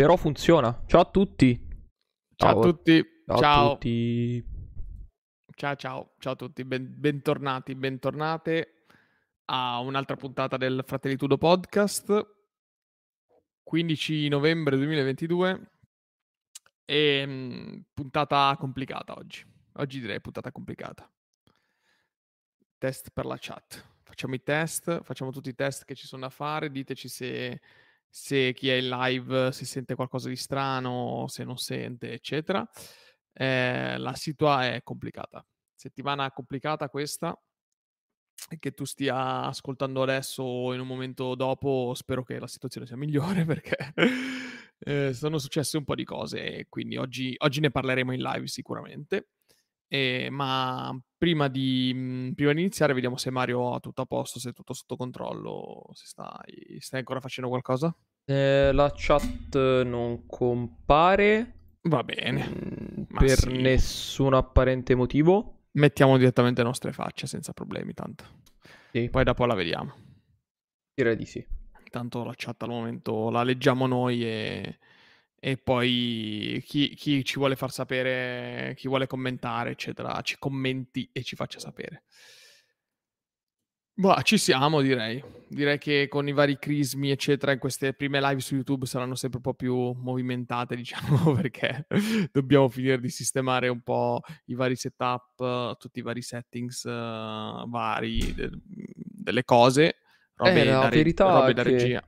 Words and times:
però 0.00 0.16
funziona. 0.16 0.82
Ciao 0.86 1.02
a 1.02 1.10
tutti. 1.10 1.54
Ciao, 2.34 2.52
ciao 2.52 2.58
a 2.58 2.62
tutti. 2.62 3.04
Ciao, 3.26 3.38
ciao. 3.38 3.66
a 3.66 3.72
tutti. 3.74 4.44
Ciao 5.54 5.76
ciao, 5.76 6.14
ciao 6.18 6.32
a 6.32 6.36
tutti, 6.36 6.64
ben, 6.64 6.94
bentornati, 6.96 7.74
bentornate 7.74 8.86
a 9.44 9.78
un'altra 9.80 10.16
puntata 10.16 10.56
del 10.56 10.84
Fratelli 10.86 11.16
Tudo 11.16 11.36
Podcast. 11.36 12.34
15 13.62 14.28
novembre 14.28 14.76
2022 14.78 15.70
e 16.86 17.26
mh, 17.26 17.84
puntata 17.92 18.56
complicata 18.58 19.12
oggi. 19.12 19.44
Oggi 19.74 20.00
direi 20.00 20.22
puntata 20.22 20.50
complicata. 20.50 21.12
Test 22.78 23.10
per 23.12 23.26
la 23.26 23.36
chat. 23.38 23.86
Facciamo 24.02 24.34
i 24.34 24.42
test, 24.42 25.02
facciamo 25.02 25.30
tutti 25.30 25.50
i 25.50 25.54
test 25.54 25.84
che 25.84 25.94
ci 25.94 26.06
sono 26.06 26.22
da 26.22 26.30
fare, 26.30 26.70
diteci 26.70 27.06
se 27.06 27.60
se 28.10 28.52
chi 28.52 28.68
è 28.68 28.74
in 28.74 28.88
live 28.88 29.52
si 29.52 29.64
sente 29.64 29.94
qualcosa 29.94 30.28
di 30.28 30.36
strano, 30.36 31.26
se 31.28 31.44
non 31.44 31.56
sente, 31.56 32.12
eccetera. 32.12 32.68
Eh, 33.32 33.96
la 33.98 34.14
situazione 34.14 34.76
è 34.76 34.82
complicata. 34.82 35.44
Settimana 35.74 36.30
complicata 36.32 36.88
questa. 36.88 37.38
Che 38.58 38.72
tu 38.72 38.84
stia 38.84 39.44
ascoltando 39.44 40.02
adesso 40.02 40.42
o 40.42 40.74
in 40.74 40.80
un 40.80 40.86
momento 40.86 41.34
dopo, 41.34 41.92
spero 41.94 42.24
che 42.24 42.38
la 42.38 42.46
situazione 42.46 42.86
sia 42.86 42.96
migliore 42.96 43.44
perché 43.46 43.76
eh, 44.78 45.12
sono 45.12 45.38
successe 45.38 45.76
un 45.76 45.84
po' 45.84 45.94
di 45.94 46.04
cose 46.04 46.66
quindi 46.68 46.96
oggi, 46.96 47.34
oggi 47.38 47.60
ne 47.60 47.70
parleremo 47.70 48.12
in 48.12 48.20
live 48.22 48.46
sicuramente. 48.48 49.28
Eh, 49.92 50.28
ma 50.30 50.96
prima 51.18 51.48
di, 51.48 51.90
mhmm, 51.92 52.32
prima 52.34 52.52
di, 52.52 52.60
iniziare, 52.60 52.94
vediamo 52.94 53.16
se 53.16 53.30
Mario 53.30 53.74
ha 53.74 53.80
tutto 53.80 54.02
a 54.02 54.06
posto, 54.06 54.38
se 54.38 54.50
è 54.50 54.52
tutto 54.52 54.72
sotto 54.72 54.94
controllo, 54.94 55.90
se 55.94 56.06
stai, 56.06 56.78
stai 56.78 57.00
ancora 57.00 57.20
facendo 57.20 57.50
qualcosa. 57.50 57.92
Eh, 58.24 58.70
la 58.72 58.92
chat 58.94 59.82
non 59.82 60.26
compare. 60.26 61.54
Va 61.82 62.04
bene. 62.04 62.46
Mm, 62.48 63.02
per 63.18 63.38
sì. 63.38 63.48
nessun 63.48 64.34
apparente 64.34 64.94
motivo. 64.94 65.64
Mettiamo 65.72 66.16
direttamente 66.18 66.60
le 66.62 66.68
nostre 66.68 66.92
facce 66.92 67.26
senza 67.26 67.52
problemi, 67.52 67.92
tanto. 67.92 68.24
Sì. 68.92 69.08
Poi 69.10 69.24
dopo 69.24 69.44
la 69.46 69.54
vediamo. 69.54 69.92
Direi 70.94 71.16
di 71.16 71.24
sì. 71.24 71.44
Tanto 71.90 72.22
la 72.22 72.34
chat 72.36 72.62
al 72.62 72.68
momento 72.68 73.28
la 73.28 73.42
leggiamo 73.42 73.88
noi 73.88 74.24
e 74.24 74.78
e 75.42 75.56
poi 75.56 76.62
chi, 76.66 76.94
chi, 76.94 77.24
ci 77.24 77.38
vuole 77.38 77.56
far 77.56 77.72
sapere, 77.72 78.74
chi 78.76 78.88
vuole 78.88 79.06
commentare, 79.06 79.70
eccetera, 79.70 80.20
ci 80.20 80.36
commenti 80.38 81.08
e 81.12 81.22
ci 81.22 81.34
faccia 81.34 81.58
sapere. 81.58 82.04
Boh, 83.94 84.20
ci 84.22 84.38
siamo, 84.38 84.80
direi. 84.82 85.22
Direi 85.48 85.78
che 85.78 86.08
con 86.08 86.28
i 86.28 86.32
vari 86.32 86.58
crismi, 86.58 87.10
eccetera, 87.10 87.52
in 87.52 87.58
queste 87.58 87.92
prime 87.94 88.20
live 88.20 88.40
su 88.40 88.54
YouTube 88.54 88.86
saranno 88.86 89.14
sempre 89.14 89.38
un 89.38 89.44
po' 89.44 89.54
più 89.54 89.92
movimentate, 89.92 90.76
diciamo, 90.76 91.34
perché 91.34 91.86
dobbiamo 92.30 92.68
finire 92.68 93.00
di 93.00 93.08
sistemare 93.08 93.68
un 93.68 93.80
po' 93.80 94.20
i 94.46 94.54
vari 94.54 94.76
setup, 94.76 95.76
tutti 95.78 95.98
i 95.98 96.02
vari 96.02 96.22
settings 96.22 96.84
uh, 96.84 97.68
vari 97.68 98.34
de- 98.34 98.50
delle 98.64 99.44
cose. 99.44 99.96
Robe, 100.34 100.62
eh, 100.62 100.64
da, 100.66 100.88
verità 100.88 101.32
robe 101.32 101.52
da 101.54 101.62
regia. 101.62 102.02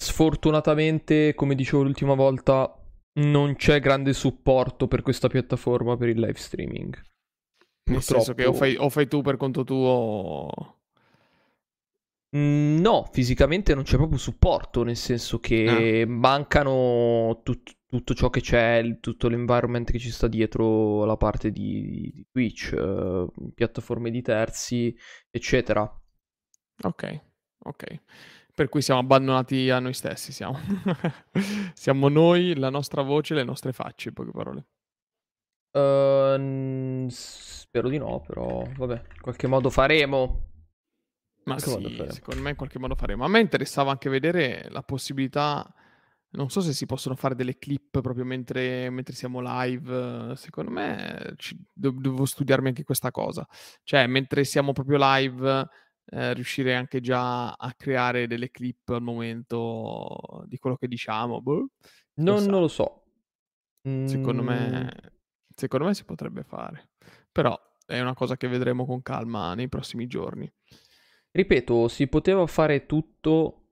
Sfortunatamente, 0.00 1.34
come 1.34 1.56
dicevo 1.56 1.82
l'ultima 1.82 2.14
volta, 2.14 2.72
non 3.14 3.56
c'è 3.56 3.80
grande 3.80 4.12
supporto 4.12 4.86
per 4.86 5.02
questa 5.02 5.26
piattaforma 5.26 5.96
per 5.96 6.08
il 6.08 6.20
live 6.20 6.38
streaming. 6.38 6.94
Nel 6.94 7.96
Purtroppo... 7.96 8.22
senso 8.22 8.34
che 8.34 8.44
o 8.46 8.52
fai, 8.52 8.76
o 8.76 8.88
fai 8.90 9.08
tu 9.08 9.22
per 9.22 9.36
conto 9.36 9.64
tuo 9.64 10.78
mm, 12.36 12.78
No, 12.78 13.08
fisicamente 13.10 13.74
non 13.74 13.82
c'è 13.82 13.96
proprio 13.96 14.18
supporto, 14.18 14.84
nel 14.84 14.96
senso 14.96 15.40
che 15.40 16.04
ah. 16.06 16.08
mancano 16.08 17.40
tut- 17.42 17.78
tutto 17.88 18.14
ciò 18.14 18.30
che 18.30 18.40
c'è, 18.40 19.00
tutto 19.00 19.28
l'environment 19.28 19.90
che 19.90 19.98
ci 19.98 20.12
sta 20.12 20.28
dietro 20.28 21.04
la 21.06 21.16
parte 21.16 21.50
di, 21.50 22.12
di 22.14 22.24
Twitch, 22.30 22.72
uh, 22.72 23.52
piattaforme 23.52 24.10
di 24.12 24.22
terzi, 24.22 24.96
eccetera. 25.28 25.82
Ok, 26.82 27.22
ok 27.64 28.00
per 28.58 28.68
cui 28.68 28.82
siamo 28.82 28.98
abbandonati 28.98 29.70
a 29.70 29.78
noi 29.78 29.94
stessi, 29.94 30.32
siamo. 30.32 30.58
siamo 31.74 32.08
noi, 32.08 32.56
la 32.56 32.70
nostra 32.70 33.02
voce, 33.02 33.34
le 33.34 33.44
nostre 33.44 33.72
facce, 33.72 34.08
in 34.08 34.14
poche 34.14 34.32
parole. 34.32 34.66
Uh, 35.70 37.06
spero 37.08 37.88
di 37.88 37.98
no, 37.98 38.20
però 38.26 38.66
vabbè, 38.76 38.94
in 39.14 39.20
qualche 39.20 39.46
modo 39.46 39.70
faremo. 39.70 40.46
Ma 41.44 41.56
sì, 41.60 41.70
faremo. 41.70 42.10
secondo 42.10 42.42
me 42.42 42.50
in 42.50 42.56
qualche 42.56 42.80
modo 42.80 42.96
faremo. 42.96 43.24
A 43.24 43.28
me 43.28 43.38
interessava 43.38 43.92
anche 43.92 44.10
vedere 44.10 44.66
la 44.70 44.82
possibilità, 44.82 45.72
non 46.30 46.50
so 46.50 46.60
se 46.60 46.72
si 46.72 46.84
possono 46.84 47.14
fare 47.14 47.36
delle 47.36 47.58
clip 47.58 48.00
proprio 48.00 48.24
mentre, 48.24 48.90
mentre 48.90 49.14
siamo 49.14 49.38
live, 49.40 50.34
secondo 50.34 50.72
me 50.72 51.34
ci, 51.36 51.56
devo 51.72 52.24
studiarmi 52.24 52.66
anche 52.66 52.82
questa 52.82 53.12
cosa. 53.12 53.46
Cioè, 53.84 54.08
mentre 54.08 54.42
siamo 54.42 54.72
proprio 54.72 54.98
live 55.00 55.68
eh, 56.10 56.32
riuscire 56.34 56.74
anche 56.74 57.00
già 57.00 57.52
a 57.52 57.74
creare 57.74 58.26
delle 58.26 58.50
clip 58.50 58.88
al 58.88 59.02
momento 59.02 60.44
di 60.46 60.58
quello 60.58 60.76
che 60.76 60.88
diciamo. 60.88 61.40
Boh, 61.40 61.68
non, 62.14 62.44
non, 62.44 62.60
lo 62.60 62.68
so. 62.68 63.04
Secondo, 63.82 64.42
mm. 64.42 64.46
me, 64.46 64.96
secondo 65.54 65.86
me 65.86 65.94
si 65.94 66.04
potrebbe 66.04 66.42
fare. 66.42 66.90
Però 67.30 67.58
è 67.86 68.00
una 68.00 68.14
cosa 68.14 68.36
che 68.36 68.48
vedremo 68.48 68.86
con 68.86 69.02
calma 69.02 69.54
nei 69.54 69.68
prossimi 69.68 70.06
giorni. 70.06 70.50
Ripeto, 71.30 71.88
si 71.88 72.06
poteva 72.08 72.46
fare 72.46 72.86
tutto 72.86 73.66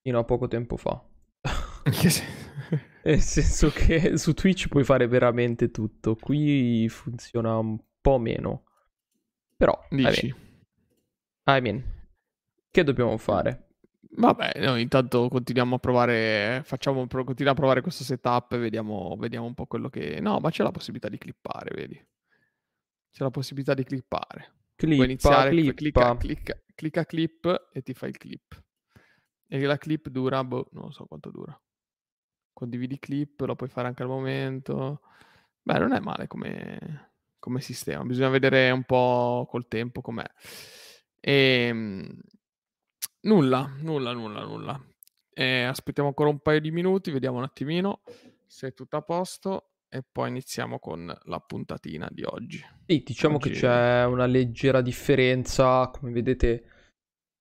fino 0.00 0.18
a 0.18 0.24
poco 0.24 0.48
tempo 0.48 0.76
fa. 0.76 1.02
Nel 3.04 3.20
senso 3.20 3.70
che 3.70 4.16
su 4.16 4.32
Twitch 4.32 4.68
puoi 4.68 4.84
fare 4.84 5.06
veramente 5.06 5.70
tutto. 5.70 6.16
Qui 6.16 6.88
funziona 6.88 7.58
un 7.58 7.78
po' 8.00 8.18
meno. 8.18 8.64
Però, 9.56 9.78
Dici? 9.90 10.34
I 11.46 11.60
mean, 11.60 11.82
che 12.70 12.82
dobbiamo 12.84 13.16
fare? 13.18 13.68
Vabbè, 14.16 14.60
noi 14.60 14.82
intanto 14.82 15.28
continuiamo 15.28 15.74
a 15.74 15.78
provare, 15.78 16.62
facciamo, 16.64 17.06
continuiamo 17.06 17.50
a 17.50 17.54
provare 17.54 17.80
questo 17.80 18.04
setup 18.04 18.52
e 18.52 18.58
vediamo, 18.58 19.16
vediamo 19.18 19.46
un 19.46 19.54
po' 19.54 19.66
quello 19.66 19.88
che... 19.88 20.20
No, 20.20 20.38
ma 20.38 20.50
c'è 20.50 20.62
la 20.62 20.70
possibilità 20.70 21.08
di 21.08 21.18
clippare, 21.18 21.74
vedi? 21.74 21.94
C'è 23.10 23.22
la 23.24 23.30
possibilità 23.30 23.74
di 23.74 23.84
clippare. 23.84 24.52
Clippa, 24.76 24.96
Puoi 24.96 25.06
iniziare, 25.06 25.50
clippa. 25.50 25.74
Clicca, 25.74 26.16
clicca, 26.16 26.62
clicca 26.74 27.04
clip 27.04 27.68
e 27.72 27.82
ti 27.82 27.92
fai 27.92 28.10
il 28.10 28.18
clip. 28.18 28.62
E 29.48 29.60
la 29.60 29.78
clip 29.78 30.08
dura, 30.08 30.42
boh, 30.44 30.68
non 30.72 30.92
so 30.92 31.06
quanto 31.06 31.30
dura. 31.30 31.60
Condividi 32.52 32.98
clip, 32.98 33.40
lo 33.40 33.56
puoi 33.56 33.68
fare 33.68 33.88
anche 33.88 34.02
al 34.02 34.08
momento. 34.08 35.00
Beh, 35.60 35.78
non 35.78 35.92
è 35.92 36.00
male 36.00 36.28
come, 36.28 37.12
come 37.38 37.60
sistema. 37.60 38.04
Bisogna 38.04 38.30
vedere 38.30 38.70
un 38.70 38.84
po' 38.84 39.46
col 39.50 39.66
tempo 39.68 40.00
com'è. 40.00 40.24
E, 41.26 41.66
ehm, 41.68 42.20
nulla, 43.22 43.74
nulla, 43.80 44.12
nulla, 44.12 44.44
nulla. 44.44 44.84
E 45.32 45.62
aspettiamo 45.62 46.10
ancora 46.10 46.28
un 46.28 46.40
paio 46.40 46.60
di 46.60 46.70
minuti, 46.70 47.10
vediamo 47.10 47.38
un 47.38 47.44
attimino 47.44 48.02
se 48.46 48.68
è 48.68 48.74
tutto 48.74 48.96
a 48.98 49.02
posto 49.02 49.70
e 49.88 50.02
poi 50.02 50.28
iniziamo 50.28 50.78
con 50.78 51.12
la 51.24 51.40
puntatina 51.40 52.08
di 52.12 52.24
oggi. 52.24 52.62
Sì, 52.86 53.02
diciamo 53.04 53.36
oggi... 53.36 53.50
che 53.50 53.54
c'è 53.56 54.04
una 54.04 54.26
leggera 54.26 54.82
differenza, 54.82 55.88
come 55.88 56.12
vedete 56.12 56.70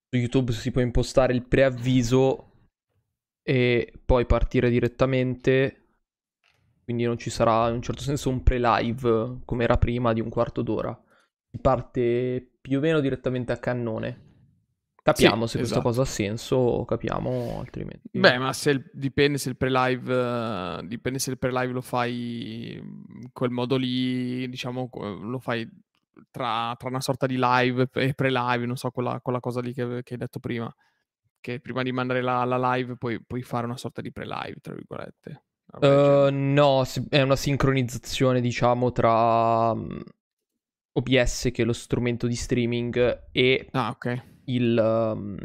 su 0.10 0.18
YouTube 0.18 0.54
si 0.54 0.72
può 0.72 0.82
impostare 0.82 1.34
il 1.34 1.44
preavviso 1.44 2.52
e 3.44 4.02
poi 4.06 4.26
partire 4.26 4.70
direttamente, 4.70 5.88
quindi 6.84 7.04
non 7.04 7.18
ci 7.18 7.30
sarà 7.30 7.68
in 7.68 7.76
un 7.76 7.82
certo 7.82 8.02
senso 8.02 8.30
un 8.30 8.44
pre-live 8.44 9.42
come 9.44 9.64
era 9.66 9.78
prima 9.78 10.14
di 10.14 10.22
un 10.22 10.30
quarto 10.30 10.62
d'ora. 10.62 10.98
Si 11.52 11.60
parte 11.60 12.53
più 12.64 12.78
o 12.78 12.82
meno 12.82 13.02
direttamente 13.02 13.52
a 13.52 13.58
cannone. 13.58 14.32
Capiamo 15.04 15.48
sì, 15.48 15.58
se 15.58 15.64
esatto. 15.64 15.82
questa 15.82 15.82
cosa 15.82 16.02
ha 16.04 16.06
senso 16.06 16.56
o 16.56 16.86
capiamo 16.86 17.60
altrimenti. 17.60 18.18
Beh, 18.18 18.38
ma 18.38 18.54
se 18.54 18.70
il, 18.70 18.90
dipende 18.94 19.38
se 19.38 19.50
il 19.50 19.58
pre-live 19.58 20.14
uh, 20.16 20.88
dipende 20.88 21.20
se 21.20 21.32
il 21.32 21.38
pre-live 21.38 21.74
lo 21.74 21.82
fai 21.82 22.76
in 22.76 23.30
quel 23.34 23.50
modo 23.50 23.76
lì, 23.76 24.48
diciamo, 24.48 24.90
lo 24.94 25.40
fai 25.40 25.70
tra, 26.32 26.74
tra 26.80 26.88
una 26.88 27.02
sorta 27.02 27.26
di 27.26 27.36
live 27.38 27.90
e 27.96 28.14
pre-live, 28.14 28.66
non 28.66 28.78
so, 28.78 28.92
quella, 28.92 29.20
quella 29.22 29.42
cosa 29.42 29.60
lì 29.60 29.74
che, 29.74 30.04
che, 30.04 30.14
hai 30.14 30.20
detto 30.20 30.40
prima. 30.40 30.74
Che 31.42 31.60
prima 31.60 31.84
di 31.84 31.92
mandare 31.92 32.22
la, 32.22 32.46
la 32.46 32.76
live 32.76 32.96
puoi, 32.96 33.22
puoi, 33.22 33.42
fare 33.42 33.66
una 33.66 33.76
sorta 33.76 34.00
di 34.00 34.14
pre-live, 34.14 34.56
tra 34.62 34.74
virgolette. 34.74 35.44
Uh, 35.82 36.30
no, 36.32 36.86
è 37.10 37.22
una 37.22 37.36
sincronizzazione, 37.36 38.40
diciamo, 38.40 38.94
tra 38.94 39.76
OBS 40.94 41.50
che 41.52 41.64
è 41.64 41.66
lo 41.66 41.74
strumento 41.74 42.28
di 42.28 42.36
streaming 42.36 43.30
e 43.32 43.68
ah, 43.72 43.90
okay. 43.90 44.22
il 44.46 44.78
um, 44.78 45.38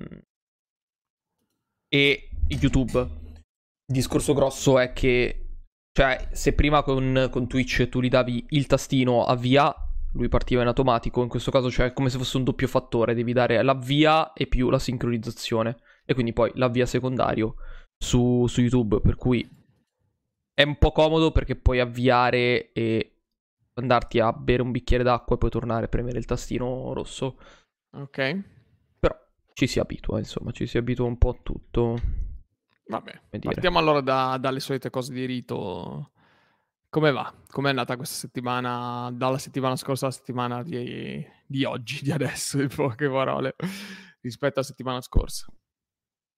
e 1.89 2.31
YouTube. 2.49 2.99
Il 3.00 3.95
discorso 3.95 4.35
grosso 4.35 4.79
è 4.79 4.93
che 4.93 5.45
cioè 5.93 6.29
se 6.33 6.53
prima 6.53 6.83
con, 6.83 7.29
con 7.31 7.49
Twitch 7.49 7.89
tu 7.89 8.00
gli 8.00 8.09
davi 8.09 8.45
il 8.50 8.67
tastino 8.67 9.25
avvia, 9.25 9.75
lui 10.12 10.29
partiva 10.29 10.61
in 10.62 10.69
automatico, 10.69 11.23
in 11.23 11.29
questo 11.29 11.50
caso 11.50 11.71
cioè 11.71 11.93
come 11.93 12.11
se 12.11 12.19
fosse 12.19 12.37
un 12.37 12.45
doppio 12.45 12.69
fattore, 12.69 13.15
devi 13.15 13.33
dare 13.33 13.62
l'avvia 13.62 14.33
e 14.33 14.47
più 14.47 14.71
la 14.71 14.79
sincronizzazione 14.79 15.79
e 16.05 16.15
quindi 16.15 16.33
poi 16.33 16.53
l'avvia 16.55 16.87
secondario 16.87 17.56
su, 17.97 18.47
su 18.47 18.61
YouTube, 18.61 19.00
per 19.00 19.17
cui 19.17 19.49
è 20.55 20.62
un 20.62 20.77
po' 20.77 20.93
comodo 20.93 21.33
perché 21.33 21.56
puoi 21.56 21.81
avviare 21.81 22.73
e 22.73 23.18
andarti 23.79 24.19
a 24.21 24.33
bere 24.33 24.63
un 24.63 24.71
bicchiere 24.71 25.03
d'acqua 25.03 25.37
e 25.37 25.39
poi 25.39 25.51
tornare 25.51 25.87
a 25.87 25.89
premere 25.89 26.19
il 26.19 26.25
tastino 26.25 26.93
rosso. 26.93 27.39
Ok. 27.93 28.43
Però 28.99 29.17
ci 29.53 29.67
si 29.67 29.79
abitua, 29.79 30.19
insomma, 30.19 30.51
ci 30.51 30.67
si 30.67 30.79
abitua 30.79 31.07
un 31.07 31.19
po' 31.19 31.31
a 31.31 31.39
tutto. 31.43 31.99
Vabbè, 32.87 33.21
partiamo 33.41 33.79
allora 33.79 34.01
da, 34.01 34.39
dalle 34.39 34.61
solite 34.61 34.91
cose 34.91 35.13
di 35.13 35.25
rito. 35.27 36.13
Come 36.91 37.13
va? 37.13 37.33
Com'è 37.51 37.69
andata 37.69 37.97
questa 37.97 38.15
settimana, 38.15 39.11
dalla 39.13 39.37
settimana 39.37 39.77
scorsa 39.77 40.07
alla 40.07 40.15
settimana 40.15 40.63
di, 40.63 41.25
di 41.47 41.65
oggi, 41.65 42.03
di 42.03 42.11
adesso, 42.11 42.61
in 42.61 42.69
poche 42.69 43.09
parole, 43.11 43.57
rispetto 44.23 44.61
alla 44.61 44.69
settimana 44.69 45.01
scorsa? 45.03 45.47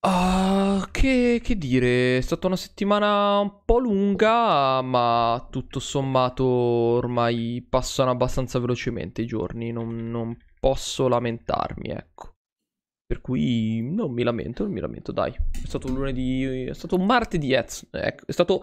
Uh, 0.03 0.81
che, 0.91 1.41
che, 1.43 1.59
dire, 1.59 2.17
è 2.17 2.21
stata 2.23 2.47
una 2.47 2.57
settimana 2.57 3.39
un 3.39 3.65
po' 3.67 3.79
lunga, 3.79 4.81
ma 4.81 5.47
tutto 5.51 5.79
sommato 5.79 6.45
ormai 6.45 7.67
passano 7.69 8.11
abbastanza 8.11 8.59
velocemente 8.59 9.21
i 9.21 9.27
giorni, 9.27 9.73
non, 9.73 10.11
non 10.11 10.35
posso 10.59 11.07
lamentarmi, 11.07 11.91
ecco. 11.91 12.37
Per 13.05 13.21
cui 13.21 13.83
non 13.83 14.13
mi 14.13 14.23
lamento, 14.23 14.63
non 14.63 14.73
mi 14.73 14.81
lamento, 14.81 15.13
dai. 15.13 15.33
È 15.33 15.67
stato 15.67 15.89
un 15.89 15.95
lunedì, 15.95 16.45
è 16.45 16.75
stato 16.75 16.97
un 16.97 17.05
martedì, 17.05 17.53
ecco, 17.53 18.25
è 18.25 18.33
stato 18.33 18.63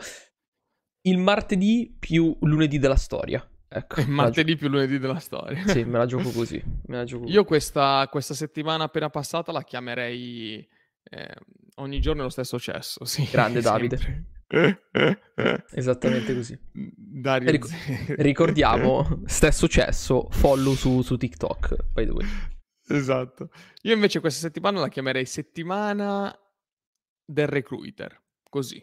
il 1.01 1.17
martedì 1.19 1.95
più 1.99 2.35
lunedì 2.41 2.79
della 2.79 2.95
storia. 2.95 3.47
Ecco, 3.69 3.99
il 3.99 4.09
martedì 4.09 4.55
più 4.55 4.69
lunedì 4.69 4.97
della 4.97 5.19
storia. 5.19 5.67
Sì, 5.67 5.83
me 5.83 5.99
la 5.99 6.05
gioco 6.07 6.31
così. 6.33 6.63
La 6.87 7.03
gioco 7.03 7.27
Io 7.27 7.43
questa, 7.43 8.07
questa 8.09 8.33
settimana 8.33 8.85
appena 8.85 9.09
passata 9.09 9.51
la 9.51 9.63
chiamerei 9.63 10.67
eh, 11.09 11.35
ogni 11.75 11.99
giorno 11.99 12.23
lo 12.23 12.29
stesso 12.29 12.59
cesso, 12.59 13.03
sì. 13.05 13.27
Grande 13.29 13.61
Davide. 13.61 14.25
Esattamente 15.71 16.33
così. 16.33 16.57
Dario 16.71 17.51
Ric- 17.51 18.15
ricordiamo, 18.19 19.21
stesso 19.25 19.67
cesso, 19.67 20.27
follow 20.31 20.73
su, 20.73 21.01
su 21.01 21.17
TikTok, 21.17 21.75
by 21.91 22.05
the 22.05 22.11
way. 22.11 22.27
Esatto. 22.89 23.49
Io 23.81 23.93
invece 23.93 24.21
questa 24.21 24.39
settimana 24.39 24.79
la 24.79 24.87
chiamerei 24.87 25.25
settimana 25.25 26.33
del 27.25 27.47
recruiter, 27.47 28.21
così. 28.49 28.81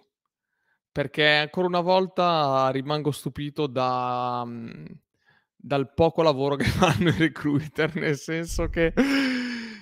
Perché 0.93 1.27
ancora 1.27 1.67
una 1.67 1.81
volta 1.81 2.69
rimango 2.71 3.11
stupito 3.11 3.67
da, 3.67 4.47
dal 5.57 5.93
poco 5.95 6.23
lavoro 6.23 6.57
che 6.57 6.65
fanno 6.65 7.09
i 7.09 7.17
recruiter, 7.17 7.97
nel 7.97 8.17
senso 8.17 8.69
che... 8.69 8.93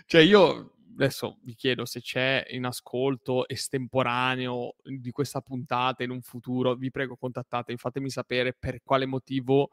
Cioè 0.06 0.20
io 0.20 0.72
adesso 0.94 1.38
vi 1.42 1.54
chiedo 1.54 1.84
se 1.84 2.00
c'è 2.00 2.44
in 2.50 2.64
ascolto 2.64 3.48
estemporaneo 3.48 4.76
di 4.82 5.10
questa 5.10 5.40
puntata 5.40 6.02
in 6.02 6.10
un 6.10 6.22
futuro, 6.22 6.74
vi 6.74 6.90
prego 6.90 7.16
contattatemi, 7.16 7.78
fatemi 7.78 8.10
sapere 8.10 8.52
per 8.52 8.82
quale 8.82 9.06
motivo 9.06 9.70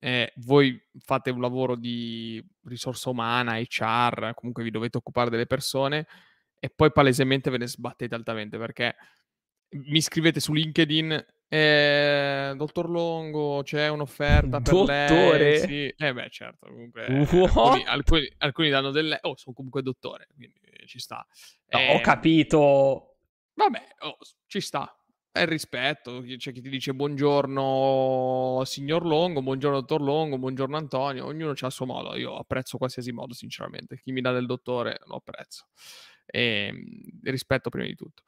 eh, 0.00 0.32
voi 0.36 0.80
fate 1.00 1.30
un 1.30 1.40
lavoro 1.40 1.74
di 1.74 2.44
risorsa 2.64 3.10
umana, 3.10 3.58
HR, 3.58 4.32
comunque 4.34 4.62
vi 4.62 4.70
dovete 4.70 4.98
occupare 4.98 5.30
delle 5.30 5.46
persone 5.46 6.06
e 6.60 6.70
poi 6.70 6.92
palesemente 6.92 7.50
ve 7.50 7.58
ne 7.58 7.66
sbattete 7.66 8.14
altamente 8.14 8.58
perché 8.58 8.94
mi 9.70 10.00
scrivete 10.00 10.40
su 10.40 10.52
LinkedIn 10.52 11.24
eh, 11.48 12.52
dottor 12.56 12.90
Longo, 12.90 13.62
c'è 13.62 13.88
un'offerta 13.88 14.60
per 14.60 14.72
dottore? 14.72 15.38
lei? 15.38 15.58
Sì. 15.58 15.94
Eh 15.96 16.12
beh, 16.12 16.28
certo, 16.30 16.66
comunque 16.66 17.06
alcuni, 17.06 17.84
alcuni, 17.86 18.32
alcuni, 18.38 18.68
danno 18.68 18.90
delle... 18.90 19.18
Oh, 19.22 19.36
sono 19.36 19.54
comunque 19.54 19.82
dottore, 19.82 20.28
quindi 20.34 20.60
ci 20.86 20.98
sta. 20.98 21.26
No, 21.70 21.78
eh, 21.78 21.94
ho 21.94 22.00
capito. 22.00 23.16
Vabbè, 23.54 23.82
oh, 24.00 24.16
ci 24.46 24.60
sta. 24.60 24.92
È 25.30 25.42
il 25.42 25.46
rispetto. 25.46 26.22
C'è 26.22 26.52
chi 26.52 26.60
ti 26.60 26.68
dice 26.68 26.94
buongiorno 26.94 28.62
signor 28.64 29.04
Longo, 29.06 29.42
buongiorno 29.42 29.80
dottor 29.80 30.00
Longo, 30.00 30.38
buongiorno 30.38 30.76
Antonio. 30.76 31.26
Ognuno 31.26 31.52
ha 31.58 31.66
il 31.66 31.72
suo 31.72 31.86
modo. 31.86 32.16
Io 32.16 32.36
apprezzo 32.36 32.78
qualsiasi 32.78 33.12
modo, 33.12 33.34
sinceramente. 33.34 34.00
Chi 34.02 34.12
mi 34.12 34.20
dà 34.20 34.32
del 34.32 34.46
dottore 34.46 34.98
lo 35.04 35.16
apprezzo. 35.16 35.66
E, 36.26 36.66
ehm, 36.66 37.20
rispetto 37.22 37.70
prima 37.70 37.86
di 37.86 37.94
tutto. 37.94 38.22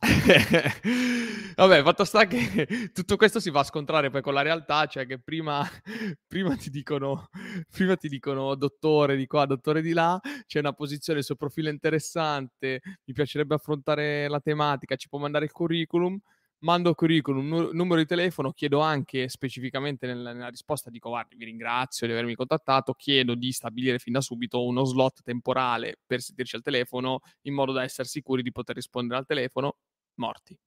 Vabbè, 1.56 1.82
fatto 1.82 2.04
sta 2.04 2.26
che 2.26 2.66
tutto 2.92 3.16
questo 3.16 3.40
si 3.40 3.50
va 3.50 3.60
a 3.60 3.64
scontrare 3.64 4.10
poi 4.10 4.20
con 4.20 4.34
la 4.34 4.42
realtà, 4.42 4.86
cioè 4.86 5.06
che 5.06 5.18
prima, 5.18 5.66
prima, 6.26 6.54
ti, 6.56 6.68
dicono, 6.70 7.28
prima 7.70 7.96
ti 7.96 8.08
dicono 8.08 8.54
dottore 8.56 9.16
di 9.16 9.26
qua, 9.26 9.46
dottore 9.46 9.80
di 9.80 9.92
là, 9.92 10.20
c'è 10.46 10.58
una 10.58 10.72
posizione, 10.72 11.20
il 11.20 11.24
suo 11.24 11.34
profilo 11.36 11.70
interessante, 11.70 12.80
mi 13.04 13.14
piacerebbe 13.14 13.54
affrontare 13.54 14.28
la 14.28 14.40
tematica, 14.40 14.96
ci 14.96 15.08
può 15.08 15.18
mandare 15.18 15.46
il 15.46 15.52
curriculum, 15.52 16.18
mando 16.60 16.94
curriculum, 16.94 17.46
n- 17.46 17.70
numero 17.72 18.00
di 18.00 18.06
telefono, 18.06 18.52
chiedo 18.52 18.80
anche 18.80 19.28
specificamente 19.28 20.06
nella, 20.06 20.32
nella 20.32 20.48
risposta, 20.48 20.90
dico 20.90 21.10
guardi, 21.10 21.36
vi 21.36 21.44
ringrazio 21.44 22.06
di 22.06 22.12
avermi 22.12 22.34
contattato, 22.34 22.94
chiedo 22.94 23.34
di 23.34 23.52
stabilire 23.52 23.98
fin 23.98 24.12
da 24.12 24.20
subito 24.20 24.64
uno 24.64 24.84
slot 24.84 25.22
temporale 25.22 25.98
per 26.04 26.20
sentirci 26.20 26.56
al 26.56 26.62
telefono 26.62 27.20
in 27.42 27.54
modo 27.54 27.72
da 27.72 27.82
essere 27.82 28.08
sicuri 28.08 28.42
di 28.42 28.52
poter 28.52 28.76
rispondere 28.76 29.18
al 29.18 29.26
telefono, 29.26 29.76
morti, 30.14 30.58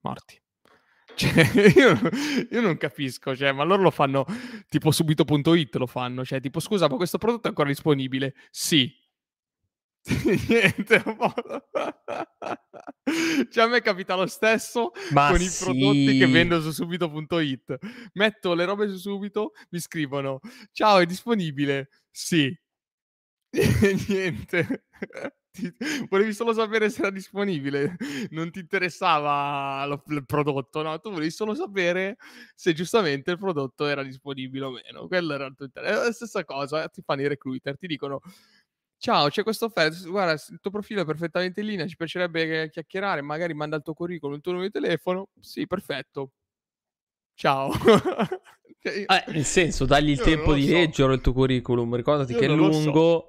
morti. 0.00 0.40
Cioè, 1.20 1.72
io, 1.76 1.98
io, 2.50 2.60
non 2.60 2.76
capisco, 2.76 3.36
cioè, 3.36 3.52
ma 3.52 3.64
loro 3.64 3.82
lo 3.82 3.90
fanno 3.90 4.24
tipo 4.68 4.90
subito.it 4.92 5.74
lo 5.76 5.86
fanno, 5.86 6.24
cioè 6.24 6.40
tipo 6.40 6.60
scusa 6.60 6.88
ma 6.88 6.96
questo 6.96 7.18
prodotto 7.18 7.46
è 7.46 7.48
ancora 7.48 7.68
disponibile? 7.68 8.34
Sì, 8.48 8.90
Niente, 10.48 11.02
cioè 13.50 13.64
a 13.64 13.66
me 13.68 13.80
capita 13.82 14.14
lo 14.16 14.26
stesso 14.26 14.92
Ma 15.10 15.28
con 15.28 15.38
sì. 15.38 15.44
i 15.44 15.50
prodotti 15.50 16.16
che 16.16 16.26
vendo 16.26 16.60
su 16.60 16.70
subito.it. 16.72 17.78
Metto 18.14 18.54
le 18.54 18.64
robe 18.64 18.88
su 18.88 18.96
subito, 18.96 19.52
mi 19.70 19.78
scrivono 19.78 20.40
"Ciao, 20.72 20.98
è 20.98 21.06
disponibile?". 21.06 21.88
Sì. 22.10 22.56
Niente. 24.08 24.84
volevi 26.08 26.32
solo 26.32 26.52
sapere 26.52 26.90
se 26.90 27.00
era 27.00 27.10
disponibile, 27.10 27.96
non 28.30 28.50
ti 28.52 28.60
interessava 28.60 29.84
lo, 29.86 30.02
il 30.08 30.24
prodotto, 30.24 30.82
no? 30.82 30.98
Tu 31.00 31.10
volevi 31.10 31.30
solo 31.30 31.54
sapere 31.54 32.16
se 32.54 32.72
giustamente 32.72 33.32
il 33.32 33.38
prodotto 33.38 33.86
era 33.86 34.02
disponibile 34.04 34.64
o 34.66 34.70
meno. 34.70 35.08
Quello 35.08 35.34
era 35.34 35.46
interesse. 35.46 35.92
È 36.02 36.04
la 36.06 36.12
stessa 36.12 36.44
cosa, 36.44 36.88
ti 36.88 37.02
fanno 37.04 37.22
i 37.22 37.28
recruiter, 37.28 37.76
ti 37.76 37.86
dicono 37.88 38.20
Ciao, 39.00 39.30
c'è 39.30 39.42
questa 39.42 39.64
offerta. 39.64 39.96
Guarda, 40.06 40.32
il 40.32 40.58
tuo 40.60 40.70
profilo 40.70 41.00
è 41.00 41.06
perfettamente 41.06 41.60
in 41.60 41.66
linea. 41.68 41.86
Ci 41.86 41.96
piacerebbe 41.96 42.68
chiacchierare. 42.68 43.22
Magari 43.22 43.54
manda 43.54 43.76
il 43.76 43.82
tuo 43.82 43.94
curriculum, 43.94 44.34
il 44.34 44.42
tuo 44.42 44.52
numero 44.52 44.70
di 44.70 44.78
telefono. 44.78 45.28
Sì, 45.40 45.66
perfetto. 45.66 46.32
Ciao. 47.34 47.72
Cioè, 48.82 49.04
eh, 49.06 49.32
nel 49.32 49.44
senso, 49.44 49.84
dagli 49.84 50.08
il 50.08 50.20
tempo 50.20 50.54
di 50.54 50.66
so. 50.66 50.72
leggerlo 50.72 51.12
il 51.12 51.20
tuo 51.20 51.34
curriculum. 51.34 51.94
Ricordati 51.96 52.32
io 52.32 52.38
che 52.38 52.44
è 52.46 52.48
lungo. 52.48 53.28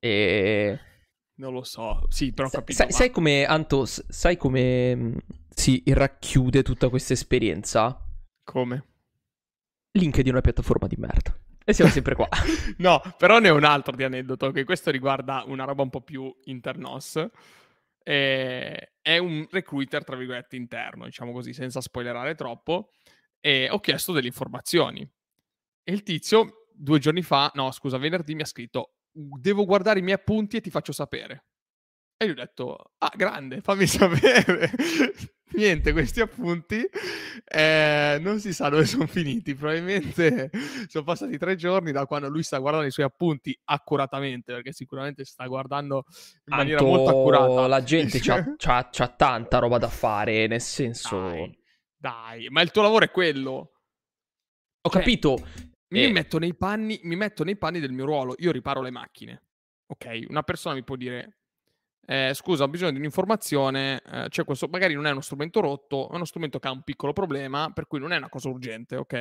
E. 0.00 0.78
Non 1.34 1.52
lo 1.52 1.62
so. 1.62 2.06
Sì, 2.08 2.32
però 2.32 2.48
ho 2.48 2.50
capito. 2.50 2.76
Sai, 2.76 2.90
sai 2.90 3.10
come, 3.10 3.44
Anto, 3.44 3.84
sai 3.86 4.36
come 4.36 4.96
mm, 4.96 5.16
si 5.48 5.80
racchiude 5.86 6.62
tutta 6.62 6.88
questa 6.88 7.12
esperienza? 7.12 8.04
Come? 8.42 8.84
Link 9.92 10.20
di 10.20 10.28
una 10.28 10.40
piattaforma 10.40 10.88
di 10.88 10.96
merda. 10.98 11.38
E 11.64 11.72
siamo 11.72 11.90
sempre 11.90 12.14
qua. 12.14 12.28
no, 12.78 13.00
però 13.16 13.38
ne 13.38 13.50
ho 13.50 13.56
un 13.56 13.64
altro 13.64 13.94
di 13.94 14.04
aneddoto, 14.04 14.50
che 14.50 14.64
questo 14.64 14.90
riguarda 14.90 15.44
una 15.46 15.64
roba 15.64 15.82
un 15.82 15.90
po' 15.90 16.00
più 16.00 16.34
internos. 16.44 17.24
E 18.02 18.92
è 19.02 19.18
un 19.18 19.46
recruiter, 19.50 20.04
tra 20.04 20.16
virgolette, 20.16 20.56
interno, 20.56 21.04
diciamo 21.04 21.32
così, 21.32 21.52
senza 21.52 21.80
spoilerare 21.80 22.34
troppo. 22.34 22.90
E 23.40 23.68
ho 23.70 23.80
chiesto 23.80 24.12
delle 24.12 24.26
informazioni. 24.26 25.08
E 25.82 25.92
il 25.92 26.02
tizio, 26.02 26.66
due 26.72 26.98
giorni 26.98 27.22
fa, 27.22 27.50
no, 27.54 27.70
scusa, 27.72 27.98
venerdì 27.98 28.34
mi 28.34 28.42
ha 28.42 28.46
scritto: 28.46 28.94
Devo 29.12 29.64
guardare 29.64 29.98
i 30.00 30.02
miei 30.02 30.16
appunti 30.16 30.56
e 30.56 30.60
ti 30.60 30.70
faccio 30.70 30.92
sapere. 30.92 31.44
E 32.16 32.26
gli 32.26 32.30
ho 32.30 32.34
detto, 32.34 32.92
ah, 32.98 33.12
grande, 33.16 33.62
fammi 33.62 33.86
sapere. 33.88 34.70
Niente, 35.52 35.92
questi 35.92 36.20
appunti 36.20 36.88
eh, 37.44 38.18
non 38.20 38.38
si 38.38 38.52
sa 38.52 38.68
dove 38.68 38.86
sono 38.86 39.06
finiti. 39.06 39.54
Probabilmente 39.54 40.50
sono 40.86 41.04
passati 41.04 41.36
tre 41.38 41.56
giorni 41.56 41.90
da 41.92 42.06
quando 42.06 42.28
lui 42.28 42.42
sta 42.42 42.58
guardando 42.58 42.86
i 42.86 42.92
suoi 42.92 43.06
appunti 43.06 43.58
accuratamente, 43.64 44.52
perché 44.52 44.72
sicuramente 44.72 45.24
sta 45.24 45.46
guardando 45.46 46.04
in 46.46 46.56
maniera 46.56 46.78
Anto, 46.78 46.90
molto 46.90 47.10
accurata. 47.10 47.66
La 47.66 47.82
gente 47.82 48.20
c'ha, 48.20 48.54
c'ha, 48.56 48.88
c'ha, 48.90 49.08
tanta 49.08 49.58
roba 49.58 49.78
da 49.78 49.88
fare, 49.88 50.46
nel 50.46 50.60
senso... 50.60 51.20
Dai, 51.20 51.58
dai, 51.96 52.48
ma 52.50 52.60
il 52.62 52.70
tuo 52.70 52.82
lavoro 52.82 53.04
è 53.04 53.10
quello. 53.10 53.52
Ho 54.82 54.90
cioè, 54.90 55.00
capito. 55.00 55.38
Mi, 55.88 56.04
eh. 56.04 56.12
metto 56.12 56.38
nei 56.38 56.54
panni, 56.54 57.00
mi 57.02 57.16
metto 57.16 57.42
nei 57.42 57.56
panni 57.56 57.80
del 57.80 57.92
mio 57.92 58.04
ruolo. 58.04 58.34
Io 58.38 58.52
riparo 58.52 58.80
le 58.80 58.90
macchine. 58.90 59.42
Ok, 59.86 60.26
una 60.28 60.44
persona 60.44 60.76
mi 60.76 60.84
può 60.84 60.94
dire 60.94 61.39
eh, 62.10 62.32
scusa, 62.34 62.64
ho 62.64 62.68
bisogno 62.68 62.90
di 62.90 62.98
un'informazione, 62.98 64.02
eh, 64.04 64.26
c'è 64.30 64.44
questo, 64.44 64.66
magari 64.68 64.94
non 64.94 65.06
è 65.06 65.10
uno 65.12 65.20
strumento 65.20 65.60
rotto, 65.60 66.10
è 66.10 66.14
uno 66.16 66.24
strumento 66.24 66.58
che 66.58 66.66
ha 66.66 66.72
un 66.72 66.82
piccolo 66.82 67.12
problema, 67.12 67.70
per 67.72 67.86
cui 67.86 68.00
non 68.00 68.12
è 68.12 68.16
una 68.16 68.28
cosa 68.28 68.48
urgente, 68.48 68.96
ok? 68.96 69.12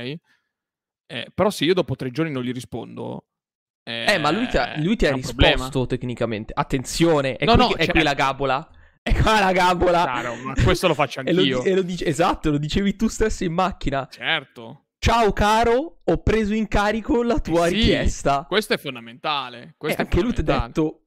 Eh, 1.05 1.31
però 1.33 1.49
se 1.51 1.65
io 1.65 1.73
dopo 1.75 1.95
tre 1.95 2.09
giorni 2.09 2.31
non 2.31 2.41
gli 2.43 2.51
rispondo... 2.51 3.25
Eh, 3.83 4.17
ma 4.19 4.29
lui 4.31 4.47
ti 4.47 4.57
ha, 4.57 4.77
lui 4.77 4.95
ti 4.95 5.07
ha 5.07 5.13
risposto 5.13 5.35
problema. 5.69 5.85
tecnicamente. 5.87 6.53
Attenzione, 6.55 7.37
è, 7.37 7.45
no, 7.45 7.53
qui, 7.55 7.61
no, 7.63 7.73
è 7.75 7.87
qui 7.87 8.01
la 8.03 8.13
gabola. 8.13 8.69
E 9.01 9.13
qua 9.19 9.39
la 9.39 9.51
gabola. 9.53 10.03
Chiaro, 10.03 10.35
ma 10.35 10.53
questo 10.61 10.87
lo 10.87 10.93
faccio 10.93 11.21
E 11.25 11.31
lo, 11.33 11.39
anch'io. 11.41 11.63
e 11.63 11.73
lo 11.73 11.81
dice- 11.81 12.05
esatto, 12.05 12.51
lo 12.51 12.57
dicevi 12.57 12.95
tu 12.95 13.07
stesso 13.07 13.43
in 13.45 13.53
macchina. 13.53 14.07
Certo. 14.11 14.87
Ciao 14.99 15.31
caro, 15.31 16.01
ho 16.03 16.17
preso 16.21 16.53
in 16.53 16.67
carico 16.67 17.23
la 17.23 17.39
tua 17.39 17.67
Sì, 17.67 17.75
richiesta. 17.75 18.45
Questo 18.47 18.73
è 18.73 18.77
fondamentale. 18.77 19.61
E 19.61 19.73
Questo 19.77 20.01
è 20.01 20.03
anche 20.03 20.21
lui 20.21 20.33
ti 20.33 20.41
ha 20.41 20.43
fondamentale. 20.43 20.67
detto, 20.73 21.01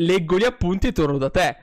leggo 0.00 0.38
gli 0.38 0.44
appunti 0.44 0.88
e 0.88 0.92
torno 0.92 1.18
da 1.18 1.30
te. 1.30 1.56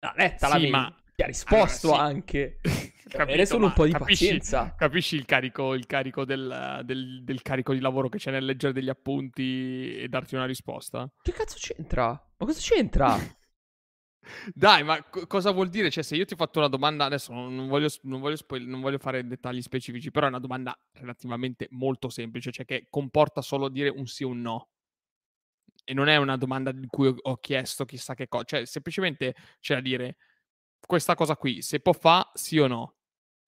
La 0.00 0.12
letta 0.16 0.48
la 0.48 0.54
Sì, 0.54 0.60
mail. 0.62 0.70
ma- 0.70 0.98
Ti 1.14 1.22
ha 1.22 1.26
risposto 1.26 1.92
Allora, 1.92 2.08
sì. 2.08 2.12
anche. 2.14 2.58
Capito, 3.04 3.22
avere 3.22 3.46
solo 3.46 3.66
un 3.66 3.72
po' 3.74 3.84
di 3.84 3.92
capisci- 3.92 4.24
pazienza. 4.24 4.74
Capisci 4.76 5.14
il 5.14 5.24
carico, 5.24 5.74
il 5.74 5.86
carico 5.86 6.24
del, 6.24 6.80
del- 6.84 7.22
del 7.22 7.42
carico 7.42 7.72
di 7.72 7.78
lavoro 7.78 8.08
che 8.08 8.18
c'è 8.18 8.32
nel 8.32 8.44
leggere 8.44 8.72
degli 8.72 8.88
appunti 8.88 9.96
e 9.96 10.08
darti 10.08 10.34
una 10.34 10.46
risposta? 10.46 11.08
Che 11.22 11.30
cazzo 11.32 11.56
c'entra? 11.60 12.08
Ma 12.08 12.46
cosa 12.46 12.58
c'entra? 12.60 13.16
Dai, 14.52 14.82
ma 14.82 15.00
co- 15.04 15.26
cosa 15.28 15.52
vuol 15.52 15.68
dire? 15.68 15.90
Cioè, 15.90 16.02
se 16.02 16.16
io 16.16 16.24
ti 16.24 16.32
ho 16.32 16.36
fatto 16.36 16.58
una 16.58 16.66
domanda, 16.68 17.04
adesso 17.04 17.32
non 17.32 17.54
non 17.54 17.68
voglio, 17.68 17.88
non 18.02 18.20
voglio, 18.20 18.36
spoil- 18.36 18.66
non 18.66 18.80
voglio 18.80 18.98
fare 18.98 19.24
dettagli 19.24 19.62
specifici, 19.62 20.10
però 20.10 20.26
è 20.26 20.30
una 20.30 20.40
domanda 20.40 20.76
relativamente 20.94 21.68
molto 21.70 22.08
semplice, 22.08 22.50
cioè 22.50 22.64
che 22.64 22.86
comporta 22.90 23.42
solo 23.42 23.68
dire 23.68 23.90
un 23.90 24.06
sì 24.06 24.24
o 24.24 24.28
un 24.30 24.40
no. 24.40 24.68
E 25.84 25.92
non 25.94 26.08
è 26.08 26.16
una 26.16 26.36
domanda 26.36 26.72
di 26.72 26.86
cui 26.86 27.14
ho- 27.14 27.36
chiesto 27.36 27.84
chissà 27.84 28.14
che 28.14 28.28
cosa, 28.28 28.44
cioè 28.44 28.64
semplicemente 28.66 29.34
c'è 29.60 29.74
da 29.74 29.80
dire 29.80 30.16
questa 30.86 31.14
cosa 31.14 31.36
qui, 31.36 31.62
se 31.62 31.80
può 31.80 31.92
fa 31.92 32.30
sì 32.34 32.58
o 32.58 32.66
no. 32.66 32.94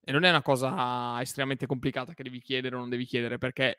E 0.04 0.12
non 0.12 0.24
è 0.24 0.30
una 0.30 0.42
cosa 0.42 1.18
estremamente 1.20 1.66
complicata 1.66 2.14
che 2.14 2.22
devi 2.22 2.40
chiedere 2.40 2.76
o 2.76 2.78
non 2.78 2.88
devi 2.90 3.04
chiedere, 3.06 3.38
perché 3.38 3.78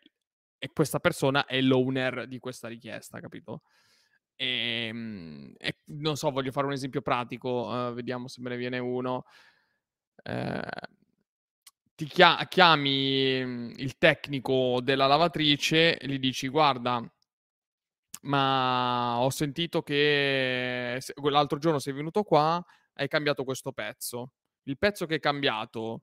questa 0.73 0.99
persona 0.99 1.45
è 1.45 1.61
l'owner 1.61 2.27
di 2.27 2.39
questa 2.39 2.67
richiesta, 2.67 3.19
capito? 3.19 3.61
E, 4.35 4.91
e 5.57 5.77
non 5.85 6.17
so, 6.17 6.31
voglio 6.31 6.51
fare 6.51 6.67
un 6.67 6.73
esempio 6.73 7.01
pratico, 7.01 7.89
eh, 7.89 7.93
vediamo 7.93 8.27
se 8.27 8.41
me 8.41 8.49
ne 8.49 8.57
viene 8.57 8.79
uno. 8.79 9.25
Eh, 10.25 10.61
ti 11.95 12.05
chia- 12.05 12.45
chiami 12.47 13.43
mm, 13.45 13.71
il 13.77 13.97
tecnico 13.97 14.79
della 14.81 15.07
lavatrice 15.07 15.97
e 15.97 16.07
gli 16.07 16.19
dici: 16.19 16.47
Guarda, 16.47 17.03
ma 18.24 19.19
ho 19.19 19.29
sentito 19.29 19.81
che 19.83 21.00
l'altro 21.15 21.57
giorno 21.59 21.79
sei 21.79 21.93
venuto 21.93 22.24
qua, 22.24 22.63
hai 22.93 23.07
cambiato 23.07 23.43
questo 23.43 23.71
pezzo. 23.71 24.33
Il 24.63 24.77
pezzo 24.77 25.05
che 25.05 25.15
hai 25.15 25.19
cambiato, 25.19 26.01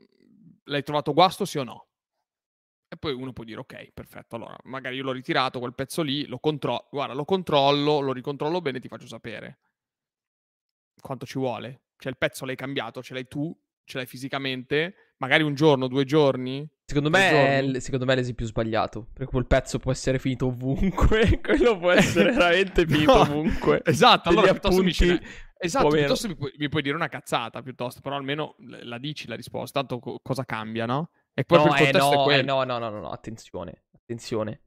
mm, 0.00 0.50
l'hai 0.64 0.82
trovato 0.82 1.12
guasto, 1.12 1.44
sì 1.44 1.58
o 1.58 1.64
no? 1.64 1.88
E 2.88 2.96
poi 2.96 3.12
uno 3.12 3.32
può 3.32 3.44
dire, 3.44 3.60
ok, 3.60 3.90
perfetto, 3.92 4.36
allora 4.36 4.56
magari 4.64 4.96
io 4.96 5.02
l'ho 5.02 5.12
ritirato 5.12 5.58
quel 5.58 5.74
pezzo 5.74 6.02
lì, 6.02 6.26
lo 6.26 6.38
controllo, 6.38 6.86
guarda, 6.90 7.14
lo 7.14 7.24
controllo, 7.24 8.00
lo 8.00 8.12
ricontrollo 8.12 8.60
bene 8.60 8.78
e 8.78 8.80
ti 8.80 8.88
faccio 8.88 9.06
sapere. 9.06 9.58
Quanto 11.00 11.26
ci 11.26 11.38
vuole? 11.38 11.82
Cioè 11.96 12.12
il 12.12 12.18
pezzo 12.18 12.44
l'hai 12.44 12.56
cambiato, 12.56 13.02
ce 13.02 13.14
l'hai 13.14 13.26
tu, 13.26 13.56
ce 13.84 13.96
l'hai 13.98 14.06
fisicamente, 14.06 15.14
magari 15.18 15.42
un 15.42 15.54
giorno, 15.54 15.88
due 15.88 16.04
giorni. 16.04 16.68
Secondo 16.86 17.08
me, 17.08 17.60
è, 17.60 17.80
secondo 17.80 18.04
me 18.04 18.12
è 18.12 18.16
l'esempio 18.16 18.44
sbagliato. 18.46 19.08
Perché 19.12 19.30
quel 19.30 19.46
pezzo 19.46 19.78
può 19.78 19.90
essere 19.90 20.18
finito 20.18 20.46
ovunque. 20.46 21.40
Quello 21.42 21.78
può 21.78 21.90
essere 21.90 22.32
veramente 22.32 22.86
finito 22.86 23.14
No, 23.14 23.20
ovunque. 23.22 23.80
Esatto, 23.84 24.28
allora 24.28 24.50
piuttosto 24.50 24.82
mi 24.82 24.90
appunti, 24.90 25.26
esatto, 25.58 25.88
piuttosto 25.88 26.28
mi 26.28 26.36
puoi, 26.36 26.52
mi 26.58 26.68
puoi 26.68 26.82
dire 26.82 26.94
una 26.94 27.08
cazzata, 27.08 27.62
piuttosto, 27.62 28.00
però 28.00 28.16
almeno 28.16 28.56
la 28.82 28.98
dici 28.98 29.26
la 29.26 29.34
risposta, 29.34 29.80
tanto 29.80 29.98
co- 29.98 30.20
cosa 30.22 30.44
cambia, 30.44 30.84
no? 30.84 31.10
E 31.32 31.44
poi 31.44 31.58
No, 31.58 31.74
eh, 31.74 31.90
no, 31.92 32.30
eh, 32.30 32.42
no, 32.42 32.64
no, 32.64 32.78
no, 32.78 32.90
no, 32.90 33.00
no, 33.00 33.10
attenzione, 33.10 33.84
attenzione. 33.94 34.60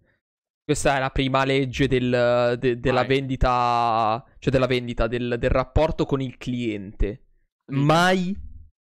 Questa 0.63 0.97
è 0.97 0.99
la 0.99 1.11
prima 1.11 1.45
legge 1.45 1.87
del- 1.87 2.57
de- 2.59 2.79
della 2.79 3.05
Vai. 3.05 3.07
vendita, 3.07 4.21
cioè 4.39 4.51
della 4.51 4.65
vendita, 4.65 5.07
del, 5.07 5.35
del 5.37 5.49
rapporto 5.49 6.05
con 6.05 6.19
il 6.19 6.35
cliente. 6.37 7.25
Dica. 7.63 7.81
Mai, 7.81 8.35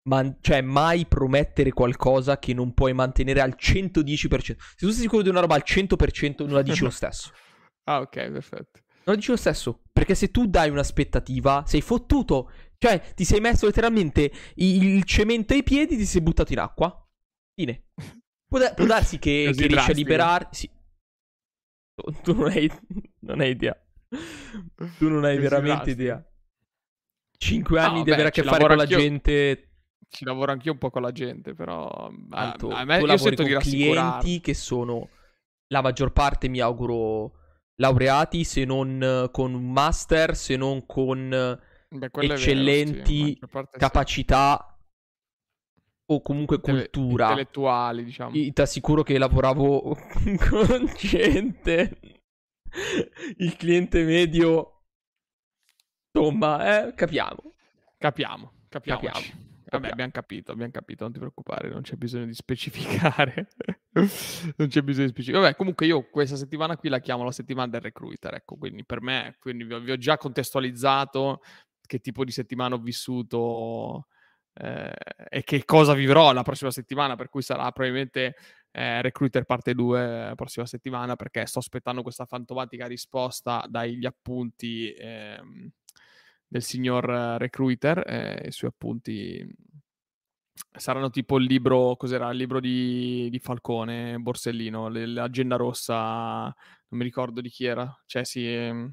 man- 0.07 0.37
cioè 0.41 0.61
mai 0.61 1.07
promettere 1.07 1.71
qualcosa 1.73 2.39
che 2.39 2.53
non 2.55 2.75
puoi 2.75 2.93
mantenere 2.93 3.41
al 3.41 3.55
110%. 3.57 4.57
Se 4.59 4.87
tu 4.87 4.91
sei 4.91 5.03
sicuro 5.03 5.23
di 5.23 5.29
una 5.29 5.41
roba 5.41 5.55
al 5.55 5.63
100%, 5.65 6.45
non 6.45 6.55
la 6.55 6.63
dici 6.63 6.83
lo 6.83 6.91
stesso. 6.91 7.31
Ah, 7.85 8.01
ok, 8.01 8.31
perfetto. 8.31 8.81
Non 9.05 9.15
la 9.15 9.15
dici 9.17 9.31
lo 9.31 9.37
stesso. 9.37 9.83
Perché 9.93 10.15
se 10.15 10.31
tu 10.31 10.47
dai 10.47 10.71
un'aspettativa, 10.71 11.63
sei 11.67 11.81
fottuto. 11.81 12.51
Cioè, 12.79 13.15
ti 13.15 13.25
sei 13.25 13.41
messo 13.41 13.67
letteralmente 13.67 14.31
il 14.57 15.03
cemento 15.05 15.55
ai 15.55 15.63
piedi, 15.63 15.97
ti 15.97 16.05
sei 16.05 16.21
buttato 16.21 16.53
in 16.53 16.59
acqua. 16.59 16.93
Fine. 17.55 17.85
Può, 18.47 18.59
da- 18.59 18.75
può 18.75 18.85
darsi 18.87 19.19
che, 19.19 19.53
che 19.57 19.67
riesci 19.67 19.91
a 19.91 19.95
liberare. 19.95 20.49
Sì. 20.51 20.69
Tu, 22.23 22.35
non 22.35 22.51
hai, 22.51 22.71
non 23.21 23.41
hai 23.41 23.51
idea. 23.51 23.75
Tu 24.99 25.09
non 25.09 25.25
hai 25.25 25.39
veramente 25.39 25.91
idea. 25.91 26.23
Cinque 27.39 27.81
Ah, 27.81 27.85
anni 27.87 28.03
di 28.03 28.11
vabbè, 28.11 28.13
avere 28.13 28.29
a 28.29 28.31
che 28.31 28.43
fare 28.43 28.67
con 28.67 28.77
la 28.77 28.87
gente. 28.87 29.66
Ci 30.09 30.25
lavoro 30.25 30.53
anch'io 30.53 30.73
un 30.73 30.79
po' 30.79 30.91
con 30.91 31.03
la 31.03 31.13
gente, 31.13 31.55
però 31.55 31.87
a, 31.89 32.11
Tanto, 32.31 32.69
a 32.71 32.85
me 32.85 32.99
tu 32.99 33.07
io 33.07 33.17
sento 33.17 33.43
con 33.43 33.53
di 33.53 33.59
clienti 33.59 34.41
che 34.41 34.55
sono 34.55 35.09
la 35.69 35.83
maggior 35.83 36.13
parte, 36.13 36.49
mi 36.49 36.61
auguro, 36.61 37.33
laureati, 37.77 38.45
se 38.45 38.65
non 38.65 39.03
eh, 39.03 39.31
con 39.31 39.55
un 39.55 39.73
master, 39.73 40.37
se 40.37 40.57
non 40.57 40.87
con 40.87 41.33
eh, 41.33 41.75
Beh, 41.89 42.07
è 42.07 42.11
vero, 42.13 42.37
sì, 42.37 42.51
eccellenti 42.51 43.39
parte 43.51 43.71
sì. 43.73 43.79
capacità 43.79 44.79
o 46.09 46.23
comunque 46.23 46.61
cultura. 46.61 47.25
intellettuali, 47.29 48.05
diciamo. 48.05 48.31
Ti 48.31 48.53
assicuro 48.57 49.03
che 49.03 49.19
lavoravo 49.19 49.81
con 50.49 50.93
gente. 50.97 52.01
Il 53.39 53.57
cliente 53.57 54.05
medio. 54.05 54.83
Insomma, 56.13 56.87
eh, 56.87 56.95
capiamo. 56.95 57.55
Capiamo, 57.99 58.53
capiamo. 58.69 59.45
Vabbè, 59.71 59.89
abbiamo 59.89 60.11
capito, 60.13 60.53
abbiamo 60.53 60.71
capito, 60.71 61.05
non 61.05 61.13
ti 61.13 61.19
preoccupare, 61.19 61.69
non 61.69 61.83
c'è 61.83 61.97
bisogno 61.97 62.27
di 62.27 62.35
specificare. 62.35 63.49
non 63.93 64.69
c'è 64.69 64.83
bisogno 64.83 65.07
di 65.07 65.13
specificare. 65.13 65.43
Vabbè, 65.43 65.57
comunque 65.57 65.87
io 65.87 66.09
questa 66.09 66.37
settimana 66.37 66.77
qui 66.77 66.89
la 66.89 67.01
chiamo 67.01 67.25
la 67.25 67.33
settimana 67.33 67.69
del 67.71 67.81
recruiter, 67.81 68.35
ecco, 68.35 68.57
quindi 68.57 68.85
per 68.85 69.01
me, 69.01 69.37
quindi 69.41 69.65
vi 69.65 69.75
ho, 69.75 69.81
vi 69.81 69.91
ho 69.91 69.97
già 69.97 70.17
contestualizzato 70.17 71.41
che 71.87 72.01
tipo 72.01 72.25
di 72.25 72.33
settimana 72.33 72.75
ho 72.75 72.79
vissuto 72.79 74.09
eh, 74.55 74.93
e 75.29 75.43
che 75.43 75.65
cosa 75.65 75.95
vivrò 75.95 76.33
la 76.33 76.43
prossima 76.43 76.71
settimana, 76.71 77.17
per 77.17 77.29
cui 77.29 77.43
sarà 77.43 77.71
probabilmente 77.73 78.37
eh, 78.71 79.03
recruiter 79.03 79.45
parte 79.45 79.75
2 79.75 80.07
la 80.29 80.35
prossima 80.35 80.67
settimana, 80.67 81.17
perché 81.17 81.47
sto 81.47 81.59
aspettando 81.59 82.03
questa 82.03 82.27
fantomatica 82.27 82.87
risposta 82.87 83.65
dagli 83.69 84.07
appunti 84.07 84.93
ehm, 84.93 85.71
del 86.47 86.63
signor 86.63 87.11
eh, 87.11 87.39
recruiter, 87.39 88.03
eh, 88.07 88.47
i 88.49 88.53
suoi 88.53 88.71
appunti 88.71 89.47
saranno 90.77 91.11
tipo 91.11 91.39
il 91.39 91.45
libro, 91.47 91.97
cos'era? 91.97 92.31
Il 92.31 92.37
libro 92.39 92.61
di, 92.61 93.29
di 93.31 93.39
Falcone, 93.39 94.19
Borsellino, 94.19 94.89
l'agenda 94.89 95.57
rossa, 95.57 96.45
non 96.45 96.55
mi 96.99 97.05
ricordo 97.05 97.41
di 97.41 97.49
chi 97.49 97.65
era, 97.65 98.03
cioè 98.07 98.25
sì, 98.25 98.47
ehm, 98.47 98.93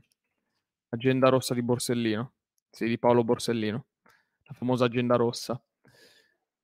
agenda 0.90 1.30
rossa 1.30 1.54
di 1.54 1.62
Borsellino, 1.64 2.34
sì, 2.70 2.88
di 2.88 3.00
Paolo 3.00 3.24
Borsellino, 3.24 3.86
la 4.44 4.54
famosa 4.54 4.86
agenda 4.86 5.16
rossa, 5.16 5.62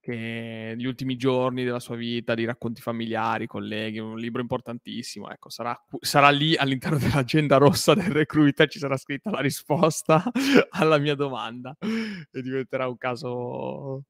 che 0.10 0.74
gli 0.78 0.86
ultimi 0.86 1.16
giorni 1.16 1.64
della 1.64 1.80
sua 1.80 1.96
vita, 1.96 2.34
di 2.36 2.46
racconti 2.46 2.82
familiari, 2.82 3.48
colleghi, 3.48 4.00
un 4.00 4.18
libro 4.18 4.42
importantissimo, 4.42 5.30
ecco, 5.30 5.50
sarà, 5.50 5.78
sarà 6.00 6.30
lì 6.30 6.56
all'interno 6.56 6.98
dell'agenda 7.24 7.58
rossa 7.58 7.94
del 7.94 8.12
recruiter, 8.12 8.68
ci 8.70 8.80
sarà 8.80 8.98
scritta 8.98 9.30
la 9.30 9.42
risposta 9.42 10.24
alla 10.72 10.98
mia 10.98 11.16
domanda 11.16 11.76
e 11.80 12.42
diventerà 12.42 12.88
un 12.88 12.98
caso, 12.98 14.04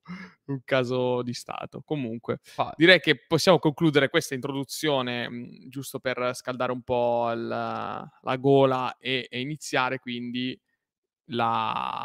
un 0.46 0.60
caso 0.64 1.22
di 1.22 1.34
Stato. 1.34 1.82
Comunque, 1.86 2.40
direi 2.76 3.00
che 3.00 3.24
possiamo 3.28 3.60
concludere 3.60 4.10
questa 4.10 4.34
introduzione 4.36 5.30
mh, 5.30 5.68
giusto 5.70 6.00
per 6.00 6.32
scaldare 6.34 6.72
un 6.72 6.82
po' 6.82 7.32
il- 7.32 7.48
la 7.48 8.36
gola 8.38 8.96
e, 8.98 9.28
e 9.30 9.40
iniziare 9.40 10.00
quindi 10.00 10.60
la, 11.32 12.04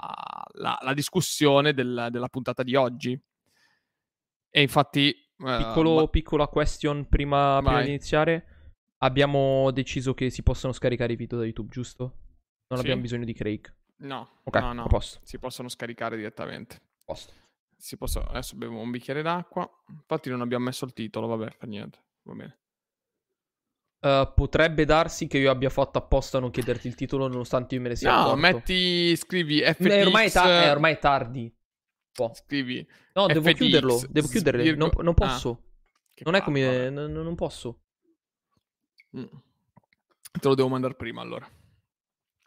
la- 0.55 0.79
la 0.83 0.95
discussione 0.95 1.73
del- 1.73 2.09
della 2.11 2.29
puntata 2.29 2.63
di 2.63 2.75
oggi. 2.75 3.19
E 4.57 4.63
infatti... 4.63 5.11
eh, 5.11 5.57
Piccolo, 5.59 5.97
ma- 5.97 6.07
piccola 6.09 6.47
question 6.47 7.09
prima, 7.09 7.59
prima 7.61 7.83
di 7.83 7.89
iniziare. 7.89 8.47
Abbiamo 8.99 9.71
deciso 9.73 10.15
che 10.15 10.31
si 10.31 10.43
possono 10.45 10.73
scaricare 10.73 11.13
i 11.13 11.17
video 11.17 11.39
da 11.39 11.45
YouTube, 11.45 11.71
giusto? 11.71 12.05
Non 12.69 12.79
Sì. 12.79 12.85
abbiamo 12.85 13.01
bisogno 13.03 13.25
di 13.25 13.33
Craig. 13.35 13.75
No, 13.97 14.41
Ok, 14.45 14.57
no, 14.61 14.73
no, 14.73 14.87
posto. 14.87 15.21
si 15.25 15.39
possono 15.39 15.69
scaricare 15.69 16.17
direttamente. 16.17 16.81
posto. 17.05 17.33
Si 17.77 17.97
possono... 17.97 18.27
Adesso 18.27 18.57
bevo 18.57 18.79
un 18.79 18.91
bicchiere 18.93 19.23
d'acqua. 19.23 19.69
Infatti 19.91 20.31
non 20.31 20.41
abbiamo 20.41 20.65
messo 20.67 20.85
il 20.85 20.93
titolo, 20.93 21.27
vabbè, 21.27 21.51
fa 21.59 21.67
niente. 21.67 21.99
Va 22.23 22.35
bene. 22.35 22.59
Eh, 24.01 24.33
potrebbe 24.35 24.85
darsi 24.85 25.27
che 25.27 25.39
io 25.39 25.51
abbia 25.51 25.71
fatto 25.71 25.99
apposta 25.99 26.39
a 26.39 26.41
non 26.41 26.51
chiederti 26.51 26.87
il 26.87 26.95
titolo 26.95 27.27
nonostante 27.27 27.75
io 27.75 27.81
me 27.81 27.89
ne 27.89 27.97
sia 27.97 28.11
No, 28.11 28.19
accorto. 28.21 28.37
metti, 28.37 29.17
scrivi 29.17 29.61
FTX... 29.63 29.87
Eh, 29.87 30.05
ormai, 30.05 30.27
è 30.29 30.31
ta- 30.31 30.63
è 30.65 30.71
ormai 30.71 30.99
tardi. 30.99 31.55
Scrivi... 32.35 32.87
No, 33.15 33.27
devo 33.27 33.41
FTX, 33.49 33.57
chiuderlo. 33.57 34.03
Devo 34.09 34.29
chiuderle. 34.29 34.63
svirgo- 34.63 34.91
Non, 34.95 35.05
non 35.05 35.15
posso. 35.15 35.63
Ah, 36.17 36.23
non 36.25 36.35
è 36.37 36.43
come. 36.43 36.65
vabbè. 36.65 36.91
n- 36.91 37.11
n- 37.13 37.23
non 37.23 37.35
posso. 37.35 37.81
Mm. 39.17 39.25
Te 40.41 40.49
lo 40.49 40.55
devo 40.55 40.69
mandare 40.69 40.95
prima 40.95 41.21
allora. 41.23 41.49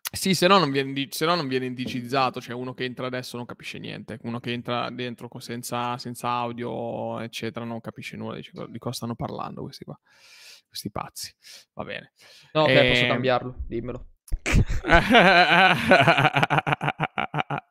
Sì, 0.10 0.34
se 0.34 0.48
no, 0.48 0.58
non 0.58 0.72
viene, 0.72 1.08
se 1.12 1.26
no 1.26 1.36
non 1.36 1.48
viene 1.50 1.66
indicizzato, 1.66 2.40
cioè 2.40 2.56
uno 2.56 2.74
che 2.74 2.86
entra 2.86 3.08
adesso 3.08 3.36
non 3.36 3.46
capisce 3.46 3.78
niente, 3.78 4.18
uno 4.24 4.40
che 4.40 4.54
entra 4.54 4.90
dentro 4.90 5.30
senza, 5.40 5.98
senza 5.98 6.30
audio, 6.30 7.20
eccetera, 7.20 7.66
non 7.66 7.82
capisce 7.82 8.16
nulla, 8.16 8.36
dice 8.38 8.52
"Co- 8.54 8.68
di 8.68 8.78
cosa 8.80 8.96
stanno 8.96 9.16
parlando 9.16 9.64
questi 9.64 9.84
qua, 9.84 10.00
questi 10.66 10.90
pazzi. 10.92 11.30
Va 11.74 11.84
bene. 11.84 12.14
No, 12.54 12.62
ok, 12.64 12.88
posso 12.88 13.02
Ehm. 13.04 13.08
cambiarlo, 13.10 13.56
dimmelo. 13.68 14.08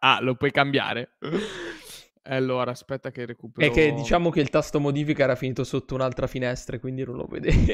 ah, 0.01 0.19
lo 0.21 0.35
puoi 0.37 0.51
cambiare? 0.51 1.17
Allora, 2.29 2.73
aspetta 2.73 3.11
che 3.11 3.25
recupero... 3.25 3.67
È 3.67 3.71
che 3.71 3.93
diciamo 3.95 4.31
che 4.31 4.41
il 4.41 4.51
tasto 4.51 4.81
modifica 4.81 5.25
era 5.25 5.37
finito 5.37 5.65
sotto 5.65 5.95
un'altra 5.95 6.27
finestra, 6.27 6.79
quindi 6.79 7.05
non 7.05 7.17
lo 7.17 7.27
vedevo. 7.27 7.73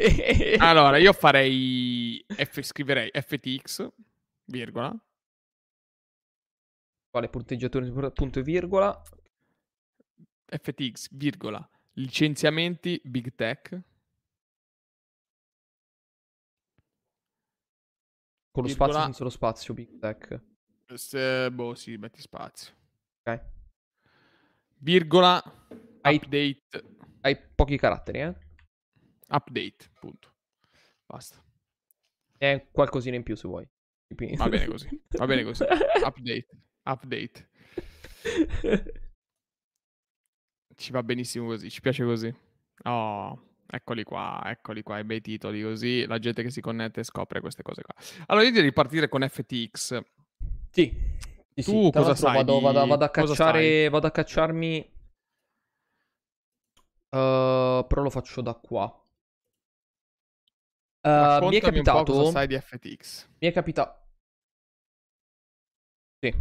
Allora, 0.58 0.98
io 0.98 1.12
farei... 1.14 2.24
F- 2.28 2.60
scriverei 2.62 3.10
FTX, 3.12 3.88
virgola, 4.44 4.94
Quale 7.10 7.28
punteggiatore, 7.28 8.10
punto 8.12 8.38
e 8.38 8.42
virgola. 8.42 9.02
FTX, 10.46 11.08
virgola, 11.12 11.66
licenziamenti 11.94 13.00
Big 13.04 13.34
Tech, 13.34 13.80
Con 18.50 18.64
lo 18.64 18.68
Virgola. 18.68 18.90
spazio 18.92 19.04
senza 19.04 19.24
lo 19.24 19.30
spazio, 19.30 19.74
Big 19.74 19.98
Tech. 19.98 20.40
se, 20.94 21.50
boh, 21.50 21.74
sì, 21.74 21.96
metti 21.96 22.20
spazio. 22.20 22.74
Ok. 23.24 23.61
Virgola, 24.82 25.40
Hai- 26.00 26.16
update, 26.16 26.84
Hai 27.20 27.36
pochi 27.54 27.76
caratteri, 27.78 28.18
eh? 28.20 28.34
update, 29.28 29.90
punto. 30.00 30.34
Basta. 31.06 31.40
E 32.36 32.68
qualcosina 32.72 33.14
in 33.14 33.22
più 33.22 33.36
se 33.36 33.46
vuoi. 33.46 33.68
Va 34.36 34.48
bene 34.48 34.66
così, 34.66 34.88
va 35.10 35.26
bene 35.26 35.44
così. 35.44 35.62
Update, 36.04 36.46
update. 36.84 37.48
Ci 40.74 40.90
va 40.92 41.02
benissimo 41.02 41.46
così, 41.46 41.70
ci 41.70 41.80
piace 41.80 42.04
così. 42.04 42.34
Oh, 42.84 43.54
eccoli 43.66 44.02
qua, 44.02 44.42
eccoli 44.46 44.82
qua, 44.82 44.98
i 44.98 45.04
bei 45.04 45.20
titoli 45.20 45.62
così 45.62 46.04
la 46.06 46.18
gente 46.18 46.42
che 46.42 46.50
si 46.50 46.60
connette 46.60 47.04
scopre 47.04 47.40
queste 47.40 47.62
cose 47.62 47.82
qua. 47.82 47.94
Allora, 48.26 48.44
io 48.44 48.50
direi 48.50 48.66
di 48.68 48.72
partire 48.74 49.08
con 49.08 49.26
FTX. 49.26 50.00
Sì. 50.70 50.92
Sì, 51.54 51.62
Tu 51.62 51.84
sì. 51.84 51.90
Cosa 51.92 52.14
sai 52.14 52.36
Vado, 52.36 52.56
di- 52.58 52.62
vado- 52.64 52.86
vado 52.86 53.04
a 53.04 53.10
cacciare. 53.10 53.88
Vado 53.88 54.06
a 54.06 54.10
cacciarmi. 54.10 54.90
Uh, 57.14 57.84
però 57.86 58.02
lo 58.02 58.10
faccio 58.10 58.40
da 58.40 58.54
qua. 58.54 58.84
Uh, 61.04 61.46
mi 61.48 61.56
è 61.56 61.60
capitato. 61.60 62.12
cosa 62.12 62.30
sai 62.30 62.46
di 62.46 62.58
FTX. 62.58 63.28
Mi 63.38 63.48
è 63.48 63.52
capitato. 63.52 64.00
Sì. 66.20 66.34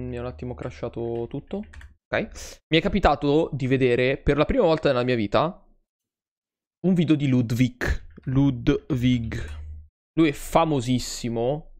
Mi 0.00 0.16
ha 0.16 0.20
un 0.20 0.26
attimo 0.26 0.54
crashato 0.54 1.26
tutto. 1.28 1.64
Ok. 2.08 2.62
Mi 2.68 2.78
è 2.78 2.80
capitato 2.80 3.50
di 3.52 3.66
vedere 3.66 4.16
per 4.16 4.36
la 4.36 4.44
prima 4.44 4.64
volta 4.64 4.88
nella 4.88 5.04
mia 5.04 5.16
vita 5.16 5.62
un 6.86 6.94
video 6.94 7.14
di 7.14 7.28
Ludwig. 7.28 8.04
Ludwig. 8.24 9.34
Lui 10.14 10.28
è 10.28 10.32
famosissimo. 10.32 11.72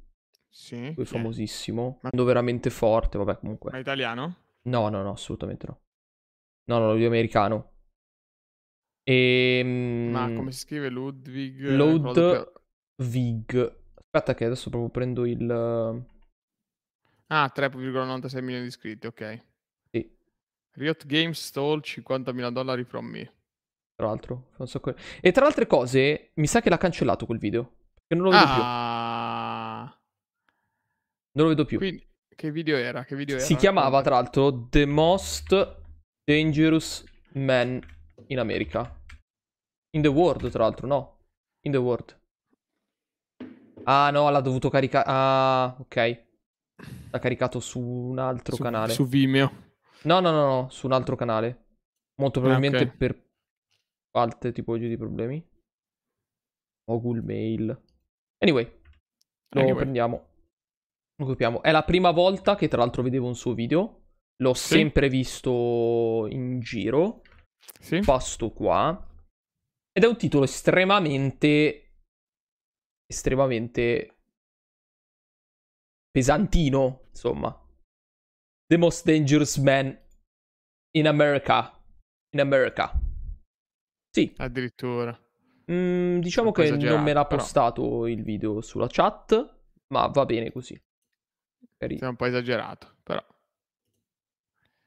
Sì. 0.58 0.94
Lui 0.94 1.04
è 1.04 1.04
famosissimo. 1.04 1.98
Ma- 2.00 2.10
veramente 2.25 2.70
forte. 2.70 3.18
Vabbè, 3.18 3.38
comunque. 3.38 3.70
Ma 3.72 3.78
italiano? 3.78 4.36
No, 4.62 4.88
no, 4.88 5.02
no, 5.02 5.10
assolutamente 5.12 5.66
no. 5.66 5.80
No, 6.64 6.78
no, 6.78 6.92
lui 6.95 7.04
è 7.04 7.06
americano. 7.06 7.73
E. 9.04 9.62
Ma 10.10 10.32
come 10.32 10.52
si 10.52 10.60
scrive 10.60 10.88
Ludwig? 10.88 11.76
Doppia- 11.76 12.52
Vig. 13.04 13.76
Aspetta, 13.95 14.34
che 14.34 14.47
adesso 14.47 14.71
proprio 14.71 14.88
prendo 14.90 15.26
il. 15.26 16.04
Ah, 17.28 17.52
3,96 17.54 18.40
milioni 18.40 18.62
di 18.62 18.69
iscritti, 18.69 19.06
ok. 19.06 19.42
Sì, 19.90 20.16
Riot 20.76 21.04
Games 21.06 21.38
stole 21.45 21.82
50.000 21.82 22.50
dollari 22.50 22.84
from 22.84 23.06
me. 23.06 23.32
tra 23.95 24.06
l'altro. 24.06 24.49
fa 24.52 24.62
un 24.62 24.69
sacco- 24.69 24.95
E 25.21 25.32
tra 25.32 25.42
le 25.42 25.49
altre 25.49 25.66
cose, 25.66 26.30
mi 26.34 26.47
sa 26.47 26.60
che 26.60 26.71
l'ha 26.71 26.76
cancellato 26.78 27.26
quel 27.26 27.38
video. 27.38 27.62
Perché 27.95 28.14
non 28.14 28.25
lo 28.25 28.30
vedo 28.30 28.45
più. 28.45 28.62
Ah, 31.36 31.42
Non 31.42 31.44
lo 31.44 31.49
vedo 31.49 31.64
più. 31.64 31.78
quindi 31.78 32.04
che 32.34 32.50
video 32.50 32.76
era? 32.76 33.04
Che 33.04 33.14
video 33.16 33.38
Si 33.38 33.52
era? 33.52 33.60
chiamava, 33.60 34.02
tra 34.02 34.14
l'altro, 34.14 34.68
The 34.68 34.86
Most 34.86 35.82
Dangerous 36.25 37.04
Man 37.32 37.80
in 38.28 38.38
America. 38.38 39.02
In 39.90 40.02
the 40.02 40.08
world, 40.08 40.49
tra 40.50 40.62
l'altro, 40.64 40.86
no. 40.86 41.25
In 41.66 41.72
the 41.72 41.78
world. 41.78 42.18
Ah, 43.84 44.10
no, 44.10 44.28
l'ha 44.30 44.40
dovuto 44.40 44.68
caricare. 44.68 45.04
Ah, 45.08 45.76
ok. 45.78 46.25
L'ha 47.10 47.18
caricato 47.18 47.60
su 47.60 47.80
un 47.80 48.18
altro 48.18 48.56
su, 48.56 48.62
canale. 48.62 48.92
Su 48.92 49.06
Vimeo. 49.06 49.64
No, 50.02 50.20
no, 50.20 50.30
no, 50.30 50.44
no, 50.62 50.68
su 50.70 50.86
un 50.86 50.92
altro 50.92 51.16
canale. 51.16 51.64
Molto 52.16 52.40
probabilmente 52.40 52.82
ok. 52.84 52.96
per 52.96 53.25
altre 54.12 54.52
tipologie 54.52 54.88
di 54.88 54.96
problemi. 54.96 55.42
O 56.88 57.00
Google 57.00 57.22
Mail. 57.22 57.82
Anyway, 58.38 58.64
lo 59.50 59.60
Anyway. 59.60 59.76
prendiamo. 59.76 60.28
Lo 61.18 61.26
copiamo. 61.26 61.62
È 61.62 61.70
la 61.70 61.82
prima 61.84 62.10
volta 62.10 62.54
che 62.56 62.68
tra 62.68 62.78
l'altro 62.78 63.02
vedevo 63.02 63.26
un 63.26 63.34
suo 63.36 63.54
video. 63.54 64.02
L'ho 64.42 64.54
Sì. 64.54 64.74
sempre 64.74 65.08
visto 65.08 66.26
in 66.28 66.60
giro. 66.60 67.22
Sì? 67.80 68.00
Pasto 68.00 68.50
qua. 68.52 69.02
Ed 69.92 70.04
è 70.04 70.06
un 70.06 70.16
titolo 70.16 70.44
estremamente... 70.44 71.94
Estremamente... 73.06 74.18
Pesantino, 76.10 77.06
insomma. 77.10 77.50
The 78.66 78.76
most 78.78 79.04
dangerous 79.06 79.56
man 79.58 79.96
in 80.96 81.06
America. 81.06 81.72
In 82.34 82.40
America. 82.40 82.92
Sì, 84.10 84.32
Addirittura. 84.38 85.18
mm, 85.70 86.18
diciamo 86.20 86.52
che 86.52 86.70
non 86.70 86.78
me 86.78 87.12
l'ha 87.12 87.26
esagerato, 87.26 87.26
però. 87.28 87.40
postato 87.40 88.06
il 88.06 88.22
video 88.22 88.60
sulla 88.62 88.86
chat, 88.88 89.58
ma 89.88 90.06
va 90.06 90.24
bene 90.24 90.50
così. 90.50 90.78
Carino. 91.76 92.00
Sei 92.00 92.08
un 92.08 92.17
po' 92.17 92.26
esagerato, 92.26 92.97
però. 93.02 93.25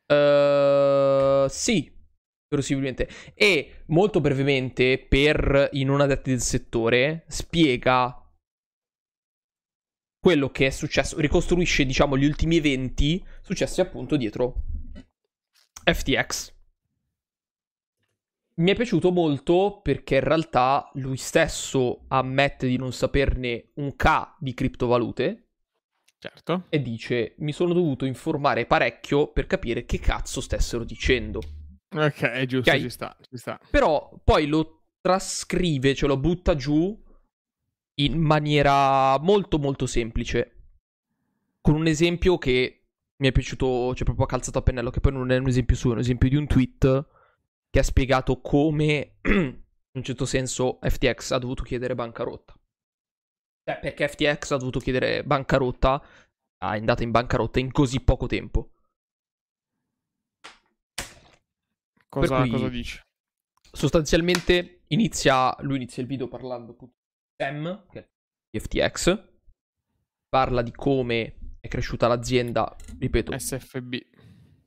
Eh, 0.08 1.46
sì, 1.50 1.92
verosimilmente. 2.48 3.08
E 3.36 3.84
molto 3.88 4.22
brevemente, 4.22 4.98
per 5.00 5.70
i 5.74 5.84
non 5.84 6.02
addetti 6.02 6.32
del 6.32 6.42
settore, 6.42 7.26
spiega 7.28 8.16
quello 10.20 10.50
che 10.50 10.68
è 10.68 10.70
successo, 10.70 11.20
ricostruisce, 11.20 11.86
diciamo, 11.86 12.18
gli 12.18 12.26
ultimi 12.26 12.58
eventi 12.58 13.24
successi 13.42 13.82
appunto 13.82 14.18
dietro 14.18 14.64
FTX. 15.84 16.58
Mi 18.56 18.72
è 18.72 18.76
piaciuto 18.76 19.12
molto 19.12 19.80
perché 19.82 20.16
in 20.16 20.24
realtà 20.24 20.92
lui 20.96 21.16
stesso 21.16 22.04
ammette 22.10 22.68
di 22.68 22.76
non 22.76 22.92
saperne 22.92 23.72
un 23.76 23.96
K 23.96 24.36
di 24.40 24.54
criptovalute 24.54 25.49
Certo. 26.22 26.66
e 26.68 26.82
dice 26.82 27.36
mi 27.38 27.54
sono 27.54 27.74
dovuto 27.74 28.04
informare 28.04 28.66
parecchio 28.66 29.32
per 29.32 29.48
capire 29.48 29.86
che 29.86 30.00
cazzo 30.00 30.42
stessero 30.42 30.84
dicendo. 30.84 31.42
Ok, 31.96 32.22
è 32.22 32.46
giusto, 32.46 32.70
Ok. 32.72 32.80
ci 32.80 32.90
sta, 32.90 33.16
ci 33.22 33.38
sta. 33.38 33.60
Però 33.72 34.12
poi 34.24 34.46
lo 34.48 34.82
trascrive, 35.02 35.96
cioè 35.96 36.10
lo 36.10 36.18
butta 36.18 36.56
giù 36.56 37.02
in 38.02 38.18
maniera 38.20 39.18
molto 39.20 39.58
molto 39.60 39.86
semplice. 39.86 40.56
Con 41.62 41.76
un 41.76 41.88
esempio 41.88 42.38
che 42.38 42.84
mi 43.18 43.28
è 43.28 43.32
piaciuto, 43.32 43.94
cioè 43.96 44.04
proprio 44.06 44.26
a 44.26 44.30
calzato 44.30 44.58
a 44.58 44.62
pennello, 44.62 44.90
che 44.92 45.00
poi 45.00 45.12
non 45.14 45.32
è 45.32 45.38
un 45.38 45.48
esempio 45.48 45.76
suo, 45.76 45.92
è 45.92 45.94
un 45.94 46.00
esempio 46.00 46.30
di 46.30 46.36
un 46.36 46.48
tweet 46.48 47.06
che 47.70 47.80
ha 47.80 47.84
spiegato 47.84 48.40
come, 48.42 49.16
in 49.24 49.58
un 49.94 50.04
certo 50.04 50.26
senso, 50.26 50.80
FTX 50.82 51.32
ha 51.32 51.38
dovuto 51.40 51.64
chiedere 51.64 51.96
bancarotta. 51.96 52.54
Cioè, 53.70 53.80
perché 53.80 54.08
FTX 54.08 54.52
ha 54.52 54.58
dovuto 54.58 54.80
chiedere 54.80 55.24
bancarotta, 55.24 56.02
è 56.58 56.66
andata 56.66 57.04
in 57.04 57.12
bancarotta 57.12 57.60
in 57.60 57.72
così 57.72 58.00
poco 58.02 58.26
tempo. 58.26 58.72
Cosa, 62.10 62.42
cui- 62.42 62.50
cosa 62.50 62.68
dici? 62.70 63.00
sostanzialmente 63.72 64.82
inizia, 64.88 65.56
lui 65.60 65.76
inizia 65.76 66.02
il 66.02 66.08
video 66.08 66.28
parlando 66.28 66.76
di 66.80 66.88
Sam, 67.38 67.86
che 67.92 68.00
è 68.00 68.08
di 68.50 68.60
FTX, 68.60 69.24
parla 70.28 70.64
di 70.64 70.72
come 70.72 71.36
è 71.60 71.68
cresciuta 71.68 72.08
l'azienda, 72.08 72.76
ripeto, 72.98 73.38
SFB. 73.38 73.94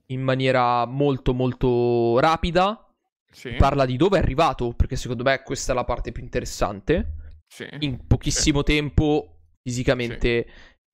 in 0.06 0.20
maniera 0.22 0.84
molto 0.86 1.34
molto 1.34 2.20
rapida, 2.20 2.86
Sì. 3.32 3.54
parla 3.56 3.84
di 3.84 3.96
dove 3.96 4.18
è 4.18 4.22
arrivato, 4.22 4.72
perché 4.74 4.94
secondo 4.94 5.24
me 5.24 5.42
questa 5.42 5.72
è 5.72 5.74
la 5.74 5.84
parte 5.84 6.12
più 6.12 6.22
interessante, 6.22 7.14
sì. 7.52 7.68
in 7.80 8.06
pochissimo 8.06 8.62
tempo 8.62 9.40
fisicamente 9.62 10.46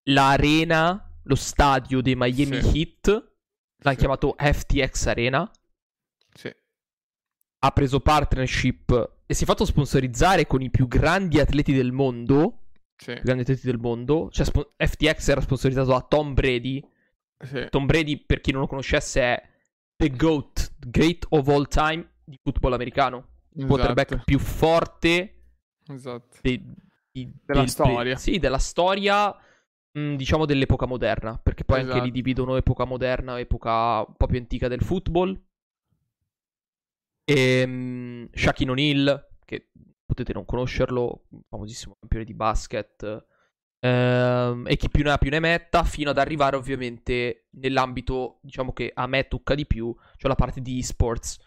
l'arena, 0.09 1.17
lo 1.23 1.35
stadio 1.37 2.01
dei 2.01 2.15
Miami 2.17 2.61
Sì. 2.63 2.79
Heat, 2.79 3.07
l'hanno 3.09 3.95
Sì. 3.95 3.97
chiamato 3.97 4.35
FTX 4.37 5.07
Arena, 5.07 5.51
Sì. 6.35 6.53
ha 7.61 7.71
preso 7.71 8.01
partnership 8.01 9.17
e 9.27 9.35
si 9.35 9.45
è 9.45 9.47
fatto 9.47 9.65
sponsorizzare 9.65 10.47
con 10.47 10.63
i 10.63 10.71
più 10.71 10.89
grandi 10.89 11.39
atleti 11.39 11.73
del 11.73 11.93
mondo. 11.93 12.63
sì. 13.01 13.13
più 13.15 13.23
grandi 13.23 13.43
atleti 13.43 13.65
del 13.65 13.79
mondo. 13.79 14.29
Cioè, 14.31 14.45
sp- 14.45 14.73
FTX 14.77 15.29
era 15.29 15.41
sponsorizzato 15.41 15.91
da 15.91 16.01
Tom 16.01 16.35
Brady. 16.35 16.85
Sì. 17.39 17.69
Tom 17.71 17.87
Brady, 17.87 18.17
per 18.25 18.41
chi 18.41 18.51
non 18.51 18.63
lo 18.63 18.67
conoscesse, 18.67 19.21
è 19.21 19.49
the 19.97 20.11
GOAT, 20.11 20.73
great 20.81 21.25
of 21.29 21.47
all 21.47 21.69
time 21.69 22.15
di 22.25 22.37
football 22.43 22.73
americano. 22.73 23.17
Il 23.53 23.65
esatto. 23.65 23.67
quarterback 23.75 24.25
più 24.25 24.41
forte 24.41 25.38
esatto. 25.89 26.39
de- 26.43 26.63
di, 27.11 27.33
della 27.45 27.61
del, 27.61 27.69
storia. 27.69 28.15
De- 28.15 28.21
sì, 28.21 28.39
della 28.39 28.59
storia, 28.59 29.35
mh, 29.93 30.15
diciamo 30.15 30.47
dell'epoca 30.47 30.87
moderna. 30.87 31.39
Perché 31.39 31.65
poi 31.65 31.81
esatto. 31.81 31.95
anche 31.95 32.07
li 32.07 32.13
dividono 32.13 32.57
epoca 32.57 32.85
moderna, 32.85 33.39
epoca 33.39 33.99
un 34.01 34.15
po' 34.17 34.27
più 34.27 34.39
antica 34.39 34.69
del 34.69 34.83
football. 34.83 35.41
E 37.25 37.63
um, 37.65 38.29
Shaquille 38.33 38.71
O'Neal, 38.71 39.29
che 39.45 39.71
potete 40.05 40.33
non 40.33 40.45
conoscerlo, 40.45 41.27
famosissimo 41.49 41.97
campione 41.99 42.25
di 42.25 42.35
basket. 42.35 43.27
Ehm, 43.81 44.67
e 44.67 44.77
chi 44.77 44.89
più 44.89 45.05
ne 45.05 45.11
ha 45.11 45.19
più 45.19 45.31
ne 45.31 45.41
metta, 45.41 45.85
fino 45.85 46.11
ad 46.11 46.19
arrivare 46.19 46.57
ovviamente 46.57 47.47
nell'ambito, 47.51 48.39
diciamo 48.43 48.73
che 48.73 48.91
a 48.93 49.07
me 49.07 49.29
tocca 49.29 49.55
di 49.55 49.67
più, 49.67 49.95
cioè 50.17 50.29
la 50.29 50.37
parte 50.37 50.61
di 50.61 50.79
esports. 50.79 51.39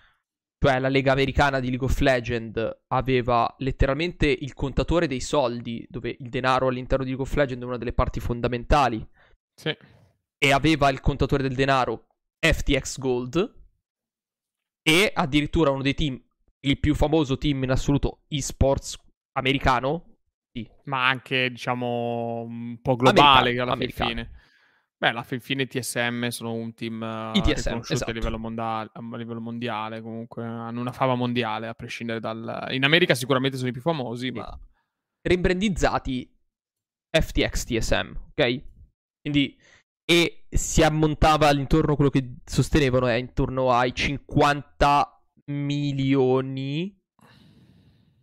Cioè 0.63 0.77
la 0.77 0.89
lega 0.89 1.11
americana 1.11 1.59
di 1.59 1.69
League 1.69 1.87
of 1.87 1.99
Legends 2.01 2.81
aveva 2.89 3.51
letteralmente 3.57 4.27
il 4.27 4.53
contatore 4.53 5.07
dei 5.07 5.19
soldi, 5.19 5.87
dove 5.89 6.15
il 6.19 6.29
denaro 6.29 6.67
all'interno 6.67 7.03
di 7.03 7.09
League 7.09 7.27
of 7.27 7.35
Legends 7.35 7.63
è 7.63 7.67
una 7.67 7.77
delle 7.77 7.93
parti 7.93 8.19
fondamentali. 8.19 9.03
Sì. 9.55 9.75
E 10.37 10.51
aveva 10.51 10.89
il 10.89 10.99
contatore 10.99 11.41
del 11.41 11.55
denaro 11.55 12.09
FTX 12.39 12.99
Gold. 12.99 13.55
E 14.83 15.11
addirittura 15.13 15.71
uno 15.71 15.81
dei 15.81 15.95
team 15.95 16.21
il 16.63 16.79
più 16.79 16.93
famoso 16.93 17.39
team 17.39 17.63
in 17.63 17.71
assoluto 17.71 18.21
esports 18.27 18.99
americano. 19.33 20.17
Sì. 20.51 20.69
Ma 20.83 21.07
anche, 21.07 21.49
diciamo, 21.49 22.41
un 22.41 22.79
po' 22.81 22.95
globale 22.97 23.39
americano, 23.39 23.63
alla 23.63 23.71
americano. 23.73 24.09
fine. 24.09 24.31
Beh, 25.01 25.07
alla 25.07 25.23
fin 25.23 25.39
fine 25.39 25.65
TSM 25.65 26.27
sono 26.27 26.53
un 26.53 26.75
team 26.75 27.01
uh, 27.01 27.33
riconosciuto 27.33 27.93
esatto. 27.93 28.11
a, 28.11 28.13
livello 28.13 28.37
mondiale, 28.37 28.91
a 28.93 29.17
livello 29.17 29.41
mondiale, 29.41 29.99
comunque 29.99 30.43
hanno 30.45 30.79
una 30.79 30.91
fama 30.91 31.15
mondiale, 31.15 31.67
a 31.67 31.73
prescindere 31.73 32.19
dal... 32.19 32.67
In 32.69 32.83
America 32.83 33.15
sicuramente 33.15 33.57
sono 33.57 33.69
i 33.69 33.71
più 33.71 33.81
famosi, 33.81 34.27
sì. 34.27 34.31
ma... 34.31 34.59
Rimbrandizzati 35.27 36.31
FTX 37.19 37.63
TSM, 37.63 38.11
ok? 38.29 38.63
Quindi... 39.21 39.57
E 40.05 40.45
si 40.49 40.83
ammontava 40.83 41.47
all'intorno, 41.47 41.95
quello 41.95 42.11
che 42.11 42.35
sostenevano 42.45 43.07
è 43.07 43.13
intorno 43.13 43.71
ai 43.71 43.95
50 43.95 45.23
milioni 45.45 46.95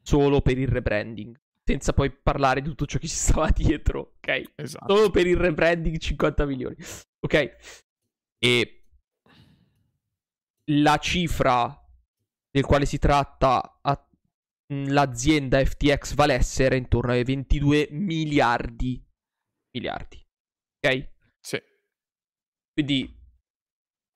solo 0.02 0.42
per 0.42 0.58
il 0.58 0.68
rebranding. 0.68 1.36
Senza 1.68 1.92
poi 1.92 2.10
parlare 2.10 2.62
di 2.62 2.68
tutto 2.70 2.86
ciò 2.86 2.98
che 2.98 3.08
ci 3.08 3.14
stava 3.14 3.50
dietro, 3.52 4.14
ok? 4.16 4.52
Esatto. 4.54 4.94
Solo 4.94 5.10
per 5.10 5.26
il 5.26 5.36
rebranding 5.36 5.98
50 5.98 6.46
milioni. 6.46 6.74
Ok? 7.20 7.56
E 8.38 8.84
la 10.70 10.96
cifra 10.96 11.78
del 12.50 12.64
quale 12.64 12.86
si 12.86 12.96
tratta 12.96 13.80
a 13.82 14.08
l'azienda 14.70 15.62
FTX 15.62 16.14
valesse 16.14 16.64
era 16.64 16.74
intorno 16.74 17.12
ai 17.12 17.22
22 17.22 17.88
miliardi. 17.90 19.06
Miliardi. 19.70 20.26
Ok? 20.80 21.08
Sì. 21.38 21.62
Quindi 22.72 23.14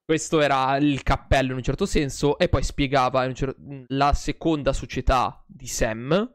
questo 0.06 0.40
era 0.40 0.74
il 0.78 1.02
cappello 1.02 1.50
in 1.50 1.58
un 1.58 1.62
certo 1.62 1.84
senso 1.84 2.38
e 2.38 2.48
poi 2.48 2.62
spiegava 2.62 3.30
cer- 3.34 3.56
la 3.88 4.14
seconda 4.14 4.72
società 4.72 5.44
di 5.46 5.66
Sam, 5.66 6.34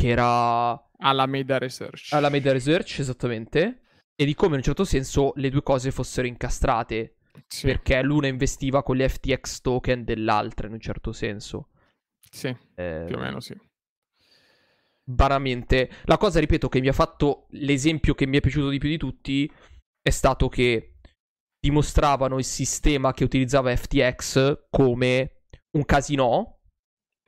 che 0.00 0.08
era... 0.08 0.82
Alameda 1.02 1.58
Research. 1.58 2.12
Alameda 2.12 2.52
Research, 2.52 2.98
esattamente. 3.00 3.80
E 4.14 4.24
di 4.24 4.34
come 4.34 4.52
in 4.52 4.56
un 4.56 4.62
certo 4.62 4.84
senso 4.84 5.32
le 5.36 5.50
due 5.50 5.62
cose 5.62 5.90
fossero 5.90 6.26
incastrate. 6.26 7.16
Sì. 7.46 7.66
Perché 7.66 8.00
l'una 8.02 8.26
investiva 8.26 8.82
con 8.82 8.96
gli 8.96 9.06
FTX 9.06 9.60
token 9.60 10.04
dell'altra 10.04 10.66
in 10.66 10.74
un 10.74 10.80
certo 10.80 11.12
senso. 11.12 11.68
Sì, 12.30 12.54
eh, 12.74 13.04
più 13.06 13.16
o 13.16 13.18
meno 13.18 13.40
sì. 13.40 13.54
Banamente. 15.04 15.90
La 16.04 16.16
cosa, 16.16 16.38
ripeto, 16.38 16.68
che 16.68 16.80
mi 16.80 16.88
ha 16.88 16.92
fatto 16.92 17.46
l'esempio 17.50 18.14
che 18.14 18.26
mi 18.26 18.36
è 18.36 18.40
piaciuto 18.40 18.68
di 18.68 18.78
più 18.78 18.88
di 18.88 18.98
tutti 18.98 19.50
è 20.02 20.10
stato 20.10 20.48
che 20.48 20.96
dimostravano 21.58 22.38
il 22.38 22.44
sistema 22.44 23.12
che 23.12 23.24
utilizzava 23.24 23.74
FTX 23.74 24.66
come 24.70 25.44
un 25.72 25.84
casino 25.84 26.59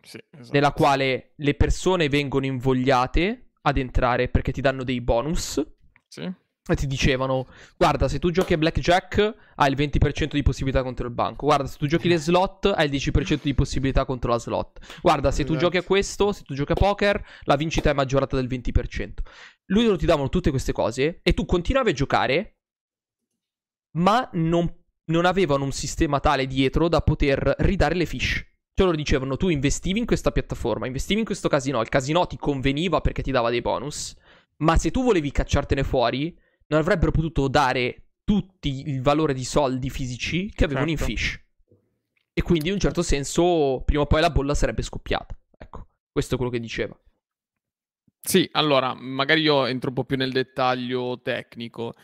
sì, 0.02 0.18
esatto. 0.30 0.52
nella 0.52 0.72
quale 0.72 1.32
le 1.36 1.54
persone 1.54 2.08
vengono 2.08 2.46
invogliate 2.46 3.50
ad 3.62 3.76
entrare 3.76 4.28
perché 4.28 4.52
ti 4.52 4.60
danno 4.60 4.84
dei 4.84 5.00
bonus. 5.00 5.64
Sì. 6.08 6.30
E 6.64 6.76
ti 6.76 6.86
dicevano, 6.86 7.48
guarda, 7.76 8.06
se 8.06 8.20
tu 8.20 8.30
giochi 8.30 8.52
a 8.52 8.56
blackjack 8.56 9.34
hai 9.56 9.70
il 9.72 9.76
20% 9.76 10.30
di 10.30 10.42
possibilità 10.42 10.84
contro 10.84 11.08
il 11.08 11.12
banco. 11.12 11.46
Guarda, 11.46 11.66
se 11.66 11.76
tu 11.76 11.86
giochi 11.86 12.06
le 12.06 12.18
slot 12.18 12.66
hai 12.66 12.88
il 12.88 12.92
10% 12.92 13.40
di 13.42 13.54
possibilità 13.54 14.04
contro 14.04 14.30
la 14.30 14.38
slot. 14.38 15.00
Guarda, 15.00 15.32
se 15.32 15.42
esatto. 15.42 15.54
tu 15.54 15.58
giochi 15.58 15.76
a 15.78 15.82
questo, 15.82 16.30
se 16.30 16.44
tu 16.44 16.54
giochi 16.54 16.70
a 16.70 16.76
poker, 16.76 17.20
la 17.42 17.56
vincita 17.56 17.90
è 17.90 17.94
maggiorata 17.94 18.36
del 18.36 18.46
20%. 18.46 19.12
Lui 19.66 19.96
ti 19.98 20.06
davano 20.06 20.28
tutte 20.28 20.50
queste 20.50 20.72
cose 20.72 21.18
e 21.22 21.34
tu 21.34 21.44
continuavi 21.44 21.90
a 21.90 21.94
giocare 21.94 22.56
ma 23.92 24.28
non, 24.34 24.72
non 25.06 25.24
avevano 25.24 25.64
un 25.64 25.72
sistema 25.72 26.20
tale 26.20 26.46
dietro 26.46 26.88
da 26.88 27.00
poter 27.00 27.56
ridare 27.58 27.94
le 27.94 28.06
fish. 28.06 28.51
Cioè 28.82 28.90
loro 28.90 28.96
dicevano 28.96 29.36
tu 29.36 29.48
investivi 29.48 30.00
in 30.00 30.06
questa 30.06 30.32
piattaforma, 30.32 30.86
investivi 30.86 31.20
in 31.20 31.24
questo 31.24 31.48
casino, 31.48 31.80
il 31.80 31.88
casino 31.88 32.26
ti 32.26 32.36
conveniva 32.36 33.00
perché 33.00 33.22
ti 33.22 33.30
dava 33.30 33.48
dei 33.48 33.60
bonus, 33.60 34.12
ma 34.56 34.76
se 34.76 34.90
tu 34.90 35.04
volevi 35.04 35.30
cacciartene 35.30 35.84
fuori, 35.84 36.36
non 36.66 36.80
avrebbero 36.80 37.12
potuto 37.12 37.46
dare 37.46 38.06
tutti 38.24 38.88
il 38.88 39.00
valore 39.00 39.34
di 39.34 39.44
soldi 39.44 39.88
fisici 39.88 40.50
che 40.50 40.64
avevano 40.64 40.88
certo. 40.88 41.02
in 41.02 41.08
fish. 41.08 41.40
E 42.32 42.42
quindi 42.42 42.68
in 42.68 42.74
un 42.74 42.80
certo 42.80 43.02
senso 43.02 43.82
prima 43.84 44.02
o 44.02 44.06
poi 44.06 44.20
la 44.20 44.30
bolla 44.30 44.54
sarebbe 44.54 44.82
scoppiata. 44.82 45.38
Ecco, 45.56 45.86
questo 46.10 46.34
è 46.34 46.36
quello 46.36 46.50
che 46.50 46.58
diceva. 46.58 46.98
Sì, 48.20 48.48
allora, 48.52 48.94
magari 48.94 49.42
io 49.42 49.66
entro 49.66 49.90
un 49.90 49.94
po' 49.94 50.04
più 50.04 50.16
nel 50.16 50.32
dettaglio 50.32 51.20
tecnico. 51.22 51.94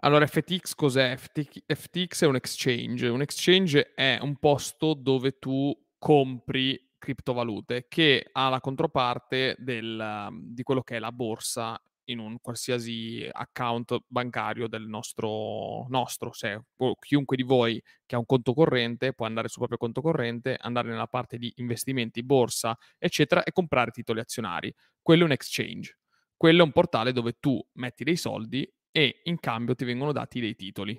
Allora, 0.00 0.26
FTX 0.26 0.74
cos'è? 0.74 1.16
FTX 1.16 2.24
è 2.24 2.26
un 2.26 2.36
exchange. 2.36 3.06
Un 3.06 3.20
exchange 3.20 3.94
è 3.94 4.18
un 4.20 4.36
posto 4.36 4.94
dove 4.94 5.38
tu 5.38 5.76
compri 5.98 6.80
criptovalute 6.98 7.86
che 7.88 8.28
ha 8.32 8.48
la 8.48 8.60
controparte 8.60 9.56
del, 9.58 10.28
di 10.40 10.62
quello 10.62 10.82
che 10.82 10.96
è 10.96 10.98
la 10.98 11.12
borsa 11.12 11.80
in 12.08 12.18
un 12.18 12.38
qualsiasi 12.40 13.28
account 13.30 13.98
bancario 14.06 14.66
del 14.66 14.86
nostro, 14.86 15.86
nostro. 15.88 16.32
Se 16.32 16.62
chiunque 17.00 17.36
di 17.36 17.42
voi 17.42 17.82
che 18.06 18.14
ha 18.14 18.18
un 18.18 18.24
conto 18.24 18.54
corrente 18.54 19.12
può 19.12 19.26
andare 19.26 19.48
sul 19.48 19.58
proprio 19.58 19.78
conto 19.78 20.00
corrente, 20.00 20.56
andare 20.58 20.88
nella 20.88 21.06
parte 21.06 21.38
di 21.38 21.52
investimenti, 21.56 22.22
borsa, 22.22 22.76
eccetera, 22.98 23.42
e 23.42 23.52
comprare 23.52 23.90
titoli 23.90 24.20
azionari. 24.20 24.74
Quello 25.02 25.22
è 25.22 25.26
un 25.26 25.32
exchange. 25.32 25.98
Quello 26.36 26.62
è 26.62 26.64
un 26.64 26.72
portale 26.72 27.12
dove 27.12 27.36
tu 27.40 27.60
metti 27.74 28.04
dei 28.04 28.16
soldi 28.16 28.70
e 28.90 29.20
in 29.24 29.38
cambio 29.38 29.74
ti 29.74 29.84
vengono 29.84 30.12
dati 30.12 30.40
dei 30.40 30.54
titoli. 30.54 30.98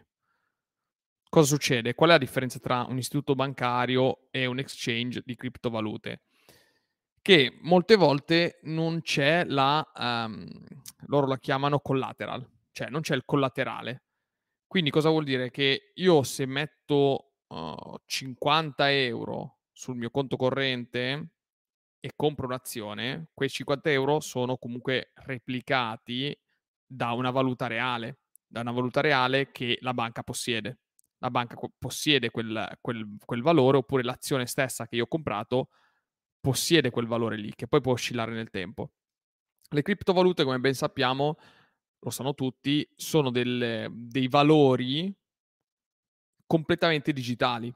Cosa 1.29 1.45
succede? 1.45 1.93
Qual 1.93 2.09
è 2.09 2.13
la 2.13 2.17
differenza 2.17 2.57
tra 2.57 2.87
un 2.89 2.97
istituto 2.97 3.35
bancario 3.35 4.29
e 4.31 4.47
un 4.47 4.57
exchange 4.57 5.21
di 5.23 5.35
criptovalute? 5.35 6.23
Che 7.21 7.59
molte 7.61 7.95
volte 7.95 8.59
non 8.63 9.01
c'è 9.01 9.45
la, 9.45 9.87
um, 9.95 10.49
loro 11.05 11.27
la 11.27 11.37
chiamano 11.37 11.81
collateral, 11.81 12.43
cioè 12.71 12.89
non 12.89 13.01
c'è 13.01 13.13
il 13.13 13.25
collaterale. 13.25 14.05
Quindi 14.65 14.89
cosa 14.89 15.09
vuol 15.09 15.23
dire? 15.23 15.51
Che 15.51 15.91
io 15.93 16.23
se 16.23 16.47
metto 16.47 17.33
uh, 17.45 17.95
50 18.03 18.91
euro 18.91 19.59
sul 19.71 19.97
mio 19.97 20.09
conto 20.09 20.35
corrente 20.35 21.33
e 21.99 22.13
compro 22.15 22.47
un'azione, 22.47 23.29
quei 23.35 23.49
50 23.49 23.91
euro 23.91 24.19
sono 24.19 24.57
comunque 24.57 25.11
replicati 25.13 26.35
da 26.83 27.11
una 27.11 27.29
valuta 27.29 27.67
reale, 27.67 28.21
da 28.47 28.61
una 28.61 28.71
valuta 28.71 29.01
reale 29.01 29.51
che 29.51 29.77
la 29.81 29.93
banca 29.93 30.23
possiede. 30.23 30.79
La 31.19 31.29
banca 31.29 31.57
possiede 31.77 32.29
quel, 32.29 32.77
quel, 32.81 33.17
quel 33.25 33.41
valore 33.41 33.77
oppure 33.77 34.03
l'azione 34.03 34.45
stessa 34.45 34.87
che 34.87 34.95
io 34.95 35.03
ho 35.03 35.07
comprato 35.07 35.69
possiede 36.39 36.89
quel 36.89 37.07
valore 37.07 37.37
lì, 37.37 37.53
che 37.53 37.67
poi 37.67 37.81
può 37.81 37.93
oscillare 37.93 38.31
nel 38.31 38.49
tempo. 38.49 38.91
Le 39.69 39.81
criptovalute, 39.81 40.43
come 40.43 40.59
ben 40.59 40.73
sappiamo, 40.73 41.37
lo 41.99 42.09
sanno 42.09 42.33
tutti, 42.33 42.87
sono 42.95 43.29
delle, 43.29 43.89
dei 43.91 44.27
valori 44.27 45.13
completamente 46.45 47.13
digitali, 47.13 47.73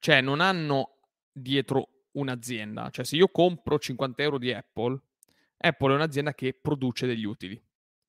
cioè 0.00 0.20
non 0.20 0.40
hanno 0.40 0.98
dietro 1.30 2.06
un'azienda. 2.12 2.90
Cioè 2.90 3.04
se 3.04 3.16
io 3.16 3.28
compro 3.28 3.78
50 3.78 4.22
euro 4.22 4.38
di 4.38 4.52
Apple, 4.52 5.00
Apple 5.58 5.92
è 5.92 5.94
un'azienda 5.94 6.34
che 6.34 6.54
produce 6.54 7.06
degli 7.06 7.24
utili. 7.24 7.62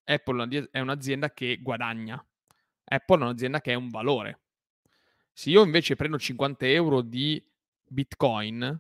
Apple 0.06 0.70
è 0.72 0.80
un'azienda 0.80 1.32
che 1.34 1.60
guadagna. 1.62 2.26
Apple 2.86 3.20
è 3.20 3.24
un'azienda 3.24 3.62
che 3.62 3.74
è 3.74 3.76
un 3.76 3.90
valore. 3.90 4.40
Se 5.40 5.52
io 5.52 5.64
invece 5.64 5.96
prendo 5.96 6.18
50 6.18 6.66
euro 6.66 7.04
di 7.04 7.40
Bitcoin, 7.86 8.76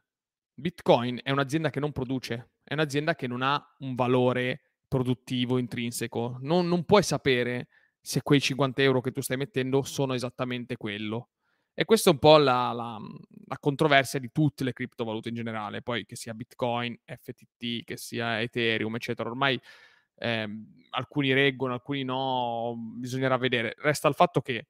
Bitcoin 0.55 1.19
è 1.21 1.29
un'azienda 1.29 1.69
che 1.69 1.79
non 1.79 1.91
produce, 1.91 2.53
è 2.63 2.73
un'azienda 2.73 3.13
che 3.13 3.27
non 3.27 3.43
ha 3.43 3.63
un 3.81 3.93
valore 3.93 4.61
produttivo, 4.87 5.59
intrinseco. 5.59 6.39
Non, 6.41 6.67
non 6.67 6.83
puoi 6.83 7.03
sapere 7.03 7.67
se 8.01 8.23
quei 8.23 8.41
50 8.41 8.81
euro 8.81 9.01
che 9.01 9.11
tu 9.11 9.21
stai 9.21 9.37
mettendo 9.37 9.83
sono 9.83 10.15
esattamente 10.15 10.77
quello. 10.77 11.29
E 11.75 11.85
questa 11.85 12.09
è 12.09 12.13
un 12.13 12.17
po' 12.17 12.37
la, 12.37 12.71
la, 12.71 12.99
la, 13.45 13.59
controversia 13.59 14.17
di 14.17 14.31
tutte 14.31 14.63
le 14.63 14.73
criptovalute 14.73 15.29
in 15.29 15.35
generale, 15.35 15.83
poi 15.83 16.07
che 16.07 16.15
sia 16.15 16.33
Bitcoin, 16.33 16.97
FTT, 17.05 17.83
che 17.83 17.97
sia 17.97 18.41
Ethereum, 18.41 18.95
eccetera. 18.95 19.29
Ormai 19.29 19.61
eh, 20.15 20.47
alcuni 20.89 21.33
reggono, 21.33 21.73
alcuni 21.73 22.03
no, 22.03 22.73
bisognerà 22.97 23.37
vedere. 23.37 23.75
Resta 23.77 24.07
il 24.07 24.15
fatto 24.15 24.41
che 24.41 24.69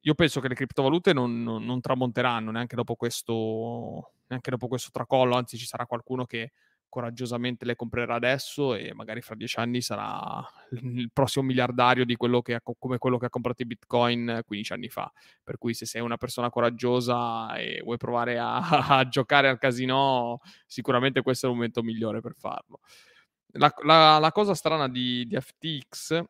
io 0.00 0.14
penso 0.14 0.40
che 0.40 0.48
le 0.48 0.54
criptovalute 0.54 1.12
non, 1.12 1.42
non, 1.42 1.64
non 1.64 1.80
tramonteranno 1.80 2.50
neanche 2.50 2.76
dopo, 2.76 2.94
questo, 2.94 4.12
neanche 4.28 4.50
dopo 4.50 4.68
questo 4.68 4.90
tracollo, 4.92 5.36
anzi 5.36 5.56
ci 5.56 5.66
sarà 5.66 5.86
qualcuno 5.86 6.24
che 6.24 6.52
coraggiosamente 6.88 7.64
le 7.64 7.76
comprerà 7.76 8.14
adesso 8.14 8.74
e 8.74 8.94
magari 8.94 9.20
fra 9.20 9.34
dieci 9.34 9.58
anni 9.58 9.82
sarà 9.82 10.42
il 10.70 11.10
prossimo 11.12 11.44
miliardario 11.44 12.04
di 12.04 12.16
quello 12.16 12.40
che 12.40 12.54
ha, 12.54 12.62
come 12.62 12.98
quello 12.98 13.18
che 13.18 13.26
ha 13.26 13.30
comprato 13.30 13.62
i 13.62 13.66
bitcoin 13.66 14.40
15 14.46 14.72
anni 14.72 14.88
fa. 14.88 15.12
Per 15.42 15.58
cui 15.58 15.74
se 15.74 15.86
sei 15.86 16.00
una 16.00 16.16
persona 16.16 16.50
coraggiosa 16.50 17.54
e 17.56 17.80
vuoi 17.84 17.98
provare 17.98 18.38
a, 18.38 18.56
a 18.98 19.08
giocare 19.08 19.48
al 19.48 19.58
casino, 19.58 20.40
sicuramente 20.66 21.22
questo 21.22 21.46
è 21.46 21.48
il 21.50 21.54
momento 21.54 21.82
migliore 21.82 22.20
per 22.20 22.34
farlo. 22.34 22.80
La, 23.52 23.72
la, 23.84 24.18
la 24.18 24.32
cosa 24.32 24.54
strana 24.54 24.88
di, 24.88 25.26
di 25.26 25.38
FTX 25.38 26.22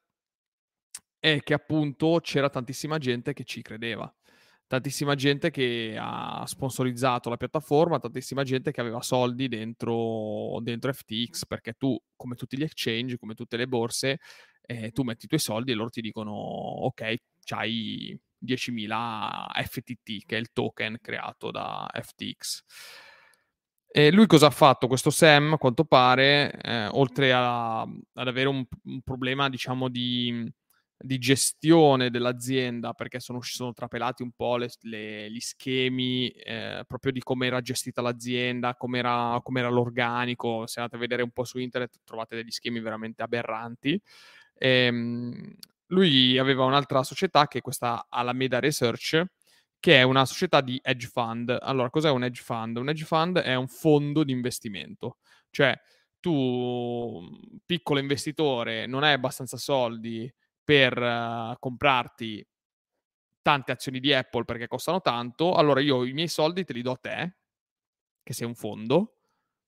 è 1.34 1.42
che 1.42 1.54
appunto 1.54 2.18
c'era 2.22 2.50
tantissima 2.50 2.98
gente 2.98 3.32
che 3.32 3.44
ci 3.44 3.62
credeva 3.62 4.12
tantissima 4.68 5.14
gente 5.14 5.50
che 5.50 5.96
ha 5.98 6.44
sponsorizzato 6.46 7.30
la 7.30 7.38
piattaforma, 7.38 7.98
tantissima 7.98 8.44
gente 8.44 8.70
che 8.70 8.80
aveva 8.82 9.00
soldi 9.00 9.48
dentro, 9.48 10.58
dentro 10.60 10.92
FTX, 10.92 11.46
perché 11.46 11.72
tu, 11.72 11.98
come 12.14 12.34
tutti 12.36 12.56
gli 12.58 12.62
exchange, 12.62 13.16
come 13.16 13.34
tutte 13.34 13.56
le 13.56 13.66
borse, 13.66 14.18
eh, 14.60 14.92
tu 14.92 15.02
metti 15.02 15.24
i 15.24 15.28
tuoi 15.28 15.40
soldi 15.40 15.72
e 15.72 15.74
loro 15.74 15.88
ti 15.88 16.02
dicono, 16.02 16.32
ok, 16.32 17.16
c'hai 17.44 18.16
10.000 18.44 19.46
FTT, 19.64 20.26
che 20.26 20.36
è 20.36 20.38
il 20.38 20.52
token 20.52 20.98
creato 21.00 21.50
da 21.50 21.88
FTX. 21.90 22.62
E 23.90 24.12
lui 24.12 24.26
cosa 24.26 24.48
ha 24.48 24.50
fatto? 24.50 24.86
Questo 24.86 25.08
Sam, 25.08 25.54
a 25.54 25.58
quanto 25.58 25.84
pare, 25.86 26.52
eh, 26.60 26.86
oltre 26.88 27.32
a, 27.32 27.80
ad 27.80 28.28
avere 28.28 28.48
un, 28.48 28.62
un 28.84 29.00
problema, 29.00 29.48
diciamo, 29.48 29.88
di 29.88 30.46
di 31.00 31.18
gestione 31.18 32.10
dell'azienda 32.10 32.92
perché 32.92 33.20
sono, 33.20 33.40
sono 33.40 33.72
trapelati 33.72 34.22
un 34.22 34.32
po' 34.32 34.56
le, 34.56 34.68
le, 34.82 35.30
gli 35.30 35.38
schemi 35.38 36.28
eh, 36.28 36.82
proprio 36.86 37.12
di 37.12 37.20
come 37.20 37.46
era 37.46 37.60
gestita 37.60 38.02
l'azienda, 38.02 38.74
come 38.74 38.98
era 38.98 39.68
l'organico. 39.68 40.66
Se 40.66 40.80
andate 40.80 40.96
a 40.96 41.00
vedere 41.00 41.22
un 41.22 41.30
po' 41.30 41.44
su 41.44 41.58
internet 41.58 42.00
trovate 42.04 42.36
degli 42.36 42.50
schemi 42.50 42.80
veramente 42.80 43.22
aberranti. 43.22 44.00
E, 44.54 44.68
ehm, 44.68 45.54
lui 45.88 46.36
aveva 46.36 46.64
un'altra 46.64 47.02
società 47.02 47.46
che 47.46 47.58
è 47.58 47.62
questa 47.62 48.06
Alameda 48.08 48.58
Research, 48.58 49.24
che 49.80 49.96
è 49.98 50.02
una 50.02 50.24
società 50.26 50.60
di 50.60 50.78
hedge 50.82 51.06
fund. 51.06 51.56
Allora, 51.60 51.90
cos'è 51.90 52.10
un 52.10 52.24
hedge 52.24 52.42
fund? 52.42 52.76
Un 52.76 52.88
hedge 52.88 53.04
fund 53.04 53.38
è 53.38 53.54
un 53.54 53.68
fondo 53.68 54.24
di 54.24 54.32
investimento, 54.32 55.18
cioè 55.50 55.78
tu, 56.20 57.22
piccolo 57.64 58.00
investitore, 58.00 58.86
non 58.86 59.04
hai 59.04 59.12
abbastanza 59.12 59.56
soldi 59.56 60.30
per 60.68 61.00
uh, 61.00 61.56
comprarti 61.58 62.46
tante 63.40 63.72
azioni 63.72 64.00
di 64.00 64.12
Apple 64.12 64.44
perché 64.44 64.66
costano 64.66 65.00
tanto, 65.00 65.54
allora 65.54 65.80
io 65.80 66.04
i 66.04 66.12
miei 66.12 66.28
soldi 66.28 66.62
te 66.64 66.74
li 66.74 66.82
do 66.82 66.90
a 66.90 66.96
te, 66.96 67.36
che 68.22 68.34
sei 68.34 68.46
un 68.46 68.54
fondo, 68.54 69.20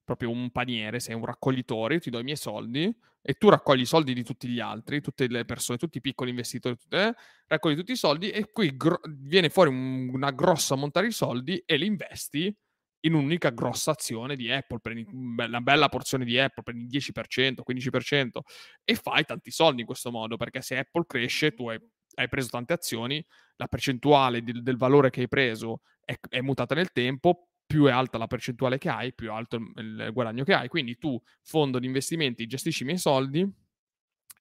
proprio 0.04 0.28
un 0.28 0.50
paniere, 0.50 1.00
sei 1.00 1.14
un 1.14 1.24
raccoglitore, 1.24 1.94
io 1.94 2.00
ti 2.00 2.10
do 2.10 2.18
i 2.18 2.22
miei 2.22 2.36
soldi 2.36 2.94
e 3.22 3.32
tu 3.32 3.48
raccogli 3.48 3.80
i 3.80 3.86
soldi 3.86 4.12
di 4.12 4.22
tutti 4.22 4.46
gli 4.46 4.60
altri, 4.60 5.00
tutte 5.00 5.26
le 5.26 5.46
persone, 5.46 5.78
tutti 5.78 5.96
i 5.96 6.02
piccoli 6.02 6.28
investitori, 6.28 6.76
tutte, 6.76 7.14
raccogli 7.46 7.76
tutti 7.76 7.92
i 7.92 7.96
soldi 7.96 8.28
e 8.28 8.52
qui 8.52 8.76
gro- 8.76 9.00
viene 9.08 9.48
fuori 9.48 9.70
un, 9.70 10.10
una 10.12 10.32
grossa 10.32 10.74
montare 10.74 11.06
di 11.06 11.12
soldi 11.12 11.62
e 11.64 11.78
li 11.78 11.86
investi 11.86 12.54
in 13.00 13.14
un'unica 13.14 13.50
grossa 13.50 13.92
azione 13.92 14.36
di 14.36 14.50
Apple, 14.50 14.80
prendi 14.80 15.06
una 15.10 15.60
bella 15.60 15.88
porzione 15.88 16.24
di 16.24 16.38
Apple, 16.38 16.62
prendi 16.62 16.84
il 16.84 17.02
10%, 17.02 17.62
15% 17.66 18.40
e 18.84 18.94
fai 18.94 19.24
tanti 19.24 19.50
soldi 19.50 19.80
in 19.80 19.86
questo 19.86 20.10
modo, 20.10 20.36
perché 20.36 20.60
se 20.60 20.78
Apple 20.78 21.04
cresce, 21.06 21.52
tu 21.52 21.68
hai, 21.68 21.78
hai 22.14 22.28
preso 22.28 22.48
tante 22.48 22.72
azioni, 22.72 23.24
la 23.56 23.68
percentuale 23.68 24.42
di, 24.42 24.62
del 24.62 24.76
valore 24.76 25.10
che 25.10 25.20
hai 25.20 25.28
preso 25.28 25.82
è, 26.04 26.18
è, 26.28 26.40
mutata 26.40 26.74
nel 26.74 26.92
tempo, 26.92 27.48
più 27.66 27.84
è 27.86 27.90
alta 27.90 28.18
la 28.18 28.26
percentuale 28.26 28.78
che 28.78 28.88
hai, 28.88 29.14
più 29.14 29.32
alto 29.32 29.56
il, 29.56 29.72
il 29.76 30.10
guadagno 30.12 30.44
che 30.44 30.54
hai. 30.54 30.68
Quindi 30.68 30.98
tu, 30.98 31.20
fondo 31.42 31.78
di 31.78 31.86
investimenti, 31.86 32.46
gestisci 32.46 32.82
i 32.82 32.86
miei 32.86 32.98
soldi 32.98 33.48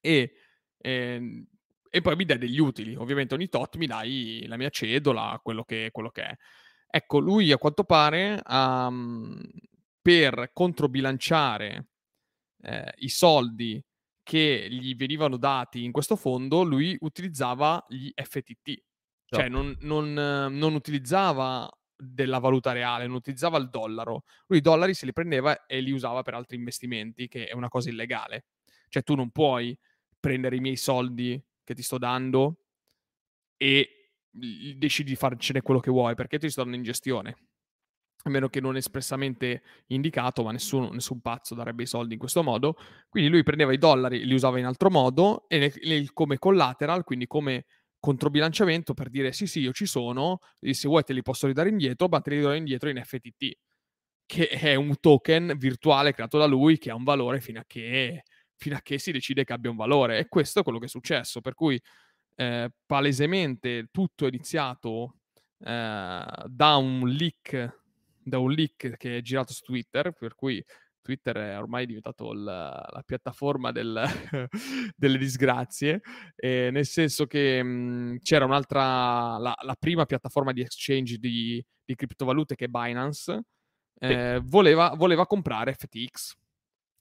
e... 0.00 0.32
Eh, 0.82 1.46
e 1.92 2.00
poi 2.00 2.14
mi 2.14 2.24
dai 2.24 2.38
degli 2.38 2.60
utili. 2.60 2.94
Ovviamente 2.94 3.34
ogni 3.34 3.48
tot 3.48 3.76
mi 3.76 3.86
dai 3.86 4.44
la 4.46 4.56
mia 4.56 4.70
cedola, 4.70 5.38
quello 5.42 5.64
che, 5.64 5.88
quello 5.90 6.10
che 6.10 6.22
è. 6.22 6.36
Ecco, 6.90 7.18
lui 7.18 7.52
a 7.52 7.58
quanto 7.58 7.84
pare, 7.84 8.42
um, 8.48 9.40
per 10.02 10.50
controbilanciare 10.52 11.88
eh, 12.62 12.92
i 12.98 13.08
soldi 13.08 13.82
che 14.22 14.66
gli 14.70 14.94
venivano 14.96 15.36
dati 15.36 15.84
in 15.84 15.92
questo 15.92 16.16
fondo, 16.16 16.62
lui 16.62 16.96
utilizzava 17.00 17.84
gli 17.88 18.10
FTT. 18.14 18.82
Cioè 19.24 19.48
non, 19.48 19.76
non, 19.82 20.12
non 20.12 20.74
utilizzava 20.74 21.70
della 21.96 22.38
valuta 22.38 22.72
reale, 22.72 23.06
non 23.06 23.16
utilizzava 23.16 23.58
il 23.58 23.68
dollaro. 23.68 24.24
Lui 24.46 24.58
i 24.58 24.62
dollari 24.62 24.94
se 24.94 25.06
li 25.06 25.12
prendeva 25.12 25.66
e 25.66 25.80
li 25.80 25.92
usava 25.92 26.22
per 26.22 26.34
altri 26.34 26.56
investimenti, 26.56 27.28
che 27.28 27.46
è 27.46 27.54
una 27.54 27.68
cosa 27.68 27.90
illegale. 27.90 28.46
Cioè 28.88 29.04
tu 29.04 29.14
non 29.14 29.30
puoi 29.30 29.78
prendere 30.18 30.56
i 30.56 30.60
miei 30.60 30.76
soldi 30.76 31.40
che 31.62 31.74
ti 31.74 31.82
sto 31.82 31.98
dando 31.98 32.64
e 33.56 33.99
decidi 34.30 35.10
di 35.10 35.16
farcene 35.16 35.62
quello 35.62 35.80
che 35.80 35.90
vuoi 35.90 36.14
perché 36.14 36.38
ti 36.38 36.50
sto 36.50 36.62
dando 36.62 36.76
in 36.76 36.82
gestione. 36.82 37.36
A 38.24 38.30
meno 38.30 38.48
che 38.50 38.60
non 38.60 38.76
espressamente 38.76 39.62
indicato, 39.88 40.42
ma 40.42 40.52
nessuno, 40.52 40.90
nessun 40.90 41.20
pazzo 41.20 41.54
darebbe 41.54 41.84
i 41.84 41.86
soldi 41.86 42.14
in 42.14 42.18
questo 42.18 42.42
modo. 42.42 42.76
Quindi 43.08 43.30
lui 43.30 43.42
prendeva 43.42 43.72
i 43.72 43.78
dollari, 43.78 44.26
li 44.26 44.34
usava 44.34 44.58
in 44.58 44.66
altro 44.66 44.90
modo 44.90 45.48
e 45.48 45.58
ne, 45.58 45.72
ne, 45.84 46.06
come 46.12 46.38
collateral, 46.38 47.02
quindi 47.04 47.26
come 47.26 47.64
controbilanciamento 47.98 48.94
per 48.94 49.10
dire 49.10 49.30
sì 49.32 49.46
sì 49.46 49.60
io 49.60 49.72
ci 49.72 49.84
sono, 49.86 50.38
se 50.58 50.88
vuoi 50.88 51.02
te 51.04 51.12
li 51.12 51.22
posso 51.22 51.46
ridare 51.46 51.68
indietro, 51.68 52.08
ma 52.08 52.20
te 52.20 52.30
li 52.30 52.40
do 52.40 52.52
indietro 52.52 52.88
in 52.88 53.02
FTT, 53.02 53.52
che 54.26 54.48
è 54.48 54.74
un 54.74 54.94
token 55.00 55.54
virtuale 55.58 56.12
creato 56.12 56.38
da 56.38 56.46
lui 56.46 56.78
che 56.78 56.90
ha 56.90 56.94
un 56.94 57.04
valore 57.04 57.40
fino 57.40 57.60
a 57.60 57.64
che, 57.66 58.24
fino 58.56 58.76
a 58.76 58.80
che 58.82 58.98
si 58.98 59.12
decide 59.12 59.44
che 59.44 59.52
abbia 59.52 59.70
un 59.70 59.76
valore. 59.76 60.18
E 60.18 60.28
questo 60.28 60.60
è 60.60 60.62
quello 60.62 60.78
che 60.78 60.86
è 60.86 60.88
successo, 60.88 61.40
per 61.40 61.54
cui 61.54 61.80
eh, 62.40 62.70
palesemente 62.86 63.88
tutto 63.90 64.24
è 64.24 64.28
iniziato 64.28 65.16
eh, 65.58 66.24
da 66.46 66.76
un 66.76 67.06
leak 67.06 67.78
da 68.22 68.38
un 68.38 68.52
leak 68.52 68.96
che 68.96 69.18
è 69.18 69.20
girato 69.22 69.52
su 69.52 69.62
Twitter, 69.62 70.12
per 70.12 70.34
cui 70.34 70.62
Twitter 71.00 71.36
è 71.36 71.58
ormai 71.58 71.86
diventato 71.86 72.32
il, 72.32 72.44
la 72.44 73.02
piattaforma 73.04 73.72
del, 73.72 74.04
delle 74.94 75.18
disgrazie, 75.18 76.00
eh, 76.36 76.68
nel 76.70 76.86
senso 76.86 77.26
che 77.26 77.62
mh, 77.62 78.18
c'era 78.22 78.44
un'altra, 78.44 79.38
la, 79.38 79.54
la, 79.62 79.76
prima 79.78 80.04
piattaforma 80.04 80.52
di 80.52 80.60
exchange 80.60 81.16
di, 81.16 81.64
di 81.84 81.94
criptovalute 81.94 82.54
che 82.54 82.66
è 82.66 82.68
Binance, 82.68 83.42
eh, 83.98 84.38
sì. 84.38 84.48
voleva, 84.48 84.94
voleva 84.94 85.26
comprare 85.26 85.74
FTX. 85.74 86.34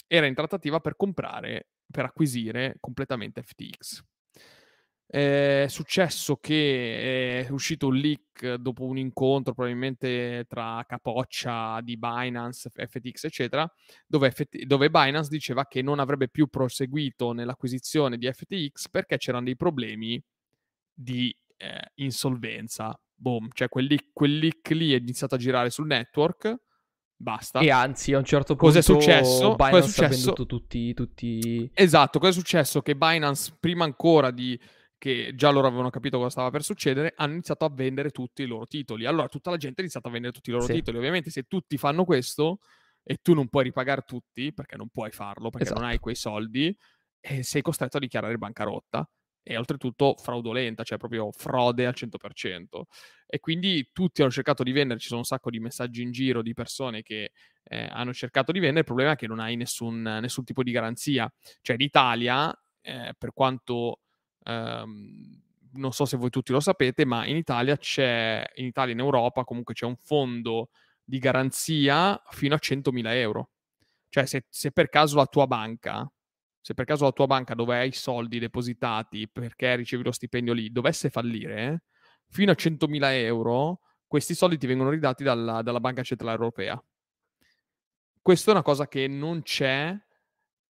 Era 0.07 0.25
in 0.25 0.33
trattativa 0.33 0.79
per 0.79 0.95
comprare, 0.95 1.67
per 1.85 2.05
acquisire 2.05 2.77
completamente 2.79 3.43
FTX. 3.43 4.03
È 5.11 5.65
successo 5.67 6.35
che 6.35 7.43
è 7.43 7.49
uscito 7.49 7.87
un 7.87 7.95
leak 7.95 8.53
dopo 8.57 8.85
un 8.85 8.99
incontro 8.99 9.55
probabilmente 9.55 10.45
tra 10.47 10.85
capoccia 10.87 11.81
di 11.81 11.97
Binance, 11.97 12.69
FTX, 12.69 13.23
eccetera, 13.23 13.67
dove, 14.05 14.29
FT- 14.29 14.65
dove 14.65 14.91
Binance 14.91 15.29
diceva 15.31 15.65
che 15.65 15.81
non 15.81 15.97
avrebbe 15.97 16.29
più 16.29 16.45
proseguito 16.45 17.31
nell'acquisizione 17.31 18.19
di 18.19 18.31
FTX 18.31 18.89
perché 18.91 19.17
c'erano 19.17 19.45
dei 19.45 19.55
problemi 19.55 20.21
di 20.93 21.35
eh, 21.57 21.91
insolvenza. 21.95 22.95
Boom, 23.15 23.49
cioè 23.53 23.67
quel 23.67 23.85
leak, 23.85 24.09
quel 24.13 24.37
leak 24.37 24.69
lì 24.69 24.93
è 24.93 24.97
iniziato 24.97 25.33
a 25.33 25.39
girare 25.39 25.71
sul 25.71 25.87
network 25.87 26.55
basta. 27.15 27.59
E 27.61 27.71
anzi, 27.71 28.13
a 28.13 28.19
un 28.19 28.25
certo 28.25 28.55
punto 28.55 28.65
cosa 28.65 28.77
è 28.77 28.81
successo? 28.83 29.55
Binance 29.55 29.77
è 29.79 29.81
successo? 29.81 30.03
ha 30.03 30.07
venduto 30.07 30.45
tutti, 30.45 30.93
tutti... 30.93 31.71
Esatto, 31.73 32.19
cosa 32.19 32.31
è 32.31 32.33
successo? 32.33 32.81
Che 32.83 32.95
Binance, 32.95 33.57
prima 33.59 33.83
ancora 33.83 34.29
di 34.31 34.57
che 34.99 35.31
già 35.33 35.49
loro 35.49 35.65
avevano 35.65 35.89
capito 35.89 36.17
cosa 36.17 36.29
stava 36.29 36.51
per 36.51 36.61
succedere, 36.61 37.13
hanno 37.15 37.33
iniziato 37.33 37.65
a 37.65 37.71
vendere 37.73 38.11
tutti 38.11 38.43
i 38.43 38.45
loro 38.45 38.67
titoli. 38.67 39.05
Allora 39.05 39.27
tutta 39.27 39.49
la 39.49 39.57
gente 39.57 39.79
ha 39.79 39.83
iniziato 39.83 40.09
a 40.09 40.11
vendere 40.11 40.33
tutti 40.33 40.49
i 40.49 40.53
loro 40.53 40.65
sì. 40.65 40.73
titoli. 40.73 40.97
Ovviamente 40.97 41.31
se 41.31 41.43
tutti 41.43 41.77
fanno 41.77 42.03
questo 42.03 42.59
e 43.01 43.17
tu 43.21 43.33
non 43.33 43.47
puoi 43.47 43.63
ripagare 43.63 44.03
tutti, 44.05 44.53
perché 44.53 44.75
non 44.75 44.89
puoi 44.89 45.09
farlo, 45.09 45.49
perché 45.49 45.67
esatto. 45.67 45.79
non 45.79 45.89
hai 45.89 45.99
quei 45.99 46.15
soldi, 46.15 46.77
e 47.19 47.43
sei 47.43 47.61
costretto 47.61 47.97
a 47.97 47.99
dichiarare 47.99 48.37
bancarotta. 48.37 49.09
E 49.41 49.57
oltretutto 49.57 50.15
fraudolenta, 50.15 50.83
cioè 50.83 50.97
proprio 50.97 51.31
frode 51.31 51.87
al 51.87 51.93
100%. 51.95 52.83
e 53.25 53.39
quindi 53.39 53.89
tutti 53.93 54.21
hanno 54.21 54.29
cercato 54.29 54.63
di 54.63 54.71
vendere, 54.71 54.99
ci 54.99 55.07
sono 55.07 55.19
un 55.19 55.25
sacco 55.25 55.49
di 55.49 55.59
messaggi 55.59 56.03
in 56.03 56.11
giro 56.11 56.43
di 56.43 56.53
persone 56.53 57.01
che 57.01 57.31
eh, 57.63 57.87
hanno 57.89 58.13
cercato 58.13 58.51
di 58.51 58.59
vendere, 58.59 58.81
il 58.81 58.85
problema 58.85 59.13
è 59.13 59.15
che 59.15 59.27
non 59.27 59.39
hai 59.39 59.55
nessun, 59.55 60.01
nessun 60.01 60.43
tipo 60.43 60.61
di 60.61 60.71
garanzia. 60.71 61.31
Cioè 61.61 61.77
l'Italia, 61.77 62.53
eh, 62.81 63.13
per 63.17 63.31
quanto... 63.33 64.01
Ehm, 64.49 65.41
non 65.73 65.93
so 65.93 66.05
se 66.05 66.17
voi 66.17 66.29
tutti 66.29 66.51
lo 66.51 66.59
sapete, 66.59 67.05
ma 67.05 67.25
in 67.25 67.35
Italia 67.35 67.77
c'è, 67.77 68.43
in 68.55 68.65
Italia 68.65 68.91
e 68.91 68.95
in 68.95 69.01
Europa 69.03 69.43
comunque 69.43 69.73
c'è 69.73 69.85
un 69.85 69.95
fondo 69.95 70.69
di 71.03 71.19
garanzia 71.19 72.21
fino 72.29 72.55
a 72.55 72.59
100.000 72.59 73.13
euro. 73.13 73.51
Cioè 74.09 74.25
se, 74.25 74.45
se 74.49 74.71
per 74.71 74.89
caso 74.89 75.15
la 75.17 75.27
tua 75.27 75.47
banca 75.47 76.11
se 76.61 76.73
per 76.73 76.85
caso 76.85 77.05
la 77.05 77.11
tua 77.11 77.25
banca 77.25 77.55
dove 77.55 77.77
hai 77.77 77.87
i 77.89 77.93
soldi 77.93 78.37
depositati 78.37 79.27
perché 79.27 79.75
ricevi 79.75 80.03
lo 80.03 80.11
stipendio 80.11 80.53
lì 80.53 80.71
dovesse 80.71 81.09
fallire, 81.09 81.83
fino 82.27 82.51
a 82.51 82.55
100.000 82.55 83.11
euro, 83.13 83.79
questi 84.05 84.35
soldi 84.35 84.57
ti 84.57 84.67
vengono 84.67 84.89
ridati 84.89 85.23
dalla, 85.23 85.61
dalla 85.61 85.79
Banca 85.79 86.03
Centrale 86.03 86.33
Europea. 86.33 86.79
Questa 88.21 88.51
è 88.51 88.53
una 88.53 88.63
cosa 88.63 88.87
che 88.87 89.07
non 89.07 89.41
c'è 89.41 89.97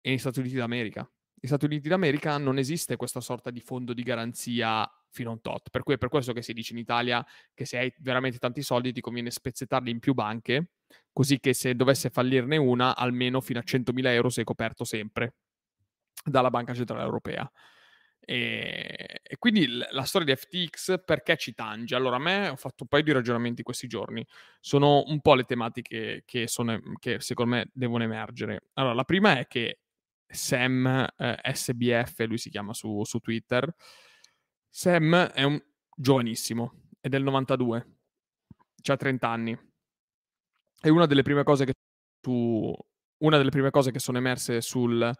negli 0.01 0.17
Stati 0.17 0.39
Uniti 0.39 0.55
d'America. 0.55 1.09
Negli 1.41 1.47
Stati 1.47 1.65
Uniti 1.65 1.87
d'America 1.87 2.37
non 2.37 2.57
esiste 2.57 2.97
questa 2.97 3.21
sorta 3.21 3.49
di 3.49 3.61
fondo 3.61 3.93
di 3.93 4.03
garanzia 4.03 4.85
fino 5.09 5.29
a 5.29 5.33
un 5.33 5.41
tot. 5.41 5.69
Per 5.69 5.83
cui 5.83 5.93
è 5.93 5.97
per 5.97 6.09
questo 6.09 6.33
che 6.33 6.41
si 6.41 6.51
dice 6.51 6.73
in 6.73 6.79
Italia 6.79 7.25
che 7.53 7.65
se 7.65 7.77
hai 7.77 7.93
veramente 7.99 8.39
tanti 8.39 8.61
soldi 8.61 8.91
ti 8.91 8.99
conviene 8.99 9.31
spezzettarli 9.31 9.89
in 9.89 9.99
più 9.99 10.13
banche, 10.13 10.71
così 11.13 11.39
che 11.39 11.53
se 11.53 11.75
dovesse 11.75 12.09
fallirne 12.09 12.57
una, 12.57 12.93
almeno 12.93 13.39
fino 13.39 13.59
a 13.59 13.63
100.000 13.65 14.07
euro 14.07 14.29
sei 14.29 14.43
coperto 14.43 14.83
sempre 14.83 15.35
dalla 16.25 16.49
Banca 16.49 16.73
Centrale 16.73 17.03
Europea. 17.03 17.49
E, 18.19 19.21
e, 19.23 19.37
quindi 19.37 19.65
la 19.91 20.03
storia 20.03 20.35
di 20.35 20.35
FTX 20.35 21.03
perché 21.05 21.37
ci 21.37 21.53
tange? 21.53 21.95
Allora, 21.95 22.17
a 22.17 22.19
me 22.19 22.49
ho 22.49 22.57
fatto 22.57 22.83
un 22.83 22.89
paio 22.89 23.03
di 23.03 23.13
ragionamenti 23.13 23.63
questi 23.63 23.87
giorni. 23.87 24.27
Sono 24.59 25.03
un 25.07 25.21
po' 25.21 25.35
le 25.35 25.45
tematiche 25.45 26.23
che, 26.25 26.47
sono, 26.47 26.77
che 26.99 27.21
secondo 27.21 27.55
me 27.55 27.69
devono 27.73 28.03
emergere. 28.03 28.63
Allora, 28.73 28.93
la 28.93 29.05
prima 29.05 29.39
è 29.39 29.47
che 29.47 29.79
Sam 30.31 31.07
eh, 31.17 31.53
SBF, 31.53 32.19
lui 32.27 32.37
si 32.37 32.49
chiama 32.49 32.73
su, 32.73 33.03
su 33.03 33.19
Twitter, 33.19 33.73
Sam 34.69 35.15
è 35.15 35.43
un 35.43 35.59
giovanissimo, 35.95 36.83
è 36.99 37.09
del 37.09 37.23
92, 37.23 37.87
ha 38.85 38.97
30 38.97 39.27
anni. 39.27 39.59
E 40.81 40.89
una 40.89 41.05
delle 41.05 41.23
prime 41.23 41.43
cose 41.43 41.65
che, 41.65 41.73
delle 43.37 43.49
prime 43.49 43.71
cose 43.71 43.91
che 43.91 43.99
sono 43.99 44.17
emerse 44.17 44.61
sul, 44.61 45.11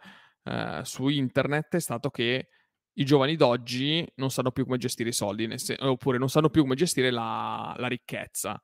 uh, 0.44 0.82
su 0.82 1.08
internet 1.08 1.76
è 1.76 1.80
stato 1.80 2.10
che 2.10 2.48
i 2.94 3.04
giovani 3.04 3.36
d'oggi 3.36 4.06
non 4.16 4.30
sanno 4.30 4.52
più 4.52 4.64
come 4.64 4.78
gestire 4.78 5.10
i 5.10 5.12
soldi, 5.12 5.58
sen- 5.58 5.76
oppure 5.80 6.18
non 6.18 6.28
sanno 6.28 6.48
più 6.48 6.62
come 6.62 6.76
gestire 6.76 7.10
la, 7.10 7.74
la 7.76 7.88
ricchezza. 7.88 8.60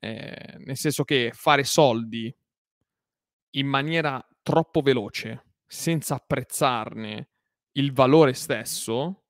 Eh, 0.00 0.56
nel 0.58 0.76
senso 0.76 1.04
che 1.04 1.32
fare 1.34 1.64
soldi 1.64 2.34
in 3.52 3.66
maniera 3.66 4.24
troppo 4.42 4.80
veloce, 4.80 5.47
senza 5.68 6.14
apprezzarne 6.14 7.28
il 7.72 7.92
valore 7.92 8.32
stesso, 8.32 9.26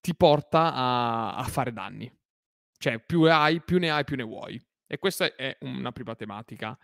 ti 0.00 0.14
porta 0.14 0.72
a, 0.72 1.36
a 1.36 1.42
fare 1.44 1.72
danni. 1.72 2.12
Cioè, 2.78 3.00
più 3.00 3.22
hai, 3.22 3.62
più 3.62 3.78
ne 3.78 3.90
hai, 3.90 4.04
più 4.04 4.16
ne 4.16 4.22
vuoi. 4.22 4.62
E 4.86 4.98
questa 4.98 5.34
è 5.34 5.56
una 5.62 5.90
prima 5.90 6.14
tematica. 6.14 6.78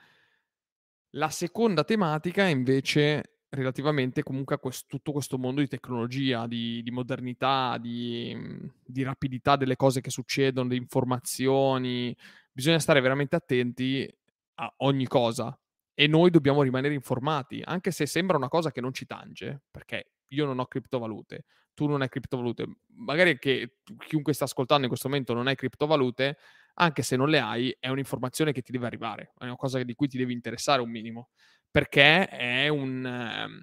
La 1.11 1.29
seconda 1.29 1.85
tematica 1.85 2.45
invece 2.47 3.41
relativamente 3.51 4.23
comunque 4.23 4.55
a 4.55 4.59
quest- 4.59 4.89
tutto 4.89 5.13
questo 5.13 5.37
mondo 5.37 5.61
di 5.61 5.69
tecnologia, 5.69 6.47
di, 6.47 6.83
di 6.83 6.91
modernità, 6.91 7.77
di, 7.79 8.35
di, 8.83 9.03
rapidità 9.03 9.57
delle 9.57 9.77
cose 9.77 10.01
che 10.01 10.11
succedono, 10.11 10.71
di 10.71 10.77
informazioni. 10.77 12.17
Bisogna 12.51 12.79
stare 12.79 13.01
veramente 13.01 13.37
attenti 13.37 14.11
a 14.55 14.75
ogni 14.79 15.07
cosa 15.07 15.57
e 15.95 16.07
noi 16.07 16.31
dobbiamo 16.31 16.63
rimanere 16.63 16.95
informati, 16.95 17.63
anche 17.65 17.91
se 17.91 18.07
sembra 18.07 18.37
una 18.37 18.49
cosa 18.49 18.71
che 18.71 18.81
non 18.81 18.93
ci 18.95 19.07
tange, 19.07 19.63
perché 19.71 20.13
io 20.29 20.47
non 20.47 20.59
ho 20.59 20.67
criptovalute, 20.67 21.45
tu 21.75 21.87
non 21.87 22.03
hai 22.03 22.09
criptovalute, 22.09 22.67
magari 22.97 23.39
che 23.39 23.79
chiunque 24.07 24.33
sta 24.33 24.45
ascoltando 24.45 24.83
in 24.85 24.89
questo 24.89 25.09
momento 25.09 25.35
non 25.35 25.47
hai 25.49 25.55
criptovalute, 25.57 26.39
anche 26.75 27.03
se 27.03 27.17
non 27.17 27.29
le 27.29 27.39
hai, 27.41 27.77
è 27.79 27.89
un'informazione 27.89 28.53
che 28.53 28.63
ti 28.63 28.73
deve 28.73 28.87
arrivare, 28.87 29.33
è 29.39 29.45
una 29.45 29.57
cosa 29.57 29.83
di 29.83 29.95
cui 29.95 30.09
ti 30.09 30.17
devi 30.19 30.33
interessare 30.33 30.81
un 30.81 30.91
minimo 30.91 31.29
perché 31.71 32.27
è 32.29 32.69
un, 32.69 33.05
ehm, 33.07 33.63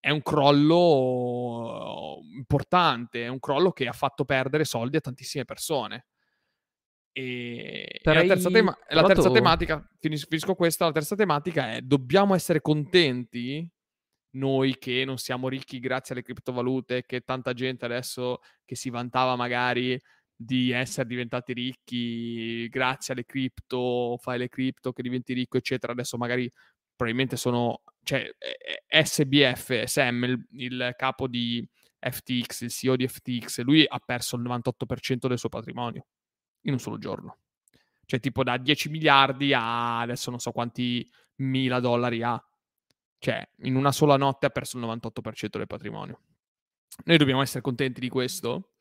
è 0.00 0.10
un 0.10 0.22
crollo 0.22 2.18
importante, 2.34 3.24
è 3.24 3.28
un 3.28 3.38
crollo 3.40 3.72
che 3.72 3.86
ha 3.88 3.92
fatto 3.92 4.24
perdere 4.24 4.64
soldi 4.64 4.96
a 4.96 5.00
tantissime 5.00 5.44
persone. 5.44 6.06
E, 7.16 8.00
e 8.02 8.12
la, 8.12 8.24
terza, 8.24 8.50
tema- 8.50 8.76
la 8.88 9.04
terza 9.04 9.30
tematica, 9.30 9.88
finis- 10.00 10.26
finisco 10.26 10.56
questa, 10.56 10.86
la 10.86 10.90
terza 10.90 11.14
tematica 11.14 11.74
è 11.74 11.80
dobbiamo 11.80 12.34
essere 12.34 12.60
contenti? 12.60 13.66
Noi 14.34 14.76
che 14.78 15.04
non 15.04 15.16
siamo 15.16 15.48
ricchi 15.48 15.78
grazie 15.78 16.12
alle 16.12 16.24
criptovalute, 16.24 17.04
che 17.06 17.20
tanta 17.20 17.52
gente 17.52 17.84
adesso 17.84 18.40
che 18.64 18.74
si 18.74 18.90
vantava 18.90 19.36
magari 19.36 19.96
di 20.34 20.72
essere 20.72 21.06
diventati 21.06 21.52
ricchi 21.52 22.68
grazie 22.68 23.14
alle 23.14 23.24
cripto, 23.24 24.18
fai 24.20 24.38
le 24.38 24.48
cripto 24.48 24.92
che 24.92 25.02
diventi 25.02 25.34
ricco, 25.34 25.56
eccetera, 25.56 25.92
adesso 25.92 26.16
magari 26.16 26.50
probabilmente 26.96 27.36
sono, 27.36 27.82
cioè 28.02 28.28
SBF, 28.88 29.84
Sam, 29.84 30.24
il, 30.24 30.46
il, 30.50 30.94
capo 30.96 31.28
di 31.28 31.64
FTX, 32.00 32.62
il 32.62 32.70
CEO 32.70 32.96
di 32.96 33.06
FTX, 33.06 33.60
lui 33.62 33.84
ha 33.86 34.00
perso 34.04 34.34
il 34.34 34.42
98% 34.42 35.28
del 35.28 35.38
suo 35.38 35.48
patrimonio 35.48 36.06
in 36.64 36.72
un 36.72 36.78
solo 36.78 36.98
giorno. 36.98 37.38
Cioè 38.06 38.20
tipo 38.20 38.42
da 38.42 38.56
10 38.56 38.90
miliardi 38.90 39.52
a 39.54 40.00
adesso 40.00 40.30
non 40.30 40.38
so 40.38 40.52
quanti 40.52 41.08
mila 41.36 41.80
dollari 41.80 42.22
ha. 42.22 42.42
Cioè 43.18 43.48
in 43.62 43.76
una 43.76 43.92
sola 43.92 44.16
notte 44.16 44.46
ha 44.46 44.50
perso 44.50 44.78
il 44.78 44.84
98% 44.84 45.56
del 45.56 45.66
patrimonio. 45.66 46.20
Noi 47.04 47.16
dobbiamo 47.16 47.42
essere 47.42 47.62
contenti 47.62 48.00
di 48.00 48.08
questo, 48.08 48.72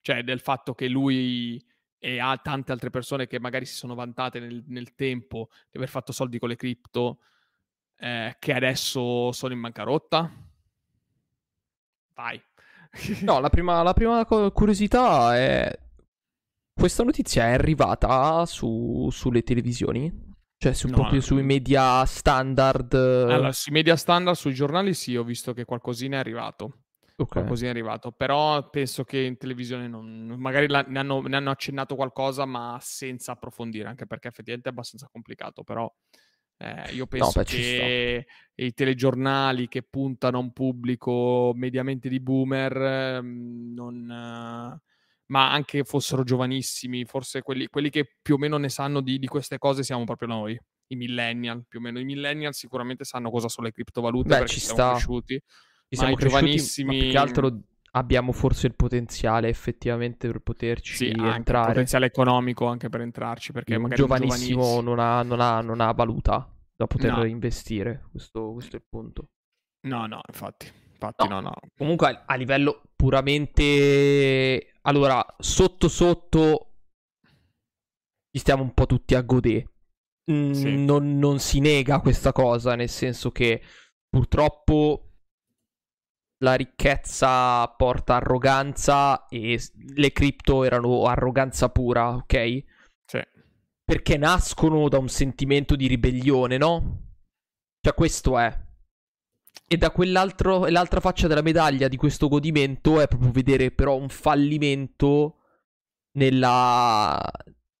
cioè 0.00 0.22
del 0.22 0.40
fatto 0.40 0.74
che 0.74 0.88
lui 0.88 1.64
e 1.98 2.18
ha 2.18 2.36
tante 2.36 2.70
altre 2.70 2.90
persone 2.90 3.26
che 3.26 3.40
magari 3.40 3.64
si 3.64 3.74
sono 3.74 3.94
vantate 3.94 4.38
nel, 4.38 4.62
nel 4.66 4.94
tempo 4.94 5.48
di 5.70 5.78
aver 5.78 5.88
fatto 5.88 6.12
soldi 6.12 6.38
con 6.38 6.50
le 6.50 6.56
cripto 6.56 7.20
eh, 7.96 8.36
che 8.38 8.52
adesso 8.52 9.32
sono 9.32 9.54
in 9.54 9.60
bancarotta? 9.62 10.30
Vai. 12.14 12.42
no, 13.22 13.40
la 13.40 13.48
prima, 13.48 13.82
la 13.82 13.94
prima 13.94 14.24
curiosità 14.26 15.34
è... 15.36 15.82
Questa 16.74 17.02
notizia 17.04 17.44
è 17.44 17.52
arrivata 17.52 18.44
su, 18.46 19.08
sulle 19.10 19.42
televisioni? 19.42 20.12
Cioè, 20.56 20.72
su, 20.72 20.88
no, 20.88 20.94
proprio 20.94 21.20
sui 21.20 21.42
media 21.42 22.04
standard? 22.04 22.94
Allora, 22.94 23.52
sui 23.52 23.72
media 23.72 23.96
standard, 23.96 24.36
sui 24.36 24.54
giornali 24.54 24.92
sì, 24.92 25.16
ho 25.16 25.24
visto 25.24 25.52
che 25.52 25.64
qualcosina 25.64 26.16
è 26.16 26.18
arrivato. 26.18 26.84
Okay. 27.16 27.42
Qualcosina 27.42 27.68
è 27.68 27.72
arrivato, 27.72 28.10
però 28.10 28.68
penso 28.70 29.04
che 29.04 29.20
in 29.20 29.36
televisione 29.36 29.86
non... 29.86 30.34
magari 30.36 30.66
la... 30.66 30.84
ne, 30.86 30.98
hanno, 30.98 31.20
ne 31.20 31.36
hanno 31.36 31.50
accennato 31.50 31.94
qualcosa, 31.94 32.44
ma 32.44 32.76
senza 32.80 33.32
approfondire, 33.32 33.88
anche 33.88 34.06
perché 34.06 34.28
effettivamente 34.28 34.68
è 34.68 34.72
abbastanza 34.72 35.08
complicato, 35.10 35.62
però 35.62 35.90
eh, 36.56 36.92
io 36.92 37.06
penso 37.06 37.32
no, 37.36 37.42
beh, 37.42 37.44
che 37.44 38.26
i 38.54 38.72
telegiornali 38.72 39.68
che 39.68 39.82
puntano 39.82 40.38
a 40.38 40.40
un 40.40 40.52
pubblico 40.52 41.52
mediamente 41.54 42.08
di 42.08 42.20
boomer, 42.20 43.22
mm, 43.22 43.74
non, 43.74 44.80
ma 45.26 45.50
anche 45.50 45.84
fossero 45.84 46.22
giovanissimi, 46.22 47.04
forse 47.04 47.42
quelli, 47.42 47.66
quelli, 47.68 47.90
che 47.90 48.16
più 48.20 48.34
o 48.34 48.38
meno 48.38 48.56
ne 48.58 48.68
sanno 48.68 49.00
di, 49.00 49.18
di, 49.18 49.26
queste 49.26 49.58
cose 49.58 49.82
siamo 49.82 50.04
proprio 50.04 50.28
noi, 50.28 50.58
i 50.88 50.96
millennial, 50.96 51.64
più 51.66 51.78
o 51.78 51.82
meno 51.82 51.98
i 51.98 52.04
millennial 52.04 52.54
sicuramente 52.54 53.04
sanno 53.04 53.30
cosa 53.30 53.48
sono 53.48 53.66
le 53.66 53.72
criptovalute 53.72 54.28
Beh, 54.28 54.38
perché 54.38 54.52
ci 54.52 54.60
siamo 54.60 54.74
sta. 54.74 54.90
cresciuti. 54.92 55.40
Ci 55.88 55.96
siamo 55.96 56.14
giovanissimi... 56.16 56.98
più 56.98 57.10
che 57.10 57.18
altro 57.18 57.60
abbiamo 57.92 58.32
forse 58.32 58.66
il 58.66 58.74
potenziale 58.74 59.48
effettivamente 59.48 60.26
per 60.26 60.40
poterci 60.40 60.94
sì, 60.96 61.06
entrare. 61.08 61.66
Il 61.66 61.72
potenziale 61.72 62.06
economico 62.06 62.66
anche 62.66 62.88
per 62.88 63.00
entrarci, 63.00 63.52
perché 63.52 63.78
magari 63.78 64.00
giovanissimo, 64.00 64.62
giovanissimo... 64.62 64.80
Non, 64.80 64.98
ha, 64.98 65.22
non, 65.22 65.40
ha, 65.40 65.60
non, 65.60 65.80
ha, 65.80 65.92
valuta 65.92 66.48
da 66.74 66.86
poter 66.86 67.12
no. 67.12 67.24
investire. 67.24 68.04
Questo, 68.10 68.52
questo, 68.52 68.76
è 68.76 68.78
il 68.78 68.84
punto. 68.88 69.28
No, 69.82 70.06
no, 70.06 70.20
infatti. 70.26 70.70
Infatti, 70.92 71.28
no, 71.28 71.40
no. 71.40 71.48
no. 71.48 71.54
Comunque, 71.76 72.22
a 72.24 72.34
livello 72.34 72.82
puramente. 72.96 74.73
Allora, 74.86 75.24
sotto 75.38 75.88
sotto. 75.88 76.70
Ci 78.30 78.40
stiamo 78.40 78.62
un 78.62 78.74
po' 78.74 78.86
tutti 78.86 79.14
a 79.14 79.22
godere. 79.22 79.70
Mm, 80.30 80.52
sì. 80.52 80.84
non, 80.84 81.18
non 81.18 81.38
si 81.38 81.60
nega 81.60 82.00
questa 82.00 82.32
cosa, 82.32 82.74
nel 82.74 82.88
senso 82.88 83.30
che 83.30 83.62
purtroppo 84.08 85.10
la 86.38 86.54
ricchezza 86.54 87.66
porta 87.68 88.16
arroganza 88.16 89.26
e 89.28 89.60
le 89.94 90.12
cripto 90.12 90.64
erano 90.64 91.04
arroganza 91.04 91.68
pura, 91.68 92.14
ok? 92.14 92.64
Sì. 93.04 93.20
Perché 93.84 94.16
nascono 94.16 94.88
da 94.88 94.98
un 94.98 95.08
sentimento 95.08 95.76
di 95.76 95.86
ribellione, 95.86 96.56
no? 96.56 97.02
Cioè 97.80 97.94
questo 97.94 98.38
è. 98.38 98.63
E 99.66 99.76
da 99.76 99.90
quell'altro, 99.90 100.66
l'altra 100.66 101.00
faccia 101.00 101.26
della 101.26 101.42
medaglia 101.42 101.88
di 101.88 101.96
questo 101.96 102.28
godimento 102.28 103.00
è 103.00 103.08
proprio 103.08 103.30
vedere 103.30 103.70
però 103.70 103.96
un 103.96 104.08
fallimento 104.08 105.38
nella, 106.18 107.20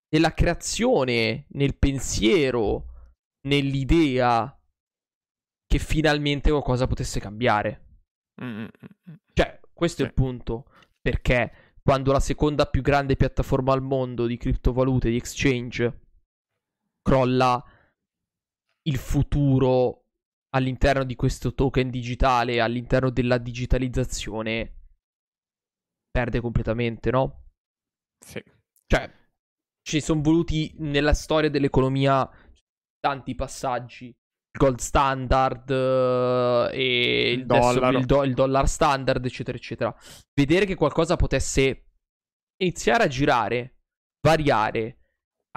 nella 0.08 0.32
creazione, 0.32 1.46
nel 1.50 1.76
pensiero, 1.76 3.12
nell'idea 3.48 4.58
che 5.66 5.78
finalmente 5.78 6.50
qualcosa 6.50 6.86
potesse 6.86 7.20
cambiare. 7.20 8.02
Mm-hmm. 8.42 8.66
Cioè, 9.32 9.60
questo 9.72 9.98
sì. 9.98 10.02
è 10.02 10.06
il 10.06 10.14
punto. 10.14 10.70
Perché 11.00 11.76
quando 11.82 12.12
la 12.12 12.20
seconda 12.20 12.66
più 12.66 12.80
grande 12.80 13.16
piattaforma 13.16 13.72
al 13.72 13.82
mondo 13.82 14.26
di 14.26 14.38
criptovalute, 14.38 15.10
di 15.10 15.16
exchange, 15.16 16.00
crolla 17.02 17.62
il 18.86 18.96
futuro 18.96 20.03
all'interno 20.54 21.04
di 21.04 21.16
questo 21.16 21.52
token 21.52 21.90
digitale, 21.90 22.60
all'interno 22.60 23.10
della 23.10 23.38
digitalizzazione, 23.38 24.82
perde 26.10 26.40
completamente, 26.40 27.10
no? 27.10 27.48
Sì. 28.24 28.42
Cioè, 28.86 29.12
ci 29.82 30.00
sono 30.00 30.22
voluti 30.22 30.72
nella 30.78 31.14
storia 31.14 31.50
dell'economia 31.50 32.28
tanti 33.00 33.34
passaggi. 33.34 34.06
Il 34.06 34.60
gold 34.60 34.78
standard 34.78 35.68
uh, 35.68 36.68
e 36.72 37.32
il, 37.32 37.44
dollaro. 37.44 37.98
Il, 37.98 38.06
do- 38.06 38.22
il 38.22 38.34
dollar 38.34 38.68
standard, 38.68 39.24
eccetera, 39.24 39.58
eccetera. 39.58 39.94
Vedere 40.32 40.64
che 40.64 40.76
qualcosa 40.76 41.16
potesse 41.16 41.88
iniziare 42.62 43.02
a 43.02 43.08
girare, 43.08 43.80
variare, 44.24 45.00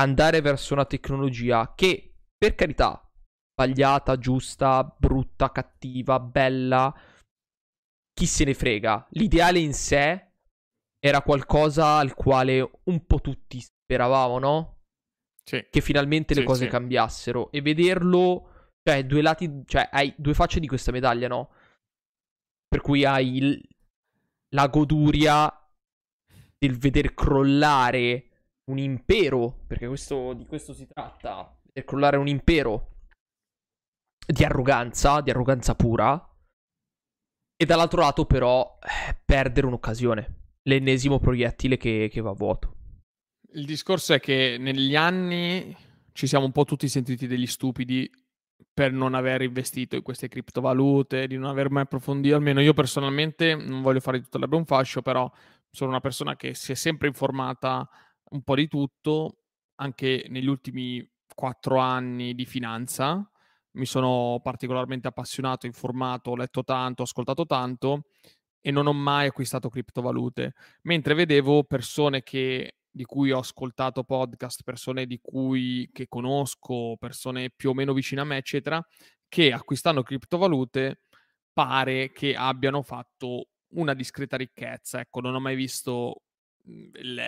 andare 0.02 0.42
verso 0.42 0.74
una 0.74 0.86
tecnologia 0.86 1.76
che, 1.76 2.16
per 2.36 2.56
carità, 2.56 3.07
sbagliata, 3.58 4.20
giusta, 4.20 4.84
brutta, 4.84 5.52
cattiva, 5.52 6.20
bella. 6.20 6.94
Chi 8.14 8.28
se 8.28 8.46
ne 8.46 8.54
frega? 8.54 9.08
L'ideale 9.12 9.58
in 9.58 9.74
sé 9.74 10.26
era 11.00 11.22
qualcosa 11.22 11.98
al 11.98 12.14
quale 12.14 12.70
un 12.84 13.06
po' 13.06 13.20
tutti 13.20 13.60
speravamo, 13.60 14.38
no? 14.38 14.76
Sì. 15.44 15.66
Che 15.70 15.82
finalmente 15.82 16.36
sì, 16.36 16.42
le 16.42 16.46
cose 16.46 16.66
sì. 16.66 16.70
cambiassero. 16.70 17.52
E 17.52 17.62
vederlo, 17.62 18.74
cioè, 18.84 19.06
due 19.06 19.22
lati, 19.24 19.64
cioè, 19.66 19.90
hai 19.92 20.14
due 20.16 20.36
facce 20.36 20.60
di 20.60 20.68
questa 20.68 20.92
medaglia, 20.92 21.28
no? 21.28 21.52
Per 22.68 22.82
cui 22.82 23.06
hai 23.06 23.38
il, 23.38 23.68
la 24.54 24.68
goduria 24.68 25.52
del 26.60 26.78
veder 26.78 27.14
crollare 27.16 28.24
un 28.66 28.78
impero, 28.78 29.64
perché 29.66 29.88
questo, 29.88 30.34
di 30.34 30.46
questo 30.46 30.74
si 30.74 30.86
tratta, 30.86 31.60
veder 31.72 31.84
crollare 31.86 32.18
un 32.18 32.28
impero 32.28 32.97
di 34.28 34.44
arroganza, 34.44 35.22
di 35.22 35.30
arroganza 35.30 35.74
pura. 35.74 36.22
E 37.56 37.66
dall'altro 37.66 38.02
lato, 38.02 38.26
però, 38.26 38.78
eh, 38.82 39.18
perdere 39.26 39.66
un'occasione. 39.68 40.36
L'ennesimo 40.64 41.18
proiettile 41.18 41.78
che, 41.78 42.10
che 42.12 42.22
va 42.22 42.32
a 42.32 42.34
vuoto. 42.34 42.76
Il 43.54 43.66
discorso 43.66 44.14
è 44.14 44.20
che 44.20 44.58
negli 44.60 44.96
anni 44.96 45.76
ci 46.12 46.28
siamo 46.28 46.46
un 46.46 46.52
po' 46.52 46.66
tutti 46.66 46.90
sentiti 46.90 47.26
degli 47.26 47.48
stupidi 47.48 48.10
per 48.74 48.92
non 48.92 49.16
aver 49.16 49.42
investito 49.42 49.96
in 49.96 50.04
queste 50.04 50.28
criptovalute, 50.28 51.26
di 51.26 51.38
non 51.38 51.50
aver 51.50 51.72
mai 51.72 51.84
approfondito. 51.84 52.36
Almeno 52.36 52.60
io 52.60 52.74
personalmente 52.74 53.56
non 53.56 53.82
voglio 53.82 54.02
fare 54.02 54.22
tutto 54.22 54.38
l'erba 54.38 54.58
un 54.58 54.66
fascio, 54.66 55.02
però 55.02 55.32
sono 55.72 55.90
una 55.90 56.02
persona 56.02 56.36
che 56.36 56.54
si 56.54 56.74
è 56.74 56.76
sempre 56.76 57.08
informata 57.08 57.90
un 58.32 58.44
po' 58.44 58.56
di 58.56 58.68
tutto, 58.68 59.44
anche 59.76 60.26
negli 60.30 60.48
ultimi 60.48 61.08
quattro 61.34 61.78
anni 61.78 62.36
di 62.36 62.46
finanza 62.46 63.32
mi 63.72 63.86
sono 63.86 64.40
particolarmente 64.44 65.08
appassionato, 65.08 65.66
informato, 65.66 66.32
ho 66.32 66.36
letto 66.36 66.64
tanto, 66.64 67.02
ho 67.02 67.06
ascoltato 67.06 67.46
tanto 67.46 68.06
e 68.62 68.72
non 68.72 68.88
ho 68.88 68.94
mai 68.94 69.28
acquistato 69.28 69.70
criptovalute, 69.70 70.54
mentre 70.84 71.14
vedevo 71.14 71.64
persone 71.64 72.24
che, 72.24 72.78
di 72.90 73.06
cui 73.06 73.32
ho 73.32 73.40
ascoltato 73.40 74.04
podcast, 74.04 74.64
persone 74.64 75.06
di 75.06 75.20
cui 75.22 75.90
che 75.94 76.08
conosco, 76.08 76.96
persone 76.98 77.52
più 77.56 77.70
o 77.70 77.74
meno 77.74 77.94
vicine 77.94 78.22
a 78.22 78.26
me, 78.26 78.38
eccetera, 78.38 78.84
che 79.28 79.52
acquistando 79.52 80.04
criptovalute 80.04 81.02
pare 81.54 82.12
che 82.12 82.36
abbiano 82.36 82.82
fatto 82.84 83.48
una 83.76 83.94
discreta 83.94 84.38
ricchezza. 84.38 85.00
Ecco, 85.00 85.22
non 85.22 85.36
ho 85.36 85.40
mai 85.40 85.56
visto 85.56 86.22
Mhmm, 86.68 86.90
il, 86.96 87.22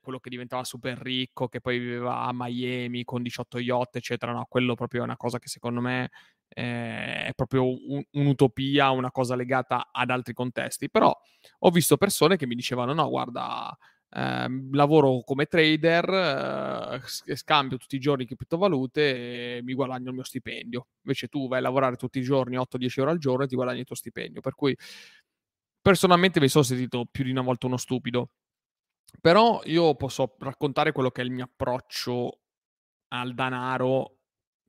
quello 0.00 0.18
che 0.18 0.30
diventava 0.30 0.64
super 0.64 0.98
ricco, 0.98 1.48
che 1.48 1.60
poi 1.60 1.78
viveva 1.78 2.20
a 2.22 2.30
Miami 2.32 3.04
con 3.04 3.22
18 3.22 3.58
yacht, 3.58 3.96
eccetera. 3.96 4.32
No, 4.32 4.46
quello 4.48 4.74
proprio 4.74 5.02
è 5.02 5.04
una 5.04 5.16
cosa 5.16 5.38
che 5.38 5.48
secondo 5.48 5.80
me 5.80 6.10
eh, 6.48 7.26
è 7.26 7.32
proprio 7.34 7.64
un, 7.66 8.02
un'utopia, 8.12 8.90
una 8.90 9.10
cosa 9.10 9.34
legata 9.36 9.88
ad 9.92 10.10
altri 10.10 10.32
contesti. 10.32 10.90
Però 10.90 11.14
ho 11.60 11.70
visto 11.70 11.96
persone 11.96 12.36
che 12.36 12.46
mi 12.46 12.54
dicevano: 12.54 12.92
no, 12.92 13.08
guarda. 13.08 13.76
Eh, 14.08 14.46
lavoro 14.72 15.22
come 15.24 15.46
trader, 15.46 17.00
eh, 17.02 17.36
scambio 17.36 17.76
tutti 17.76 17.96
i 17.96 17.98
giorni 17.98 18.24
criptovalute 18.24 19.56
e 19.58 19.62
mi 19.62 19.74
guadagno 19.74 20.08
il 20.08 20.14
mio 20.14 20.22
stipendio. 20.24 20.86
Invece 21.02 21.26
tu 21.28 21.48
vai 21.48 21.58
a 21.58 21.62
lavorare 21.62 21.96
tutti 21.96 22.18
i 22.18 22.22
giorni 22.22 22.56
8-10 22.56 23.00
euro 23.00 23.10
al 23.10 23.18
giorno 23.18 23.44
e 23.44 23.48
ti 23.48 23.56
guadagni 23.56 23.80
il 23.80 23.84
tuo 23.84 23.96
stipendio. 23.96 24.40
Per 24.40 24.54
cui 24.54 24.76
personalmente 25.82 26.40
mi 26.40 26.48
sono 26.48 26.64
sentito 26.64 27.06
più 27.10 27.24
di 27.24 27.30
una 27.30 27.42
volta 27.42 27.66
uno 27.66 27.76
stupido 27.76 28.30
però 29.20 29.60
io 29.64 29.94
posso 29.94 30.36
raccontare 30.38 30.92
quello 30.92 31.10
che 31.10 31.22
è 31.22 31.24
il 31.24 31.30
mio 31.30 31.44
approccio 31.44 32.40
al 33.08 33.34
danaro, 33.34 34.18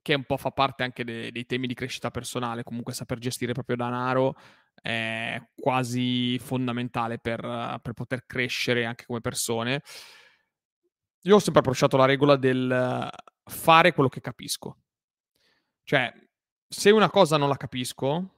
che 0.01 0.13
un 0.13 0.23
po' 0.23 0.37
fa 0.37 0.51
parte 0.51 0.83
anche 0.83 1.03
de- 1.03 1.31
dei 1.31 1.45
temi 1.45 1.67
di 1.67 1.73
crescita 1.73 2.11
personale. 2.11 2.63
Comunque 2.63 2.93
saper 2.93 3.19
gestire 3.19 3.53
proprio 3.53 3.75
danaro 3.75 4.35
è 4.81 5.41
quasi 5.55 6.39
fondamentale 6.39 7.19
per, 7.19 7.41
per 7.81 7.93
poter 7.93 8.25
crescere 8.25 8.85
anche 8.85 9.05
come 9.05 9.21
persone. 9.21 9.81
Io 11.21 11.35
ho 11.35 11.39
sempre 11.39 11.61
approcciato 11.61 11.97
la 11.97 12.05
regola 12.05 12.35
del 12.37 13.09
fare 13.43 13.93
quello 13.93 14.09
che 14.09 14.21
capisco. 14.21 14.77
Cioè, 15.83 16.13
se 16.67 16.89
una 16.91 17.09
cosa 17.09 17.37
non 17.37 17.49
la 17.49 17.57
capisco, 17.57 18.29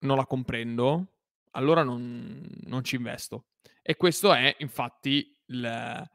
non 0.00 0.16
la 0.16 0.26
comprendo, 0.26 1.14
allora 1.52 1.82
non, 1.82 2.48
non 2.64 2.84
ci 2.84 2.96
investo. 2.96 3.46
E 3.82 3.96
questo 3.96 4.32
è 4.32 4.54
infatti 4.58 5.36
il, 5.46 6.08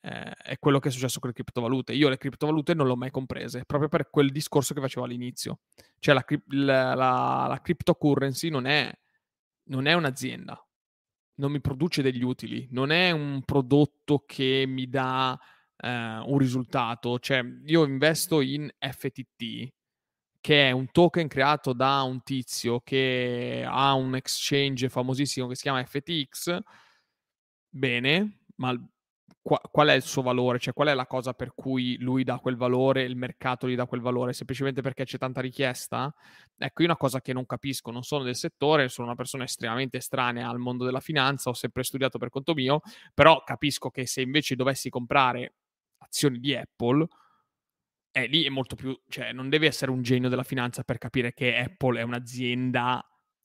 eh, 0.00 0.32
è 0.34 0.58
quello 0.58 0.78
che 0.78 0.88
è 0.88 0.90
successo 0.92 1.20
con 1.20 1.28
le 1.30 1.34
criptovalute. 1.34 1.92
Io 1.92 2.08
le 2.08 2.16
criptovalute 2.16 2.74
non 2.74 2.86
le 2.86 2.92
ho 2.92 2.96
mai 2.96 3.10
comprese, 3.10 3.64
proprio 3.64 3.88
per 3.88 4.10
quel 4.10 4.30
discorso 4.30 4.74
che 4.74 4.80
facevo 4.80 5.04
all'inizio. 5.04 5.60
Cioè 5.98 6.14
la, 6.14 6.24
la, 6.64 6.94
la, 6.94 7.46
la 7.48 7.60
cryptocurrency 7.60 8.48
non 8.48 8.66
è, 8.66 8.90
non 9.64 9.86
è 9.86 9.92
un'azienda, 9.94 10.64
non 11.36 11.52
mi 11.52 11.60
produce 11.60 12.02
degli 12.02 12.22
utili, 12.22 12.68
non 12.70 12.90
è 12.90 13.10
un 13.10 13.42
prodotto 13.44 14.24
che 14.26 14.64
mi 14.66 14.88
dà 14.88 15.38
eh, 15.76 15.88
un 16.24 16.38
risultato. 16.38 17.18
Cioè 17.18 17.42
io 17.64 17.84
investo 17.84 18.40
in 18.40 18.70
FTT, 18.78 19.72
che 20.40 20.68
è 20.68 20.70
un 20.70 20.90
token 20.90 21.28
creato 21.28 21.72
da 21.72 22.02
un 22.02 22.22
tizio 22.22 22.80
che 22.80 23.64
ha 23.66 23.92
un 23.94 24.14
exchange 24.14 24.88
famosissimo 24.88 25.48
che 25.48 25.56
si 25.56 25.62
chiama 25.62 25.84
FTX. 25.84 26.58
Bene, 27.70 28.44
ma 28.56 28.74
qua, 29.42 29.60
qual 29.70 29.88
è 29.88 29.94
il 29.94 30.02
suo 30.02 30.22
valore? 30.22 30.58
Cioè, 30.58 30.72
qual 30.72 30.88
è 30.88 30.94
la 30.94 31.06
cosa 31.06 31.32
per 31.34 31.52
cui 31.54 31.96
lui 31.98 32.24
dà 32.24 32.38
quel 32.38 32.56
valore, 32.56 33.02
il 33.02 33.16
mercato 33.16 33.68
gli 33.68 33.74
dà 33.74 33.86
quel 33.86 34.00
valore? 34.00 34.32
Semplicemente 34.32 34.82
perché 34.82 35.04
c'è 35.04 35.18
tanta 35.18 35.40
richiesta? 35.40 36.12
Ecco, 36.56 36.82
io 36.82 36.88
una 36.88 36.96
cosa 36.96 37.20
che 37.20 37.32
non 37.32 37.46
capisco, 37.46 37.90
non 37.90 38.02
sono 38.02 38.24
del 38.24 38.36
settore, 38.36 38.88
sono 38.88 39.06
una 39.08 39.16
persona 39.16 39.44
estremamente 39.44 39.98
estranea 39.98 40.48
al 40.48 40.58
mondo 40.58 40.84
della 40.84 41.00
finanza, 41.00 41.50
ho 41.50 41.54
sempre 41.54 41.82
studiato 41.82 42.18
per 42.18 42.30
conto 42.30 42.54
mio, 42.54 42.80
però 43.14 43.42
capisco 43.44 43.90
che 43.90 44.06
se 44.06 44.22
invece 44.22 44.56
dovessi 44.56 44.90
comprare 44.90 45.54
azioni 45.98 46.38
di 46.38 46.54
Apple, 46.54 47.06
eh, 48.12 48.26
lì 48.26 48.44
è 48.44 48.48
molto 48.48 48.74
più, 48.76 48.98
cioè 49.08 49.32
non 49.32 49.48
devi 49.48 49.66
essere 49.66 49.90
un 49.90 50.02
genio 50.02 50.28
della 50.28 50.42
finanza 50.42 50.82
per 50.82 50.98
capire 50.98 51.32
che 51.32 51.56
Apple 51.56 52.00
è 52.00 52.02
un'azienda 52.02 53.02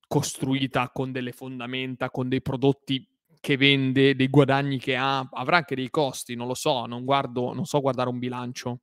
costruita 0.08 0.90
con 0.90 1.12
delle 1.12 1.32
fondamenta, 1.32 2.10
con 2.10 2.30
dei 2.30 2.42
prodotti 2.42 3.13
che 3.44 3.58
vende, 3.58 4.16
dei 4.16 4.30
guadagni 4.30 4.80
che 4.80 4.96
ha, 4.96 5.20
avrà 5.20 5.58
anche 5.58 5.76
dei 5.76 5.90
costi, 5.90 6.34
non 6.34 6.48
lo 6.48 6.54
so, 6.54 6.86
non 6.86 7.04
guardo, 7.04 7.52
non 7.54 7.66
so 7.66 7.82
guardare 7.82 8.08
un 8.08 8.18
bilancio, 8.18 8.80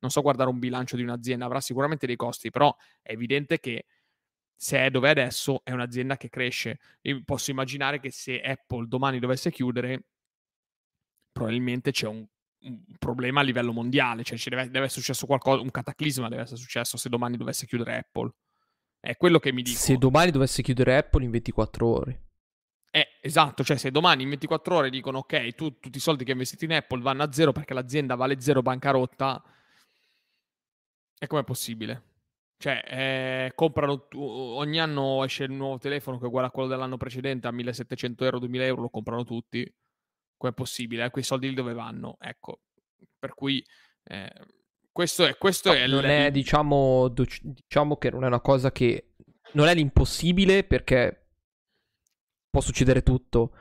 non 0.00 0.10
so 0.10 0.20
guardare 0.20 0.50
un 0.50 0.58
bilancio 0.58 0.96
di 0.96 1.04
un'azienda, 1.04 1.44
avrà 1.44 1.60
sicuramente 1.60 2.08
dei 2.08 2.16
costi, 2.16 2.50
però 2.50 2.74
è 3.00 3.12
evidente 3.12 3.60
che 3.60 3.84
se 4.52 4.78
è 4.78 4.90
dove 4.90 5.06
è 5.06 5.10
adesso 5.12 5.60
è 5.62 5.70
un'azienda 5.70 6.16
che 6.16 6.28
cresce. 6.28 6.80
Io 7.02 7.22
posso 7.24 7.52
immaginare 7.52 8.00
che 8.00 8.10
se 8.10 8.40
Apple 8.40 8.88
domani 8.88 9.20
dovesse 9.20 9.52
chiudere, 9.52 10.06
probabilmente 11.30 11.92
c'è 11.92 12.08
un 12.08 12.26
un 12.62 12.82
problema 12.98 13.40
a 13.40 13.42
livello 13.42 13.72
mondiale, 13.72 14.22
cioè 14.22 14.36
ci 14.36 14.50
deve, 14.50 14.64
deve 14.64 14.84
essere 14.84 15.00
successo 15.00 15.24
qualcosa, 15.24 15.62
un 15.62 15.70
cataclisma 15.70 16.28
deve 16.28 16.42
essere 16.42 16.58
successo 16.58 16.98
se 16.98 17.08
domani 17.08 17.38
dovesse 17.38 17.64
chiudere 17.64 17.96
Apple. 17.96 18.30
È 19.00 19.16
quello 19.16 19.38
che 19.38 19.50
mi 19.50 19.62
dico. 19.62 19.78
Se 19.78 19.96
domani 19.96 20.30
dovesse 20.30 20.60
chiudere 20.60 20.98
Apple 20.98 21.24
in 21.24 21.30
24 21.30 21.86
ore. 21.86 22.29
Eh, 22.90 23.18
esatto, 23.20 23.62
cioè 23.62 23.76
se 23.76 23.90
domani 23.90 24.24
in 24.24 24.30
24 24.30 24.74
ore 24.74 24.90
dicono 24.90 25.18
ok, 25.18 25.54
tu, 25.54 25.78
tutti 25.78 25.98
i 25.98 26.00
soldi 26.00 26.24
che 26.24 26.30
hai 26.30 26.36
investito 26.36 26.64
in 26.64 26.72
Apple 26.72 27.00
vanno 27.00 27.22
a 27.22 27.32
zero 27.32 27.52
perché 27.52 27.72
l'azienda 27.72 28.16
vale 28.16 28.40
zero 28.40 28.62
bancarotta, 28.62 29.42
e 31.18 31.26
com'è 31.26 31.44
possibile? 31.44 32.02
Cioè, 32.56 32.82
eh, 32.86 33.52
comprano, 33.54 34.08
ogni 34.14 34.80
anno 34.80 35.24
esce 35.24 35.44
il 35.44 35.52
nuovo 35.52 35.78
telefono 35.78 36.18
che 36.18 36.24
è 36.24 36.26
uguale 36.26 36.48
a 36.48 36.50
quello 36.50 36.68
dell'anno 36.68 36.96
precedente 36.96 37.46
a 37.46 37.52
1700 37.52 38.24
euro, 38.24 38.38
2000 38.38 38.64
euro, 38.64 38.82
lo 38.82 38.90
comprano 38.90 39.24
tutti 39.24 39.70
Com'è 40.40 40.54
possibile? 40.54 41.04
Eh? 41.04 41.10
Quei 41.10 41.22
soldi 41.22 41.48
lì 41.48 41.54
dove 41.54 41.74
vanno? 41.74 42.16
Ecco, 42.18 42.60
per 43.18 43.34
cui 43.34 43.62
eh, 44.04 44.32
questo 44.90 45.26
è... 45.26 45.36
Questo 45.36 45.68
no, 45.70 45.76
è 45.76 45.86
non 45.86 46.00
l- 46.00 46.06
è, 46.06 46.30
diciamo, 46.30 47.12
diciamo 47.42 47.98
che 47.98 48.08
non 48.08 48.24
è 48.24 48.26
una 48.26 48.40
cosa 48.40 48.72
che... 48.72 49.16
Non 49.52 49.66
è 49.66 49.74
l'impossibile 49.74 50.64
perché 50.64 51.19
può 52.50 52.60
succedere 52.60 53.02
tutto, 53.02 53.54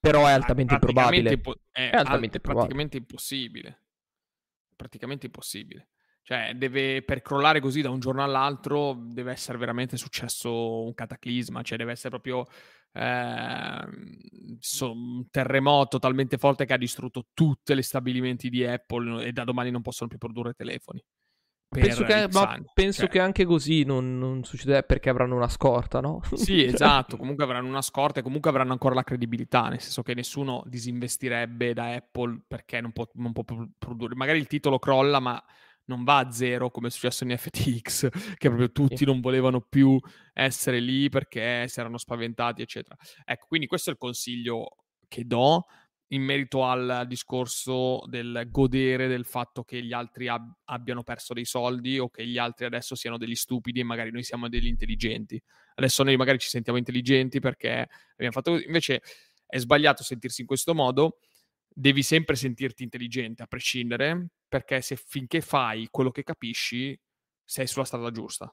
però 0.00 0.26
è 0.26 0.32
altamente 0.32 0.74
improbabile. 0.74 1.32
Impo- 1.32 1.60
è, 1.70 1.90
è 1.90 1.96
altamente 1.96 2.38
al- 2.38 2.42
praticamente 2.42 2.96
impossibile. 2.96 3.84
Praticamente 4.74 5.26
impossibile. 5.26 5.90
Cioè, 6.22 6.52
deve, 6.54 7.02
per 7.02 7.22
crollare 7.22 7.58
così 7.58 7.80
da 7.80 7.88
un 7.88 8.00
giorno 8.00 8.22
all'altro 8.22 8.92
deve 8.92 9.32
essere 9.32 9.56
veramente 9.56 9.96
successo 9.96 10.84
un 10.84 10.92
cataclisma, 10.92 11.62
cioè 11.62 11.78
deve 11.78 11.92
essere 11.92 12.10
proprio 12.10 12.44
eh, 12.92 13.86
so, 14.58 14.92
un 14.92 15.28
terremoto 15.30 15.98
talmente 15.98 16.36
forte 16.36 16.66
che 16.66 16.74
ha 16.74 16.78
distrutto 16.78 17.28
tutti 17.32 17.74
gli 17.74 17.80
stabilimenti 17.80 18.50
di 18.50 18.62
Apple 18.64 19.24
e 19.24 19.32
da 19.32 19.44
domani 19.44 19.70
non 19.70 19.80
possono 19.80 20.08
più 20.08 20.18
produrre 20.18 20.52
telefoni. 20.52 21.02
Penso, 21.70 22.02
che, 22.04 22.28
penso 22.72 23.00
cioè, 23.02 23.08
che, 23.10 23.20
anche 23.20 23.44
così 23.44 23.84
non, 23.84 24.18
non 24.18 24.42
succederà 24.42 24.82
perché 24.82 25.10
avranno 25.10 25.36
una 25.36 25.48
scorta, 25.48 26.00
no? 26.00 26.22
Sì, 26.32 26.60
cioè. 26.64 26.72
esatto, 26.72 27.18
comunque 27.18 27.44
avranno 27.44 27.68
una 27.68 27.82
scorta 27.82 28.20
e 28.20 28.22
comunque 28.22 28.48
avranno 28.48 28.72
ancora 28.72 28.94
la 28.94 29.02
credibilità, 29.02 29.68
nel 29.68 29.80
senso 29.80 30.02
che 30.02 30.14
nessuno 30.14 30.62
disinvestirebbe 30.66 31.74
da 31.74 31.92
Apple 31.92 32.40
perché 32.48 32.80
non 32.80 32.92
può, 32.92 33.06
non 33.14 33.32
può 33.32 33.44
produrre. 33.76 34.14
Magari 34.14 34.38
il 34.38 34.46
titolo 34.46 34.78
crolla, 34.78 35.20
ma 35.20 35.42
non 35.88 36.04
va 36.04 36.18
a 36.18 36.30
zero 36.30 36.70
come 36.70 36.88
è 36.88 36.90
successo 36.90 37.24
in 37.24 37.36
FTX, 37.36 38.08
che 38.36 38.48
proprio 38.48 38.72
tutti 38.72 39.04
non 39.04 39.20
volevano 39.20 39.60
più 39.60 39.98
essere 40.32 40.80
lì 40.80 41.10
perché 41.10 41.68
si 41.68 41.80
erano 41.80 41.98
spaventati, 41.98 42.62
eccetera. 42.62 42.96
Ecco, 43.24 43.46
quindi 43.46 43.66
questo 43.66 43.90
è 43.90 43.92
il 43.92 43.98
consiglio 43.98 44.68
che 45.06 45.26
do 45.26 45.64
in 46.08 46.22
merito 46.22 46.64
al 46.64 47.04
discorso 47.06 48.02
del 48.06 48.46
godere 48.50 49.08
del 49.08 49.24
fatto 49.24 49.62
che 49.62 49.82
gli 49.82 49.92
altri 49.92 50.28
ab- 50.28 50.56
abbiano 50.64 51.02
perso 51.02 51.34
dei 51.34 51.44
soldi 51.44 51.98
o 51.98 52.08
che 52.08 52.26
gli 52.26 52.38
altri 52.38 52.64
adesso 52.64 52.94
siano 52.94 53.18
degli 53.18 53.34
stupidi 53.34 53.80
e 53.80 53.84
magari 53.84 54.10
noi 54.10 54.22
siamo 54.22 54.48
degli 54.48 54.66
intelligenti. 54.66 55.40
Adesso 55.74 56.02
noi 56.02 56.16
magari 56.16 56.38
ci 56.38 56.48
sentiamo 56.48 56.78
intelligenti 56.78 57.40
perché 57.40 57.88
abbiamo 58.12 58.32
fatto 58.32 58.52
così. 58.52 58.64
Invece 58.64 59.02
è 59.46 59.58
sbagliato 59.58 60.02
sentirsi 60.02 60.40
in 60.40 60.46
questo 60.46 60.74
modo 60.74 61.18
devi 61.78 62.02
sempre 62.02 62.34
sentirti 62.34 62.82
intelligente 62.82 63.44
a 63.44 63.46
prescindere, 63.46 64.30
perché 64.48 64.80
se 64.80 64.96
finché 64.96 65.40
fai 65.40 65.86
quello 65.90 66.10
che 66.10 66.24
capisci, 66.24 66.98
sei 67.44 67.68
sulla 67.68 67.84
strada 67.84 68.10
giusta. 68.10 68.52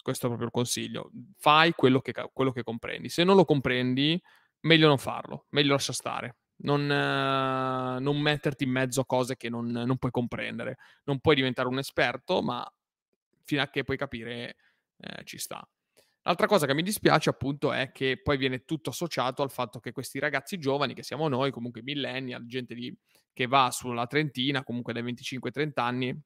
Questo 0.00 0.26
è 0.26 0.28
proprio 0.28 0.46
il 0.46 0.54
consiglio. 0.54 1.10
Fai 1.36 1.72
quello 1.72 2.00
che, 2.00 2.12
quello 2.32 2.52
che 2.52 2.62
comprendi. 2.62 3.08
Se 3.08 3.24
non 3.24 3.34
lo 3.34 3.44
comprendi, 3.44 4.20
meglio 4.60 4.86
non 4.86 4.98
farlo, 4.98 5.46
meglio 5.50 5.72
lascia 5.72 5.92
stare. 5.92 6.36
Non, 6.62 6.82
eh, 6.82 8.00
non, 8.00 8.20
metterti 8.20 8.64
in 8.64 8.70
mezzo 8.70 9.00
a 9.00 9.06
cose 9.06 9.36
che 9.36 9.48
non, 9.48 9.66
non, 9.66 9.96
puoi 9.96 10.10
comprendere. 10.10 10.76
Non 11.04 11.20
puoi 11.20 11.34
diventare 11.34 11.68
un 11.68 11.78
esperto, 11.78 12.42
ma 12.42 12.70
fino 13.44 13.62
a 13.62 13.68
che 13.68 13.84
puoi 13.84 13.96
capire 13.96 14.56
eh, 14.98 15.24
ci 15.24 15.38
sta. 15.38 15.66
L'altra 16.22 16.46
cosa 16.46 16.66
che 16.66 16.74
mi 16.74 16.82
dispiace 16.82 17.30
appunto 17.30 17.72
è 17.72 17.92
che 17.92 18.20
poi 18.22 18.36
viene 18.36 18.64
tutto 18.66 18.90
associato 18.90 19.42
al 19.42 19.50
fatto 19.50 19.80
che 19.80 19.92
questi 19.92 20.18
ragazzi 20.18 20.58
giovani, 20.58 20.92
che 20.92 21.02
siamo 21.02 21.28
noi, 21.28 21.50
comunque 21.50 21.82
millennial, 21.82 22.44
gente 22.44 22.74
di, 22.74 22.94
che 23.32 23.46
va 23.46 23.70
sulla 23.70 24.06
trentina, 24.06 24.62
comunque 24.62 24.92
dai 24.92 25.02
25 25.02 25.50
30 25.50 25.82
anni, 25.82 26.22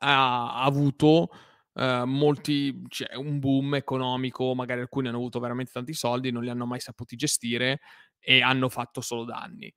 ha, 0.00 0.54
ha 0.54 0.62
avuto 0.64 1.28
uh, 1.74 2.04
molti, 2.04 2.82
cioè, 2.88 3.14
un 3.14 3.38
boom 3.38 3.76
economico, 3.76 4.54
magari 4.54 4.80
alcuni 4.80 5.06
hanno 5.06 5.18
avuto 5.18 5.38
veramente 5.38 5.70
tanti 5.72 5.92
soldi, 5.92 6.32
non 6.32 6.42
li 6.42 6.50
hanno 6.50 6.66
mai 6.66 6.80
saputi 6.80 7.14
gestire 7.14 7.80
e 8.20 8.42
hanno 8.42 8.68
fatto 8.68 9.00
solo 9.00 9.24
danni. 9.24 9.72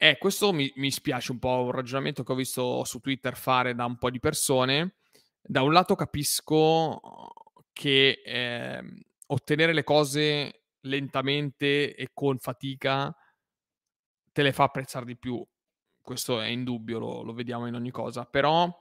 E 0.00 0.16
questo 0.16 0.52
mi, 0.52 0.72
mi 0.76 0.92
spiace 0.92 1.32
un 1.32 1.40
po', 1.40 1.64
un 1.64 1.72
ragionamento 1.72 2.22
che 2.22 2.32
ho 2.32 2.36
visto 2.36 2.84
su 2.84 3.00
Twitter 3.00 3.36
fare 3.36 3.74
da 3.74 3.84
un 3.84 3.98
po' 3.98 4.10
di 4.10 4.20
persone. 4.20 4.98
Da 5.42 5.62
un 5.62 5.72
lato 5.72 5.96
capisco 5.96 7.00
che 7.72 8.22
eh, 8.24 8.82
ottenere 9.26 9.72
le 9.72 9.82
cose 9.82 10.66
lentamente 10.82 11.96
e 11.96 12.10
con 12.14 12.38
fatica 12.38 13.12
te 14.32 14.42
le 14.42 14.52
fa 14.52 14.64
apprezzare 14.64 15.04
di 15.04 15.16
più. 15.16 15.44
Questo 16.00 16.40
è 16.40 16.46
indubbio, 16.46 17.00
lo, 17.00 17.22
lo 17.22 17.32
vediamo 17.32 17.66
in 17.66 17.74
ogni 17.74 17.90
cosa. 17.90 18.24
Però 18.24 18.72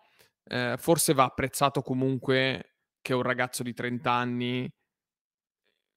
eh, 0.44 0.76
forse 0.78 1.14
va 1.14 1.24
apprezzato 1.24 1.82
comunque 1.82 2.76
che 3.02 3.14
un 3.14 3.24
ragazzo 3.24 3.64
di 3.64 3.74
30 3.74 4.12
anni 4.12 4.72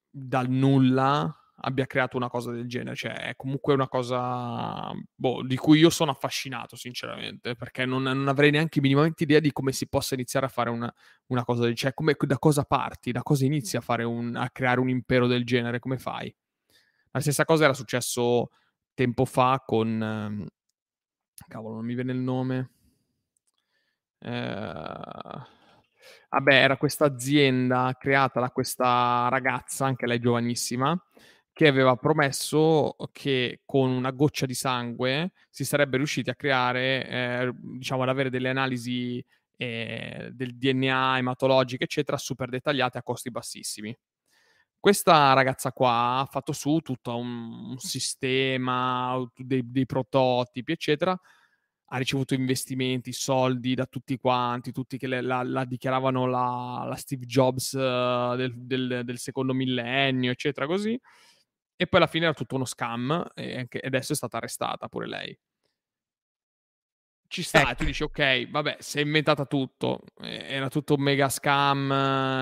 dal 0.08 0.48
nulla 0.48 1.39
abbia 1.62 1.86
creato 1.86 2.16
una 2.16 2.28
cosa 2.28 2.52
del 2.52 2.66
genere. 2.68 2.96
Cioè, 2.96 3.12
è 3.12 3.36
comunque 3.36 3.74
una 3.74 3.88
cosa 3.88 4.90
boh, 5.14 5.42
di 5.42 5.56
cui 5.56 5.78
io 5.78 5.90
sono 5.90 6.10
affascinato, 6.10 6.76
sinceramente, 6.76 7.54
perché 7.54 7.84
non, 7.84 8.02
non, 8.02 8.28
avrei 8.28 8.50
neanche 8.50 8.80
minimamente 8.80 9.24
idea 9.24 9.40
di 9.40 9.52
come 9.52 9.72
si 9.72 9.88
possa 9.88 10.14
iniziare 10.14 10.46
a 10.46 10.48
fare 10.48 10.70
una, 10.70 10.92
una 11.26 11.44
cosa 11.44 11.62
del 11.62 11.74
genere. 11.74 11.96
Cioè, 11.96 12.26
da 12.26 12.38
cosa 12.38 12.64
parti, 12.64 13.12
da 13.12 13.22
cosa 13.22 13.44
inizi 13.44 13.76
a, 13.76 13.82
un, 14.06 14.36
a 14.36 14.50
creare 14.50 14.80
un 14.80 14.88
impero 14.88 15.26
del 15.26 15.44
genere, 15.44 15.78
come 15.78 15.98
fai? 15.98 16.34
La 17.12 17.20
stessa 17.20 17.44
cosa 17.44 17.64
era 17.64 17.74
successo 17.74 18.50
tempo 18.94 19.24
fa 19.24 19.62
con... 19.64 20.02
Ehm, 20.02 20.46
cavolo, 21.48 21.76
non 21.76 21.84
mi 21.84 21.94
viene 21.94 22.12
il 22.12 22.18
nome. 22.18 22.70
Eh... 24.18 25.58
Vabbè, 26.30 26.54
era 26.54 26.76
questa 26.76 27.06
azienda 27.06 27.96
creata 27.98 28.38
da 28.38 28.50
questa 28.50 29.28
ragazza, 29.28 29.84
anche 29.86 30.06
lei 30.06 30.20
giovanissima, 30.20 30.96
che 31.60 31.68
aveva 31.68 31.94
promesso 31.96 32.96
che 33.12 33.60
con 33.66 33.90
una 33.90 34.12
goccia 34.12 34.46
di 34.46 34.54
sangue 34.54 35.32
si 35.50 35.66
sarebbe 35.66 35.98
riusciti 35.98 36.30
a 36.30 36.34
creare, 36.34 37.06
eh, 37.06 37.52
diciamo, 37.54 38.02
ad 38.02 38.08
avere 38.08 38.30
delle 38.30 38.48
analisi 38.48 39.22
eh, 39.58 40.30
del 40.32 40.56
DNA 40.56 41.18
ematologiche, 41.18 41.84
eccetera, 41.84 42.16
super 42.16 42.48
dettagliate 42.48 42.96
a 42.96 43.02
costi 43.02 43.30
bassissimi. 43.30 43.94
Questa 44.78 45.34
ragazza 45.34 45.70
qua 45.72 46.20
ha 46.20 46.24
fatto 46.30 46.52
su 46.54 46.78
tutto 46.78 47.14
un, 47.18 47.72
un 47.72 47.78
sistema, 47.78 49.22
dei, 49.36 49.60
dei 49.70 49.84
prototipi, 49.84 50.72
eccetera, 50.72 51.14
ha 51.92 51.96
ricevuto 51.98 52.32
investimenti, 52.32 53.12
soldi 53.12 53.74
da 53.74 53.84
tutti 53.84 54.16
quanti, 54.16 54.72
tutti 54.72 54.96
che 54.96 55.06
la, 55.08 55.42
la, 55.42 55.64
dichiaravano 55.66 56.24
la, 56.24 56.86
la 56.88 56.96
Steve 56.96 57.26
Jobs 57.26 57.72
uh, 57.72 58.34
del, 58.34 58.54
del, 58.56 59.02
del, 59.04 59.18
secondo 59.18 59.52
millennio, 59.52 60.30
eccetera, 60.30 60.66
così. 60.66 60.98
E 61.80 61.86
poi 61.86 61.98
alla 61.98 62.10
fine 62.10 62.26
era 62.26 62.34
tutto 62.34 62.56
uno 62.56 62.66
scam 62.66 63.30
e, 63.34 63.66
e 63.70 63.86
adesso 63.86 64.12
è 64.12 64.14
stata 64.14 64.36
arrestata 64.36 64.86
pure 64.90 65.06
lei. 65.06 65.38
Ci 67.26 67.42
sta, 67.42 67.62
ecco. 67.62 67.74
tu 67.76 67.84
dici, 67.84 68.02
ok, 68.02 68.50
vabbè, 68.50 68.76
si 68.80 68.98
è 68.98 69.00
inventata 69.00 69.46
tutto, 69.46 70.02
era 70.18 70.68
tutto 70.68 70.96
un 70.96 71.00
mega 71.00 71.30
scam, 71.30 71.86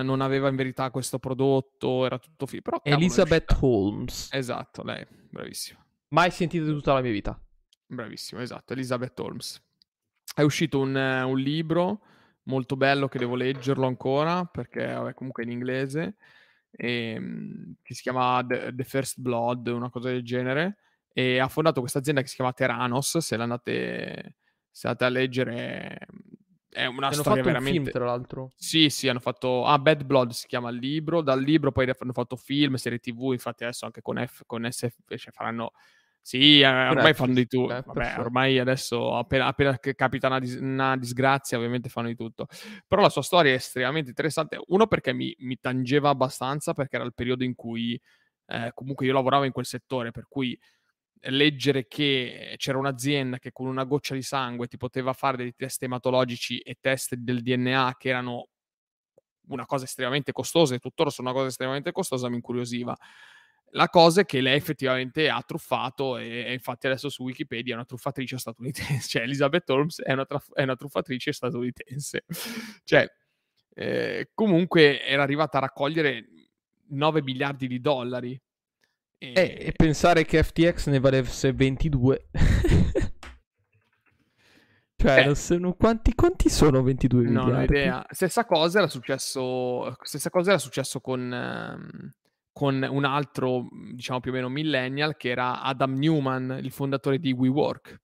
non 0.03 0.21
aveva 0.23 0.49
in 0.49 0.57
verità 0.57 0.91
questo 0.91 1.21
prodotto, 1.21 2.05
era 2.05 2.19
tutto 2.19 2.47
fi- 2.47 2.61
però 2.61 2.81
Elizabeth 2.83 3.57
Holmes. 3.61 4.31
Esatto, 4.33 4.83
lei, 4.83 5.07
bravissima. 5.09 5.87
Mai 6.09 6.33
sentito 6.33 6.65
di 6.65 6.73
tutta 6.73 6.95
la 6.95 7.01
mia 7.01 7.13
vita. 7.13 7.41
Bravissimo, 7.87 8.41
esatto, 8.41 8.73
Elizabeth 8.73 9.21
Holmes. 9.21 9.65
È 10.35 10.43
uscito 10.43 10.81
un, 10.81 10.97
un 10.97 11.39
libro 11.39 12.01
molto 12.49 12.77
bello 12.77 13.07
che 13.07 13.21
devo 13.21 13.37
leggerlo 13.37 13.87
ancora 13.87 14.45
perché 14.47 14.85
è 14.85 15.15
comunque 15.15 15.45
in 15.45 15.53
inglese 15.53 16.17
ehm, 16.71 17.77
che 17.83 17.95
si 17.95 18.03
chiama 18.03 18.45
The, 18.47 18.73
The, 18.75 18.85
First 18.85 19.21
Blood, 19.21 19.69
una 19.69 19.91
cosa 19.91 20.09
del 20.09 20.23
genere, 20.23 20.79
e 21.13 21.39
ha 21.39 21.49
fondato 21.49 21.81
questa 21.81 21.99
azienda 21.99 22.21
che 22.21 22.29
si 22.29 22.37
chiama 22.37 22.53
Terranos, 22.53 23.19
se 23.19 23.37
l'andate, 23.37 24.37
se 24.71 24.87
andate 24.87 25.05
a 25.05 25.09
leggere 25.09 26.07
è 26.71 26.85
una 26.87 27.07
hanno 27.09 27.17
storia 27.17 27.43
veramente... 27.43 27.79
Un 27.79 27.85
film, 27.85 27.91
tra 27.91 28.05
l'altro. 28.05 28.53
Sì, 28.55 28.91
sì, 28.91 29.09
hanno 29.09 29.21
fatto... 29.21 29.65
Ah, 29.65 29.79
Bad 29.79 30.05
Blood 30.05 30.31
si 30.31 30.47
chiama 30.47 30.71
il 30.71 30.77
libro, 30.77 31.23
dal 31.23 31.43
libro 31.43 31.73
poi 31.73 31.91
hanno 31.99 32.13
fatto 32.13 32.37
film, 32.37 32.75
serie 32.77 32.99
tv, 32.99 33.33
infatti 33.33 33.65
adesso 33.65 33.87
anche 33.87 34.03
con, 34.03 34.25
F, 34.25 34.43
con 34.47 34.71
SF 34.71 35.17
cioè 35.17 35.33
faranno 35.33 35.73
sì, 36.29 36.61
eh, 36.61 36.67
ormai 36.67 37.15
fanno 37.15 37.33
di 37.33 37.47
tutto. 37.47 37.75
Eh, 37.75 37.83
Vabbè, 37.87 38.19
ormai 38.19 38.59
adesso 38.59 39.17
appena, 39.17 39.47
appena 39.47 39.79
capita 39.79 40.27
una, 40.27 40.39
dis- 40.39 40.59
una, 40.61 40.95
disgrazia, 40.99 41.57
ovviamente 41.57 41.89
fanno 41.89 42.09
di 42.09 42.17
tutto. 42.17 42.49
Però 42.87 43.01
la 43.01 43.09
sua 43.09 43.23
storia 43.23 43.53
è 43.53 43.55
estremamente 43.55 44.11
interessante. 44.11 44.61
Uno 44.67 44.87
perché 44.87 45.15
mi, 45.15 45.35
mi 45.39 45.57
tangeva 45.59 46.11
abbastanza, 46.11 46.75
perché 46.75 46.97
era 46.97 47.07
il 47.07 47.15
periodo 47.15 47.45
in 47.45 47.55
cui 47.55 47.99
eh, 48.49 48.73
comunque 48.75 49.07
io 49.07 49.15
lavoravo 49.15 49.45
in 49.45 49.53
quel 49.53 49.65
settore, 49.65 50.11
per 50.11 50.27
cui 50.29 50.55
leggere 51.21 51.87
che 51.87 52.57
c'era 52.59 52.77
un'azienda 52.77 53.39
che 53.39 53.51
con 53.51 53.67
una 53.67 53.85
goccia 53.85 54.13
di 54.13 54.21
sangue 54.21 54.67
ti 54.67 54.77
poteva 54.77 55.15
fare 55.15 55.39
dei 55.39 55.55
test 55.57 55.83
ematologici 55.83 56.59
e 56.59 56.77
test 56.79 57.15
del 57.15 57.41
DNA 57.41 57.95
che 57.97 58.11
erano 58.11 58.49
una 59.47 59.65
cosa 59.65 59.85
estremamente 59.85 60.33
costosa 60.33 60.75
e 60.75 60.79
tuttora 60.79 61.09
sono 61.09 61.31
una 61.31 61.37
cosa 61.39 61.49
estremamente 61.49 61.91
costosa 61.91 62.29
mi 62.29 62.35
incuriosiva. 62.35 62.95
La 63.73 63.89
cosa 63.89 64.23
è 64.23 64.25
che 64.25 64.41
lei 64.41 64.57
effettivamente 64.57 65.29
ha 65.29 65.43
truffato 65.47 66.17
e, 66.17 66.45
e 66.47 66.53
infatti 66.53 66.87
adesso 66.87 67.09
su 67.09 67.25
Wikipedia 67.25 67.73
è 67.73 67.77
una 67.77 67.85
truffatrice 67.85 68.39
statunitense, 68.39 69.01
cioè 69.09 69.23
Elizabeth 69.23 69.69
Holmes 69.71 70.01
è 70.01 70.13
una, 70.13 70.25
traf- 70.25 70.53
è 70.55 70.63
una 70.63 70.77
truffatrice 70.77 71.33
statunitense. 71.33 72.25
cioè, 72.85 73.07
eh, 73.75 74.31
comunque 74.35 75.05
era 75.05 75.23
arrivata 75.23 75.59
a 75.59 75.63
raccogliere 75.63 76.25
9 76.89 77.23
miliardi 77.23 77.67
di 77.67 77.81
dollari 77.81 78.41
E... 79.19 79.33
Eh, 79.35 79.57
e 79.67 79.73
pensare 79.73 80.25
che 80.25 80.43
FTX 80.43 80.89
ne 80.89 81.01
valesse 81.01 81.53
22. 81.53 82.29
cioè, 84.97 85.29
eh. 85.29 85.35
so, 85.35 85.75
quanti, 85.75 86.15
quanti, 86.15 86.49
sono 86.49 86.83
22 86.83 87.23
non 87.25 87.33
miliardi? 87.33 87.51
Non 87.51 87.61
ho 87.61 87.65
idea. 87.65 88.07
Stessa 88.11 88.45
cosa 88.47 88.79
era 88.79 88.89
successo, 88.89 89.95
stessa 90.03 90.31
cosa 90.31 90.51
era 90.51 90.59
successo 90.59 91.01
con, 91.01 91.21
um, 91.21 92.13
con 92.59 92.85
un 92.91 93.05
altro, 93.05 93.69
diciamo 93.95 94.19
più 94.19 94.33
o 94.33 94.35
meno 94.35 94.49
millennial, 94.49 95.17
che 95.17 95.29
era 95.29 95.63
Adam 95.63 95.95
Newman, 95.97 96.59
il 96.61 96.73
fondatore 96.73 97.21
di 97.21 97.31
WeWork. 97.31 98.01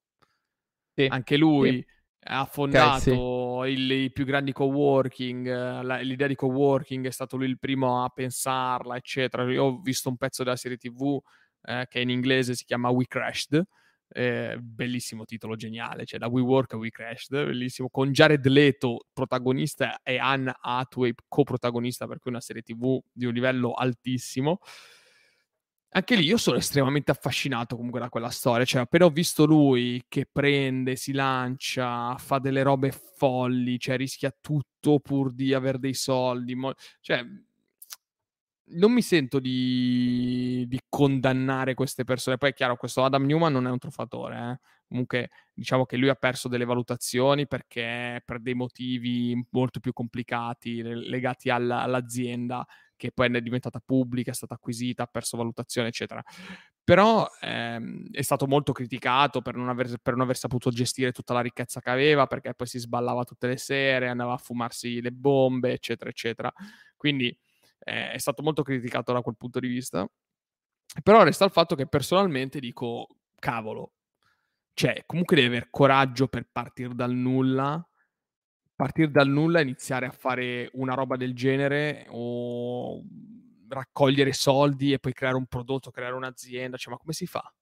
Sì. 0.93 1.07
Anche 1.09 1.35
lui 1.35 1.71
sì. 1.71 1.85
ha 2.27 2.45
fondato 2.45 3.11
okay, 3.11 3.75
sì. 3.75 3.81
il, 3.81 3.91
i 3.91 4.11
più 4.13 4.23
grandi 4.23 4.53
coworking, 4.53 5.45
la, 5.81 5.97
l'idea 5.97 6.27
di 6.27 6.35
coworking 6.35 7.05
è 7.05 7.11
stato 7.11 7.35
lui 7.35 7.47
il 7.47 7.59
primo 7.59 8.01
a 8.01 8.07
pensarla, 8.07 8.95
eccetera. 8.95 9.43
Io 9.51 9.63
ho 9.65 9.81
visto 9.81 10.07
un 10.07 10.15
pezzo 10.15 10.41
della 10.41 10.55
serie 10.55 10.77
TV 10.77 11.19
eh, 11.63 11.85
che 11.89 11.99
in 11.99 12.09
inglese 12.09 12.55
si 12.55 12.63
chiama 12.63 12.87
We 12.91 13.07
Crashed, 13.07 13.61
eh, 14.15 14.57
bellissimo 14.61 15.25
titolo, 15.25 15.57
geniale, 15.57 16.05
cioè 16.05 16.19
da 16.19 16.27
We 16.27 16.39
Work 16.39 16.73
a 16.73 16.77
We 16.77 16.89
Crashed, 16.89 17.31
bellissimo, 17.31 17.89
con 17.89 18.13
Jared 18.13 18.45
Leto 18.47 19.07
protagonista 19.11 19.99
e 20.03 20.17
Anne 20.17 20.55
Hathaway 20.57 21.13
coprotagonista, 21.27 22.07
per 22.07 22.19
cui 22.19 22.31
una 22.31 22.39
serie 22.39 22.61
tv 22.61 22.97
di 23.11 23.25
un 23.25 23.33
livello 23.33 23.73
altissimo. 23.73 24.59
Anche 25.89 26.15
lì 26.15 26.25
io 26.25 26.37
sono 26.37 26.57
estremamente 26.57 27.11
affascinato 27.11 27.75
comunque 27.75 27.99
da 27.99 28.09
quella 28.09 28.29
storia, 28.29 28.65
cioè 28.65 28.81
appena 28.81 29.05
ho 29.05 29.09
visto 29.09 29.45
lui 29.45 30.01
che 30.07 30.27
prende, 30.29 30.95
si 30.95 31.11
lancia, 31.11 32.17
fa 32.17 32.39
delle 32.39 32.63
robe 32.63 32.91
folli, 32.91 33.77
cioè 33.79 33.97
rischia 33.97 34.33
tutto 34.41 34.99
pur 34.99 35.33
di 35.33 35.53
avere 35.53 35.79
dei 35.79 35.93
soldi, 35.93 36.55
mo- 36.55 36.73
cioè 37.01 37.25
non 38.67 38.91
mi 38.91 39.01
sento 39.01 39.39
di, 39.39 40.65
di, 40.67 40.79
condannare 40.89 41.73
queste 41.73 42.03
persone. 42.03 42.37
Poi 42.37 42.49
è 42.49 42.53
chiaro, 42.53 42.77
questo 42.77 43.03
Adam 43.03 43.25
Newman 43.25 43.51
non 43.51 43.67
è 43.67 43.69
un 43.69 43.77
truffatore. 43.77 44.37
Eh? 44.37 44.59
Comunque, 44.87 45.29
diciamo 45.53 45.85
che 45.85 45.97
lui 45.97 46.09
ha 46.09 46.15
perso 46.15 46.47
delle 46.47 46.65
valutazioni 46.65 47.47
perché 47.47 48.21
per 48.25 48.39
dei 48.39 48.53
motivi 48.53 49.35
molto 49.51 49.79
più 49.79 49.93
complicati 49.93 50.81
legati 50.81 51.49
alla, 51.49 51.81
all'azienda, 51.81 52.65
che 52.95 53.11
poi 53.11 53.31
è 53.31 53.41
diventata 53.41 53.81
pubblica, 53.83 54.31
è 54.31 54.33
stata 54.33 54.55
acquisita, 54.55 55.03
ha 55.03 55.07
perso 55.07 55.37
valutazione, 55.37 55.89
eccetera. 55.89 56.23
Però 56.83 57.27
ehm, 57.41 58.09
è 58.11 58.21
stato 58.21 58.47
molto 58.47 58.71
criticato 58.71 59.41
per 59.41 59.55
non, 59.55 59.69
aver, 59.69 59.97
per 60.01 60.13
non 60.13 60.23
aver 60.23 60.37
saputo 60.37 60.69
gestire 60.69 61.11
tutta 61.11 61.33
la 61.33 61.41
ricchezza 61.41 61.81
che 61.81 61.89
aveva, 61.89 62.27
perché 62.27 62.53
poi 62.53 62.67
si 62.67 62.79
sballava 62.79 63.23
tutte 63.23 63.47
le 63.47 63.57
sere, 63.57 64.07
andava 64.07 64.33
a 64.33 64.37
fumarsi 64.37 65.01
le 65.01 65.11
bombe, 65.11 65.73
eccetera, 65.73 66.09
eccetera. 66.09 66.51
Quindi 66.95 67.35
eh, 67.85 68.11
è 68.11 68.17
stato 68.17 68.43
molto 68.43 68.63
criticato 68.63 69.13
da 69.13 69.21
quel 69.21 69.37
punto 69.37 69.59
di 69.59 69.67
vista. 69.67 70.05
Però 71.03 71.23
resta 71.23 71.45
il 71.45 71.51
fatto 71.51 71.75
che 71.75 71.87
personalmente 71.87 72.59
dico, 72.59 73.07
cavolo, 73.39 73.93
cioè 74.73 75.03
comunque 75.05 75.35
devi 75.35 75.47
avere 75.47 75.67
coraggio 75.69 76.27
per 76.27 76.47
partire 76.51 76.93
dal 76.93 77.13
nulla, 77.13 77.87
partire 78.75 79.09
dal 79.11 79.29
nulla 79.29 79.59
e 79.59 79.63
iniziare 79.63 80.05
a 80.07 80.11
fare 80.11 80.69
una 80.73 80.93
roba 80.93 81.15
del 81.15 81.33
genere 81.33 82.05
o 82.09 83.01
raccogliere 83.69 84.33
soldi 84.33 84.93
e 84.93 84.99
poi 84.99 85.13
creare 85.13 85.37
un 85.37 85.47
prodotto, 85.47 85.91
creare 85.91 86.15
un'azienda, 86.15 86.77
cioè 86.77 86.93
ma 86.93 86.99
come 86.99 87.13
si 87.13 87.25
fa? 87.25 87.53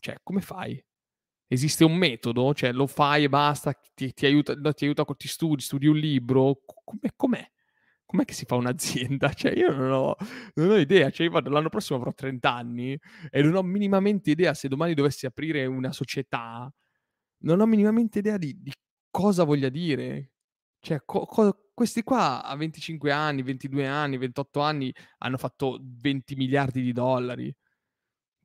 Cioè, 0.00 0.16
come 0.22 0.40
fai? 0.40 0.82
Esiste 1.46 1.84
un 1.84 1.96
metodo? 1.96 2.52
Cioè, 2.54 2.72
lo 2.72 2.86
fai 2.86 3.24
e 3.24 3.28
basta, 3.28 3.72
ti, 3.94 4.12
ti 4.12 4.26
aiuta, 4.26 4.54
ti 4.72 4.84
aiuta, 4.84 5.04
ti 5.04 5.28
studi, 5.28 5.62
studi 5.62 5.86
un 5.86 5.96
libro, 5.96 6.60
com'è? 6.64 7.08
com'è? 7.16 7.50
Com'è 8.08 8.24
che 8.24 8.32
si 8.32 8.46
fa 8.46 8.56
un'azienda? 8.56 9.30
Cioè, 9.34 9.52
io 9.52 9.70
non 9.70 9.90
ho, 9.92 10.16
non 10.54 10.70
ho 10.70 10.76
idea. 10.78 11.10
Cioè, 11.10 11.28
io 11.28 11.40
l'anno 11.40 11.68
prossimo 11.68 11.98
avrò 11.98 12.12
30 12.14 12.52
anni 12.54 12.98
e 13.30 13.42
non 13.42 13.54
ho 13.54 13.62
minimamente 13.62 14.30
idea 14.30 14.54
se 14.54 14.68
domani 14.68 14.94
dovessi 14.94 15.26
aprire 15.26 15.66
una 15.66 15.92
società. 15.92 16.72
Non 17.40 17.60
ho 17.60 17.66
minimamente 17.66 18.18
idea 18.20 18.38
di, 18.38 18.56
di 18.60 18.72
cosa 19.10 19.44
voglia 19.44 19.68
dire. 19.68 20.32
Cioè, 20.80 21.02
co- 21.04 21.26
co- 21.26 21.70
questi 21.74 22.02
qua 22.02 22.42
a 22.42 22.56
25 22.56 23.12
anni, 23.12 23.42
22 23.42 23.86
anni, 23.86 24.16
28 24.18 24.60
anni 24.60 24.92
hanno 25.18 25.36
fatto 25.36 25.78
20 25.82 26.34
miliardi 26.36 26.82
di 26.82 26.92
dollari. 26.92 27.54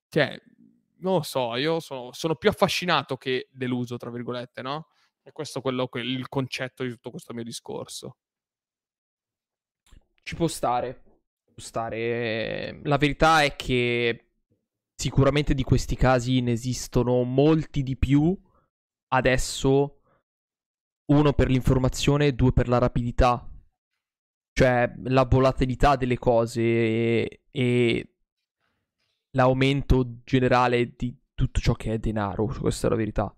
Cioè, 0.09 0.39
non 0.99 1.16
lo 1.16 1.22
so, 1.24 1.55
io 1.55 1.80
sono, 1.80 2.11
sono 2.14 2.36
più 2.36 2.49
affascinato 2.49 3.18
che 3.18 3.47
deluso, 3.51 3.97
tra 3.97 4.11
virgolette, 4.11 4.61
no? 4.61 4.88
E 5.24 5.32
questo 5.32 5.59
è 5.59 5.61
quello, 5.61 5.89
il 5.93 6.28
concetto 6.30 6.84
di 6.84 6.89
tutto 6.89 7.09
questo 7.11 7.34
mio 7.34 7.43
discorso. 7.43 8.18
Ci 10.24 10.36
può 10.36 10.47
stare. 10.47 11.01
Può 11.43 11.61
stare. 11.61 12.80
La 12.84 12.97
verità 12.97 13.43
è 13.43 13.55
che 13.55 14.28
sicuramente 14.95 15.53
di 15.53 15.63
questi 15.63 15.95
casi 15.95 16.39
ne 16.41 16.53
esistono 16.53 17.24
molti 17.24 17.84
di 17.84 17.97
più 17.97 18.36
adesso. 19.09 19.99
Uno 21.11 21.34
per 21.34 21.49
l'informazione 21.49 22.34
due 22.34 22.53
per 22.53 22.67
la 22.67 22.78
rapidità. 22.78 23.47
Cioè 24.53 24.93
la 25.05 25.26
volatilità 25.26 25.95
delle 25.95 26.17
cose 26.17 26.61
e, 26.61 27.41
e 27.51 28.13
l'aumento 29.36 30.19
generale 30.24 30.93
di 30.95 31.15
tutto 31.34 31.59
ciò 31.59 31.74
che 31.74 31.93
è 31.93 31.99
denaro. 31.99 32.45
Questa 32.45 32.88
è 32.88 32.89
la 32.89 32.95
verità. 32.95 33.36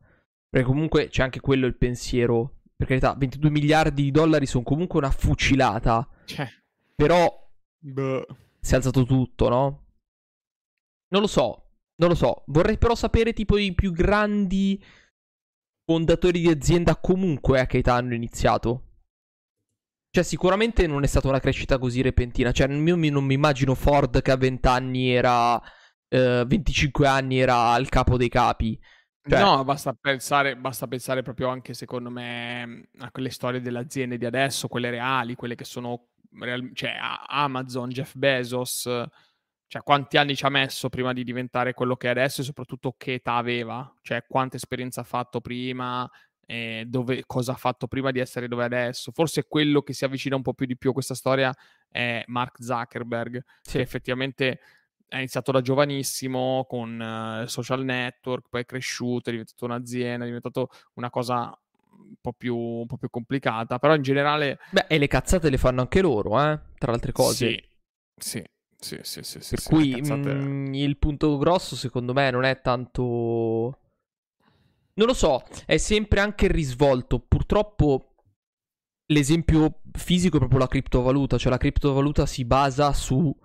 Perché 0.48 0.68
comunque 0.68 1.08
c'è 1.08 1.24
anche 1.24 1.40
quello 1.40 1.66
il 1.66 1.76
pensiero. 1.76 2.62
Per 2.76 2.88
carità, 2.88 3.14
22 3.14 3.50
miliardi 3.50 4.04
di 4.04 4.12
dollari 4.12 4.46
sono 4.46 4.64
comunque 4.64 5.00
una 5.00 5.12
fucilata. 5.12 6.08
Cioè. 6.26 6.48
Però 6.96 7.50
Beh. 7.78 8.26
si 8.60 8.74
è 8.74 8.78
alzato 8.78 9.04
tutto, 9.04 9.50
no? 9.50 9.86
Non 11.10 11.22
lo 11.22 11.28
so, 11.28 11.72
non 11.96 12.10
lo 12.10 12.16
so. 12.16 12.44
Vorrei 12.48 12.78
però 12.78 12.96
sapere 12.96 13.34
tipo 13.34 13.58
i 13.58 13.74
più 13.74 13.92
grandi 13.92 14.82
fondatori 15.86 16.40
di 16.40 16.50
azienda 16.50 16.96
comunque 16.96 17.60
a 17.60 17.66
che 17.66 17.78
età 17.78 17.96
hanno 17.96 18.14
iniziato. 18.14 18.82
Cioè, 20.10 20.24
sicuramente 20.24 20.88
non 20.88 21.04
è 21.04 21.08
stata 21.08 21.28
una 21.28 21.40
crescita 21.40 21.78
così 21.78 22.02
repentina. 22.02 22.52
Cioè, 22.52 22.70
io 22.70 22.96
non 23.12 23.26
mi 23.26 23.34
immagino 23.34 23.76
Ford 23.76 24.22
che 24.22 24.32
a 24.32 24.38
20 24.38 24.68
anni 24.68 25.10
era. 25.10 25.62
Eh, 26.08 26.46
25 26.48 27.08
anni 27.08 27.40
era 27.40 27.72
al 27.72 27.90
capo 27.90 28.16
dei 28.16 28.30
capi. 28.30 28.80
Cioè... 29.28 29.42
No, 29.42 29.64
basta 29.64 29.94
pensare, 30.00 30.56
basta 30.56 30.88
pensare 30.88 31.24
proprio 31.24 31.50
anche, 31.50 31.74
secondo 31.74 32.10
me, 32.10 32.90
a 33.00 33.12
quelle 33.12 33.30
storie 33.30 33.60
delle 33.60 33.80
aziende 33.80 34.18
di 34.18 34.26
adesso, 34.26 34.68
quelle 34.68 34.92
reali, 34.92 35.36
quelle 35.36 35.56
che 35.56 35.66
sono 35.66 36.10
real, 36.40 36.72
cioè 36.74 36.98
Amazon, 37.28 37.90
Jeff 37.90 38.16
Bezos, 38.16 38.82
cioè 39.68 39.82
quanti 39.84 40.18
anni 40.18 40.36
ci 40.36 40.46
ha 40.46 40.50
messo 40.50 40.90
prima 40.90 41.14
di 41.14 41.24
diventare 41.24 41.74
quello 41.74 41.96
che 41.96 42.08
è 42.08 42.12
adesso 42.12 42.42
e 42.42 42.44
soprattutto 42.44 42.96
che 42.98 43.14
età 43.14 43.36
aveva, 43.36 43.94
cioè 44.02 44.24
quanta 44.28 44.56
esperienza 44.58 45.02
ha 45.02 45.04
fatto 45.06 45.42
prima, 45.42 46.10
eh, 46.46 46.86
dove, 46.88 47.24
cosa 47.26 47.54
ha 47.54 47.56
fatto 47.56 47.88
prima 47.88 48.12
di 48.12 48.20
essere 48.20 48.48
dove 48.48 48.64
è 48.64 48.66
adesso. 48.66 49.12
Forse 49.12 49.46
quello 49.48 49.82
che 49.82 49.94
si 49.94 50.06
avvicina 50.06 50.36
un 50.36 50.42
po' 50.42 50.54
più 50.54 50.66
di 50.66 50.78
più 50.78 50.92
a 50.92 50.94
questa 50.94 51.16
storia 51.16 51.54
è 51.90 52.24
Mark 52.28 52.62
Zuckerberg, 52.62 53.44
sì. 53.62 53.72
che 53.74 53.82
effettivamente 53.82 54.60
è 55.08 55.18
iniziato 55.18 55.52
da 55.52 55.62
giovanissimo 55.62 56.66
con 56.68 57.00
uh, 57.00 57.48
social 57.48 57.84
network, 57.84 58.50
poi 58.50 58.62
è 58.62 58.66
cresciuto, 58.66 59.30
è 59.30 59.32
diventato 59.32 59.66
un'azienda, 59.66 60.24
è 60.24 60.28
diventato 60.28 60.70
una 60.94 61.10
cosa 61.10 61.58
un 62.08 62.16
po, 62.22 62.34
più, 62.34 62.56
un 62.56 62.86
po' 62.86 62.98
più 62.98 63.10
complicata, 63.10 63.80
però 63.80 63.96
in 63.96 64.02
generale... 64.02 64.60
Beh, 64.72 64.86
e 64.88 64.98
le 64.98 65.08
cazzate 65.08 65.50
le 65.50 65.58
fanno 65.58 65.82
anche 65.82 66.02
loro, 66.02 66.40
eh? 66.40 66.60
Tra 66.78 66.92
le 66.92 66.94
altre 66.94 67.12
cose. 67.12 67.36
Sì, 67.36 67.64
sì. 68.16 68.44
Sì, 68.78 69.00
sì, 69.02 69.24
sì, 69.24 69.40
per 69.50 69.60
sì, 69.60 69.70
cui 69.70 69.92
cazzate... 69.92 70.34
mh, 70.34 70.48
mm, 70.48 70.74
il 70.76 70.98
punto 70.98 71.38
grosso 71.38 71.76
secondo 71.76 72.14
me 72.14 72.30
non 72.30 72.44
è 72.44 72.62
tanto... 72.62 73.80
Non 74.98 75.08
lo 75.08 75.14
so, 75.14 75.44
è 75.66 75.78
sempre 75.78 76.20
anche 76.20 76.46
il 76.46 76.52
risvolto. 76.52 77.20
Purtroppo 77.20 78.16
l'esempio 79.08 79.82
fisico 79.92 80.36
è 80.36 80.40
proprio 80.40 80.60
la 80.60 80.68
criptovaluta, 80.68 81.38
cioè 81.38 81.52
la 81.52 81.58
criptovaluta 81.58 82.26
si 82.26 82.46
basa 82.46 82.94
su 82.94 83.36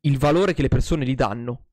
il 0.00 0.18
valore 0.18 0.54
che 0.54 0.62
le 0.62 0.68
persone 0.68 1.04
gli 1.04 1.14
danno. 1.14 1.65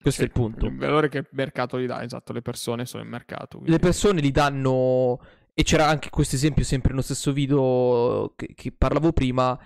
Questo 0.00 0.22
sì, 0.22 0.26
è 0.26 0.30
il 0.30 0.32
punto. 0.32 0.66
Il 0.66 0.76
valore 0.76 1.08
che 1.08 1.18
il 1.18 1.28
mercato 1.32 1.78
gli 1.78 1.86
dà, 1.86 2.02
esatto, 2.02 2.32
le 2.32 2.40
persone 2.40 2.86
sono 2.86 3.02
il 3.02 3.08
mercato. 3.08 3.58
Quindi... 3.58 3.70
Le 3.70 3.78
persone 3.78 4.20
gli 4.20 4.30
danno... 4.30 5.20
E 5.52 5.62
c'era 5.62 5.86
anche 5.86 6.08
questo 6.08 6.36
esempio 6.36 6.64
sempre 6.64 6.90
nello 6.90 7.02
stesso 7.02 7.32
video 7.32 8.32
che, 8.34 8.54
che 8.54 8.72
parlavo 8.72 9.12
prima. 9.12 9.58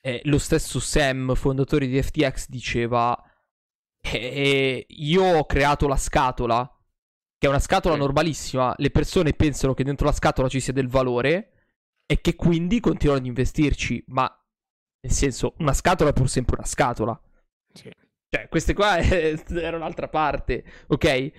Eh, 0.00 0.20
lo 0.24 0.38
stesso 0.38 0.78
Sam, 0.78 1.34
fondatore 1.34 1.86
di 1.86 2.00
FTX, 2.00 2.48
diceva... 2.48 3.20
Eh, 4.00 4.86
io 4.88 5.24
ho 5.24 5.44
creato 5.44 5.86
la 5.86 5.96
scatola, 5.96 6.64
che 7.36 7.46
è 7.46 7.50
una 7.50 7.58
scatola 7.58 7.94
sì. 7.94 8.00
normalissima. 8.00 8.74
Le 8.76 8.90
persone 8.90 9.32
pensano 9.32 9.74
che 9.74 9.82
dentro 9.82 10.06
la 10.06 10.12
scatola 10.12 10.48
ci 10.48 10.60
sia 10.60 10.72
del 10.72 10.88
valore 10.88 11.52
e 12.06 12.20
che 12.20 12.36
quindi 12.36 12.78
continuano 12.78 13.20
ad 13.20 13.26
investirci. 13.26 14.04
Ma 14.06 14.32
nel 15.00 15.12
senso, 15.12 15.54
una 15.58 15.72
scatola 15.72 16.10
è 16.10 16.12
pur 16.12 16.28
sempre 16.28 16.56
una 16.56 16.66
scatola. 16.66 17.20
Sì. 17.72 17.90
Cioè, 18.32 18.48
queste 18.48 18.74
qua 18.74 18.98
erano 19.02 19.78
un'altra 19.78 20.08
parte, 20.08 20.64
ok? 20.86 21.32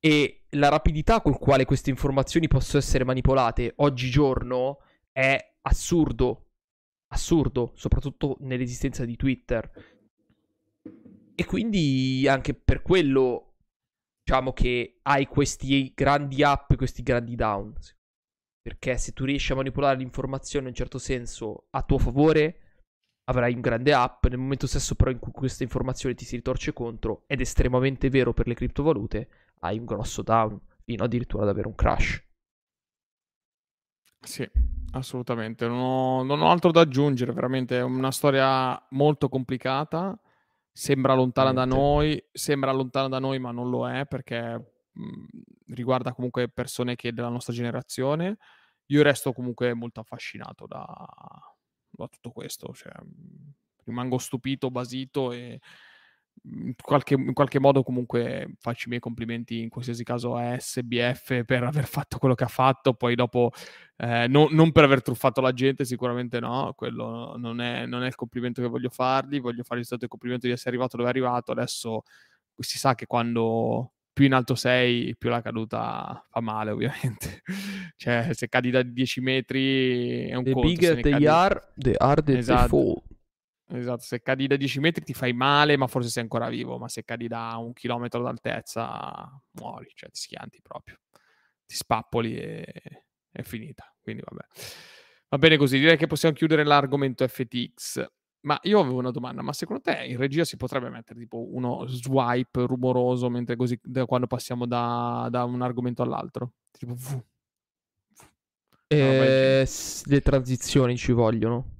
E 0.00 0.46
la 0.50 0.68
rapidità 0.68 1.20
con 1.20 1.36
quale 1.38 1.66
queste 1.66 1.90
informazioni 1.90 2.48
possono 2.48 2.82
essere 2.82 3.04
manipolate 3.04 3.74
oggigiorno 3.76 4.78
è 5.12 5.54
assurdo. 5.62 6.44
Assurdo, 7.08 7.72
soprattutto 7.74 8.36
nell'esistenza 8.40 9.04
di 9.04 9.16
Twitter. 9.16 9.70
E 11.34 11.44
quindi 11.44 12.26
anche 12.26 12.54
per 12.54 12.82
quello 12.82 13.56
diciamo 14.22 14.52
che 14.52 14.98
hai 15.02 15.26
questi 15.26 15.92
grandi 15.94 16.42
up 16.42 16.70
e 16.70 16.76
questi 16.76 17.02
grandi 17.02 17.34
down. 17.34 17.74
Perché 18.62 18.96
se 18.96 19.12
tu 19.12 19.24
riesci 19.24 19.52
a 19.52 19.56
manipolare 19.56 19.98
l'informazione 19.98 20.66
in 20.66 20.70
un 20.70 20.76
certo 20.76 20.98
senso 20.98 21.66
a 21.70 21.82
tuo 21.82 21.98
favore, 21.98 22.67
avrai 23.28 23.54
un 23.54 23.60
grande 23.60 23.94
up. 23.94 24.26
Nel 24.26 24.38
momento 24.38 24.66
stesso, 24.66 24.94
però, 24.94 25.10
in 25.10 25.18
cui 25.18 25.32
questa 25.32 25.62
informazione 25.62 26.14
ti 26.14 26.24
si 26.24 26.36
ritorce 26.36 26.72
contro, 26.72 27.24
ed 27.26 27.38
è 27.38 27.42
estremamente 27.42 28.08
vero 28.10 28.32
per 28.32 28.46
le 28.46 28.54
criptovalute, 28.54 29.28
hai 29.60 29.78
un 29.78 29.84
grosso 29.84 30.22
down, 30.22 30.60
fino 30.84 31.04
addirittura 31.04 31.44
ad 31.44 31.50
avere 31.50 31.68
un 31.68 31.74
crash. 31.74 32.26
Sì, 34.20 34.48
assolutamente. 34.92 35.66
Non 35.66 35.78
ho, 35.78 36.22
non 36.22 36.40
ho 36.42 36.50
altro 36.50 36.70
da 36.70 36.80
aggiungere, 36.80 37.32
veramente 37.32 37.78
è 37.78 37.82
una 37.82 38.10
storia 38.10 38.80
molto 38.90 39.28
complicata. 39.28 40.18
Sembra 40.72 41.14
lontana 41.14 41.52
da 41.52 41.64
noi, 41.64 42.22
sembra 42.32 42.70
lontana 42.72 43.08
da 43.08 43.18
noi, 43.18 43.38
ma 43.40 43.50
non 43.50 43.68
lo 43.68 43.88
è 43.88 44.06
perché 44.06 44.86
mh, 44.92 45.72
riguarda 45.74 46.12
comunque 46.12 46.48
persone 46.48 46.94
che 46.94 47.12
della 47.12 47.28
nostra 47.28 47.52
generazione. 47.52 48.38
Io 48.86 49.02
resto 49.02 49.32
comunque 49.32 49.74
molto 49.74 50.00
affascinato 50.00 50.66
da, 50.66 50.86
da 51.90 52.08
tutto 52.08 52.30
questo, 52.30 52.72
cioè, 52.74 52.92
rimango 53.84 54.18
stupito, 54.18 54.70
basito 54.70 55.32
e 55.32 55.60
in 56.44 56.74
qualche, 56.80 57.14
in 57.14 57.32
qualche, 57.32 57.58
modo 57.58 57.82
comunque 57.82 58.54
faccio 58.60 58.84
i 58.86 58.88
miei 58.88 59.00
complimenti 59.00 59.60
in 59.60 59.68
qualsiasi 59.68 60.04
caso 60.04 60.36
a 60.36 60.58
SBF 60.58 61.44
per 61.44 61.64
aver 61.64 61.86
fatto 61.86 62.18
quello 62.18 62.34
che 62.34 62.44
ha 62.44 62.48
fatto, 62.48 62.94
poi 62.94 63.14
dopo 63.14 63.50
eh, 63.96 64.26
no, 64.28 64.48
non 64.50 64.72
per 64.72 64.84
aver 64.84 65.02
truffato 65.02 65.40
la 65.40 65.52
gente, 65.52 65.84
sicuramente 65.84 66.38
no, 66.40 66.72
quello 66.76 67.36
non 67.36 67.60
è, 67.60 67.86
non 67.86 68.02
è, 68.02 68.06
il 68.06 68.14
complimento 68.14 68.62
che 68.62 68.68
voglio 68.68 68.90
fargli, 68.90 69.40
voglio 69.40 69.64
fargli 69.64 69.84
stato 69.84 70.04
il 70.04 70.10
complimento 70.10 70.46
di 70.46 70.52
essere 70.52 70.70
arrivato 70.70 70.96
dove 70.96 71.08
è 71.08 71.12
arrivato, 71.12 71.52
adesso 71.52 72.02
si 72.56 72.78
sa 72.78 72.94
che 72.94 73.06
quando 73.06 73.94
più 74.18 74.26
in 74.26 74.32
alto 74.32 74.56
sei, 74.56 75.14
più 75.16 75.28
la 75.28 75.40
caduta 75.40 76.26
fa 76.28 76.40
male 76.40 76.72
ovviamente, 76.72 77.40
cioè 77.96 78.30
se 78.32 78.48
cadi 78.48 78.70
da 78.70 78.82
10 78.82 79.20
metri 79.20 80.26
è 80.26 80.34
un 80.34 80.42
the 80.42 80.50
conto. 80.50 80.66
The 80.66 80.74
bigger 80.74 81.00
they 81.00 81.12
cadi... 81.12 81.26
are, 81.28 81.72
the 81.76 81.94
harder 81.96 82.36
esatto. 82.36 82.58
they 82.58 82.68
fall. 82.68 83.02
Esatto, 83.80 84.02
se 84.02 84.20
cadi 84.20 84.48
da 84.48 84.56
10 84.56 84.80
metri 84.80 85.04
ti 85.04 85.14
fai 85.14 85.32
male, 85.32 85.76
ma 85.76 85.86
forse 85.86 86.08
sei 86.08 86.24
ancora 86.24 86.48
vivo, 86.48 86.78
ma 86.78 86.88
se 86.88 87.04
cadi 87.04 87.28
da 87.28 87.54
un 87.58 87.72
chilometro 87.72 88.20
d'altezza 88.20 89.40
muori, 89.52 89.92
cioè 89.94 90.10
ti 90.10 90.18
schianti 90.18 90.58
proprio, 90.62 90.98
ti 91.64 91.76
spappoli 91.76 92.38
e 92.38 92.64
è 93.30 93.42
finita. 93.42 93.94
Quindi 94.00 94.22
vabbè. 94.24 94.44
Va 95.28 95.38
bene 95.38 95.56
così, 95.56 95.78
direi 95.78 95.96
che 95.96 96.08
possiamo 96.08 96.34
chiudere 96.34 96.64
l'argomento 96.64 97.28
FTX. 97.28 98.04
Ma 98.40 98.58
io 98.62 98.80
avevo 98.80 98.98
una 98.98 99.10
domanda, 99.10 99.42
ma 99.42 99.52
secondo 99.52 99.82
te 99.82 100.04
in 100.04 100.16
regia 100.16 100.44
si 100.44 100.56
potrebbe 100.56 100.88
mettere 100.90 101.18
tipo 101.18 101.48
uno 101.52 101.86
swipe 101.86 102.66
rumoroso 102.66 103.28
mentre 103.28 103.56
così 103.56 103.78
da 103.82 104.06
quando 104.06 104.26
passiamo 104.26 104.64
da, 104.64 105.26
da 105.30 105.44
un 105.44 105.60
argomento 105.60 106.02
all'altro? 106.02 106.52
Tipo 106.70 106.94
v. 106.94 107.22
Eh, 108.86 109.68
le 110.04 110.20
transizioni 110.22 110.96
ci 110.96 111.12
vogliono. 111.12 111.76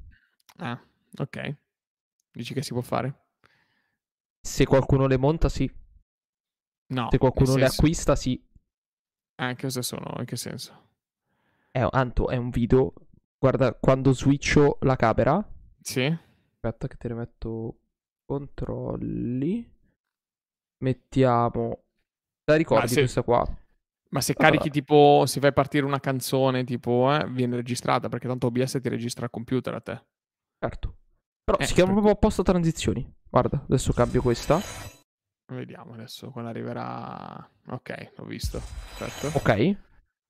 Ah, 0.57 0.79
ok. 1.17 1.57
Dici 2.33 2.53
che 2.55 2.63
si 2.63 2.73
può 2.73 2.83
fare? 2.83 3.27
Se 4.41 4.67
qualcuno 4.67 5.07
le 5.07 5.17
monta, 5.17 5.49
sì. 5.49 5.71
No. 6.89 7.09
Se 7.11 7.19
qualcuno 7.19 7.57
le 7.57 7.67
acquista, 7.67 8.17
sì. 8.17 8.43
Anche 9.37 9.67
eh, 9.67 9.71
se 9.71 9.83
sono, 9.83 10.17
in 10.19 10.25
che 10.25 10.37
senso? 10.37 10.87
È, 11.71 11.87
Anto, 11.89 12.29
è 12.29 12.37
un 12.37 12.51
video. 12.51 12.93
Guarda, 13.39 13.75
quando 13.75 14.13
switcho 14.13 14.79
la 14.83 14.97
camera. 14.97 15.47
Sì. 15.81 16.27
Aspetta 16.61 16.89
che 16.89 16.97
te 16.97 17.09
ne 17.09 17.15
metto 17.15 17.79
controlli. 18.25 19.77
Mettiamo... 20.83 21.85
La 22.45 22.57
ricordi 22.57 22.89
se... 22.89 23.01
questa 23.01 23.23
qua? 23.23 23.47
Ma 24.11 24.21
se 24.21 24.35
allora. 24.37 24.57
carichi 24.57 24.71
tipo, 24.71 25.25
se 25.27 25.39
fai 25.39 25.53
partire 25.53 25.85
una 25.85 26.01
canzone 26.01 26.65
tipo, 26.65 27.15
eh, 27.15 27.29
viene 27.29 27.57
registrata 27.57 28.09
perché 28.09 28.27
tanto 28.27 28.47
OBS 28.47 28.79
ti 28.81 28.89
registra 28.89 29.25
al 29.25 29.31
computer 29.31 29.75
a 29.75 29.81
te. 29.81 30.05
Certo. 30.59 30.97
Però 31.45 31.59
eh, 31.59 31.67
si 31.67 31.75
chiama 31.75 31.93
proprio 31.93 32.13
apposta 32.13 32.43
transizioni. 32.43 33.07
Guarda, 33.29 33.63
adesso 33.63 33.93
cambio 33.93 34.23
questa. 34.23 34.61
Vediamo 35.53 35.93
adesso 35.95 36.31
quando 36.31 36.51
arriverà. 36.51 37.51
Ok, 37.69 38.13
l'ho 38.17 38.25
visto. 38.25 38.61
Perfetto. 38.99 39.39
Ok. 39.39 39.77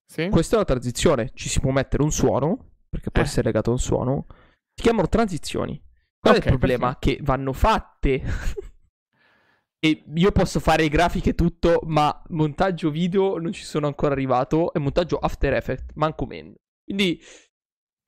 Sì? 0.04 0.28
Questa 0.28 0.56
è 0.56 0.58
la 0.58 0.64
transizione. 0.64 1.30
Ci 1.34 1.48
si 1.48 1.60
può 1.60 1.70
mettere 1.70 2.02
un 2.02 2.12
suono, 2.12 2.72
perché 2.88 3.10
può 3.10 3.22
eh. 3.22 3.24
essere 3.24 3.46
legato 3.46 3.70
a 3.70 3.74
un 3.74 3.78
suono. 3.78 4.26
Si 4.74 4.82
chiamano 4.82 5.08
transizioni. 5.08 5.80
Qual 6.20 6.34
okay, 6.34 6.48
è 6.48 6.52
il 6.52 6.58
problema? 6.58 6.94
Perfetto. 6.94 7.16
Che 7.16 7.24
vanno 7.24 7.52
fatte. 7.52 8.22
e 9.80 10.04
io 10.14 10.32
posso 10.32 10.60
fare 10.60 10.88
grafiche 10.88 11.30
e 11.30 11.34
tutto, 11.34 11.80
ma 11.84 12.22
montaggio 12.28 12.90
video 12.90 13.38
non 13.38 13.52
ci 13.52 13.64
sono 13.64 13.86
ancora 13.86 14.12
arrivato. 14.12 14.72
E 14.72 14.78
montaggio 14.78 15.18
After 15.18 15.52
Effects, 15.54 15.94
manco 15.94 16.26
meno. 16.26 16.54
Quindi. 16.84 17.20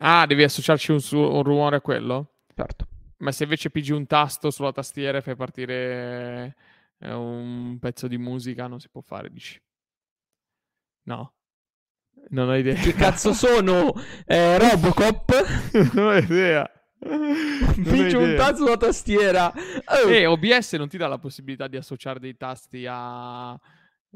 Ah, 0.02 0.26
devi 0.26 0.42
associarci 0.42 0.92
un, 0.92 1.00
su- 1.00 1.18
un 1.18 1.42
rumore 1.42 1.76
a 1.76 1.80
quello? 1.80 2.38
Certo. 2.54 2.86
Ma 3.18 3.32
se 3.32 3.44
invece 3.44 3.70
pigi 3.70 3.92
un 3.92 4.06
tasto 4.06 4.50
sulla 4.50 4.72
tastiera 4.72 5.18
e 5.18 5.20
fai 5.20 5.36
partire 5.36 6.56
eh, 6.98 7.12
un 7.12 7.78
pezzo 7.78 8.08
di 8.08 8.16
musica, 8.16 8.66
non 8.66 8.80
si 8.80 8.88
può 8.88 9.02
fare, 9.02 9.30
dici? 9.30 9.60
No. 11.04 11.34
Non 12.30 12.48
ho 12.48 12.56
idea. 12.56 12.74
Che 12.74 12.92
cazzo 12.94 13.32
sono? 13.32 13.92
Eh, 14.26 14.58
Robocop? 14.58 15.32
non 15.94 16.06
ho 16.06 16.16
idea. 16.16 16.70
Pigi 17.00 18.14
un 18.14 18.34
tasto 18.36 18.56
sulla 18.56 18.76
tastiera. 18.76 19.52
Oh. 20.04 20.08
E 20.08 20.26
OBS 20.26 20.74
non 20.74 20.88
ti 20.88 20.98
dà 20.98 21.08
la 21.08 21.18
possibilità 21.18 21.66
di 21.66 21.76
associare 21.76 22.20
dei 22.20 22.36
tasti 22.36 22.86
a 22.88 23.58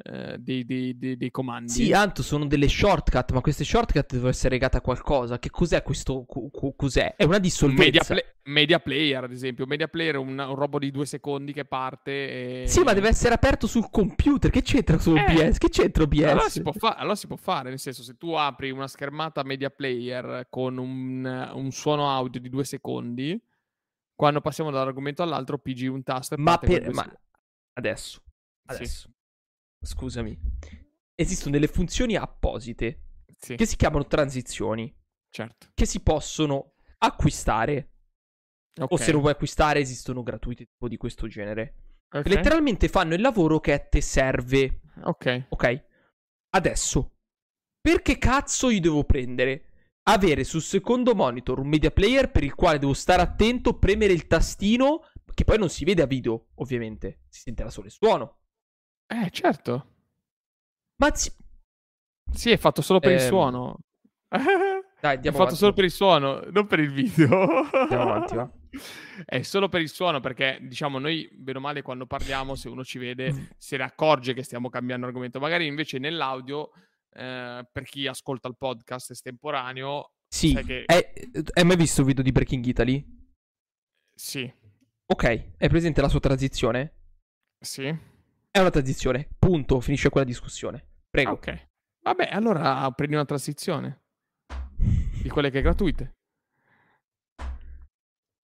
eh, 0.02 0.38
dei, 0.38 0.64
dei, 0.64 0.98
dei, 0.98 1.16
dei, 1.16 1.30
comandi. 1.30 1.70
Sì, 1.70 1.92
Anto, 1.92 2.24
sono 2.24 2.46
delle 2.46 2.66
shortcut, 2.66 3.30
ma 3.30 3.40
queste 3.40 3.62
shortcut 3.62 4.10
devono 4.10 4.30
essere 4.30 4.54
legate 4.54 4.78
a 4.78 4.80
qualcosa. 4.80 5.38
Che 5.38 5.50
cos'è 5.50 5.84
questo? 5.84 6.26
cos'è? 6.76 7.14
È 7.14 7.22
una 7.22 7.38
dissolvenza. 7.38 7.84
Media, 7.84 8.02
play, 8.02 8.24
media 8.42 8.80
player, 8.80 9.24
ad 9.24 9.30
esempio. 9.30 9.66
Media 9.66 9.86
player 9.86 10.14
è 10.14 10.18
un, 10.18 10.36
un 10.36 10.54
robo 10.56 10.80
di 10.80 10.90
due 10.90 11.06
secondi 11.06 11.52
che 11.52 11.64
parte. 11.64 12.62
E... 12.62 12.64
Sì, 12.66 12.82
ma 12.82 12.92
deve 12.92 13.06
essere 13.06 13.34
aperto 13.34 13.68
sul 13.68 13.88
computer. 13.88 14.50
Che 14.50 14.62
c'entra 14.62 14.98
su 14.98 15.10
OBS? 15.10 15.54
Eh, 15.54 15.58
che 15.58 15.68
c'entra 15.68 16.02
OBS? 16.02 16.22
Allora 16.24 16.48
si, 16.48 16.62
fa- 16.76 16.96
allora 16.96 17.14
si, 17.14 17.26
può 17.28 17.36
fare, 17.36 17.68
nel 17.68 17.78
senso, 17.78 18.02
se 18.02 18.16
tu 18.16 18.32
apri 18.32 18.72
una 18.72 18.88
schermata 18.88 19.44
media 19.44 19.70
player 19.70 20.48
con 20.50 20.76
un, 20.76 21.50
un 21.54 21.70
suono 21.70 22.10
audio 22.10 22.40
di 22.40 22.48
due 22.48 22.64
secondi, 22.64 23.40
quando 24.12 24.40
passiamo 24.40 24.72
dall'argomento 24.72 25.22
all'altro, 25.22 25.58
pigi 25.58 25.86
un 25.86 26.02
tasto 26.02 26.34
e 26.34 26.38
ma 26.38 26.58
per... 26.58 26.92
Ma 26.92 27.08
adesso. 27.74 28.20
Adesso. 28.66 29.06
Sì 29.06 29.12
scusami, 29.84 30.38
esistono 31.14 31.52
delle 31.52 31.68
funzioni 31.68 32.16
apposite 32.16 33.04
sì. 33.38 33.56
che 33.56 33.66
si 33.66 33.76
chiamano 33.76 34.06
transizioni. 34.06 34.94
Certo. 35.28 35.68
Che 35.74 35.86
si 35.86 36.00
possono 36.00 36.74
acquistare. 36.98 37.90
Okay. 38.74 38.88
O 38.90 38.96
se 38.96 39.12
non 39.12 39.20
vuoi 39.20 39.32
acquistare, 39.32 39.80
esistono 39.80 40.22
gratuiti 40.22 40.66
tipo 40.66 40.88
di 40.88 40.96
questo 40.96 41.26
genere. 41.26 41.74
Okay. 42.08 42.32
Letteralmente 42.32 42.88
fanno 42.88 43.14
il 43.14 43.20
lavoro 43.20 43.60
che 43.60 43.72
a 43.72 43.78
te 43.78 44.00
serve. 44.00 44.80
Ok. 45.02 45.46
Ok. 45.48 45.84
Adesso, 46.50 47.16
perché 47.80 48.18
cazzo 48.18 48.70
io 48.70 48.80
devo 48.80 49.04
prendere? 49.04 49.70
Avere 50.04 50.44
sul 50.44 50.62
secondo 50.62 51.14
monitor 51.14 51.58
un 51.58 51.66
media 51.66 51.90
player 51.90 52.30
per 52.30 52.44
il 52.44 52.54
quale 52.54 52.78
devo 52.78 52.94
stare 52.94 53.22
attento, 53.22 53.78
premere 53.78 54.12
il 54.12 54.26
tastino, 54.26 55.08
che 55.32 55.44
poi 55.44 55.58
non 55.58 55.68
si 55.68 55.84
vede 55.84 56.02
a 56.02 56.06
video, 56.06 56.50
ovviamente. 56.56 57.22
Si 57.28 57.40
sentirà 57.40 57.70
solo 57.70 57.86
il 57.86 57.92
suono. 57.92 58.43
Eh, 59.06 59.30
certo. 59.30 59.86
Ma 60.96 61.10
ci... 61.10 61.30
Sì, 62.32 62.50
è 62.50 62.56
fatto 62.56 62.82
solo 62.82 63.00
per 63.00 63.12
eh... 63.12 63.14
il 63.14 63.20
ehm, 63.20 63.28
suono. 63.28 63.78
Dai, 65.00 65.18
è 65.18 65.22
fatto 65.24 65.36
avanti. 65.36 65.56
solo 65.56 65.72
per 65.74 65.84
il 65.84 65.90
suono, 65.90 66.40
non 66.50 66.66
per 66.66 66.78
il 66.80 66.90
video. 66.90 67.68
Andiamo 67.70 68.02
avanti, 68.02 68.34
va. 68.34 68.50
È 69.24 69.42
solo 69.42 69.68
per 69.68 69.80
il 69.80 69.88
suono 69.88 70.20
perché, 70.20 70.58
diciamo, 70.62 70.98
noi, 70.98 71.28
bene 71.32 71.58
o 71.58 71.60
male, 71.60 71.82
quando 71.82 72.06
parliamo, 72.06 72.54
se 72.54 72.68
uno 72.68 72.82
ci 72.84 72.98
vede, 72.98 73.32
mm. 73.32 73.44
se 73.56 73.76
ne 73.76 73.84
accorge 73.84 74.32
che 74.32 74.42
stiamo 74.42 74.68
cambiando 74.68 75.06
argomento. 75.06 75.38
Magari 75.38 75.66
invece 75.66 75.98
nell'audio, 75.98 76.70
eh, 77.10 77.66
per 77.70 77.84
chi 77.84 78.06
ascolta 78.06 78.48
il 78.48 78.56
podcast 78.56 79.10
estemporaneo... 79.10 80.12
Sì, 80.26 80.54
che... 80.64 80.84
hai 80.86 81.64
mai 81.64 81.76
visto 81.76 82.00
il 82.00 82.06
video 82.06 82.24
di 82.24 82.32
Breaking 82.32 82.64
Italy? 82.64 83.04
Sì. 84.14 84.52
Ok, 85.06 85.56
è 85.58 85.68
presente 85.68 86.00
la 86.00 86.08
sua 86.08 86.18
transizione? 86.18 86.94
Sì. 87.60 88.12
È 88.56 88.60
una 88.60 88.70
transizione. 88.70 89.26
Punto. 89.36 89.80
Finisce 89.80 90.10
quella 90.10 90.24
discussione. 90.24 90.86
Prego. 91.10 91.32
Ok. 91.32 91.70
Vabbè, 92.02 92.28
allora 92.30 92.88
prendi 92.92 93.16
una 93.16 93.24
transizione. 93.24 94.04
Di 95.20 95.28
quelle 95.28 95.50
che 95.50 95.58
è 95.58 95.62
gratuite. 95.62 96.14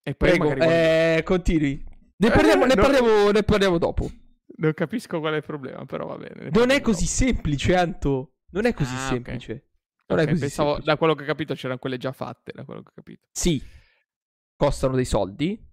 E 0.03 0.15
poi 0.17 0.31
Prego, 0.31 0.49
magari... 0.49 0.69
eh, 0.73 1.23
continui. 1.25 1.85
Ne 2.17 2.31
parliamo, 2.31 2.65
eh, 2.65 2.67
ne, 2.67 2.75
parliamo, 2.75 3.31
ne 3.31 3.43
parliamo, 3.45 3.79
dopo. 3.79 4.11
Non 4.57 4.73
capisco 4.75 5.21
qual 5.21 5.35
è 5.35 5.37
il 5.37 5.45
problema, 5.45 5.85
però 5.85 6.07
va 6.07 6.17
bene. 6.17 6.51
Non 6.51 6.71
è 6.71 6.81
così 6.81 7.05
dopo. 7.05 7.15
semplice, 7.15 7.77
Anto. 7.77 8.33
Non 8.51 8.67
è 8.67 8.75
così 8.75 8.95
ah, 8.97 8.99
semplice. 8.99 9.53
Okay. 9.53 9.65
Non 10.09 10.19
okay, 10.19 10.25
è 10.25 10.29
così 10.31 10.41
pensavo, 10.41 10.69
semplice. 10.71 10.91
Da 10.91 10.97
quello 10.99 11.15
che 11.15 11.23
ho 11.23 11.27
capito 11.27 11.55
c'erano 11.55 11.79
quelle 11.79 11.99
già 11.99 12.11
fatte, 12.11 12.51
da 12.53 12.65
quello 12.65 12.83
che 12.83 12.89
ho 12.89 12.95
capito. 12.97 13.29
Sì. 13.31 13.63
Costano 14.57 14.97
dei 14.97 15.05
soldi. 15.05 15.70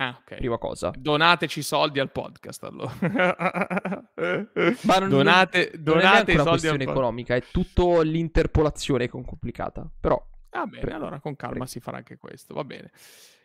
Ah, 0.00 0.16
ok. 0.20 0.36
Prima 0.36 0.58
cosa. 0.58 0.92
Donateci 0.96 1.60
soldi 1.60 1.98
al 1.98 2.12
podcast 2.12 2.62
allora. 2.62 2.94
Ma 3.00 4.98
non, 4.98 5.08
donate, 5.08 5.72
non 5.74 5.82
donate 5.82 6.32
è 6.32 6.34
una 6.34 6.50
questione 6.50 6.84
economica, 6.84 7.34
è 7.34 7.42
tutto 7.50 8.00
l'interpolazione 8.02 9.04
è 9.04 9.08
complicata. 9.08 9.90
Però. 10.00 10.24
Va 10.50 10.66
bene, 10.66 10.82
Pre- 10.82 10.92
allora 10.94 11.18
con 11.18 11.34
calma 11.34 11.54
prego. 11.54 11.66
si 11.66 11.80
farà 11.80 11.96
anche 11.96 12.16
questo, 12.16 12.54
va 12.54 12.62
bene. 12.62 12.92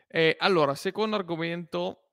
Eh, 0.08 0.36
allora, 0.40 0.76
secondo 0.76 1.16
argomento, 1.16 2.10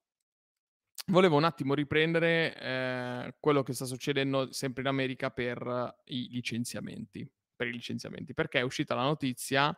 volevo 1.08 1.36
un 1.36 1.44
attimo 1.44 1.74
riprendere 1.74 2.56
eh, 2.58 3.34
quello 3.40 3.62
che 3.62 3.74
sta 3.74 3.84
succedendo 3.84 4.52
sempre 4.52 4.80
in 4.80 4.88
America 4.88 5.30
per 5.30 5.60
eh, 5.66 6.14
i 6.14 6.28
licenziamenti, 6.30 7.30
per 7.54 7.66
i 7.66 7.72
licenziamenti, 7.72 8.32
perché 8.32 8.60
è 8.60 8.62
uscita 8.62 8.94
la 8.94 9.02
notizia 9.02 9.76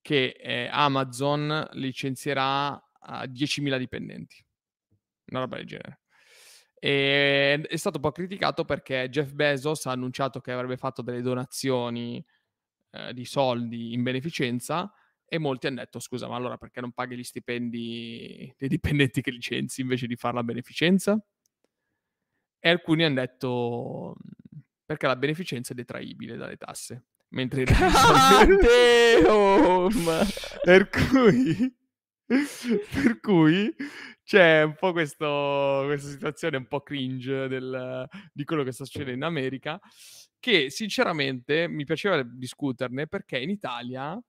che 0.00 0.36
eh, 0.40 0.68
Amazon 0.70 1.70
licenzierà 1.72 2.80
a 3.00 3.24
10.000 3.24 3.78
dipendenti, 3.78 4.44
una 5.26 5.40
roba 5.40 5.56
del 5.56 5.66
genere. 5.66 6.00
E 6.78 7.60
è 7.62 7.76
stato 7.76 7.96
un 7.96 8.02
po' 8.02 8.12
criticato 8.12 8.64
perché 8.64 9.08
Jeff 9.08 9.32
Bezos 9.32 9.86
ha 9.86 9.92
annunciato 9.92 10.40
che 10.40 10.52
avrebbe 10.52 10.76
fatto 10.76 11.02
delle 11.02 11.22
donazioni 11.22 12.24
eh, 12.90 13.12
di 13.14 13.24
soldi 13.24 13.92
in 13.94 14.02
beneficenza 14.02 14.92
e 15.24 15.38
molti 15.38 15.66
hanno 15.66 15.76
detto 15.80 15.98
scusa 15.98 16.28
ma 16.28 16.36
allora 16.36 16.56
perché 16.56 16.80
non 16.80 16.92
paghi 16.92 17.16
gli 17.16 17.24
stipendi 17.24 18.54
dei 18.56 18.68
dipendenti 18.68 19.22
che 19.22 19.30
licenzi 19.30 19.80
invece 19.80 20.06
di 20.06 20.16
fare 20.16 20.34
la 20.34 20.44
beneficenza? 20.44 21.18
E 22.58 22.68
alcuni 22.68 23.04
hanno 23.04 23.14
detto 23.20 24.14
"Mm, 24.18 24.60
perché 24.84 25.06
la 25.06 25.16
beneficenza 25.16 25.72
è 25.72 25.76
detraibile 25.76 26.36
dalle 26.36 26.56
tasse. 26.56 27.06
Mentre 27.30 27.64
Damn! 27.64 28.58
per 30.62 30.88
cui 30.88 31.74
per 32.92 33.20
cui 33.20 33.72
c'è 34.24 34.62
un 34.62 34.74
po' 34.78 34.92
questo, 34.92 35.82
questa 35.86 36.08
situazione 36.08 36.56
un 36.56 36.66
po' 36.66 36.82
cringe 36.82 37.46
del- 37.48 38.08
di 38.32 38.44
quello 38.44 38.64
che 38.64 38.72
sta 38.72 38.84
succedendo 38.84 39.14
in 39.14 39.22
America 39.22 39.78
che 40.40 40.70
sinceramente 40.70 41.68
mi 41.68 41.84
piaceva 41.84 42.22
discuterne 42.22 43.06
perché 43.06 43.38
in 43.38 43.50
Italia 43.50 44.20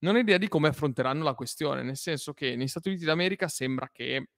non 0.00 0.14
ho 0.14 0.18
idea 0.18 0.38
di 0.38 0.48
come 0.48 0.68
affronteranno 0.68 1.24
la 1.24 1.34
questione, 1.34 1.82
nel 1.82 1.96
senso 1.96 2.32
che 2.34 2.54
negli 2.54 2.68
Stati 2.68 2.88
Uniti 2.88 3.04
d'America 3.04 3.48
sembra 3.48 3.88
che 3.92 4.28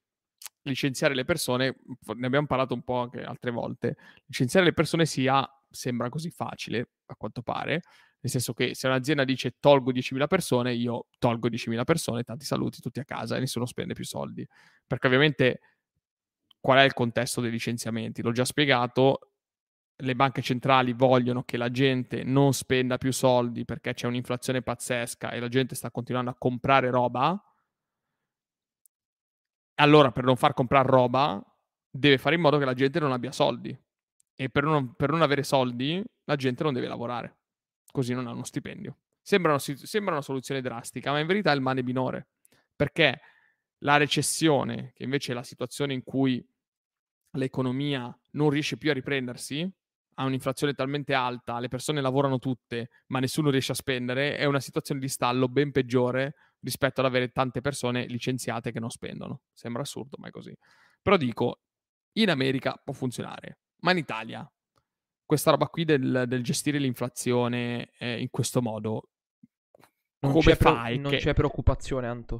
licenziare 0.62 1.14
le 1.14 1.24
persone, 1.24 1.76
ne 2.16 2.26
abbiamo 2.26 2.46
parlato 2.46 2.74
un 2.74 2.82
po' 2.82 3.00
anche 3.00 3.22
altre 3.22 3.50
volte, 3.50 3.96
licenziare 4.26 4.66
le 4.66 4.72
persone 4.72 5.06
sia, 5.06 5.46
sembra 5.70 6.08
così 6.08 6.30
facile, 6.30 6.90
a 7.06 7.16
quanto 7.16 7.42
pare, 7.42 7.82
nel 8.20 8.32
senso 8.32 8.52
che 8.52 8.74
se 8.74 8.86
un'azienda 8.88 9.24
dice 9.24 9.56
tolgo 9.60 9.92
10.000 9.92 10.26
persone, 10.26 10.74
io 10.74 11.06
tolgo 11.18 11.48
10.000 11.48 11.84
persone, 11.84 12.24
tanti 12.24 12.44
saluti, 12.44 12.80
tutti 12.80 12.98
a 13.00 13.04
casa 13.04 13.36
e 13.36 13.40
nessuno 13.40 13.66
spende 13.66 13.94
più 13.94 14.04
soldi. 14.04 14.46
Perché 14.86 15.06
ovviamente 15.06 15.60
qual 16.60 16.78
è 16.78 16.82
il 16.82 16.94
contesto 16.94 17.40
dei 17.40 17.50
licenziamenti? 17.50 18.22
L'ho 18.22 18.32
già 18.32 18.44
spiegato, 18.44 19.32
le 20.00 20.14
banche 20.14 20.42
centrali 20.42 20.92
vogliono 20.92 21.42
che 21.44 21.56
la 21.56 21.70
gente 21.70 22.22
non 22.24 22.52
spenda 22.52 22.98
più 22.98 23.12
soldi 23.12 23.64
perché 23.64 23.94
c'è 23.94 24.06
un'inflazione 24.06 24.62
pazzesca 24.62 25.30
e 25.30 25.40
la 25.40 25.48
gente 25.48 25.74
sta 25.74 25.90
continuando 25.90 26.30
a 26.30 26.36
comprare 26.36 26.90
roba. 26.90 27.40
Allora, 29.80 30.10
per 30.10 30.24
non 30.24 30.36
far 30.36 30.54
comprare 30.54 30.88
roba, 30.88 31.40
deve 31.88 32.18
fare 32.18 32.34
in 32.34 32.40
modo 32.40 32.58
che 32.58 32.64
la 32.64 32.74
gente 32.74 32.98
non 32.98 33.12
abbia 33.12 33.32
soldi. 33.32 33.76
E 34.34 34.50
per 34.50 34.64
non, 34.64 34.94
per 34.94 35.10
non 35.10 35.22
avere 35.22 35.42
soldi, 35.42 36.02
la 36.24 36.36
gente 36.36 36.62
non 36.62 36.72
deve 36.72 36.88
lavorare. 36.88 37.37
Così 37.90 38.14
non 38.14 38.26
ha 38.26 38.32
uno 38.32 38.44
stipendio. 38.44 38.98
Sembra 39.20 39.52
una, 39.52 39.58
sembra 39.60 40.12
una 40.12 40.22
soluzione 40.22 40.60
drastica, 40.60 41.12
ma 41.12 41.20
in 41.20 41.26
verità 41.26 41.52
è 41.52 41.54
il 41.54 41.60
male 41.60 41.82
minore. 41.82 42.28
Perché 42.74 43.20
la 43.78 43.96
recessione, 43.96 44.92
che 44.94 45.04
invece 45.04 45.32
è 45.32 45.34
la 45.34 45.42
situazione 45.42 45.92
in 45.92 46.02
cui 46.02 46.44
l'economia 47.32 48.16
non 48.32 48.50
riesce 48.50 48.76
più 48.76 48.90
a 48.90 48.94
riprendersi, 48.94 49.70
ha 50.14 50.24
un'inflazione 50.24 50.74
talmente 50.74 51.14
alta, 51.14 51.60
le 51.60 51.68
persone 51.68 52.00
lavorano 52.00 52.38
tutte, 52.38 52.90
ma 53.08 53.20
nessuno 53.20 53.50
riesce 53.50 53.72
a 53.72 53.76
spendere, 53.76 54.36
è 54.36 54.44
una 54.46 54.60
situazione 54.60 55.00
di 55.00 55.08
stallo 55.08 55.48
ben 55.48 55.70
peggiore 55.70 56.34
rispetto 56.60 57.00
ad 57.00 57.06
avere 57.06 57.30
tante 57.30 57.60
persone 57.60 58.06
licenziate 58.06 58.72
che 58.72 58.80
non 58.80 58.90
spendono. 58.90 59.42
Sembra 59.52 59.82
assurdo, 59.82 60.16
ma 60.18 60.28
è 60.28 60.30
così. 60.30 60.52
Però 61.00 61.16
dico, 61.16 61.60
in 62.14 62.30
America 62.30 62.80
può 62.82 62.92
funzionare, 62.94 63.60
ma 63.80 63.92
in 63.92 63.98
Italia 63.98 64.50
questa 65.28 65.50
roba 65.50 65.66
qui 65.66 65.84
del, 65.84 66.24
del 66.26 66.42
gestire 66.42 66.78
l'inflazione 66.78 67.90
eh, 67.98 68.18
in 68.18 68.30
questo 68.30 68.62
modo, 68.62 69.10
Non 70.20 70.32
come 70.32 70.40
c'è, 70.44 70.56
pro- 70.56 70.72
fai? 70.72 70.98
non 70.98 71.10
che... 71.10 71.18
c'è 71.18 71.34
preoccupazione, 71.34 72.06
Anto. 72.06 72.38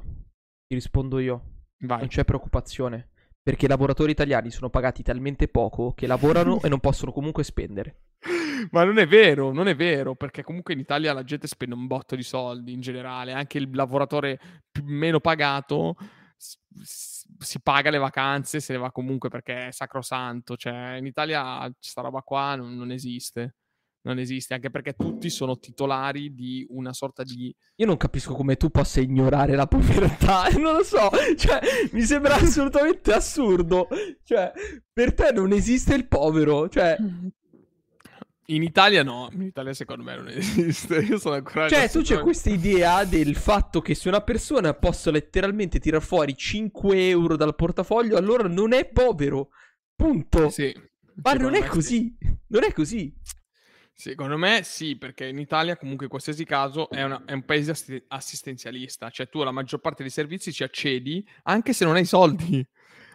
Ti 0.65 0.73
rispondo 0.73 1.19
io. 1.19 1.65
Vai. 1.81 1.99
Non 1.99 2.07
c'è 2.07 2.25
preoccupazione. 2.25 3.09
Perché 3.43 3.65
i 3.65 3.69
lavoratori 3.69 4.11
italiani 4.11 4.49
sono 4.49 4.71
pagati 4.71 5.03
talmente 5.03 5.47
poco 5.47 5.93
che 5.93 6.07
lavorano 6.07 6.61
e 6.63 6.67
non 6.67 6.79
possono 6.79 7.11
comunque 7.11 7.43
spendere. 7.43 8.05
Ma 8.71 8.83
non 8.83 8.97
è 8.97 9.05
vero, 9.07 9.51
non 9.53 9.67
è 9.67 9.75
vero, 9.75 10.15
perché 10.15 10.41
comunque 10.41 10.73
in 10.73 10.79
Italia 10.79 11.13
la 11.13 11.23
gente 11.23 11.45
spende 11.45 11.75
un 11.75 11.85
botto 11.85 12.15
di 12.15 12.23
soldi 12.23 12.73
in 12.73 12.81
generale, 12.81 13.33
anche 13.33 13.59
il 13.59 13.69
lavoratore 13.71 14.39
più- 14.71 14.83
meno 14.83 15.19
pagato 15.19 15.95
s- 16.37 16.57
si 17.39 17.61
paga 17.61 17.89
le 17.89 17.97
vacanze, 17.97 18.59
se 18.59 18.73
ne 18.73 18.79
va 18.79 18.91
comunque 18.91 19.29
perché 19.29 19.67
è 19.67 19.71
sacrosanto, 19.71 20.55
cioè 20.55 20.95
in 20.95 21.05
Italia 21.05 21.71
questa 21.79 22.01
roba 22.01 22.21
qua 22.21 22.55
non, 22.55 22.75
non 22.75 22.91
esiste, 22.91 23.55
non 24.01 24.19
esiste, 24.19 24.53
anche 24.53 24.69
perché 24.69 24.93
tutti 24.93 25.29
sono 25.29 25.57
titolari 25.57 26.33
di 26.33 26.65
una 26.69 26.93
sorta 26.93 27.23
di... 27.23 27.53
Io 27.75 27.85
non 27.85 27.97
capisco 27.97 28.33
come 28.33 28.55
tu 28.55 28.69
possa 28.69 29.01
ignorare 29.01 29.55
la 29.55 29.67
povertà, 29.67 30.49
non 30.57 30.75
lo 30.75 30.83
so, 30.83 31.09
cioè, 31.37 31.59
mi 31.91 32.01
sembra 32.01 32.35
assolutamente 32.39 33.13
assurdo. 33.13 33.87
Cioè, 34.23 34.51
per 34.91 35.13
te 35.13 35.31
non 35.31 35.51
esiste 35.51 35.95
il 35.95 36.07
povero, 36.07 36.69
cioè, 36.69 36.97
In 38.49 38.63
Italia 38.63 39.03
no, 39.03 39.29
in 39.31 39.43
Italia 39.43 39.73
secondo 39.73 40.03
me 40.03 40.15
non 40.15 40.27
esiste, 40.27 40.97
io 41.01 41.19
sono 41.19 41.35
ancora... 41.35 41.69
cioè 41.69 41.87
tu 41.87 42.01
c'è 42.01 42.19
questa 42.19 42.49
idea 42.49 43.03
del 43.05 43.35
fatto 43.35 43.79
che 43.79 43.93
se 43.93 44.07
una 44.07 44.21
persona 44.21 44.73
possa 44.73 45.11
letteralmente 45.11 45.79
tirar 45.79 46.01
fuori 46.01 46.35
5 46.35 47.09
euro 47.09 47.35
dal 47.35 47.53
portafoglio, 47.55 48.17
allora 48.17 48.47
non 48.47 48.73
è 48.73 48.89
povero. 48.89 49.49
Punto. 49.95 50.49
Sì. 50.49 50.73
Ma 51.21 51.33
non 51.33 51.53
è 51.53 51.59
me 51.59 51.65
sì. 51.65 51.71
così. 51.71 52.17
Non 52.47 52.63
è 52.63 52.73
così. 52.73 53.13
Secondo 53.93 54.37
me 54.37 54.61
sì, 54.63 54.95
perché 54.95 55.27
in 55.27 55.37
Italia 55.37 55.75
comunque 55.77 56.05
in 56.05 56.09
qualsiasi 56.09 56.45
caso 56.45 56.89
è, 56.89 57.03
una- 57.03 57.21
è 57.25 57.33
un 57.33 57.43
paese 57.43 57.71
assi- 57.71 58.03
assistenzialista, 58.07 59.09
cioè 59.09 59.27
tu 59.29 59.41
alla 59.41 59.51
maggior 59.51 59.81
parte 59.81 60.01
dei 60.03 60.11
servizi 60.11 60.53
ci 60.53 60.63
accedi 60.63 61.23
anche 61.43 61.73
se 61.73 61.83
non 61.85 61.95
hai 61.97 62.05
soldi, 62.05 62.65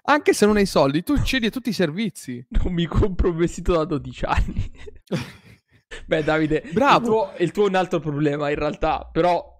anche 0.06 0.32
se 0.34 0.46
non 0.46 0.56
hai 0.56 0.66
soldi, 0.66 1.02
tu 1.02 1.12
accedi 1.12 1.46
a 1.46 1.50
tutti 1.50 1.70
i 1.70 1.72
servizi. 1.72 2.44
Non 2.62 2.72
mi 2.72 2.86
compro 2.86 3.30
un 3.30 3.36
vestito 3.36 3.72
da 3.72 3.84
12 3.84 4.24
anni. 4.24 4.70
Beh, 6.06 6.24
Davide, 6.24 6.64
Bravo. 6.72 6.98
Il 6.98 7.04
tuo, 7.04 7.32
il 7.38 7.52
tuo 7.52 7.64
è 7.66 7.68
un 7.68 7.74
altro 7.76 8.00
problema 8.00 8.50
in 8.50 8.56
realtà, 8.56 9.08
però... 9.10 9.52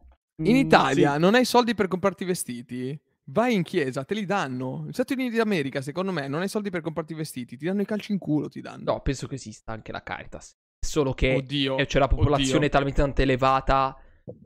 In 0.43 0.55
mm, 0.55 0.59
Italia 0.59 1.15
sì. 1.15 1.21
non 1.21 1.35
hai 1.35 1.45
soldi 1.45 1.75
per 1.75 1.87
comprarti 1.87 2.25
i 2.25 2.27
vestiti? 2.27 3.01
Vai 3.27 3.55
in 3.55 3.63
chiesa, 3.63 4.05
te 4.05 4.15
li 4.15 4.25
danno. 4.25 4.81
Negli 4.83 4.93
Stati 4.93 5.13
Uniti 5.13 5.37
d'America, 5.37 5.81
secondo 5.81 6.13
me, 6.13 6.27
non 6.29 6.41
hai 6.41 6.49
soldi 6.49 6.71
per 6.71 6.81
comprarti 6.81 7.13
i 7.13 7.17
vestiti, 7.17 7.57
ti 7.57 7.65
danno 7.65 7.83
i 7.83 7.87
calci 7.87 8.13
in 8.13 8.19
culo, 8.19 8.49
ti 8.49 8.61
danno. 8.61 8.93
No, 8.93 9.01
penso 9.01 9.27
che 9.29 9.37
esista 9.37 9.73
anche 9.73 9.93
la 9.93 10.03
Caritas. 10.03 10.57
Solo 10.85 11.15
che 11.15 11.35
Oddio, 11.35 11.77
c'è 11.77 11.99
la 11.99 12.09
popolazione 12.09 12.67
oddio. 12.67 12.69
talmente 12.69 13.23
elevata 13.23 13.97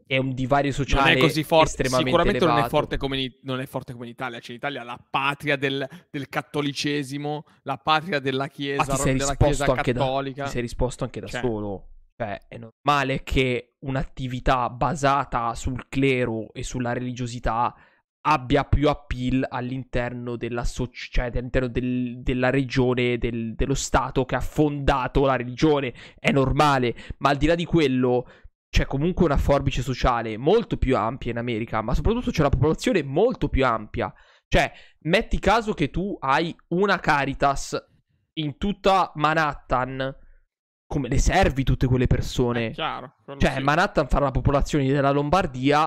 e 0.07 0.19
un 0.19 0.33
divario 0.35 0.73
sociale 0.73 1.11
non 1.11 1.19
è 1.19 1.21
così 1.21 1.45
forte. 1.45 1.67
estremamente 1.69 2.11
Sicuramente 2.11 2.45
non 2.45 2.59
è 2.59 2.69
forte, 2.69 2.97
come 2.97 3.21
in, 3.21 3.33
non 3.43 3.61
è 3.61 3.67
forte 3.67 3.93
come 3.93 4.07
in 4.07 4.11
Italia. 4.13 4.41
Cioè, 4.41 4.51
in 4.51 4.57
Italia 4.57 4.81
è 4.83 4.85
la 4.85 4.99
patria 5.11 5.57
del, 5.57 5.87
del 6.11 6.29
cattolicesimo, 6.29 7.45
la 7.63 7.77
patria 7.79 8.19
della 8.19 8.49
chiesa, 8.49 8.95
ti 8.95 8.97
sei 8.97 9.17
della 9.17 9.37
chiesa 9.37 9.65
anche 9.67 9.93
da, 9.93 10.01
cattolica. 10.01 10.45
ti 10.45 10.51
sei 10.51 10.61
risposto 10.63 11.05
anche 11.05 11.21
da 11.21 11.27
Cioè. 11.27 11.41
solo. 11.41 11.89
Cioè, 12.17 12.41
è 12.49 12.59
normale 12.59 13.23
che 13.23 13.77
un'attività 13.81 14.69
basata 14.71 15.55
sul 15.55 15.87
clero 15.89 16.53
e 16.53 16.65
sulla 16.65 16.93
religiosità 16.93 17.73
abbia 18.23 18.65
più 18.65 18.89
appeal 18.89 19.47
all'interno 19.49 20.37
della 20.37 20.65
soci- 20.65 21.09
cioè 21.13 21.27
all'interno 21.27 21.69
del- 21.69 22.19
della 22.21 22.51
regione, 22.51 23.17
del- 23.17 23.55
dello 23.55 23.75
Stato 23.75 24.25
che 24.25 24.35
ha 24.35 24.41
fondato 24.41 25.25
la 25.25 25.37
religione. 25.37 25.95
È 26.19 26.33
normale, 26.33 26.97
ma 27.19 27.31
al 27.31 27.37
di 27.37 27.47
là 27.47 27.55
di 27.55 27.65
quello 27.65 28.27
c'è 28.71 28.85
comunque 28.87 29.25
una 29.25 29.37
forbice 29.39 29.83
sociale 29.83 30.37
molto 30.37 30.77
più 30.77 30.97
ampia 30.97 31.31
in 31.31 31.39
America, 31.39 31.81
ma 31.83 31.95
soprattutto 31.95 32.31
c'è 32.31 32.41
una 32.41 32.51
popolazione 32.51 33.03
molto 33.03 33.49
più 33.49 33.65
ampia. 33.65 34.13
Cioè, 34.47 34.73
metti 35.01 35.39
caso 35.39 35.73
che 35.75 35.91
tu 35.91 36.17
hai 36.21 36.55
una 36.69 36.99
Caritas 37.01 37.77
in 38.35 38.57
tutta 38.57 39.11
Manhattan, 39.17 40.17
come 40.87 41.09
le 41.09 41.19
servi 41.19 41.65
tutte 41.65 41.87
quelle 41.87 42.07
persone? 42.07 42.69
È 42.69 42.73
chiaro. 42.73 43.17
Cioè, 43.37 43.55
sì. 43.55 43.63
Manhattan 43.63 44.09
fa 44.09 44.21
la 44.21 44.31
popolazione 44.31 44.87
della 44.87 45.11
Lombardia. 45.11 45.87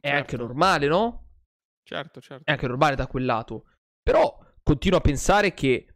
È 0.00 0.08
Certo. 0.08 0.16
anche 0.18 0.36
normale, 0.36 0.86
no? 0.88 1.28
Certo, 1.84 2.20
certo. 2.20 2.44
È 2.44 2.50
anche 2.52 2.66
normale 2.66 2.96
da 2.96 3.06
quel 3.06 3.24
lato. 3.24 3.64
Però 4.02 4.36
continuo 4.62 4.98
a 4.98 5.02
pensare 5.02 5.54
che. 5.54 5.86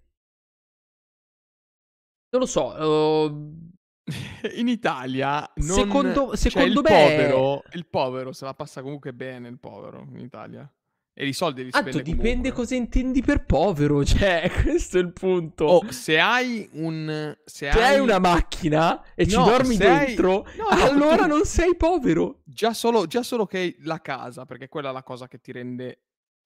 Non 2.30 2.40
lo 2.40 2.46
so. 2.46 2.66
uh, 2.74 3.74
In 4.54 4.68
Italia 4.68 5.50
non... 5.56 5.76
Secondo- 5.76 6.26
cioè, 6.28 6.36
secondo 6.36 6.80
il 6.80 6.86
me- 6.88 6.88
povero, 6.88 7.62
il 7.72 7.86
povero 7.86 8.32
se 8.32 8.44
la 8.44 8.54
passa 8.54 8.82
comunque 8.82 9.12
bene 9.12 9.48
il 9.48 9.58
povero 9.58 10.06
in 10.12 10.20
Italia. 10.20 10.70
E 11.18 11.26
i 11.26 11.32
soldi 11.32 11.64
li 11.64 11.70
spendi 11.70 11.90
Tanto 11.92 12.10
dipende 12.10 12.52
cosa 12.52 12.74
intendi 12.74 13.22
per 13.22 13.46
povero, 13.46 14.04
cioè, 14.04 14.50
questo 14.62 14.98
è 14.98 15.00
il 15.00 15.14
punto. 15.14 15.64
Oh, 15.64 15.90
se 15.90 16.18
hai 16.20 16.68
un... 16.72 17.34
Se, 17.42 17.72
se 17.72 17.82
hai... 17.82 17.98
una 17.98 18.18
macchina 18.18 19.02
e 19.14 19.24
no, 19.24 19.30
ci 19.30 19.36
dormi 19.36 19.76
dentro, 19.78 20.42
hai... 20.42 20.56
no, 20.58 20.66
allora 20.66 21.22
tu... 21.22 21.28
non 21.28 21.44
sei 21.46 21.74
povero. 21.74 22.42
Già 22.44 22.74
solo, 22.74 23.06
già 23.06 23.22
solo 23.22 23.46
che 23.46 23.58
hai 23.58 23.76
la 23.80 24.02
casa, 24.02 24.44
perché 24.44 24.68
quella 24.68 24.90
è 24.90 24.92
la 24.92 25.02
cosa 25.02 25.26
che 25.26 25.40
ti 25.40 25.52
rende 25.52 26.02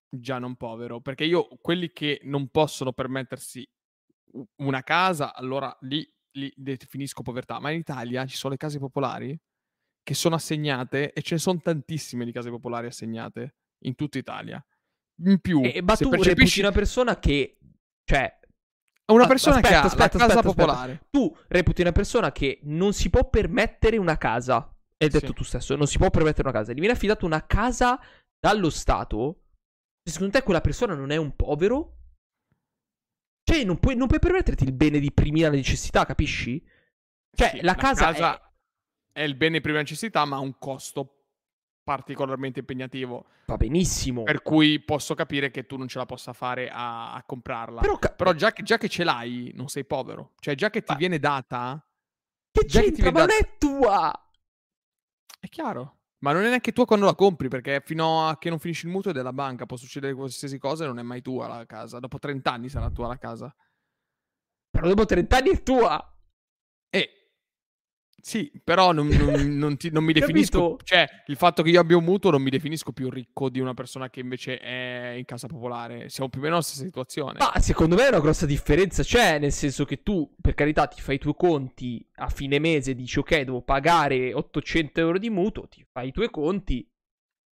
già 0.09 0.39
non 0.39 0.55
povero. 0.55 1.01
Perché 1.01 1.25
io, 1.25 1.49
quelli 1.61 1.91
che 1.93 2.21
non 2.23 2.47
possono 2.47 2.93
permettersi 2.93 3.69
una 4.59 4.85
casa, 4.85 5.35
allora 5.35 5.77
lì, 5.81 6.09
lì 6.33 6.53
definisco 6.57 7.23
povertà. 7.23 7.59
Ma 7.59 7.71
in 7.71 7.81
Italia 7.81 8.27
ci 8.27 8.37
sono 8.37 8.53
le 8.53 8.59
case 8.59 8.79
popolari 8.79 9.39
che 10.03 10.15
sono 10.15 10.35
assegnate 10.35 11.13
e 11.13 11.23
ce 11.23 11.35
ne 11.35 11.41
sono 11.41 11.61
tantissime 11.61 12.25
di 12.25 12.33
case 12.33 12.51
popolari 12.51 12.87
assegnate 12.87 13.57
in 13.85 13.95
tutta 13.95 14.19
Italia. 14.19 14.65
In 15.23 15.39
più, 15.41 15.61
e, 15.63 15.83
ma 15.83 15.97
tu 15.97 16.09
percepisci 16.09 16.61
una 16.61 16.73
persona 16.73 17.19
che, 17.19 17.59
cioè, 18.05 18.39
una 19.13 19.27
persona 19.27 19.57
aspetta, 19.57 19.75
che 19.75 19.81
ha 19.81 19.83
aspetta, 19.83 20.03
la 20.03 20.27
casa 20.27 20.39
aspetta, 20.39 20.55
popolare. 20.55 21.07
Tu 21.11 21.37
reputi 21.49 21.81
una 21.83 21.93
persona 21.93 22.33
che 22.33 22.61
non 22.63 22.93
si 22.93 23.11
può 23.11 23.29
permettere 23.29 23.97
una 23.97 24.17
casa. 24.17 24.75
Hai 24.97 25.09
detto 25.09 25.27
sì. 25.27 25.33
tu 25.33 25.45
stesso, 25.45 25.77
non 25.77 25.87
si 25.87 25.99
può 25.99 26.11
permettere 26.11 26.49
una 26.49 26.57
casa. 26.57 26.73
Gli 26.73 26.79
viene 26.79 26.95
affidata 26.95 27.27
una 27.27 27.45
casa 27.47 28.01
dallo 28.39 28.71
Stato. 28.71 29.43
Secondo 30.03 30.39
te 30.39 30.43
quella 30.43 30.61
persona 30.61 30.95
non 30.95 31.11
è 31.11 31.17
un 31.17 31.35
povero? 31.37 32.00
Cioè, 33.51 33.65
non 33.65 33.79
puoi, 33.79 33.97
non 33.97 34.07
puoi 34.07 34.21
permetterti 34.21 34.63
il 34.63 34.73
bene 34.73 35.01
di 35.01 35.11
primina 35.11 35.49
necessità, 35.49 36.05
capisci? 36.05 36.63
Cioè, 37.33 37.49
sì, 37.49 37.61
la, 37.63 37.75
casa, 37.75 38.13
casa 38.13 38.53
è... 39.13 39.21
è... 39.21 39.23
il 39.25 39.35
bene 39.35 39.55
di 39.55 39.61
prima 39.61 39.79
necessità, 39.79 40.25
ma 40.25 40.37
ha 40.37 40.41
un 40.41 40.57
costo 40.57 41.17
particolarmente 41.83 42.61
impegnativo. 42.61 43.27
Va 43.47 43.57
benissimo. 43.57 44.23
Per 44.23 44.43
cui 44.43 44.79
posso 44.79 45.15
capire 45.15 45.51
che 45.51 45.67
tu 45.67 45.77
non 45.77 45.89
ce 45.89 45.99
la 45.99 46.07
possa 46.07 46.33
fare 46.33 46.69
a, 46.71 47.13
a 47.13 47.25
comprarla. 47.25 47.81
Però, 47.81 47.99
ca- 47.99 48.11
Però 48.13 48.33
già, 48.35 48.53
che, 48.53 48.63
già, 48.63 48.79
che, 48.79 48.89
ce 48.89 49.03
l'hai, 49.03 49.51
non 49.57 49.69
sei 49.69 49.85
povero. 49.85 50.35
Cioè, 50.39 50.55
già 50.55 50.71
che 50.71 50.83
ti 50.83 50.93
ma... 50.93 50.99
viene 50.99 51.19
data... 51.19 51.85
Che 52.53 52.67
c'entra? 52.67 53.05
Che 53.05 53.11
ma 53.11 53.27
data... 53.27 53.33
non 53.33 53.43
è 53.43 53.59
tua! 53.59 54.31
È 55.41 55.49
chiaro. 55.49 56.00
Ma 56.23 56.33
non 56.33 56.43
è 56.45 56.49
neanche 56.49 56.73
tua 56.73 56.85
quando 56.85 57.07
la 57.07 57.15
compri, 57.15 57.49
perché 57.49 57.83
fino 57.85 58.29
a 58.29 58.39
che 58.39 58.51
non 58.51 58.59
finisci 58.59 58.87
il 58.87 58.93
mutuo 58.93 59.11
è 59.11 59.15
della 59.15 59.33
banca, 59.33 59.67
può 59.67 59.77
succedere 59.77 60.15
qualsiasi 60.15 60.59
cosa 60.59 60.85
e 60.85 60.87
non 60.87 60.99
è 60.99 61.03
mai 61.03 61.23
tua 61.23 61.49
la 61.49 61.65
casa. 61.67 61.99
Dopo 61.99 62.19
30 62.19 62.53
anni 62.53 62.69
sarà 62.69 62.91
tua 62.91 63.09
la 63.09 63.17
casa. 63.17 63.55
Però 64.71 64.87
dopo 64.87 65.05
30 65.07 65.37
anni 65.37 65.51
è 65.51 65.63
tua! 65.63 66.19
E 66.91 67.20
sì, 68.23 68.51
però 68.63 68.93
non, 68.93 69.09
non, 69.09 69.57
non, 69.57 69.77
ti, 69.77 69.91
non 69.91 70.05
mi 70.05 70.13
definisco. 70.13 70.77
Cioè, 70.83 71.07
il 71.27 71.37
fatto 71.37 71.63
che 71.63 71.71
io 71.71 71.81
abbia 71.81 71.97
un 71.97 72.05
mutuo 72.05 72.31
non 72.31 72.43
mi 72.43 72.51
definisco 72.51 72.93
più 72.93 73.11
ricco 73.11 73.49
di 73.49 73.61
una 73.61 73.75
persona 73.75 74.11
che 74.11 74.21
invece 74.21 74.59
è 74.59 75.15
in 75.17 75.25
casa 75.25 75.47
popolare. 75.47 76.09
Siamo 76.09 76.29
più 76.29 76.41
o 76.41 76.43
meno 76.43 76.55
nella 76.57 76.67
stessa 76.67 76.85
situazione. 76.85 77.39
Ma 77.39 77.59
secondo 77.61 77.97
me 77.97 78.05
è 78.05 78.09
una 78.09 78.21
grossa 78.21 78.47
differenza. 78.47 79.03
Cioè, 79.03 79.39
nel 79.39 79.53
senso 79.53 79.85
che 79.85 80.03
tu, 80.03 80.33
per 80.41 80.55
carità, 80.55 80.87
ti 80.87 81.01
fai 81.01 81.17
i 81.17 81.19
tuoi 81.19 81.35
conti 81.37 82.07
a 82.17 82.29
fine 82.29 82.59
mese, 82.59 82.95
dici 82.95 83.19
ok, 83.19 83.41
devo 83.41 83.63
pagare 83.63 84.33
800 84.33 85.01
euro 85.01 85.19
di 85.19 85.31
mutuo, 85.31 85.69
ti 85.69 85.85
fai 85.91 86.09
i 86.09 86.13
tuoi 86.13 86.31
conti, 86.31 86.87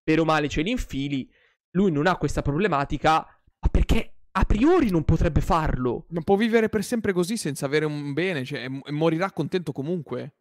per 0.03 0.21
o 0.21 0.25
male 0.25 0.49
ce 0.49 0.63
li 0.63 0.71
infili. 0.71 1.29
Lui 1.71 1.91
non 1.91 2.07
ha 2.07 2.17
questa 2.17 2.43
problematica, 2.43 3.13
ma 3.13 3.69
perché 3.71 4.17
a 4.39 4.45
priori 4.45 4.91
non 4.91 5.05
potrebbe 5.05 5.41
farlo. 5.41 6.07
Non 6.11 6.23
può 6.23 6.37
vivere 6.37 6.69
per 6.69 6.85
sempre 6.85 7.13
così 7.13 7.37
senza 7.37 7.67
avere 7.67 7.87
un 7.87 8.13
bene, 8.13 8.45
cioè, 8.45 8.65
e 8.65 8.93
morirà 8.93 9.33
contento 9.33 9.73
comunque. 9.73 10.35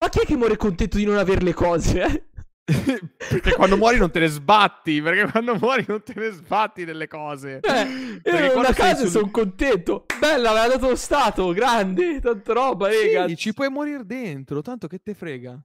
Ma 0.00 0.08
chi 0.08 0.20
è 0.20 0.24
che 0.24 0.36
muore 0.36 0.56
contento 0.56 0.96
di 0.96 1.04
non 1.04 1.16
avere 1.16 1.42
le 1.42 1.54
cose? 1.54 2.28
perché 3.30 3.54
quando 3.54 3.78
muori 3.78 3.96
non 3.96 4.10
te 4.10 4.20
ne 4.20 4.28
sbatti. 4.28 5.00
Perché 5.00 5.30
quando 5.30 5.56
muori 5.56 5.84
non 5.88 6.02
te 6.02 6.12
ne 6.14 6.30
sbatti 6.30 6.84
delle 6.84 7.08
cose. 7.08 7.60
Eh, 7.60 8.20
io 8.30 8.58
una 8.58 8.72
casa 8.72 9.02
sul... 9.02 9.08
sono 9.08 9.30
contento. 9.30 10.04
Bella, 10.20 10.52
me 10.52 10.58
l'ha 10.58 10.68
dato 10.68 10.90
lo 10.90 10.96
Stato. 10.96 11.52
Grande, 11.52 12.20
tanta 12.20 12.52
roba, 12.52 12.90
sì, 12.90 13.06
rega. 13.06 13.34
Ci 13.34 13.54
puoi 13.54 13.70
morire 13.70 14.04
dentro, 14.04 14.60
tanto 14.60 14.86
che 14.86 15.00
te 15.02 15.14
frega. 15.14 15.58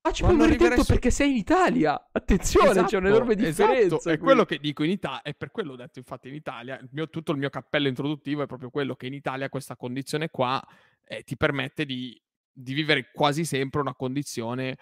Ma 0.00 0.12
ci 0.12 0.22
puoi 0.22 0.36
morire 0.36 0.56
dentro 0.56 0.84
su... 0.84 0.92
perché 0.92 1.10
sei 1.10 1.30
in 1.30 1.36
Italia. 1.36 2.08
Attenzione, 2.10 2.70
esatto, 2.70 2.86
c'è 2.86 2.96
un'enorme 2.96 3.34
differenza. 3.34 3.96
Esatto, 3.96 4.08
è 4.08 4.18
quello 4.18 4.46
che 4.46 4.58
dico 4.58 4.82
in 4.84 4.90
Italia. 4.90 5.22
E 5.22 5.34
per 5.34 5.50
quello 5.50 5.72
ho 5.72 5.76
detto, 5.76 5.98
infatti, 5.98 6.28
in 6.28 6.34
Italia. 6.34 6.78
Il 6.78 6.88
mio, 6.92 7.10
tutto 7.10 7.32
il 7.32 7.38
mio 7.38 7.50
cappello 7.50 7.88
introduttivo 7.88 8.42
è 8.42 8.46
proprio 8.46 8.70
quello 8.70 8.96
che 8.96 9.06
in 9.06 9.12
Italia 9.12 9.50
questa 9.50 9.76
condizione 9.76 10.30
qua 10.30 10.62
eh, 11.04 11.22
ti 11.24 11.36
permette 11.36 11.84
di 11.84 12.18
di 12.60 12.72
vivere 12.72 13.10
quasi 13.12 13.44
sempre 13.44 13.80
una 13.80 13.94
condizione 13.94 14.76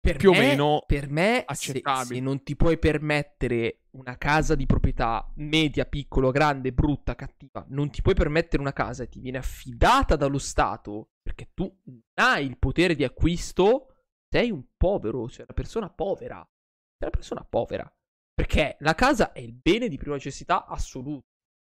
per 0.00 0.16
più 0.16 0.32
me, 0.32 0.38
o 0.38 0.40
meno 0.40 0.82
per 0.86 1.10
me 1.10 1.42
accettabile. 1.44 2.06
Se, 2.06 2.14
se, 2.14 2.20
non 2.20 2.42
ti 2.42 2.56
puoi 2.56 2.78
permettere 2.78 3.86
una 3.90 4.16
casa 4.16 4.54
di 4.54 4.66
proprietà 4.66 5.30
media, 5.36 5.84
piccola, 5.84 6.30
grande, 6.30 6.72
brutta, 6.72 7.14
cattiva, 7.14 7.64
non 7.68 7.90
ti 7.90 8.02
puoi 8.02 8.14
permettere 8.14 8.62
una 8.62 8.72
casa 8.72 9.02
e 9.02 9.08
ti 9.08 9.20
viene 9.20 9.38
affidata 9.38 10.16
dallo 10.16 10.38
Stato 10.38 11.10
perché 11.22 11.50
tu 11.54 11.64
non 11.84 12.02
hai 12.14 12.46
il 12.46 12.58
potere 12.58 12.94
di 12.94 13.04
acquisto, 13.04 13.94
sei 14.30 14.50
un 14.50 14.64
povero, 14.76 15.28
sei 15.28 15.44
una 15.44 15.54
persona 15.54 15.90
povera. 15.90 16.36
Sei 16.36 17.08
una 17.08 17.10
persona 17.10 17.44
povera. 17.44 17.96
Perché 18.32 18.76
la 18.80 18.94
casa 18.94 19.32
è 19.32 19.40
il 19.40 19.54
bene 19.54 19.88
di 19.88 19.96
prima 19.96 20.14
necessità 20.14 20.66
assoluto. 20.66 21.26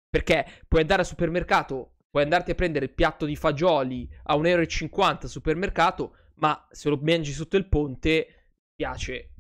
Perché 0.08 0.62
puoi 0.68 0.82
andare 0.82 1.02
al 1.02 1.06
supermercato 1.06 1.96
puoi 2.10 2.22
andarti 2.22 2.50
a 2.50 2.54
prendere 2.54 2.86
il 2.86 2.94
piatto 2.94 3.24
di 3.26 3.36
fagioli 3.36 4.08
a 4.24 4.36
1,50 4.36 4.46
euro 4.48 4.62
al 4.62 5.28
supermercato, 5.28 6.16
ma 6.36 6.66
se 6.70 6.88
lo 6.88 6.98
mangi 7.02 7.32
sotto 7.32 7.56
il 7.56 7.68
ponte, 7.68 8.54
piace. 8.74 9.32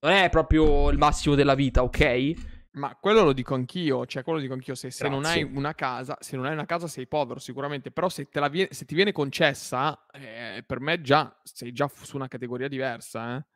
Non 0.00 0.12
è 0.12 0.28
proprio 0.28 0.90
il 0.90 0.98
massimo 0.98 1.34
della 1.34 1.54
vita, 1.54 1.82
ok? 1.82 2.52
Ma 2.72 2.96
quello 3.00 3.22
lo 3.22 3.32
dico 3.32 3.54
anch'io, 3.54 4.04
cioè 4.04 4.22
quello 4.24 4.38
lo 4.38 4.44
dico 4.44 4.54
anch'io, 4.54 4.74
se, 4.74 4.90
se, 4.90 5.08
non 5.08 5.24
hai 5.24 5.44
una 5.44 5.74
casa, 5.74 6.16
se 6.20 6.36
non 6.36 6.46
hai 6.46 6.52
una 6.52 6.66
casa 6.66 6.88
sei 6.88 7.06
povero 7.06 7.38
sicuramente, 7.38 7.92
però 7.92 8.08
se, 8.08 8.28
viene, 8.50 8.68
se 8.72 8.84
ti 8.84 8.96
viene 8.96 9.12
concessa, 9.12 10.06
eh, 10.10 10.64
per 10.66 10.80
me 10.80 11.00
già 11.00 11.40
sei 11.44 11.72
già 11.72 11.88
su 11.88 12.16
una 12.16 12.26
categoria 12.26 12.66
diversa, 12.66 13.36
eh? 13.36 13.46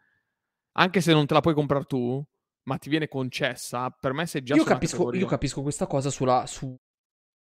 Anche 0.79 1.01
se 1.01 1.13
non 1.13 1.27
te 1.27 1.35
la 1.35 1.41
puoi 1.41 1.55
comprare 1.55 1.85
tu, 1.85 2.25
ma 2.69 2.79
ti 2.79 2.89
viene 2.89 3.09
concessa, 3.09 3.91
per 3.91 4.13
me 4.13 4.25
sei 4.27 4.45
già 4.45 4.55
io 4.55 4.63
su 4.63 4.69
capisco, 4.69 5.13
Io 5.15 5.27
capisco 5.27 5.63
questa 5.63 5.89
cosa 5.89 6.11
sulla, 6.11 6.47
su, 6.47 6.79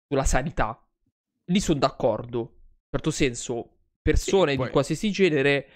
sulla 0.08 0.24
sanità. 0.24 0.82
Lì 1.50 1.60
sono 1.60 1.78
d'accordo. 1.78 2.40
In 2.40 2.90
certo 2.90 3.10
senso, 3.10 3.78
persone 4.00 4.56
poi... 4.56 4.66
di 4.66 4.72
qualsiasi 4.72 5.10
genere 5.10 5.68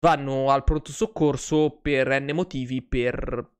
vanno 0.00 0.50
al 0.50 0.62
pronto 0.62 0.92
soccorso 0.92 1.78
per 1.82 2.20
n 2.20 2.30
motivi 2.32 2.82
per 2.82 3.56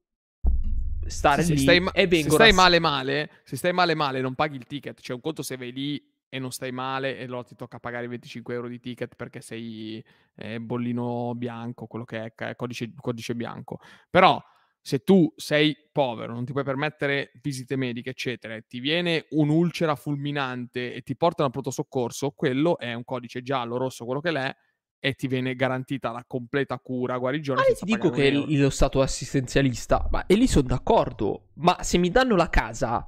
stare 1.07 1.43
sì, 1.43 1.55
lì 1.55 1.59
stai 1.59 1.81
ma- 1.81 1.93
e 1.93 2.07
vengono 2.07 2.37
se 2.37 2.37
stai 2.37 2.53
male 2.53 2.79
male 2.79 3.31
se 3.43 3.57
stai 3.57 3.73
male 3.73 3.95
male 3.95 4.21
non 4.21 4.35
paghi 4.35 4.57
il 4.57 4.67
ticket 4.67 5.01
cioè 5.01 5.17
un 5.17 5.23
conto 5.23 5.43
se 5.43 5.57
vai 5.57 5.73
lì 5.73 6.13
e 6.29 6.39
non 6.39 6.53
stai 6.53 6.71
male 6.71 7.17
e 7.17 7.25
allora 7.25 7.43
ti 7.45 7.57
tocca 7.57 7.81
pagare 7.81 8.07
25 8.07 8.55
euro 8.55 8.69
di 8.69 8.79
ticket 8.79 9.17
perché 9.17 9.41
sei 9.41 10.05
eh, 10.37 10.61
bollino 10.61 11.35
bianco 11.35 11.87
quello 11.87 12.05
che 12.05 12.33
è 12.35 12.55
codice, 12.55 12.93
codice 12.95 13.35
bianco 13.35 13.81
però 14.11 14.41
se 14.81 15.01
tu 15.01 15.31
sei 15.37 15.77
povero, 15.93 16.33
non 16.33 16.45
ti 16.45 16.53
puoi 16.53 16.65
permettere 16.65 17.33
visite 17.43 17.77
mediche, 17.77 18.11
eccetera, 18.11 18.59
ti 18.61 18.81
viene 18.81 19.27
un'ulcera 19.31 19.95
fulminante 19.95 20.95
e 20.95 21.03
ti 21.03 21.17
portano 21.17 21.47
al 21.47 21.53
pronto 21.53 21.71
soccorso, 21.71 22.31
quello 22.31 22.79
è 22.79 22.95
un 22.95 23.05
codice 23.05 23.43
giallo, 23.43 23.77
rosso, 23.77 24.05
quello 24.05 24.21
che 24.21 24.31
l'è, 24.31 24.55
e 25.01 25.15
ti 25.15 25.29
viene 25.29 25.55
garantita 25.55 26.11
la 26.11 26.25
completa 26.27 26.79
cura, 26.79 27.19
guarigione. 27.19 27.61
Ma 27.61 27.75
ti 27.75 27.85
dico 27.85 28.11
che 28.11 28.31
lo 28.31 28.71
stato 28.71 29.01
assistenzialista, 29.01 30.09
ma 30.11 30.27
e 30.27 30.35
lì 30.35 30.47
sono 30.47 30.69
d'accordo, 30.69 31.51
ma 31.55 31.83
se 31.83 31.99
mi 31.99 32.11
danno 32.11 32.35
la 32.35 32.49
casa, 32.49 33.07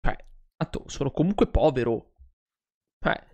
cioè, 0.00 0.16
atto, 0.56 0.84
sono 0.86 1.10
comunque 1.10 1.48
povero. 1.48 2.12
Cioè, 2.98 3.32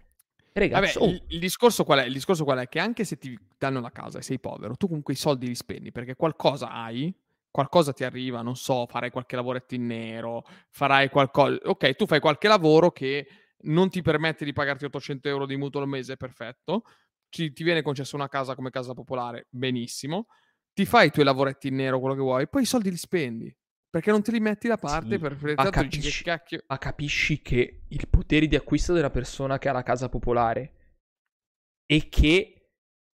Ragazzi, 0.53 0.99
Vabbè, 0.99 1.11
oh. 1.11 1.15
il, 1.15 1.23
il, 1.29 1.39
discorso 1.39 1.85
qual 1.85 2.01
è? 2.01 2.05
Il 2.05 2.13
discorso 2.13 2.45
qual 2.45 2.59
è? 2.59 2.69
Che 2.69 2.81
anche 2.81 3.05
se 3.05 3.19
ti 3.19 3.39
danno 3.57 3.81
la 3.81 3.93
casa 3.93 4.19
e 4.19 4.23
sei 4.23 4.41
povero, 4.41 4.77
tu 4.77 4.89
comunque 4.89 5.13
i 5.15 5.17
soldi 5.17 5.47
li 5.47 5.55
spendi 5.55 5.93
perché 5.93 6.17
qualcosa 6.17 6.71
hai 6.71 7.15
qualcosa 7.51 7.93
ti 7.93 8.05
arriva, 8.05 8.43
non 8.43 8.57
so, 8.57 8.87
farai 8.87 9.11
qualche 9.11 9.37
lavoretto 9.37 9.75
in 9.75 9.87
nero, 9.87 10.45
farai 10.71 11.09
qualcosa... 11.11 11.59
Ok, 11.65 11.95
tu 11.97 12.07
fai 12.07 12.21
qualche 12.21 12.49
lavoro 12.49 12.91
che 12.91 13.27
non 13.63 13.91
ti 13.91 14.03
permette 14.03 14.45
di 14.45 14.53
pagarti 14.53 14.85
800 14.85 15.29
euro 15.29 15.47
di 15.47 15.57
mutuo 15.57 15.81
al 15.81 15.89
mese, 15.89 16.17
perfetto. 16.17 16.85
Ci, 17.29 17.53
ti 17.53 17.63
viene 17.63 17.83
concessa 17.83 18.17
una 18.17 18.29
casa 18.29 18.55
come 18.55 18.71
casa 18.71 18.95
popolare, 18.95 19.47
benissimo. 19.51 20.27
Ti 20.73 20.85
fai 20.85 21.09
i 21.09 21.11
tuoi 21.11 21.25
lavoretti 21.25 21.69
in 21.69 21.77
nero, 21.77 21.99
quello 21.99 22.15
che 22.15 22.21
vuoi, 22.21 22.49
poi 22.49 22.63
i 22.63 22.67
soldi 22.67 22.91
li 22.91 22.97
spendi. 22.97 23.55
Perché 23.91 24.13
non 24.13 24.23
te 24.23 24.31
li 24.31 24.39
metti 24.39 24.69
da 24.69 24.77
parte 24.77 25.15
sì, 25.15 25.19
per 25.19 25.37
ma 25.57 25.69
capisci, 25.69 26.23
che 26.23 26.63
ma 26.69 26.79
capisci 26.79 27.43
che 27.43 27.83
il 27.89 28.09
potere 28.09 28.47
di 28.47 28.55
acquisto 28.55 28.93
della 28.93 29.11
persona 29.11 29.59
che 29.59 29.69
ha 29.69 29.73
la 29.73 29.83
casa 29.83 30.09
popolare 30.09 30.75
e 31.87 32.09
che 32.09 32.71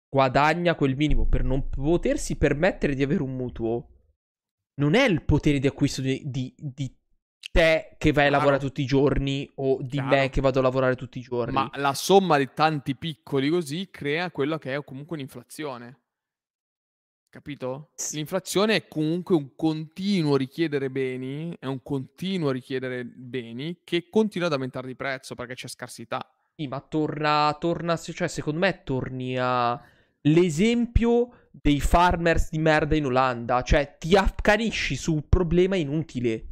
guadagna 0.07 0.75
quel 0.75 0.95
minimo 0.95 1.27
per 1.27 1.45
non 1.45 1.71
potersi 1.71 2.37
permettere 2.37 2.95
di 2.95 3.03
avere 3.03 3.23
un 3.23 3.35
mutuo 3.35 3.96
non 4.79 4.95
è 4.95 5.05
il 5.05 5.23
potere 5.23 5.59
di 5.59 5.67
acquisto 5.67 6.01
di, 6.01 6.23
di, 6.25 6.55
di 6.57 6.93
te 7.53 7.95
che 7.99 8.13
vai 8.13 8.27
a 8.27 8.31
lavorare 8.31 8.59
tutti 8.59 8.83
i 8.83 8.87
giorni 8.87 9.51
o 9.57 9.79
di 9.81 9.97
Chiaro. 9.97 10.09
me 10.09 10.29
che 10.29 10.41
vado 10.41 10.59
a 10.59 10.63
lavorare 10.63 10.95
tutti 10.95 11.19
i 11.19 11.23
giorni. 11.23 11.53
Ma 11.53 11.71
la 11.75 11.95
somma 11.95 12.37
di 12.39 12.51
tanti 12.53 12.95
piccoli 12.95 13.49
così 13.49 13.89
crea 13.91 14.31
quello 14.31 14.59
che 14.59 14.75
è 14.75 14.85
comunque 14.85 15.17
un'inflazione. 15.17 16.01
capito? 17.31 17.91
L'inflazione 18.13 18.77
è 18.77 18.89
comunque 18.89 19.35
un 19.35 19.55
continuo 19.57 20.37
richiedere 20.37 20.91
beni, 20.91 21.57
è 21.59 21.67
un 21.67 21.83
continuo 21.83 22.51
richiedere 22.51 23.05
beni 23.05 23.81
che 23.85 24.09
continua 24.11 24.47
ad 24.49 24.55
aumentare 24.55 24.87
di 24.87 24.95
prezzo 24.95 25.35
perché 25.35 25.55
c'è 25.55 25.69
scarsità. 25.69 26.31
Sì, 26.55 26.67
ma 26.67 26.81
torna, 26.81 27.55
torna, 27.59 27.97
cioè 27.97 28.29
secondo 28.29 28.61
me 28.61 28.83
torni 28.83 29.37
a 29.39 29.79
l'esempio 30.23 31.46
dei 31.61 31.81
farmers 31.81 32.51
di 32.51 32.59
merda 32.59 32.95
in 32.95 33.07
Olanda, 33.07 33.63
cioè 33.63 33.97
ti 33.99 34.17
accanisci 34.17 34.97
su 34.97 35.15
un 35.15 35.29
problema 35.29 35.77
inutile. 35.77 36.51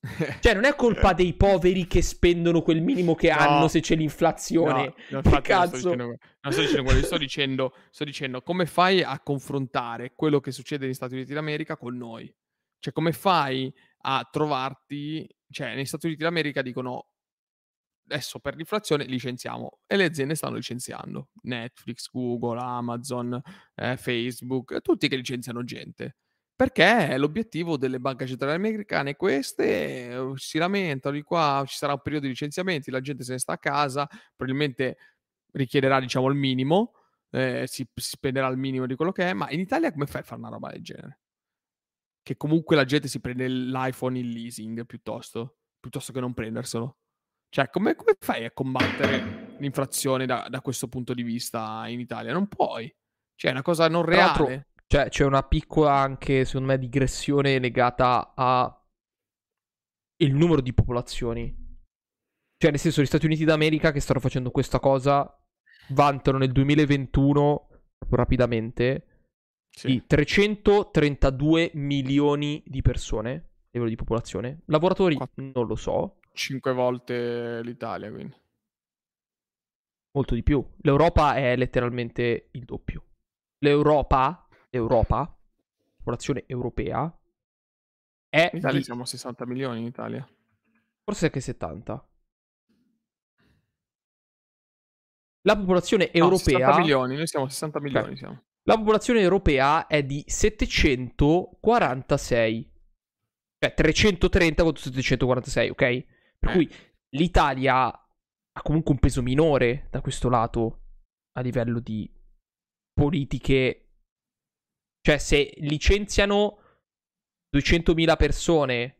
Cioè, 0.40 0.54
non 0.54 0.64
è 0.64 0.74
colpa 0.74 1.12
dei 1.12 1.34
poveri 1.34 1.86
che 1.86 2.00
spendono 2.00 2.62
quel 2.62 2.80
minimo 2.80 3.14
che 3.14 3.28
no, 3.28 3.36
hanno 3.36 3.68
se 3.68 3.80
c'è 3.80 3.96
l'inflazione. 3.96 4.94
No, 5.10 5.20
no 5.22 5.40
cazzo. 5.42 5.94
Non 5.94 6.16
sto 6.48 6.62
dicendo 6.62 6.84
quello, 6.84 7.02
sto 7.02 7.18
dicendo, 7.18 7.74
sto 7.90 8.04
dicendo 8.04 8.40
come 8.40 8.64
fai 8.64 9.02
a 9.02 9.20
confrontare 9.20 10.14
quello 10.14 10.40
che 10.40 10.52
succede 10.52 10.86
negli 10.86 10.94
Stati 10.94 11.14
Uniti 11.14 11.34
d'America 11.34 11.76
con 11.76 11.98
noi? 11.98 12.34
Cioè, 12.78 12.94
come 12.94 13.12
fai 13.12 13.70
a 14.02 14.26
trovarti... 14.30 15.28
Cioè, 15.50 15.74
negli 15.74 15.84
Stati 15.84 16.06
Uniti 16.06 16.22
d'America 16.22 16.62
dicono 16.62 17.08
adesso 18.10 18.40
per 18.40 18.56
l'inflazione 18.56 19.04
licenziamo 19.04 19.78
e 19.86 19.96
le 19.96 20.04
aziende 20.04 20.34
stanno 20.34 20.56
licenziando. 20.56 21.30
Netflix, 21.42 22.10
Google, 22.10 22.60
Amazon, 22.60 23.40
eh, 23.74 23.96
Facebook, 23.96 24.80
tutti 24.80 25.08
che 25.08 25.16
licenziano 25.16 25.62
gente. 25.64 26.16
Perché 26.60 27.16
l'obiettivo 27.16 27.78
delle 27.78 28.00
banche 28.00 28.26
centrali 28.26 28.54
americane 28.54 29.16
queste 29.16 30.14
uh, 30.14 30.36
si 30.36 30.58
lamentano 30.58 31.14
di 31.14 31.22
qua, 31.22 31.64
ci 31.66 31.74
sarà 31.74 31.94
un 31.94 32.02
periodo 32.02 32.26
di 32.26 32.32
licenziamenti, 32.32 32.90
la 32.90 33.00
gente 33.00 33.24
se 33.24 33.32
ne 33.32 33.38
sta 33.38 33.54
a 33.54 33.58
casa, 33.58 34.06
probabilmente 34.36 34.98
richiederà 35.52 35.98
diciamo 36.00 36.28
il 36.28 36.36
minimo, 36.36 36.92
eh, 37.30 37.64
si, 37.66 37.88
si, 37.94 38.10
spenderà 38.10 38.46
il 38.48 38.58
minimo 38.58 38.84
di 38.86 38.94
quello 38.94 39.10
che 39.10 39.30
è, 39.30 39.32
ma 39.32 39.50
in 39.50 39.60
Italia 39.60 39.90
come 39.90 40.04
fai 40.04 40.20
a 40.20 40.24
fare 40.24 40.40
una 40.40 40.50
roba 40.50 40.70
del 40.70 40.82
genere? 40.82 41.20
Che 42.22 42.36
comunque 42.36 42.76
la 42.76 42.84
gente 42.84 43.08
si 43.08 43.20
prende 43.20 43.48
l'iPhone 43.48 44.18
in 44.18 44.28
leasing 44.28 44.84
piuttosto, 44.84 45.60
piuttosto 45.80 46.12
che 46.12 46.20
non 46.20 46.34
prenderselo. 46.34 46.99
Cioè, 47.52 47.68
come, 47.68 47.96
come 47.96 48.16
fai 48.18 48.44
a 48.44 48.52
combattere 48.52 49.56
l'inflazione 49.58 50.24
da, 50.24 50.46
da, 50.48 50.60
questo 50.60 50.86
punto 50.86 51.14
di 51.14 51.24
vista 51.24 51.84
in 51.88 51.98
Italia? 51.98 52.32
Non 52.32 52.46
puoi. 52.46 52.92
Cioè, 53.34 53.50
è 53.50 53.54
una 53.54 53.62
cosa 53.62 53.88
non 53.88 54.04
reale. 54.04 54.68
Cioè, 54.86 55.08
c'è 55.08 55.24
una 55.24 55.42
piccola 55.42 55.94
anche, 55.94 56.44
secondo 56.44 56.68
me, 56.68 56.78
digressione 56.78 57.58
legata 57.58 58.34
a 58.36 58.72
il 60.18 60.34
numero 60.34 60.60
di 60.60 60.72
popolazioni. 60.72 61.52
Cioè, 62.56 62.70
nel 62.70 62.78
senso, 62.78 63.02
gli 63.02 63.06
Stati 63.06 63.26
Uniti 63.26 63.44
d'America 63.44 63.90
che 63.90 64.00
stanno 64.00 64.20
facendo 64.20 64.52
questa 64.52 64.78
cosa 64.78 65.28
vantano 65.88 66.38
nel 66.38 66.52
2021, 66.52 67.68
rapidamente, 68.10 69.06
sì. 69.70 69.88
di 69.88 70.06
332 70.06 71.72
milioni 71.74 72.62
di 72.64 72.80
persone, 72.80 73.30
a 73.32 73.68
livello 73.70 73.90
di 73.90 73.96
popolazione. 73.96 74.62
Lavoratori, 74.66 75.16
Quattro. 75.16 75.50
non 75.52 75.66
lo 75.66 75.74
so. 75.74 76.19
Cinque 76.32 76.72
volte 76.72 77.62
l'Italia, 77.62 78.10
quindi. 78.10 78.34
Molto 80.12 80.34
di 80.34 80.42
più. 80.42 80.64
L'Europa 80.82 81.34
è 81.34 81.54
letteralmente 81.56 82.48
il 82.52 82.64
doppio. 82.64 83.04
L'Europa 83.58 84.48
Europa, 84.70 85.36
popolazione 85.96 86.44
europea, 86.46 87.14
è... 88.28 88.50
In 88.52 88.58
Italia 88.58 88.78
di... 88.78 88.84
siamo 88.84 89.04
60 89.04 89.46
milioni 89.46 89.80
in 89.80 89.86
Italia. 89.86 90.24
Forse 91.04 91.24
anche 91.26 91.40
70. 91.40 92.08
La 95.42 95.56
popolazione 95.56 96.12
europea... 96.12 96.58
No, 96.58 96.64
60 96.64 96.78
milioni, 96.78 97.16
noi 97.16 97.26
siamo 97.26 97.48
60 97.48 97.80
milioni. 97.80 98.06
Okay. 98.06 98.16
Siamo. 98.16 98.44
La 98.64 98.76
popolazione 98.76 99.20
europea 99.20 99.86
è 99.86 100.04
di 100.04 100.22
746. 100.26 102.72
Cioè 103.58 103.74
330 103.74 104.62
contro 104.62 104.82
746, 104.82 105.70
ok? 105.70 106.04
Per 106.40 106.50
eh. 106.50 106.52
cui 106.52 106.70
l'Italia 107.10 107.86
ha 107.86 108.62
comunque 108.62 108.92
un 108.92 108.98
peso 108.98 109.22
minore 109.22 109.86
da 109.90 110.00
questo 110.00 110.28
lato 110.28 110.80
a 111.32 111.40
livello 111.40 111.78
di 111.78 112.12
politiche 112.92 113.90
cioè, 115.02 115.18
se 115.18 115.54
licenziano 115.58 116.58
200.000 117.56 118.16
persone 118.16 118.96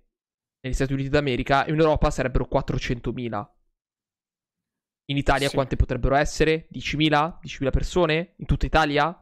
negli 0.61 0.73
Stati 0.73 0.93
Uniti 0.93 1.09
d'America, 1.09 1.67
in 1.67 1.79
Europa 1.79 2.11
sarebbero 2.11 2.49
400.000. 2.51 3.49
In 5.11 5.17
Italia 5.17 5.49
sì. 5.49 5.55
quante 5.55 5.77
potrebbero 5.77 6.15
essere? 6.15 6.69
10.000? 6.73 7.39
10.000 7.43 7.71
persone? 7.71 8.35
In 8.37 8.47
tutta 8.47 8.67
Italia? 8.67 9.13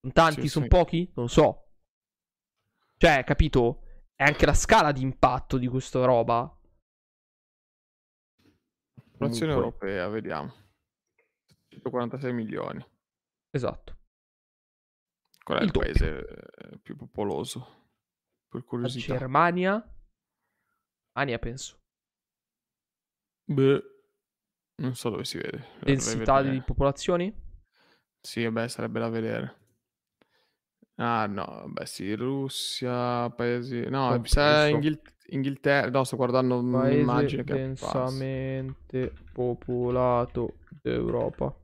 Sono 0.00 0.12
tanti? 0.12 0.42
Sì, 0.42 0.48
sono 0.48 0.64
sì. 0.64 0.70
pochi? 0.70 1.10
Non 1.14 1.24
lo 1.24 1.30
so. 1.30 1.72
Cioè, 2.96 3.24
capito? 3.24 3.82
È 4.14 4.24
anche 4.24 4.46
la 4.46 4.54
scala 4.54 4.92
di 4.92 5.02
impatto 5.02 5.58
di 5.58 5.66
questa 5.66 6.04
roba. 6.04 6.52
Popolazione 9.18 9.52
europea, 9.52 10.08
vediamo. 10.08 10.54
146 11.66 12.32
milioni. 12.32 12.86
Esatto. 13.50 13.96
Qual 15.42 15.58
è 15.58 15.62
il, 15.62 15.66
il 15.66 15.72
paese 15.72 16.26
eh, 16.26 16.78
più 16.78 16.94
popoloso? 16.94 17.88
Per 18.48 18.62
curiosità. 18.62 19.12
La 19.12 19.18
Germania? 19.18 19.94
Ania, 21.16 21.38
penso. 21.40 21.80
Beh, 23.44 23.82
non 24.76 24.94
so 24.94 25.10
dove 25.10 25.24
si 25.24 25.38
vede. 25.38 25.66
Densità 25.80 26.40
di 26.42 26.62
popolazioni? 26.62 27.34
Sì, 28.20 28.44
vabbè, 28.44 28.68
sarebbe 28.68 29.00
da 29.00 29.08
vedere. 29.08 29.57
Ah, 31.00 31.26
no, 31.26 31.64
beh, 31.68 31.86
sì, 31.86 32.14
Russia, 32.14 33.30
paesi... 33.30 33.88
No, 33.88 34.08
oh, 34.08 34.20
so. 34.24 34.40
Inghil... 34.40 35.00
Inghilterra... 35.30 35.90
No, 35.90 36.04
sto 36.04 36.16
guardando 36.16 36.58
un'immagine 36.58 37.44
che 37.44 37.52
densamente 37.52 39.12
popolato 39.32 40.54
d'Europa. 40.82 41.54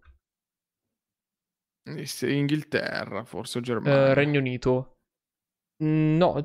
Inghilterra, 2.22 3.24
forse 3.24 3.58
o 3.58 3.60
Germania. 3.60 4.08
Eh, 4.08 4.14
Regno 4.14 4.38
Unito. 4.38 4.94
Mm, 5.82 6.16
no. 6.16 6.42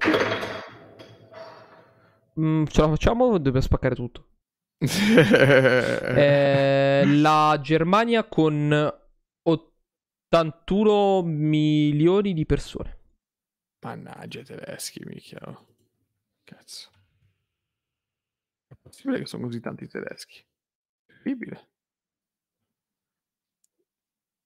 Mm, 2.40 2.66
ce 2.66 2.82
la 2.82 2.88
facciamo 2.88 3.26
o 3.26 3.38
dobbiamo 3.38 3.62
spaccare 3.62 3.96
tutto? 3.96 4.28
eh, 4.80 7.04
la 7.06 7.60
Germania 7.62 8.24
con 8.24 8.99
81 10.32 11.24
milioni 11.24 12.34
di 12.34 12.46
persone. 12.46 12.98
Mannaggia, 13.82 14.44
tedeschi, 14.44 15.02
mica. 15.04 15.40
Cazzo. 16.44 16.92
È 18.68 18.76
possibile 18.80 19.18
che 19.18 19.26
sono 19.26 19.46
così 19.46 19.60
tanti 19.60 19.88
tedeschi? 19.88 20.46
Incredibile. 21.08 21.70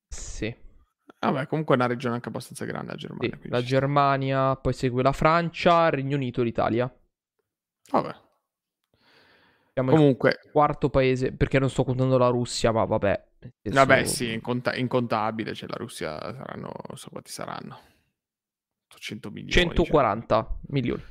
Sì. 0.08 0.56
Vabbè, 1.20 1.48
comunque 1.48 1.76
è 1.76 1.78
una 1.78 1.88
regione 1.88 2.16
anche 2.16 2.30
abbastanza 2.30 2.64
grande 2.64 2.92
la 2.92 2.98
Germania. 2.98 3.38
Sì, 3.42 3.50
la 3.50 3.62
Germania, 3.62 4.56
poi 4.56 4.74
segue 4.74 5.04
la 5.04 5.12
Francia, 5.12 5.88
il 5.88 5.92
Regno 5.92 6.16
Unito 6.16 6.40
e 6.40 6.44
l'Italia. 6.46 7.02
Vabbè. 7.92 8.16
Siamo 9.74 9.92
comunque... 9.92 10.40
il 10.44 10.52
quarto 10.52 10.90
paese, 10.90 11.34
perché 11.34 11.60
non 11.60 11.70
sto 11.70 11.84
contando 11.84 12.18
la 12.18 12.30
Russia, 12.30 12.72
ma 12.72 12.86
vabbè. 12.86 13.32
Vabbè, 13.62 14.06
sì, 14.06 14.34
incont- 14.34 14.76
incontabile, 14.76 15.54
cioè 15.54 15.70
la 15.70 15.78
Russia 15.78 16.20
saranno, 16.20 16.72
so 16.94 17.10
quanti 17.10 17.32
saranno. 17.32 17.80
100 18.88 19.30
milioni. 19.30 19.52
140 19.52 20.36
cioè. 20.36 20.56
milioni. 20.68 21.04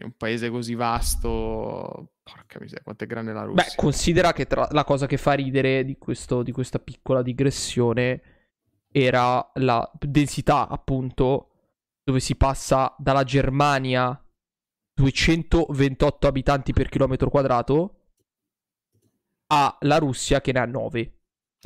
Un 0.00 0.12
paese 0.16 0.48
così 0.48 0.74
vasto, 0.74 2.12
porca 2.22 2.58
miseria, 2.60 2.82
quanto 2.82 3.04
è 3.04 3.06
grande 3.06 3.32
la 3.32 3.42
Russia. 3.42 3.64
Beh, 3.64 3.74
considera 3.76 4.32
che 4.32 4.46
tra... 4.46 4.68
la 4.70 4.84
cosa 4.84 5.06
che 5.06 5.16
fa 5.18 5.32
ridere 5.32 5.84
di, 5.84 5.98
questo, 5.98 6.42
di 6.42 6.52
questa 6.52 6.78
piccola 6.78 7.22
digressione 7.22 8.22
era 8.90 9.50
la 9.54 9.90
densità, 9.98 10.68
appunto, 10.68 11.50
dove 12.02 12.20
si 12.20 12.36
passa 12.36 12.94
dalla 12.98 13.24
Germania 13.24 14.18
228 14.94 16.26
abitanti 16.26 16.72
per 16.72 16.88
chilometro 16.88 17.28
quadrato 17.28 17.92
alla 19.48 19.98
Russia 19.98 20.40
che 20.40 20.52
ne 20.52 20.60
ha 20.60 20.64
9. 20.64 21.15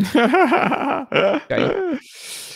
Okay. 0.01 1.99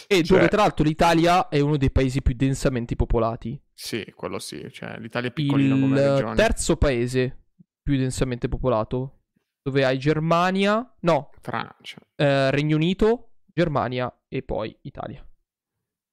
E 0.06 0.22
cioè... 0.22 0.36
dove 0.36 0.48
tra 0.48 0.62
l'altro 0.62 0.84
l'Italia 0.84 1.48
è 1.48 1.60
uno 1.60 1.76
dei 1.76 1.90
paesi 1.90 2.22
più 2.22 2.34
densamente 2.34 2.96
popolati. 2.96 3.60
Sì, 3.72 4.12
quello 4.14 4.38
sì, 4.38 4.68
cioè 4.70 4.98
l'Italia 4.98 5.30
è 5.30 5.32
piccolina 5.32 5.74
Il 5.74 5.80
come 5.80 6.00
regione. 6.00 6.30
Il 6.30 6.36
terzo 6.36 6.76
paese 6.76 7.44
più 7.82 7.96
densamente 7.96 8.48
popolato, 8.48 9.22
dove 9.62 9.84
hai 9.84 9.98
Germania, 9.98 10.94
no, 11.00 11.30
Francia, 11.40 11.98
eh, 12.16 12.50
Regno 12.50 12.76
Unito, 12.76 13.32
Germania 13.52 14.12
e 14.28 14.42
poi 14.42 14.76
Italia. 14.82 15.26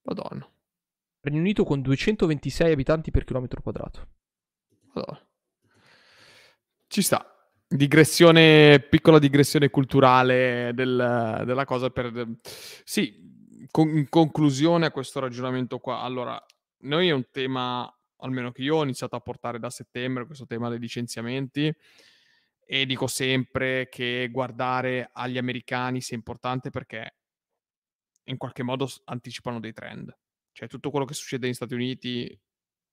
Madonna. 0.04 0.50
Regno 1.22 1.40
Unito 1.40 1.64
con 1.64 1.82
226 1.82 2.72
abitanti 2.72 3.12
per 3.12 3.24
chilometro 3.24 3.62
quadrato. 3.62 4.08
Madonna. 4.94 5.26
Ci 6.88 7.02
sta. 7.02 7.31
Digressione, 7.74 8.82
piccola 8.82 9.18
digressione 9.18 9.70
culturale 9.70 10.72
del, 10.74 11.44
della 11.46 11.64
cosa 11.64 11.90
per... 11.90 12.28
Sì, 12.84 13.66
con- 13.72 13.98
in 13.98 14.10
conclusione 14.10 14.88
a 14.88 14.92
questo 14.92 15.22
ragionamento 15.22 15.80
qua, 15.80 16.02
allora, 16.02 16.38
noi 16.80 17.08
è 17.08 17.12
un 17.12 17.30
tema, 17.32 17.90
almeno 18.18 18.52
che 18.52 18.62
io 18.62 18.76
ho 18.76 18.84
iniziato 18.84 19.16
a 19.16 19.22
portare 19.22 19.58
da 19.58 19.70
settembre, 19.70 20.26
questo 20.26 20.46
tema 20.46 20.68
dei 20.68 20.80
licenziamenti, 20.80 21.74
e 22.66 22.86
dico 22.86 23.08
sempre 23.08 23.88
che 23.90 24.28
guardare 24.30 25.10
agli 25.14 25.38
americani 25.38 26.02
sia 26.02 26.18
importante 26.18 26.72
perché 26.72 27.16
in 28.26 28.36
qualche 28.36 28.64
modo 28.64 28.90
anticipano 29.06 29.62
dei 29.62 29.72
trend. 29.72 30.14
Cioè 30.52 30.68
tutto 30.68 30.90
quello 30.90 31.06
che 31.06 31.14
succede 31.14 31.46
negli 31.46 31.56
Stati 31.56 31.74
Uniti 31.74 32.38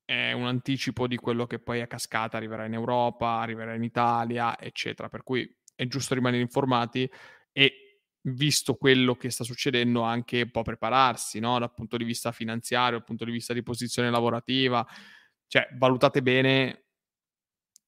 è 0.09 0.32
un 0.32 0.47
anticipo 0.47 1.06
di 1.06 1.16
quello 1.16 1.47
che 1.47 1.59
poi 1.59 1.82
a 1.82 1.86
cascata 1.86 2.39
arriverà 2.39 2.64
in 2.64 2.72
Europa, 2.72 3.40
arriverà 3.40 3.74
in 3.74 3.82
Italia, 3.82 4.59
eccetera. 4.59 5.10
Per 5.10 5.22
cui 5.22 5.47
è 5.74 5.86
giusto 5.86 6.14
rimanere 6.14 6.40
informati 6.40 7.10
e 7.52 8.01
visto 8.22 8.74
quello 8.76 9.16
che 9.16 9.28
sta 9.28 9.44
succedendo 9.44 10.01
anche 10.01 10.40
un 10.40 10.51
po' 10.51 10.62
prepararsi, 10.62 11.40
no? 11.40 11.59
dal 11.59 11.74
punto 11.74 11.98
di 11.98 12.05
vista 12.05 12.32
finanziario, 12.32 12.97
dal 12.97 13.05
punto 13.05 13.26
di 13.26 13.32
vista 13.32 13.52
di 13.52 13.62
posizione 13.62 14.10
lavorativa, 14.10 14.86
cioè 15.47 15.68
valutate 15.76 16.22
bene 16.22 16.85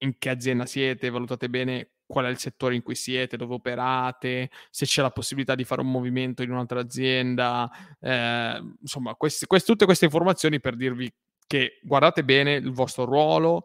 in 0.03 0.19
che 0.19 0.29
azienda 0.29 0.67
siete, 0.67 1.09
valutate 1.09 1.49
bene 1.49 1.93
qual 2.05 2.27
è 2.27 2.29
il 2.29 2.39
settore 2.39 2.75
in 2.75 2.83
cui 2.83 2.97
siete, 2.97 3.39
dove 3.39 3.55
operate, 3.55 4.51
se 4.69 4.85
c'è 4.85 5.01
la 5.01 5.11
possibilità 5.11 5.55
di 5.55 5.65
fare 5.65 5.81
un 5.81 5.91
movimento 5.91 6.43
in 6.43 6.51
un'altra 6.51 6.81
azienda, 6.81 7.71
eh, 7.99 8.61
insomma, 8.79 9.15
queste, 9.15 9.47
queste, 9.47 9.73
tutte 9.73 9.87
queste 9.87 10.05
informazioni 10.05 10.61
per 10.61 10.77
dirvi 10.77 11.11
che 11.51 11.81
guardate 11.83 12.23
bene 12.23 12.53
il 12.55 12.71
vostro 12.71 13.05
ruolo, 13.05 13.65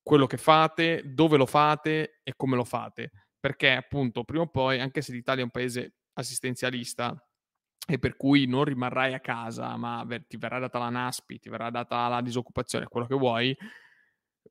quello 0.00 0.28
che 0.28 0.36
fate, 0.36 1.02
dove 1.04 1.36
lo 1.36 1.46
fate 1.46 2.20
e 2.22 2.34
come 2.36 2.54
lo 2.54 2.62
fate, 2.62 3.10
perché 3.40 3.72
appunto 3.72 4.22
prima 4.22 4.44
o 4.44 4.46
poi, 4.46 4.78
anche 4.78 5.02
se 5.02 5.10
l'Italia 5.10 5.40
è 5.40 5.44
un 5.44 5.50
paese 5.50 5.94
assistenzialista, 6.12 7.12
e 7.88 7.98
per 7.98 8.14
cui 8.14 8.46
non 8.46 8.62
rimarrai 8.62 9.14
a 9.14 9.20
casa, 9.20 9.76
ma 9.76 10.06
ti 10.28 10.36
verrà 10.36 10.60
data 10.60 10.78
la 10.78 10.90
NASPI, 10.90 11.40
ti 11.40 11.48
verrà 11.48 11.70
data 11.70 12.06
la 12.06 12.20
disoccupazione, 12.20 12.86
quello 12.86 13.08
che 13.08 13.16
vuoi, 13.16 13.56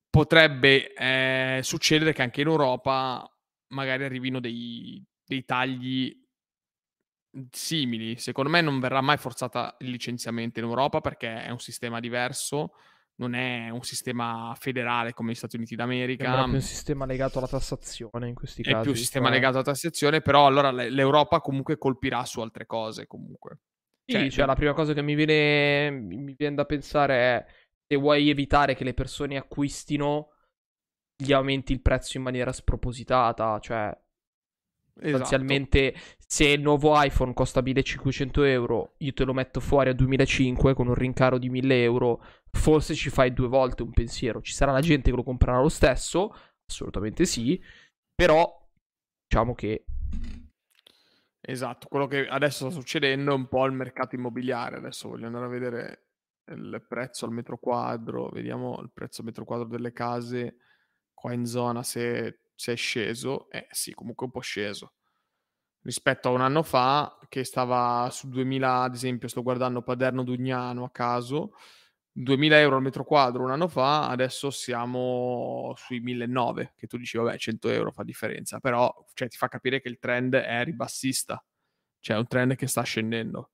potrebbe 0.10 0.94
eh, 0.94 1.62
succedere 1.64 2.12
che 2.12 2.22
anche 2.22 2.42
in 2.42 2.48
Europa 2.48 3.26
magari 3.68 4.04
arrivino 4.04 4.42
dei, 4.42 5.02
dei 5.24 5.46
tagli 5.46 6.22
simili. 7.50 8.18
Secondo 8.18 8.50
me 8.50 8.62
non 8.62 8.80
verrà 8.80 9.02
mai 9.02 9.18
forzata 9.18 9.76
il 9.80 9.90
licenziamento 9.90 10.60
in 10.60 10.66
Europa 10.66 11.02
perché 11.02 11.44
è 11.44 11.50
un 11.50 11.60
sistema 11.60 12.00
diverso, 12.00 12.74
non 13.16 13.34
è 13.34 13.70
un 13.70 13.84
sistema 13.84 14.56
federale 14.60 15.14
come 15.14 15.32
gli 15.32 15.36
Stati 15.36 15.56
Uniti 15.56 15.76
d'America. 15.76 16.42
È 16.42 16.44
più 16.44 16.54
un 16.54 16.62
sistema 16.62 17.06
legato 17.06 17.38
alla 17.38 17.48
tassazione 17.48 18.28
in 18.28 18.36
questi 18.36 18.62
è 18.62 18.66
casi. 18.66 18.78
È 18.78 18.82
più 18.82 18.92
un 18.92 18.98
sistema 18.98 19.26
cioè... 19.26 19.36
legato 19.36 19.56
alla 19.56 19.66
tassazione, 19.66 20.22
però 20.22 20.46
allora 20.46 20.72
l'Europa 20.72 21.40
comunque 21.40 21.78
colpirà 21.78 22.26
su 22.26 22.40
altre 22.42 22.66
cose 22.66 23.08
comunque. 23.08 23.60
Sì, 24.06 24.18
cioè, 24.18 24.30
cioè 24.30 24.46
la 24.46 24.56
prima 24.56 24.74
cosa 24.74 24.94
che 24.94 25.02
mi 25.02 25.16
viene, 25.16 25.90
mi 25.92 26.34
viene 26.38 26.56
da 26.56 26.66
pensare 26.66 27.16
è 27.16 27.46
se 27.88 27.96
vuoi 27.96 28.30
evitare 28.30 28.76
che 28.76 28.84
le 28.84 28.94
persone 28.94 29.38
acquistino, 29.38 30.30
gli 31.16 31.32
aumenti 31.32 31.72
il 31.72 31.82
prezzo 31.82 32.18
in 32.18 32.24
maniera 32.24 32.52
spropositata. 32.52 33.60
Cioè, 33.60 33.98
sostanzialmente, 35.00 35.94
esatto. 35.94 36.23
Se 36.34 36.46
il 36.46 36.62
nuovo 36.62 37.00
iPhone 37.00 37.36
costa 37.36 37.62
1500 37.62 38.42
euro, 38.46 38.96
io 38.98 39.14
te 39.14 39.24
lo 39.24 39.34
metto 39.34 39.60
fuori 39.60 39.90
a 39.90 39.94
2005 39.94 40.74
con 40.74 40.88
un 40.88 40.96
rincaro 40.96 41.38
di 41.38 41.48
1000 41.48 41.84
euro. 41.84 42.24
Forse 42.50 42.96
ci 42.96 43.12
fai 43.12 43.34
due 43.34 43.48
volte 43.48 43.84
un 43.84 43.92
pensiero. 43.92 44.42
Ci 44.42 44.52
sarà 44.52 44.72
la 44.72 44.82
gente 44.82 45.12
che 45.12 45.16
lo 45.16 45.22
comprerà 45.22 45.62
lo 45.62 45.70
stesso, 45.70 46.36
assolutamente 46.66 47.26
sì. 47.26 47.64
Però, 48.16 48.68
diciamo 49.28 49.54
che 49.54 49.86
Esatto, 51.40 51.88
quello 51.88 52.08
che 52.08 52.28
adesso 52.28 52.68
sta 52.68 52.80
succedendo 52.80 53.30
è 53.30 53.36
un 53.36 53.48
po' 53.48 53.66
il 53.66 53.74
mercato 53.74 54.16
immobiliare. 54.16 54.78
Adesso 54.78 55.10
voglio 55.10 55.28
andare 55.28 55.46
a 55.46 55.50
vedere 55.50 56.06
il 56.46 56.84
prezzo 56.88 57.26
al 57.26 57.32
metro 57.32 57.60
quadro, 57.60 58.30
vediamo 58.30 58.80
il 58.82 58.90
prezzo 58.92 59.22
al 59.22 59.28
metro 59.28 59.46
quadro 59.46 59.68
delle 59.68 59.94
case 59.94 60.56
qua 61.14 61.32
in 61.32 61.46
zona 61.46 61.84
se, 61.84 62.40
se 62.56 62.72
è 62.74 62.76
sceso. 62.76 63.52
Eh 63.52 63.68
sì, 63.70 63.94
comunque 63.94 64.26
un 64.26 64.32
po' 64.32 64.40
sceso. 64.40 64.94
Rispetto 65.86 66.30
a 66.30 66.32
un 66.32 66.40
anno 66.40 66.64
fa 66.64 67.18
che 67.28 67.44
stava 67.44 68.08
su 68.10 68.30
2000, 68.30 68.84
ad 68.84 68.94
esempio, 68.94 69.28
sto 69.28 69.44
guardando 69.44 69.82
Paderno 69.82 70.24
Dugnano 70.24 70.86
a 70.86 70.92
caso, 70.92 71.56
2000 72.10 72.58
euro 72.60 72.78
al 72.78 72.82
metro 72.82 73.04
quadro 73.04 73.44
un 73.44 73.52
anno 73.52 73.68
fa, 73.68 74.08
adesso 74.08 74.50
siamo 74.50 75.74
sui 75.76 76.00
1900, 76.00 76.74
che 76.78 76.88
tu 76.88 76.98
dici, 76.98 77.18
vabbè, 77.18 77.38
100 77.38 77.68
euro 77.70 77.92
fa 77.92 78.04
differenza, 78.04 78.60
però 78.60 78.94
cioè, 79.14 79.28
ti 79.28 79.36
fa 79.36 79.50
capire 79.50 79.82
che 79.82 79.90
il 79.90 80.00
trend 80.00 80.36
è 80.36 80.64
ribassista, 80.64 81.44
cioè 82.00 82.16
è 82.16 82.20
un 82.20 82.28
trend 82.28 82.56
che 82.56 82.68
sta 82.68 82.82
scendendo, 82.84 83.52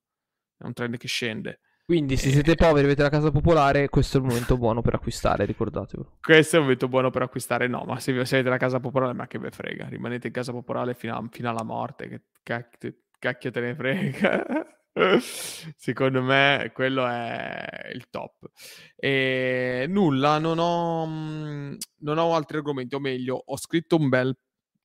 è 0.58 0.66
un 0.66 0.74
trend 0.74 0.98
che 0.98 1.08
scende. 1.08 1.62
Quindi 1.90 2.18
se 2.18 2.30
siete 2.30 2.54
poveri 2.54 2.82
e 2.82 2.86
avete 2.86 3.02
la 3.02 3.10
casa 3.10 3.32
popolare, 3.32 3.90
questo 3.90 4.18
è 4.18 4.22
il 4.22 4.28
momento 4.28 4.60
buono 4.60 4.84
per 4.84 4.94
acquistare, 4.94 5.44
ricordatevelo. 5.46 6.18
Questo 6.22 6.56
è 6.56 6.60
il 6.60 6.66
momento 6.66 6.88
buono 6.88 7.10
per 7.10 7.24
acquistare, 7.24 7.66
no, 7.66 7.84
ma 7.84 8.00
se, 8.00 8.14
se 8.26 8.36
avete 8.36 8.50
la 8.52 8.58
casa 8.58 8.80
popolare, 8.80 9.14
ma 9.14 9.26
che 9.26 9.40
ve 9.40 9.50
frega, 9.50 9.88
rimanete 9.88 10.28
in 10.28 10.34
casa 10.34 10.52
popolare 10.52 10.94
fino, 10.94 11.16
a, 11.16 11.28
fino 11.32 11.50
alla 11.50 11.64
morte, 11.64 12.08
che 12.08 12.22
cacchio, 12.44 12.94
cacchio 13.18 13.50
te 13.50 13.60
ne 13.60 13.74
frega. 13.74 14.46
Secondo 15.76 16.22
me 16.22 16.70
quello 16.76 17.08
è 17.08 17.90
il 17.92 18.08
top. 18.12 18.52
E 18.96 19.88
nulla, 19.90 20.38
non 20.38 20.60
ho, 20.60 21.08
non 21.08 22.18
ho 22.20 22.36
altri 22.36 22.58
argomenti, 22.58 22.94
o 22.94 23.00
meglio, 23.00 23.42
ho 23.44 23.58
scritto 23.58 23.96
un 23.96 24.10
bel 24.10 24.38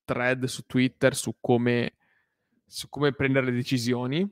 thread 0.06 0.46
su 0.46 0.62
Twitter 0.62 1.14
su 1.14 1.36
come, 1.38 1.96
su 2.64 2.88
come 2.88 3.12
prendere 3.12 3.44
le 3.44 3.52
decisioni 3.52 4.26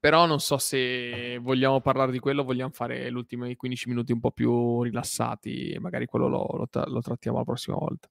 però 0.00 0.24
non 0.24 0.40
so 0.40 0.56
se 0.56 1.38
vogliamo 1.42 1.82
parlare 1.82 2.10
di 2.10 2.18
quello, 2.18 2.42
vogliamo 2.42 2.72
fare 2.72 3.10
gli 3.12 3.14
ultimi 3.14 3.54
15 3.54 3.88
minuti 3.90 4.12
un 4.12 4.20
po' 4.20 4.30
più 4.30 4.82
rilassati 4.82 5.76
magari 5.78 6.06
quello 6.06 6.26
lo, 6.26 6.48
lo, 6.56 6.66
tra- 6.68 6.86
lo 6.86 7.02
trattiamo 7.02 7.36
la 7.36 7.44
prossima 7.44 7.76
volta. 7.76 8.08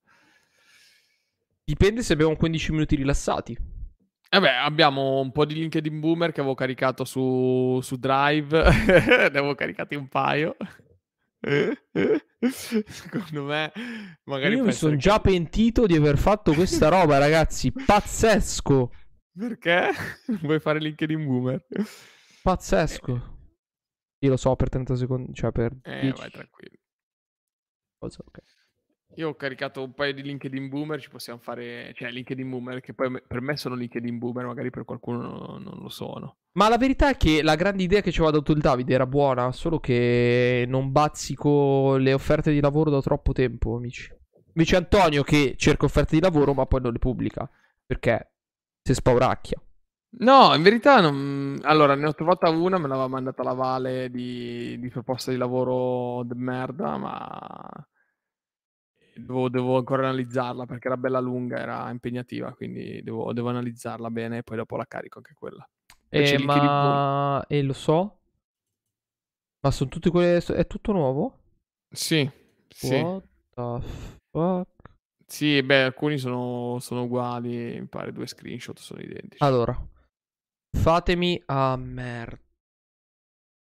Dipende 1.63 2.03
se 2.03 2.13
abbiamo 2.13 2.35
15 2.35 2.71
minuti 2.71 2.95
rilassati. 2.95 3.57
Eh 4.31 4.39
beh, 4.39 4.57
abbiamo 4.57 5.19
un 5.19 5.31
po' 5.31 5.45
di 5.45 5.55
LinkedIn 5.55 5.99
Boomer 5.99 6.31
che 6.31 6.41
avevo 6.41 6.53
caricato 6.53 7.03
su, 7.03 7.79
su 7.81 7.95
Drive, 7.95 8.61
ne 8.85 9.25
avevo 9.25 9.55
caricati 9.55 9.95
un 9.95 10.07
paio. 10.07 10.55
Secondo 12.39 13.43
me, 13.45 13.71
magari. 14.25 14.55
Io 14.55 14.65
mi 14.65 14.71
sono 14.71 14.95
già 14.97 15.15
che... 15.15 15.31
pentito 15.31 15.87
di 15.87 15.95
aver 15.95 16.19
fatto 16.19 16.53
questa 16.53 16.89
roba, 16.89 17.17
ragazzi. 17.17 17.71
Pazzesco. 17.71 18.91
Perché? 19.37 19.89
Vuoi 20.41 20.59
fare 20.59 20.79
LinkedIn 20.79 21.25
boomer? 21.25 21.65
Pazzesco. 22.41 23.15
Eh. 23.15 23.37
Io 24.25 24.29
lo 24.31 24.37
so 24.37 24.55
per 24.55 24.69
30 24.69 24.95
secondi, 24.95 25.33
cioè 25.33 25.51
per 25.51 25.71
Eh, 25.83 26.01
10. 26.01 26.19
vai 26.19 26.29
tranquillo. 26.31 26.75
Cosa? 27.97 28.23
Ok. 28.25 28.39
Io 29.15 29.29
ho 29.29 29.35
caricato 29.35 29.83
un 29.83 29.93
paio 29.93 30.13
di 30.13 30.21
LinkedIn 30.21 30.69
boomer, 30.69 31.01
ci 31.01 31.09
possiamo 31.09 31.39
fare, 31.39 31.93
cioè 31.95 32.11
LinkedIn 32.11 32.47
boomer, 32.49 32.79
che 32.79 32.93
poi 32.93 33.21
per 33.25 33.41
me 33.41 33.57
sono 33.57 33.75
LinkedIn 33.75 34.17
boomer, 34.17 34.45
magari 34.45 34.69
per 34.69 34.85
qualcuno 34.85 35.57
non 35.57 35.79
lo 35.81 35.89
sono. 35.89 36.37
Ma 36.53 36.69
la 36.69 36.77
verità 36.77 37.09
è 37.09 37.17
che 37.17 37.41
la 37.41 37.55
grande 37.55 37.83
idea 37.83 38.01
che 38.01 38.11
ci 38.11 38.19
aveva 38.21 38.37
dato 38.37 38.51
il 38.51 38.59
Davide 38.61 38.93
era 38.93 39.07
buona, 39.07 39.51
solo 39.51 39.79
che 39.79 40.63
non 40.67 40.91
bazzico 40.91 41.97
le 41.97 42.13
offerte 42.13 42.51
di 42.51 42.59
lavoro 42.61 42.91
da 42.91 43.01
troppo 43.01 43.33
tempo, 43.33 43.75
amici. 43.75 44.13
Invece 44.53 44.75
Antonio 44.75 45.23
che 45.23 45.55
cerca 45.57 45.85
offerte 45.85 46.15
di 46.15 46.21
lavoro 46.21 46.53
ma 46.53 46.65
poi 46.65 46.81
non 46.81 46.91
le 46.93 46.99
pubblica, 46.99 47.49
perché 47.85 48.33
si 48.89 48.93
spauracchia. 48.95 49.61
No, 50.19 50.55
in 50.55 50.63
verità 50.63 50.99
non... 51.01 51.59
Allora, 51.61 51.93
ne 51.93 52.07
ho 52.07 52.13
trovata 52.13 52.49
una, 52.49 52.79
me 52.79 52.87
l'aveva 52.87 53.07
mandata 53.07 53.43
la 53.43 53.53
Vale 53.53 54.09
di, 54.09 54.79
di 54.79 54.89
proposta 54.89 55.29
di 55.29 55.37
lavoro 55.37 56.23
de 56.23 56.33
merda, 56.35 56.97
ma 56.97 57.87
devo, 59.13 59.49
devo, 59.49 59.77
ancora 59.77 60.07
analizzarla 60.07 60.65
perché 60.65 60.87
era 60.87 60.97
bella 60.97 61.19
lunga, 61.19 61.59
era 61.59 61.89
impegnativa, 61.91 62.51
quindi 62.53 63.03
devo, 63.03 63.31
devo 63.33 63.49
analizzarla 63.49 64.09
bene 64.09 64.37
e 64.37 64.43
poi 64.43 64.57
dopo 64.57 64.77
la 64.77 64.85
carico 64.87 65.19
anche 65.19 65.33
quella. 65.37 65.67
Eh, 66.09 66.39
ma... 66.39 67.45
E 67.47 67.61
lo 67.61 67.73
so? 67.73 68.17
Ma 69.61 69.69
sono 69.69 69.89
tutte 69.89 70.09
quelle... 70.09 70.37
È 70.39 70.65
tutto 70.65 70.91
nuovo? 70.91 71.37
Sì, 71.91 72.27
sì. 72.67 72.95
What 72.95 73.83
fuck? 74.31 74.78
Sì, 75.29 75.61
beh, 75.61 75.83
alcuni 75.83 76.17
sono, 76.17 76.79
sono 76.79 77.03
uguali, 77.03 77.79
mi 77.79 77.85
pare 77.85 78.11
due 78.11 78.25
screenshot 78.25 78.77
sono 78.79 78.99
identici. 78.99 79.43
Allora, 79.43 79.79
fatemi 80.75 81.41
a 81.45 81.71
ah, 81.71 81.77
merda. 81.77 82.41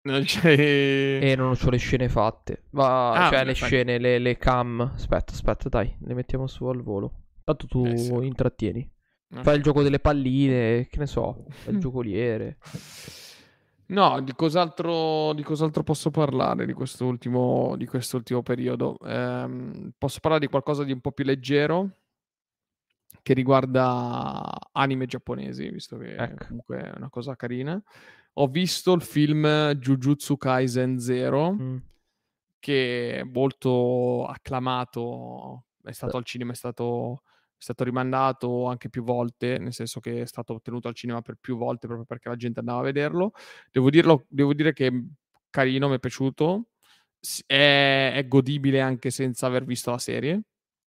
Non 0.02 0.22
c'è... 0.24 0.56
E 1.20 1.34
non 1.36 1.54
ho 1.60 1.70
le 1.70 1.76
scene 1.76 2.08
fatte. 2.08 2.64
Ma, 2.70 3.26
ah, 3.26 3.30
cioè, 3.30 3.44
le 3.44 3.54
fai... 3.54 3.68
scene, 3.68 3.98
le, 3.98 4.18
le, 4.18 4.38
cam. 4.38 4.80
Aspetta, 4.80 5.32
aspetta, 5.32 5.68
dai, 5.68 5.94
le 6.00 6.14
mettiamo 6.14 6.46
su 6.46 6.64
al 6.64 6.82
volo. 6.82 7.24
Tanto 7.44 7.66
tu 7.66 7.84
eh, 7.84 7.98
sì. 7.98 8.14
intrattieni. 8.14 8.90
Okay. 9.30 9.44
Fai 9.44 9.56
il 9.56 9.62
gioco 9.62 9.82
delle 9.82 10.00
palline, 10.00 10.88
che 10.88 10.98
ne 10.98 11.06
so, 11.06 11.44
fai 11.50 11.74
il 11.74 11.78
giocoliere. 11.80 12.56
No, 13.90 14.20
di 14.20 14.32
cos'altro, 14.34 15.32
di 15.32 15.42
cos'altro 15.42 15.82
posso 15.82 16.10
parlare 16.12 16.64
di 16.64 16.72
quest'ultimo, 16.72 17.74
di 17.76 17.86
quest'ultimo 17.86 18.40
periodo? 18.40 18.96
Ehm, 19.04 19.92
posso 19.98 20.20
parlare 20.20 20.44
di 20.44 20.50
qualcosa 20.50 20.84
di 20.84 20.92
un 20.92 21.00
po' 21.00 21.10
più 21.10 21.24
leggero, 21.24 21.90
che 23.22 23.34
riguarda 23.34 24.48
anime 24.72 25.06
giapponesi, 25.06 25.68
visto 25.70 25.96
che 25.98 26.14
Ecco. 26.14 26.44
comunque 26.46 26.78
è 26.82 26.92
una 26.96 27.10
cosa 27.10 27.34
carina. 27.34 27.82
Ho 28.34 28.46
visto 28.46 28.92
il 28.92 29.02
film 29.02 29.44
Jujutsu 29.74 30.36
Kaisen 30.36 30.98
Zero, 31.00 31.52
Mm. 31.52 31.76
che 32.60 33.16
è 33.16 33.22
molto 33.24 34.24
acclamato, 34.26 35.64
è 35.82 35.90
stato 35.90 36.16
al 36.16 36.24
cinema, 36.24 36.52
è 36.52 36.54
stato, 36.54 37.22
è 37.60 37.62
stato 37.62 37.84
rimandato 37.84 38.64
anche 38.64 38.88
più 38.88 39.02
volte, 39.02 39.58
nel 39.58 39.74
senso 39.74 40.00
che 40.00 40.22
è 40.22 40.26
stato 40.26 40.54
ottenuto 40.54 40.88
al 40.88 40.94
cinema 40.94 41.20
per 41.20 41.36
più 41.38 41.58
volte 41.58 41.86
proprio 41.86 42.06
perché 42.06 42.30
la 42.30 42.36
gente 42.36 42.60
andava 42.60 42.80
a 42.80 42.84
vederlo. 42.84 43.32
Devo, 43.70 43.90
dirlo, 43.90 44.24
devo 44.28 44.54
dire 44.54 44.72
che 44.72 44.86
è 44.86 44.92
carino, 45.50 45.88
mi 45.90 45.96
è 45.96 45.98
piaciuto. 45.98 46.68
È, 47.44 48.12
è 48.14 48.26
godibile 48.26 48.80
anche 48.80 49.10
senza 49.10 49.46
aver 49.46 49.64
visto 49.64 49.90
la 49.90 49.98
serie. 49.98 50.40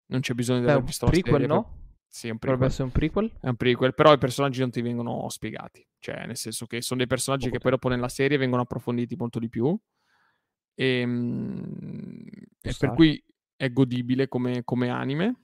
Non 0.07 0.21
c'è 0.21 0.33
bisogno 0.33 0.61
di 0.61 0.65
È 0.65 0.71
aver 0.71 0.83
visto 0.83 1.05
la 1.05 1.11
prequel, 1.11 1.33
serie. 1.33 1.47
per- 1.47 1.57
no? 1.57 1.77
Sì, 2.07 2.27
è 2.27 2.31
un 2.31 2.39
Dovrebbe 2.39 2.65
prequel. 2.65 2.69
essere 2.69 2.83
un 2.83 2.91
prequel? 2.91 3.31
È 3.39 3.47
un 3.49 3.55
prequel, 3.55 3.93
però 3.93 4.13
i 4.13 4.17
personaggi 4.17 4.59
non 4.61 4.71
ti 4.71 4.81
vengono 4.81 5.29
spiegati. 5.29 5.85
Cioè, 5.99 6.25
nel 6.25 6.37
senso 6.37 6.65
che 6.65 6.81
sono 6.81 6.99
dei 6.99 7.07
personaggi 7.07 7.45
Poco 7.45 7.57
che 7.57 7.61
poi 7.61 7.71
dopo 7.71 7.89
nella 7.89 8.09
serie 8.09 8.37
vengono 8.37 8.63
approfonditi 8.63 9.15
molto 9.15 9.37
di 9.37 9.49
più. 9.49 9.79
Ehm, 10.75 12.25
E, 12.61 12.73
per 12.79 12.93
cui 12.93 13.23
è 13.55 13.71
godibile 13.71 14.27
come, 14.27 14.63
come 14.63 14.89
anime. 14.89 15.42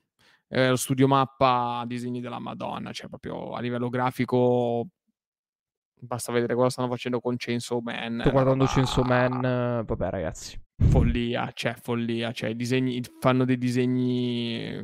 Eh, 0.51 0.69
lo 0.69 0.75
studio 0.75 1.07
mappa 1.07 1.83
disegni 1.85 2.21
della 2.21 2.39
Madonna, 2.39 2.91
cioè 2.91 3.07
proprio 3.07 3.51
a 3.53 3.59
livello 3.61 3.87
grafico 3.89 4.87
basta 6.01 6.31
vedere 6.31 6.55
cosa 6.55 6.69
stanno 6.69 6.87
facendo 6.89 7.19
con 7.19 7.35
Chainsaw 7.37 7.79
Man. 7.81 8.19
Sto 8.21 8.31
guardando 8.31 8.63
roba- 8.63 8.73
Chainsaw 8.73 9.03
Man. 9.03 9.83
Vabbè, 9.85 10.09
ragazzi. 10.09 10.59
Follia, 10.79 11.51
cioè 11.53 11.75
follia, 11.79 12.31
cioè 12.31 12.49
i 12.49 12.55
disegni 12.55 13.01
fanno 13.19 13.45
dei 13.45 13.57
disegni 13.57 14.75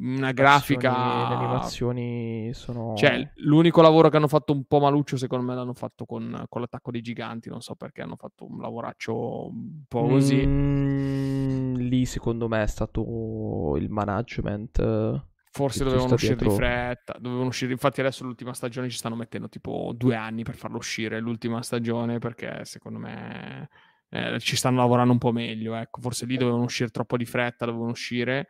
una 0.00 0.26
Le 0.28 0.32
grafica 0.34 0.92
animazioni 1.26 2.50
sono. 2.54 2.94
cioè 2.96 3.28
l'unico 3.36 3.80
lavoro 3.82 4.08
che 4.08 4.16
hanno 4.16 4.28
fatto 4.28 4.52
un 4.52 4.64
po' 4.64 4.78
maluccio 4.78 5.16
secondo 5.16 5.44
me 5.44 5.54
l'hanno 5.54 5.74
fatto 5.74 6.04
con, 6.04 6.44
con 6.48 6.60
l'attacco 6.60 6.90
dei 6.90 7.00
giganti, 7.00 7.48
non 7.48 7.60
so 7.60 7.74
perché 7.74 8.02
hanno 8.02 8.16
fatto 8.16 8.46
un 8.46 8.60
lavoraccio 8.60 9.46
un 9.48 9.82
po' 9.88 10.06
così. 10.06 10.44
Mm, 10.46 11.74
lì 11.76 12.04
secondo 12.06 12.48
me 12.48 12.62
è 12.62 12.66
stato 12.66 13.74
il 13.76 13.88
management. 13.90 14.78
eh, 14.78 15.22
Forse 15.50 15.82
dovevano 15.82 16.14
uscire 16.14 16.36
di 16.36 16.44
dietro. 16.46 16.56
fretta, 16.56 17.16
dovevano 17.18 17.48
uscire, 17.48 17.72
infatti 17.72 18.00
adesso 18.00 18.22
l'ultima 18.22 18.52
stagione 18.52 18.88
ci 18.90 18.96
stanno 18.98 19.16
mettendo 19.16 19.48
tipo 19.48 19.92
due 19.96 20.14
anni 20.14 20.44
per 20.44 20.54
farlo 20.54 20.76
uscire 20.76 21.18
l'ultima 21.20 21.62
stagione 21.62 22.18
perché 22.18 22.64
secondo 22.64 22.98
me 23.00 23.68
eh, 24.10 24.38
ci 24.40 24.56
stanno 24.56 24.78
lavorando 24.78 25.12
un 25.12 25.18
po' 25.18 25.32
meglio, 25.32 25.74
ecco, 25.74 26.00
forse 26.00 26.26
lì 26.26 26.36
dovevano 26.36 26.64
uscire 26.64 26.90
troppo 26.90 27.16
di 27.16 27.26
fretta, 27.26 27.66
dovevano 27.66 27.90
uscire 27.90 28.48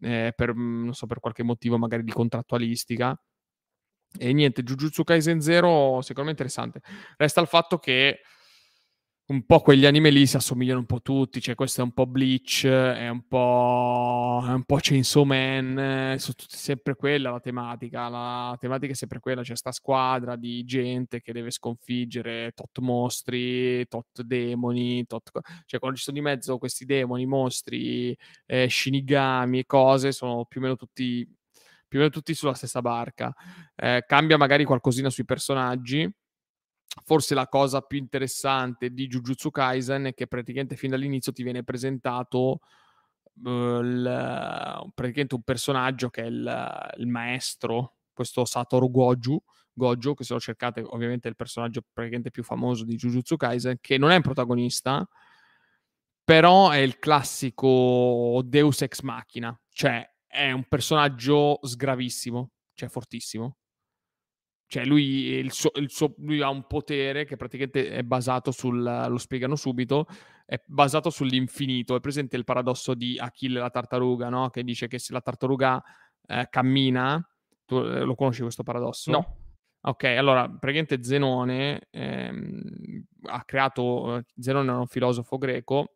eh, 0.00 0.32
per, 0.36 0.54
mm, 0.54 0.84
non 0.84 0.94
so, 0.94 1.06
per 1.06 1.20
qualche 1.20 1.42
motivo 1.42 1.78
magari 1.78 2.04
di 2.04 2.12
contrattualistica. 2.12 3.18
E 4.18 4.32
niente, 4.32 4.62
Jujutsu 4.62 5.04
Kaisen 5.04 5.40
Zero 5.40 6.00
secondo 6.00 6.24
me 6.24 6.30
interessante. 6.30 6.80
Resta 7.16 7.40
il 7.40 7.46
fatto 7.46 7.78
che 7.78 8.20
un 9.30 9.44
po' 9.44 9.60
quegli 9.60 9.84
anime 9.84 10.08
lì 10.08 10.26
si 10.26 10.36
assomigliano 10.36 10.78
un 10.78 10.86
po' 10.86 11.02
tutti, 11.02 11.38
cioè 11.42 11.54
questo 11.54 11.82
è 11.82 11.84
un 11.84 11.92
po' 11.92 12.06
Bleach, 12.06 12.64
è 12.66 13.08
un 13.10 13.26
po', 13.28 14.42
è 14.46 14.52
un 14.52 14.64
po' 14.64 14.78
Chainsaw 14.80 15.24
Man, 15.24 16.16
sono 16.18 16.34
tutti 16.34 16.56
sempre 16.56 16.94
quella 16.94 17.30
la 17.30 17.40
tematica, 17.40 18.08
la 18.08 18.56
tematica 18.58 18.92
è 18.92 18.96
sempre 18.96 19.20
quella, 19.20 19.42
c'è 19.42 19.54
sta 19.54 19.70
squadra 19.70 20.34
di 20.34 20.64
gente 20.64 21.20
che 21.20 21.34
deve 21.34 21.50
sconfiggere 21.50 22.52
tot 22.54 22.78
mostri, 22.78 23.86
tot 23.86 24.22
demoni, 24.22 25.04
tot... 25.04 25.30
cioè 25.66 25.78
quando 25.78 25.98
ci 25.98 26.04
sono 26.04 26.16
di 26.16 26.22
mezzo 26.22 26.56
questi 26.56 26.86
demoni, 26.86 27.26
mostri, 27.26 28.16
eh, 28.46 28.70
shinigami 28.70 29.58
e 29.58 29.66
cose, 29.66 30.10
sono 30.12 30.46
più 30.46 30.60
o 30.60 30.62
meno 30.62 30.76
tutti, 30.76 31.22
più 31.86 31.98
o 31.98 32.02
meno 32.02 32.08
tutti 32.10 32.32
sulla 32.32 32.54
stessa 32.54 32.80
barca. 32.80 33.30
Eh, 33.76 34.04
cambia 34.06 34.38
magari 34.38 34.64
qualcosina 34.64 35.10
sui 35.10 35.26
personaggi, 35.26 36.10
forse 37.04 37.34
la 37.34 37.48
cosa 37.48 37.80
più 37.80 37.98
interessante 37.98 38.90
di 38.90 39.06
Jujutsu 39.06 39.50
Kaisen 39.50 40.06
è 40.06 40.14
che 40.14 40.26
praticamente 40.26 40.76
fin 40.76 40.90
dall'inizio 40.90 41.32
ti 41.32 41.42
viene 41.42 41.62
presentato 41.64 42.60
eh, 43.44 43.50
il- 43.50 44.90
praticamente 44.94 45.34
un 45.34 45.42
personaggio 45.42 46.10
che 46.10 46.22
è 46.22 46.26
il, 46.26 46.90
il 46.96 47.06
maestro, 47.06 47.96
questo 48.12 48.44
Satoru 48.44 48.90
Goju, 48.90 49.40
Gojo, 49.72 50.14
che 50.14 50.24
se 50.24 50.34
lo 50.34 50.40
cercate 50.40 50.82
ovviamente 50.82 51.28
è 51.28 51.30
il 51.30 51.36
personaggio 51.36 51.82
praticamente 51.92 52.30
più 52.30 52.42
famoso 52.42 52.84
di 52.84 52.96
Jujutsu 52.96 53.36
Kaisen, 53.36 53.78
che 53.80 53.96
non 53.96 54.10
è 54.10 54.16
un 54.16 54.22
protagonista, 54.22 55.06
però 56.24 56.70
è 56.70 56.78
il 56.78 56.98
classico 56.98 58.42
Deus 58.44 58.82
ex 58.82 59.00
machina, 59.00 59.58
cioè 59.70 60.06
è 60.26 60.50
un 60.50 60.64
personaggio 60.68 61.58
sgravissimo, 61.62 62.50
cioè 62.74 62.88
fortissimo. 62.88 63.56
Cioè 64.68 64.84
lui, 64.84 65.04
il 65.30 65.50
suo- 65.50 65.72
il 65.76 65.90
suo- 65.90 66.14
lui 66.18 66.42
ha 66.42 66.50
un 66.50 66.66
potere 66.66 67.24
che 67.24 67.36
praticamente 67.36 67.88
è 67.90 68.02
basato 68.02 68.50
sul, 68.50 68.82
lo 68.82 69.16
spiegano 69.16 69.56
subito, 69.56 70.06
è 70.44 70.60
basato 70.66 71.08
sull'infinito. 71.08 71.96
È 71.96 72.00
presente 72.00 72.36
il 72.36 72.44
paradosso 72.44 72.92
di 72.92 73.18
Achille 73.18 73.60
la 73.60 73.70
tartaruga, 73.70 74.28
no? 74.28 74.50
Che 74.50 74.62
dice 74.62 74.86
che 74.86 74.98
se 74.98 75.14
la 75.14 75.22
tartaruga 75.22 75.82
eh, 76.26 76.48
cammina, 76.50 77.26
tu 77.64 77.76
eh, 77.76 78.02
lo 78.02 78.14
conosci 78.14 78.42
questo 78.42 78.62
paradosso? 78.62 79.10
No. 79.10 79.36
Ok, 79.80 80.04
allora 80.04 80.46
praticamente 80.48 81.02
Zenone 81.02 81.86
ehm, 81.90 83.04
ha 83.28 83.44
creato, 83.44 84.16
eh, 84.16 84.24
Zenone 84.38 84.68
era 84.68 84.80
un 84.80 84.86
filosofo 84.86 85.38
greco 85.38 85.92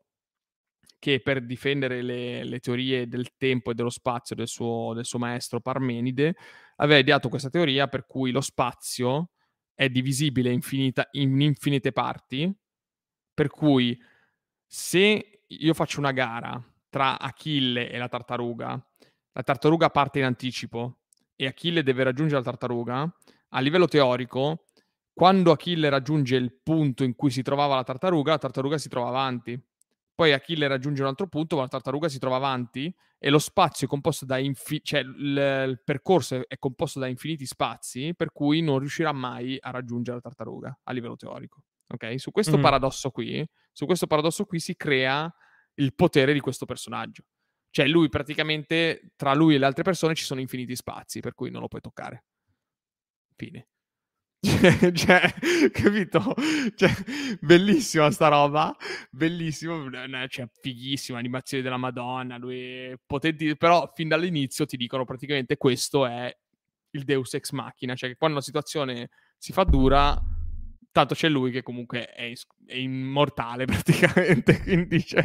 che 0.99 1.21
per 1.21 1.45
difendere 1.45 2.01
le, 2.01 2.45
le 2.45 2.61
teorie 2.61 3.09
del 3.09 3.35
tempo 3.37 3.73
e 3.73 3.75
dello 3.75 3.91
spazio 3.91 4.37
del 4.37 4.47
suo, 4.47 4.93
del 4.95 5.05
suo 5.05 5.19
maestro 5.19 5.61
Parmenide 5.61 6.37
aveva 6.83 6.99
ideato 6.99 7.29
questa 7.29 7.49
teoria 7.49 7.89
per 7.89 8.07
cui 8.07 8.31
lo 8.31 8.41
spazio 8.41 9.31
è 9.75 9.89
divisibile 9.89 10.51
infinita- 10.51 11.09
in 11.13 11.41
infinite 11.41 11.93
parti, 11.93 12.53
per 13.33 13.49
cui 13.49 13.99
se 14.67 15.43
io 15.47 15.75
faccio 15.75 15.99
una 16.01 16.13
gara 16.13 16.63
tra 16.89 17.19
Achille 17.19 17.91
e 17.91 17.99
la 17.99 18.09
tartaruga, 18.09 18.71
la 19.33 19.43
tartaruga 19.43 19.91
parte 19.91 20.19
in 20.19 20.25
anticipo 20.25 20.99
e 21.37 21.47
Achille 21.47 21.83
deve 21.83 22.05
raggiungere 22.05 22.39
la 22.39 22.45
tartaruga, 22.45 23.17
a 23.55 23.61
livello 23.61 23.87
teorico, 23.87 24.67
quando 25.13 25.53
Achille 25.53 25.89
raggiunge 25.89 26.37
il 26.37 26.53
punto 26.63 27.05
in 27.05 27.15
cui 27.15 27.31
si 27.31 27.43
trovava 27.43 27.77
la 27.77 27.85
tartaruga, 27.85 28.33
la 28.33 28.39
tartaruga 28.39 28.79
si 28.79 28.89
trova 28.89 29.09
avanti. 29.09 29.61
Poi 30.23 30.33
Achille 30.33 30.69
raggiunge 30.69 31.03
un 31.03 31.09
altro 31.09 31.27
punto, 31.27 31.57
ma 31.57 31.63
la 31.63 31.69
tartaruga 31.69 32.09
si 32.09 32.21
trova 32.21 32.37
avanti 32.37 32.95
e 33.19 33.29
lo 33.29 33.41
spazio 33.41 33.89
è 33.89 33.91
composto 33.91 34.25
da 34.25 34.39
infi- 34.39 34.81
cioè 34.81 35.01
il, 35.01 35.67
il 35.69 35.81
percorso 35.85 36.37
è, 36.37 36.47
è 36.47 36.59
composto 36.59 37.01
da 37.01 37.09
infiniti 37.09 37.45
spazi, 37.45 38.15
per 38.15 38.31
cui 38.31 38.61
non 38.61 38.79
riuscirà 38.79 39.11
mai 39.11 39.57
a 39.61 39.71
raggiungere 39.71 40.19
la 40.19 40.23
tartaruga 40.23 40.79
a 40.85 40.93
livello 40.93 41.17
teorico. 41.17 41.65
Ok? 41.89 42.21
Su 42.21 42.31
questo 42.31 42.55
Mhm. 42.55 42.63
paradosso 42.63 43.11
qui, 43.11 43.45
su 43.73 43.85
questo 43.85 44.07
paradosso 44.07 44.45
qui 44.45 44.61
si 44.61 44.77
crea 44.77 45.29
il 45.75 45.93
potere 45.93 46.33
di 46.33 46.39
questo 46.39 46.67
personaggio. 46.67 47.25
Cioè 47.71 47.89
lui 47.89 48.09
praticamente 48.09 49.11
tra 49.17 49.35
lui 49.35 49.57
e 49.57 49.59
le 49.59 49.67
altre 49.67 49.83
persone 49.83 50.15
ci 50.15 50.23
sono 50.23 50.39
infiniti 50.39 50.77
spazi, 50.77 51.19
per 51.19 51.35
cui 51.35 51.51
non 51.51 51.63
lo 51.63 51.67
puoi 51.67 51.81
toccare. 51.81 52.27
Fine. 53.35 53.67
cioè, 54.93 55.33
capito? 55.71 56.35
Cioè, 56.75 56.91
bellissima 57.41 58.11
sta 58.11 58.27
roba, 58.27 58.75
bellissimo, 59.09 59.87
eh, 59.87 60.27
cioè, 60.29 60.49
fighissima, 60.61 61.17
animazione 61.17 61.63
della 61.63 61.77
Madonna, 61.77 62.39
lui 62.39 62.93
potenti, 63.07 63.57
però 63.57 63.89
fin 63.95 64.09
dall'inizio 64.09 64.67
ti 64.67 64.77
dicono 64.77 65.05
praticamente 65.05 65.57
questo 65.57 66.07
è 66.07 66.37
il 66.91 67.05
Deus 67.05 67.35
ex 67.35 67.53
machina, 67.53 67.95
cioè 67.95 68.11
che 68.11 68.17
quando 68.17 68.39
la 68.39 68.43
situazione 68.43 69.11
si 69.39 69.53
fa 69.53 69.63
dura, 69.63 70.21
tanto 70.91 71.15
c'è 71.15 71.29
lui 71.29 71.53
che 71.53 71.63
comunque 71.63 72.07
è, 72.07 72.33
è 72.67 72.77
immortale 72.77 73.65
praticamente, 73.67 74.61
quindi 74.61 75.05
cioè, 75.05 75.25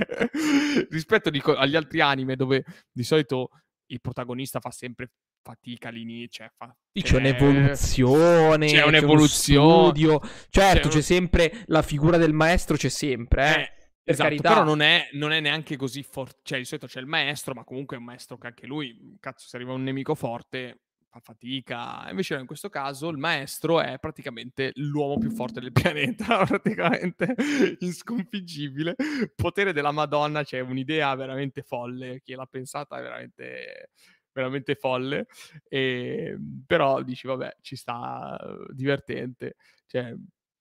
rispetto 0.92 1.32
dico, 1.32 1.56
agli 1.56 1.76
altri 1.76 2.02
anime 2.02 2.36
dove 2.36 2.64
di 2.92 3.04
solito 3.04 3.50
il 3.88 4.00
protagonista 4.00 4.60
fa 4.60 4.70
sempre 4.70 5.10
fatica 5.48 5.88
all'inizio, 5.88 6.44
cioè 6.44 6.52
fa, 6.58 6.76
C'è 6.92 7.02
cioè, 7.02 7.20
un'evoluzione, 7.20 8.68
c'è 8.68 8.84
un'evoluzione. 8.84 9.88
studio. 9.92 10.20
Certo, 10.50 10.90
C'è 10.90 10.96
c'è 10.96 11.02
sempre 11.02 11.64
la 11.68 11.82
figura 11.82 12.18
del 12.18 12.34
maestro, 12.34 12.76
c'è 12.76 12.90
sempre, 12.90 13.46
eh. 13.46 13.62
Eh, 13.62 13.72
per 14.04 14.14
esatto, 14.14 14.30
carità. 14.30 14.50
però 14.50 14.64
non 14.64 14.82
è, 14.82 15.08
non 15.14 15.32
è 15.32 15.40
neanche 15.40 15.78
così 15.78 16.04
forte. 16.04 16.40
Cioè, 16.44 16.58
di 16.58 16.66
solito 16.66 16.88
c'è 16.88 17.00
il 17.00 17.06
maestro, 17.06 17.54
ma 17.54 17.64
comunque 17.64 17.96
è 17.96 18.00
un 18.00 18.06
maestro 18.06 18.38
che 18.38 18.48
anche 18.48 18.66
lui, 18.68 19.16
cazzo, 19.22 19.48
se 19.48 19.56
arriva 19.56 19.74
un 19.74 19.84
nemico 19.84 20.16
forte, 20.16 20.82
fa 21.10 21.20
fatica. 21.22 22.08
Invece 22.10 22.36
in 22.36 22.46
questo 22.46 22.70
caso 22.70 23.08
il 23.10 23.18
maestro 23.18 23.82
è 23.82 23.98
praticamente 24.00 24.72
l'uomo 24.76 25.18
più 25.18 25.30
forte 25.32 25.60
del 25.62 25.72
pianeta, 25.74 26.46
praticamente 26.46 27.36
insconfiggibile. 27.80 28.96
Potere 29.36 29.72
della 29.72 29.92
Madonna, 29.92 30.44
c'è 30.44 30.60
un'idea 30.60 31.14
veramente 31.16 31.62
folle. 31.62 32.22
Chi 32.22 32.34
l'ha 32.34 32.46
pensata 32.46 32.98
è 32.98 33.02
veramente 33.02 33.90
veramente 34.38 34.76
folle 34.76 35.28
e, 35.68 36.38
però 36.66 37.02
dici 37.04 37.28
vabbè 37.28 37.58
ci 37.62 37.76
sta 37.76 38.38
eh, 38.40 38.74
divertente 38.74 39.56
cioè 39.88 40.14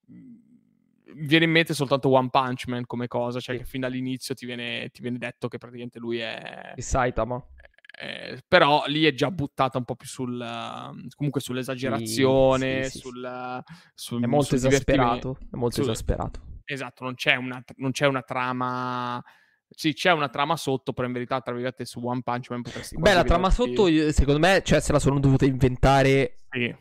mi 0.09 1.27
viene 1.27 1.45
in 1.45 1.51
mente 1.51 1.73
soltanto 1.75 2.09
One 2.11 2.31
Punch 2.31 2.67
Man 2.67 2.85
come 2.85 3.07
cosa, 3.07 3.39
cioè 3.41 3.57
che 3.57 3.65
fin 3.65 3.81
dall'inizio 3.81 4.35
ti 4.35 4.45
viene, 4.45 4.89
ti 4.91 5.03
viene 5.03 5.19
detto 5.19 5.49
che 5.49 5.59
praticamente 5.59 5.99
lui 5.99 6.19
è, 6.19 6.73
E 6.77 6.83
Saitama. 6.83 7.43
Eh, 7.99 8.43
però 8.47 8.85
lì 8.89 9.05
è 9.05 9.15
già 9.15 9.31
buttata 9.31 9.79
un 9.79 9.85
po' 9.85 9.97
più 9.97 10.07
sul 10.07 10.35
mhmm, 10.37 11.07
comunque 11.15 11.41
sull'esagerazione, 11.41 12.83
Sì, 12.85 12.91
sì, 12.91 12.99
sì, 12.99 12.99
sul 12.99 13.63
sul 13.95 14.23
È 14.23 14.27
molto 14.27 14.55
sul 14.55 14.57
esasperato, 14.57 15.39
è 15.51 15.57
molto 15.57 15.81
esasperato. 15.81 16.41
esatto, 16.65 17.05
non 17.05 17.15
c'è 17.15 17.37
una 17.37 17.63
non 17.77 17.93
c'è 17.93 18.07
una 18.07 18.23
trama 18.23 19.23
sì, 19.69 19.93
c'è 19.95 20.13
una 20.13 20.29
trama 20.29 20.57
sotto, 20.57 20.93
però 20.93 21.07
in 21.07 21.13
verità, 21.13 21.41
tra 21.41 21.53
virgolette, 21.53 21.85
su 21.85 22.01
One 22.05 22.23
Punch 22.23 22.51
Man 22.51 22.63
potresti 22.63 22.97
Beh, 22.97 23.15
la 23.15 23.25
trama 23.25 23.51
sotto, 23.51 23.87
secondo 24.13 24.39
me, 24.41 24.63
cioè, 24.65 24.81
se 24.81 24.93
la 24.93 24.99
sono 24.99 25.19
dovuta 25.21 25.45
inventare 25.45 26.41
sì. 26.51 26.75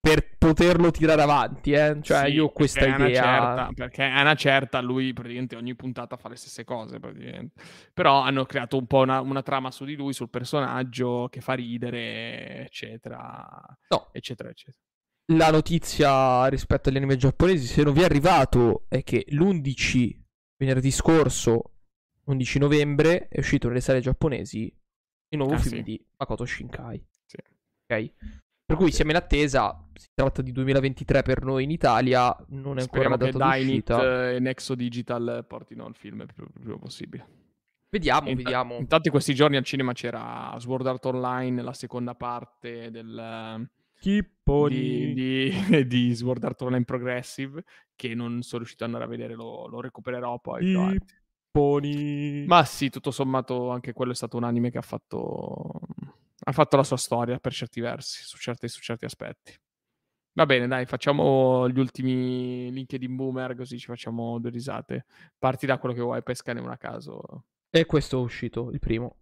per 0.00 0.36
poterlo 0.38 0.90
tirare 0.90 1.22
avanti, 1.22 1.72
eh. 1.72 1.98
Cioè, 2.00 2.26
Sì, 2.26 2.32
io 2.32 2.46
ho 2.46 2.52
questa 2.52 2.86
perché 2.86 3.02
idea. 3.08 3.22
certa 3.22 3.70
perché 3.74 4.02
a 4.04 4.20
una 4.22 4.34
certa 4.34 4.80
lui 4.80 5.12
praticamente 5.12 5.56
ogni 5.56 5.74
puntata 5.74 6.16
fa 6.16 6.28
le 6.28 6.36
stesse 6.36 6.64
cose 6.64 6.98
praticamente. 6.98 7.60
Però 7.92 8.20
hanno 8.22 8.44
creato 8.46 8.76
un 8.78 8.86
po' 8.86 8.98
una 9.00 9.20
una 9.20 9.42
trama 9.42 9.70
su 9.70 9.84
di 9.84 9.96
lui, 9.96 10.12
sul 10.12 10.30
personaggio 10.30 11.28
che 11.30 11.40
fa 11.40 11.54
ridere, 11.54 12.64
eccetera, 12.64 13.46
No, 13.88 14.08
eccetera, 14.12 14.48
eccetera. 14.50 14.82
la 15.32 15.50
notizia 15.50 16.46
rispetto 16.46 16.88
agli 16.88 16.96
anime 16.96 17.16
giapponesi, 17.16 17.66
se 17.66 17.82
non 17.82 17.92
vi 17.92 18.00
è 18.00 18.04
arrivato, 18.04 18.84
è 18.88 19.02
che 19.02 19.24
l'11 19.28 20.16
venerdì 20.58 20.90
scorso, 20.90 21.72
11 22.24 22.58
novembre, 22.58 23.28
è 23.28 23.38
uscito 23.38 23.68
nelle 23.68 23.80
sale 23.80 24.00
giapponesi 24.00 24.64
il 25.30 25.38
nuovo 25.38 25.54
Ah, 25.54 25.58
film 25.58 25.76
sì. 25.76 25.82
di 25.82 26.06
Makoto 26.18 26.44
Shinkai. 26.44 27.02
Sì. 27.24 27.36
Ok? 27.86 28.12
Per 28.64 28.76
cui 28.76 28.92
siamo 28.92 29.10
in 29.12 29.16
attesa. 29.16 29.82
Si 29.94 30.08
tratta 30.12 30.42
di 30.42 30.52
2023 30.52 31.22
per 31.22 31.42
noi 31.42 31.64
in 31.64 31.70
Italia. 31.70 32.26
Non 32.48 32.76
è 32.78 32.82
ancora 32.82 33.08
Speriamo 33.08 33.16
la 33.16 33.24
che 33.24 33.30
data 33.32 33.54
Dynit 33.56 33.86
d'uscita. 33.88 34.30
e 34.32 34.38
Nexo 34.40 34.74
Digital 34.74 35.44
portino 35.48 35.86
il 35.88 35.94
film 35.94 36.20
il 36.20 36.28
più 36.34 36.44
il 36.44 36.50
prima 36.60 36.76
possibile. 36.78 37.26
Vediamo, 37.90 38.28
Inta 38.28 38.42
vediamo. 38.42 38.76
intanto 38.76 39.06
in 39.08 39.12
questi 39.12 39.34
giorni 39.34 39.56
al 39.56 39.64
cinema 39.64 39.94
c'era 39.94 40.54
Sword 40.58 40.86
Art 40.86 41.04
Online, 41.06 41.62
la 41.62 41.72
seconda 41.72 42.14
parte 42.14 42.90
del 42.90 43.66
Chipponi. 43.98 45.12
di 45.12 45.52
di 45.86 46.14
Sword 46.14 46.44
Art 46.44 46.62
Online 46.62 46.84
Progressive, 46.84 47.62
che 47.94 48.14
non 48.14 48.42
sono 48.42 48.58
riuscito 48.58 48.84
ad 48.84 48.90
andare 48.90 49.06
a 49.06 49.08
vedere, 49.14 49.34
lo 49.34 49.66
lo 49.66 49.80
recupererò 49.80 50.38
poi. 50.38 50.64
Chipponi. 51.50 52.44
Ma 52.46 52.64
sì, 52.64 52.90
tutto 52.90 53.10
sommato 53.10 53.70
anche 53.70 53.92
quello 53.92 54.12
è 54.12 54.14
stato 54.14 54.36
un 54.36 54.44
anime 54.44 54.70
che 54.70 54.78
ha 54.78 54.82
fatto 54.82 55.80
ha 56.40 56.52
fatto 56.52 56.76
la 56.76 56.84
sua 56.84 56.96
storia 56.96 57.38
per 57.38 57.52
certi 57.52 57.80
versi, 57.80 58.22
su 58.24 58.38
certi 58.38 58.68
su 58.68 58.80
certi 58.80 59.04
aspetti. 59.04 59.54
Va 60.32 60.46
bene 60.46 60.68
dai, 60.68 60.86
facciamo 60.86 61.68
gli 61.68 61.80
ultimi 61.80 62.70
LinkedIn 62.70 63.16
boomer, 63.16 63.56
così 63.56 63.76
ci 63.76 63.86
facciamo 63.86 64.38
2 64.38 64.50
risate. 64.50 65.06
Parti 65.36 65.66
da 65.66 65.78
quello 65.78 65.96
che 65.96 66.00
vuoi, 66.00 66.22
pescane 66.22 66.60
una 66.60 66.74
a 66.74 66.78
caso. 66.78 67.44
E 67.70 67.84
questo 67.86 68.20
è 68.20 68.22
uscito, 68.22 68.70
il 68.70 68.78
primo. 68.78 69.17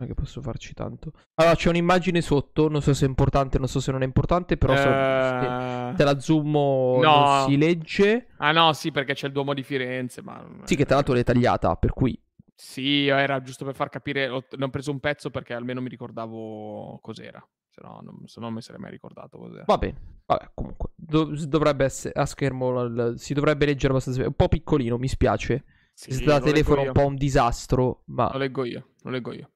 Non 0.00 0.08
è 0.08 0.14
che 0.14 0.14
posso 0.14 0.40
farci 0.40 0.72
tanto. 0.72 1.12
Allora, 1.34 1.54
c'è 1.54 1.68
un'immagine 1.68 2.22
sotto. 2.22 2.68
Non 2.68 2.80
so 2.80 2.94
se 2.94 3.04
è 3.04 3.08
importante, 3.08 3.58
non 3.58 3.68
so 3.68 3.80
se 3.80 3.92
non 3.92 4.00
è 4.00 4.06
importante. 4.06 4.56
Però 4.56 4.74
se, 4.74 4.88
Ehm, 4.88 5.94
se 5.94 6.04
la 6.04 6.18
zoom 6.18 6.50
non 6.52 7.00
no. 7.02 7.44
si 7.46 7.58
legge. 7.58 8.28
Ah 8.38 8.52
no, 8.52 8.72
sì, 8.72 8.90
perché 8.92 9.12
c'è 9.12 9.26
il 9.26 9.32
Duomo 9.34 9.52
di 9.52 9.62
Firenze, 9.62 10.22
ma 10.22 10.42
Sì, 10.64 10.74
che 10.74 10.86
tra 10.86 10.94
l'altro 10.94 11.12
l'hai 11.12 11.22
tagliata. 11.24 11.74
Per 11.76 11.92
cui 11.92 12.18
Sì, 12.54 13.08
era 13.08 13.42
giusto 13.42 13.66
per 13.66 13.74
far 13.74 13.90
capire, 13.90 14.28
ho 14.30 14.42
ne 14.56 14.64
ho 14.64 14.70
preso 14.70 14.90
un 14.90 15.00
pezzo 15.00 15.28
perché 15.28 15.52
almeno 15.52 15.82
mi 15.82 15.88
ricordavo 15.90 16.98
cos'era, 17.02 17.46
se 17.68 17.80
no 17.82 18.00
non 18.02 18.22
se 18.26 18.38
no 18.40 18.46
non 18.46 18.54
mi 18.54 18.62
sarei 18.62 18.80
mai 18.80 18.90
ricordato 18.90 19.36
cos'era. 19.38 19.64
va 19.66 19.76
bene. 19.78 19.98
Vabbè, 20.24 20.50
comunque. 20.54 20.90
do- 20.94 21.30
dovrebbe 21.46 21.84
essere 21.84 22.14
a 22.18 22.24
schermo. 22.24 22.84
l- 22.84 23.14
si 23.18 23.34
dovrebbe 23.34 23.66
leggere 23.66 23.92
abbastanza. 23.92 24.22
È 24.22 24.26
un 24.26 24.32
po' 24.34 24.48
piccolino, 24.48 24.96
mi 24.96 25.08
spiace. 25.08 25.64
Sì, 25.92 26.24
da 26.24 26.40
telefono 26.40 26.82
è 26.82 26.86
un 26.86 26.92
po' 26.92 27.04
un 27.04 27.16
disastro. 27.16 28.04
Ma 28.06 28.30
Lo 28.32 28.38
leggo 28.38 28.64
io, 28.64 28.86
lo 29.02 29.10
leggo 29.10 29.32
io. 29.34 29.50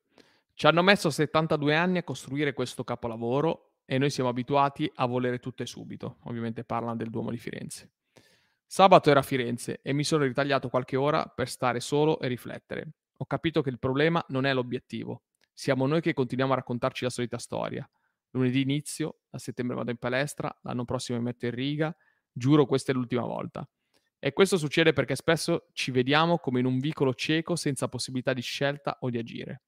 Ci 0.57 0.69
hanno 0.69 0.83
messo 0.83 1.11
72 1.11 1.75
anni 1.75 1.99
a 1.99 2.05
costruire 2.05 2.53
questo 2.53 2.85
capolavoro 2.85 3.81
e 3.85 3.99
noi 3.99 4.09
siamo 4.09 4.29
abituati 4.31 4.91
a 4.95 5.07
volere 5.07 5.41
tutto 5.41 5.65
e 5.65 5.67
subito. 5.67 6.19
Ovviamente 6.23 6.63
parlano 6.63 6.95
del 6.95 7.11
Duomo 7.11 7.31
di 7.31 7.39
Firenze. 7.39 7.91
Sabato 8.65 9.11
era 9.11 9.19
a 9.19 9.25
Firenze 9.25 9.81
e 9.83 9.93
mi 9.93 10.05
sono 10.05 10.23
ritagliato 10.23 10.69
qualche 10.69 10.97
ora 10.97 11.27
per 11.27 11.49
stare 11.49 11.81
solo 11.81 12.21
e 12.21 12.29
riflettere. 12.29 12.93
Ho 13.17 13.27
capito 13.27 13.63
che 13.63 13.71
il 13.71 13.81
problema 13.81 14.25
non 14.29 14.47
è 14.47 14.55
l'obiettivo. 14.55 15.23
Siamo 15.53 15.87
noi 15.89 16.01
che 16.01 16.13
continuiamo 16.15 16.53
a 16.53 16.57
raccontarci 16.57 17.03
la 17.03 17.11
solita 17.11 17.39
storia. 17.39 17.89
Lunedì 18.31 18.61
inizio, 18.61 19.23
a 19.31 19.39
settembre 19.39 19.75
vado 19.75 19.91
in 19.91 19.97
palestra, 19.97 20.57
l'anno 20.63 20.85
prossimo 20.85 21.19
mi 21.19 21.25
metto 21.25 21.47
in 21.47 21.53
riga, 21.53 21.95
giuro 22.31 22.65
questa 22.65 22.93
è 22.93 22.95
l'ultima 22.95 23.23
volta. 23.23 23.69
E 24.21 24.33
questo 24.33 24.57
succede 24.57 24.93
perché 24.93 25.17
spesso 25.17 25.67
ci 25.73 25.91
vediamo 25.91 26.39
come 26.39 26.61
in 26.61 26.67
un 26.67 26.79
vicolo 26.79 27.13
cieco 27.13 27.57
senza 27.57 27.89
possibilità 27.89 28.33
di 28.33 28.41
scelta 28.41 28.99
o 29.01 29.11
di 29.11 29.19
agire. 29.19 29.63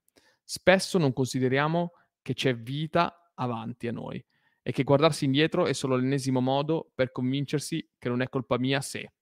Spesso 0.49 0.97
non 0.99 1.13
consideriamo 1.13 1.91
che 2.23 2.33
c'è 2.33 2.57
vita 2.57 3.33
avanti 3.35 3.89
a 3.89 3.93
noi 3.93 4.25
e 4.63 4.71
che 4.71 4.85
guardarsi 4.85 5.25
indietro 5.25 5.67
è 5.67 5.73
solo 5.73 5.97
l'ennesimo 5.97 6.41
modo 6.41 6.93
per 6.95 7.11
convincersi 7.11 7.95
che 7.99 8.09
non 8.09 8.23
è 8.23 8.29
colpa 8.29 8.57
mia 8.57 8.81
se. 8.81 9.13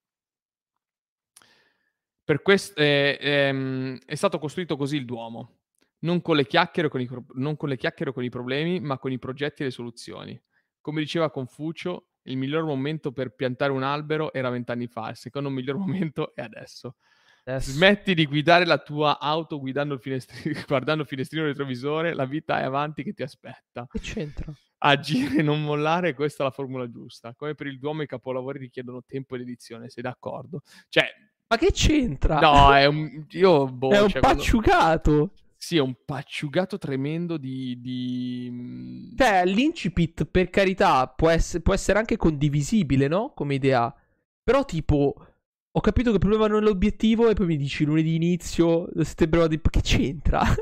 Per 2.23 2.43
questo 2.43 2.79
eh, 2.79 3.17
ehm, 3.19 3.99
è 4.05 4.15
stato 4.15 4.39
costruito 4.39 4.77
così 4.77 4.97
il 4.97 5.07
Duomo, 5.07 5.61
non 6.01 6.21
con, 6.21 6.37
le 6.37 6.47
chiacchiere 6.47 6.91
con 6.91 7.01
i, 7.01 7.09
non 7.37 7.57
con 7.57 7.71
le 7.71 7.79
chiacchiere 7.79 8.13
con 8.13 8.23
i 8.23 8.29
problemi, 8.29 8.81
ma 8.81 8.99
con 8.99 9.11
i 9.11 9.19
progetti 9.19 9.63
e 9.63 9.67
le 9.67 9.71
soluzioni. 9.71 10.39
Come 10.83 11.01
diceva 11.01 11.31
Confucio, 11.31 12.09
il 12.25 12.37
miglior 12.37 12.65
momento 12.65 13.13
per 13.13 13.35
piantare 13.35 13.73
un 13.73 13.83
albero 13.83 14.31
era 14.31 14.51
vent'anni 14.51 14.89
fa, 14.89 15.09
il 15.09 15.17
secondo 15.17 15.49
miglior 15.49 15.77
momento 15.81 16.35
è 16.35 16.43
adesso. 16.43 16.97
Adesso- 17.45 17.71
Smetti 17.73 18.15
di 18.15 18.27
guidare 18.27 18.65
la 18.67 18.79
tua 18.79 19.19
auto 19.21 19.59
guidando 19.59 19.95
il 19.95 20.01
finestri- 20.01 20.53
guardando 20.67 21.03
il 21.03 21.09
finestrino 21.09 21.45
retrovisore, 21.45 22.15
la 22.15 22.25
vita 22.27 22.61
è 22.61 22.65
avanti 22.65 23.03
che 23.03 23.13
ti 23.13 23.23
aspetta. 23.23 23.87
Che 23.91 24.01
c'entra? 24.01 24.53
Agire 24.79 25.39
e 25.39 25.43
non 25.43 25.63
mollare, 25.63 26.13
questa 26.15 26.43
è 26.43 26.47
la 26.47 26.53
formula 26.53 26.89
giusta. 26.91 27.35
Come 27.35 27.55
per 27.55 27.67
il 27.69 27.79
Duomo 27.79 28.03
i 28.03 28.07
capolavori 28.07 28.59
richiedono 28.59 29.03
tempo 29.07 29.35
ed 29.35 29.43
edizione, 29.43 29.89
sei 29.89 30.03
d'accordo? 30.03 30.61
Cioè, 30.91 31.07
Ma 31.47 31.57
che 31.57 31.71
c'entra? 31.73 32.39
no, 32.39 32.75
è 32.75 32.85
un... 32.87 33.25
Io, 33.31 33.67
boh, 33.67 33.91
è 33.93 34.01
un 34.03 34.09
cioè, 34.11 34.21
quando- 34.21 34.39
pacciugato. 34.43 35.33
Sì, 35.57 35.79
è 35.79 35.81
un 35.81 35.95
pacciugato 36.05 36.77
tremendo 36.77 37.39
di... 37.39 37.81
di... 37.81 38.49
mm, 38.51 39.17
Cioè, 39.17 39.47
l'incipit, 39.47 40.27
per 40.27 40.51
carità, 40.51 41.07
può, 41.09 41.31
ess- 41.31 41.63
può 41.63 41.73
essere 41.73 41.99
anche 41.99 42.19
condivisibile, 42.19 43.09
no? 43.09 43.33
Come 43.35 43.55
idea. 43.55 43.95
Però, 44.43 44.67
tipo, 44.67 45.15
ho 45.77 45.81
capito 45.81 46.11
che 46.11 46.15
il 46.17 46.21
problema 46.21 46.47
non 46.47 46.63
è 46.63 46.65
l'obiettivo 46.65 47.29
e 47.29 47.35
poi 47.35 47.47
mi 47.47 47.57
dici 47.57 47.85
lunedì 47.85 48.15
inizio, 48.15 48.89
settembre. 49.03 49.49
Che 49.49 49.81
c'entra? 49.81 50.43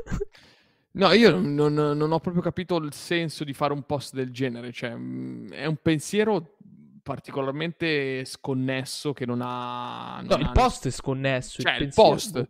No, 0.95 1.11
io 1.11 1.39
non, 1.39 1.73
non- 1.73 2.11
ho 2.11 2.19
proprio 2.19 2.43
capito 2.43 2.75
il 2.77 2.93
senso 2.93 3.43
di 3.43 3.53
fare 3.53 3.73
un 3.73 3.81
post 3.81 4.13
del 4.13 4.31
genere, 4.31 4.71
cioè 4.71 4.93
mm, 4.95 5.47
è 5.49 5.65
un 5.65 5.77
pensiero 5.81 6.57
particolarmente 7.01 8.23
sconnesso 8.25 9.11
che 9.11 9.25
non 9.25 9.41
ha... 9.41 10.21
no, 10.21 10.27
non 10.27 10.39
il 10.39 10.45
ha 10.45 10.51
post 10.51 10.85
è 10.85 10.91
sconnesso. 10.91 11.63
Cioè, 11.63 11.71
il 11.73 11.77
pensiero- 11.79 12.09
post. 12.09 12.49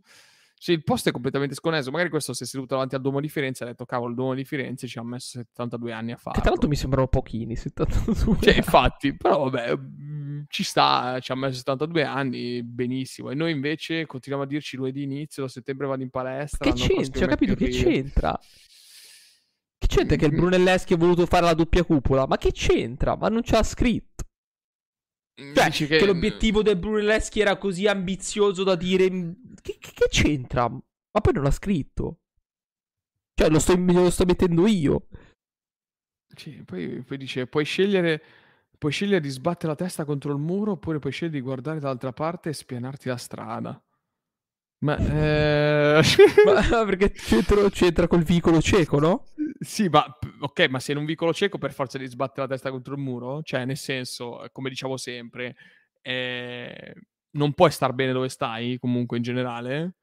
Sì, 0.63 0.71
il 0.71 0.81
post 0.81 1.09
è 1.09 1.11
completamente 1.11 1.55
sconnesso. 1.55 1.91
Magari 1.91 2.09
questo 2.09 2.31
si 2.31 2.43
è 2.43 2.45
seduto 2.45 2.75
davanti 2.75 2.95
al 2.95 3.01
Duomo 3.01 3.19
di 3.19 3.27
Firenze 3.27 3.63
e 3.63 3.67
ha 3.67 3.69
detto, 3.71 3.83
cavolo, 3.83 4.11
il 4.11 4.15
Duomo 4.15 4.33
di 4.33 4.45
Firenze 4.45 4.87
ci 4.87 4.97
ha 4.97 5.03
messo 5.03 5.31
72 5.39 5.91
anni 5.91 6.11
a 6.13 6.15
Che 6.15 6.21
farlo. 6.21 6.39
tra 6.39 6.49
l'altro 6.51 6.69
mi 6.69 6.77
sembrano 6.77 7.07
pochini, 7.07 7.57
72. 7.57 8.37
Cioè, 8.39 8.55
infatti, 8.55 9.13
però 9.17 9.49
vabbè, 9.49 9.75
mm, 9.75 10.41
ci 10.47 10.63
sta, 10.63 11.17
ci 11.19 11.33
ha 11.33 11.35
messo 11.35 11.57
72 11.57 12.05
anni, 12.05 12.63
benissimo. 12.63 13.29
E 13.29 13.35
noi 13.35 13.51
invece 13.51 14.05
continuiamo 14.05 14.47
a 14.47 14.49
dirci 14.49 14.77
lunedì 14.77 15.03
inizio, 15.03 15.43
da 15.43 15.49
settembre 15.49 15.85
vado 15.85 16.01
in 16.01 16.09
palestra. 16.09 16.71
Che 16.71 16.77
c'entra? 16.79 17.19
Ho 17.19 17.27
mi 17.27 17.27
capito 17.27 17.55
che 17.55 17.67
c'entra. 17.67 18.39
Che 19.77 19.87
c'entra 19.87 20.15
che 20.15 20.25
il 20.27 20.31
Mm. 20.31 20.37
Brunelleschi 20.37 20.93
ha 20.93 20.97
voluto 20.97 21.25
fare 21.25 21.43
la 21.43 21.53
doppia 21.55 21.83
cupola? 21.83 22.25
Ma 22.25 22.37
che 22.37 22.53
c'entra? 22.53 23.17
Ma 23.17 23.27
non 23.27 23.41
c'ha 23.43 23.63
scritto. 23.63 24.23
Mm, 25.41 25.53
Cioè, 25.53 25.65
dici 25.65 25.87
che, 25.87 26.05
l'obiettivo 26.05 26.61
del 26.61 26.77
Brunelleschi 26.77 27.39
era 27.39 27.57
così 27.57 27.87
ambizioso 27.87 28.63
da 28.63 28.75
dire. 28.75 29.09
Che, 29.61 29.77
che- 29.79 29.91
che 29.93 30.07
c'entra? 30.09 30.67
Ma 30.69 31.21
poi 31.21 31.33
non 31.33 31.43
l'ha 31.43 31.51
scritto. 31.51 32.19
Cioè, 33.35 33.49
lo 33.49 33.59
sto, 33.59 33.75
lo 33.75 34.09
sto 34.11 34.25
mettendo 34.25 34.67
io. 34.67 35.07
Sì, 36.35 36.63
poi, 36.63 37.01
poi 37.01 37.17
dice, 37.17 37.47
puoi 37.47 37.63
scegliere, 37.65 38.21
puoi 38.77 38.91
scegliere 38.91 39.19
di 39.19 39.29
sbattere 39.29 39.67
la 39.69 39.75
testa 39.75 40.05
contro 40.05 40.31
il 40.31 40.39
muro 40.39 40.71
oppure 40.73 40.99
puoi 40.99 41.11
scegliere 41.11 41.37
di 41.37 41.43
guardare 41.43 41.79
dall'altra 41.79 42.11
parte 42.11 42.49
e 42.49 42.53
spianarti 42.53 43.07
la 43.07 43.17
strada. 43.17 43.83
Ma, 44.79 44.97
eh... 44.97 46.01
Ma 46.45 46.85
perché 46.85 47.11
c'entra, 47.11 47.69
c'entra 47.69 48.07
col 48.07 48.23
vicolo 48.23 48.61
cieco, 48.61 48.99
no? 48.99 49.23
Sì, 49.59 49.87
ma 49.87 50.05
ok, 50.39 50.67
ma 50.69 50.79
sei 50.79 50.95
in 50.95 51.01
un 51.01 51.07
vicolo 51.07 51.33
cieco 51.33 51.57
per 51.57 51.73
forza 51.73 51.97
di 51.97 52.07
sbattere 52.07 52.41
la 52.47 52.53
testa 52.53 52.69
contro 52.71 52.93
il 52.93 52.99
muro? 53.01 53.41
Cioè, 53.43 53.65
nel 53.65 53.77
senso, 53.77 54.45
come 54.51 54.69
diciamo 54.69 54.97
sempre, 54.97 55.55
eh, 56.01 56.93
non 57.31 57.53
puoi 57.53 57.71
star 57.71 57.93
bene 57.93 58.11
dove 58.11 58.29
stai, 58.29 58.77
comunque 58.79 59.17
in 59.17 59.23
generale. 59.23 59.95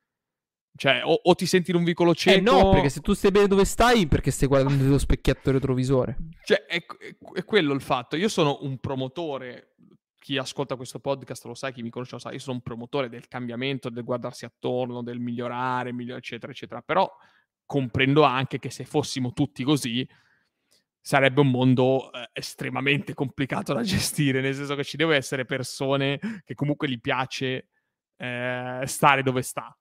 Cioè, 0.77 1.03
o, 1.05 1.13
o 1.25 1.35
ti 1.35 1.47
senti 1.47 1.73
in 1.73 1.77
un 1.77 1.85
vicolo 1.85 2.13
Eh 2.13 2.15
cieco. 2.15 2.51
no, 2.53 2.71
perché 2.71 2.89
se 2.89 3.01
tu 3.01 3.13
stai 3.13 3.31
bene 3.33 3.49
dove 3.49 3.65
stai, 3.65 4.07
perché 4.07 4.31
stai 4.31 4.49
guardando 4.49 4.83
nello 4.83 4.99
specchietto 4.99 5.51
retrovisore. 5.51 6.17
Cioè, 6.45 6.65
è, 6.65 6.85
è- 6.85 7.17
è 7.35 7.45
quello 7.45 7.75
il 7.75 7.81
fatto. 7.81 8.17
Io 8.17 8.29
sono 8.29 8.59
un 8.63 8.79
promotore, 8.79 9.75
chi 10.19 10.39
ascolta 10.39 10.77
questo 10.77 11.01
podcast 11.01 11.45
lo 11.47 11.55
sa, 11.55 11.71
chi 11.71 11.83
mi 11.83 11.91
conosce 11.91 12.15
lo 12.15 12.21
sa, 12.21 12.31
io 12.33 12.39
sono 12.39 12.57
un 12.57 12.63
promotore 12.63 13.09
del 13.09 13.27
cambiamento, 13.27 13.91
del 13.91 14.05
guardarsi 14.05 14.45
attorno, 14.45 15.03
del 15.03 15.19
migliorare, 15.19 15.93
miglior- 15.93 16.19
eccetera, 16.19 16.53
eccetera. 16.53 16.81
Però 16.83 17.11
comprendo 17.71 18.25
anche 18.25 18.59
che 18.59 18.69
se 18.69 18.85
fossimo 18.85 19.33
tutti 19.33 19.63
così, 19.63 20.05
sarebbe 21.01 21.41
un 21.41 21.51
mondo 21.53 22.11
eh, 22.11 22.29
estremamente 22.33 23.15
complicato 23.15 23.73
da 23.73 23.83
gestire, 23.87 24.41
nel 24.41 24.57
senso 24.57 24.75
che 24.75 24.83
ci 24.83 24.97
devono 24.97 25.17
essere 25.17 25.45
persone 25.45 26.19
che 26.45 26.55
comunque 26.55 26.89
gli 26.89 27.01
piace 27.01 27.69
eh, 28.17 28.83
stare 28.87 29.23
dove 29.23 29.43
sta. 29.43 29.73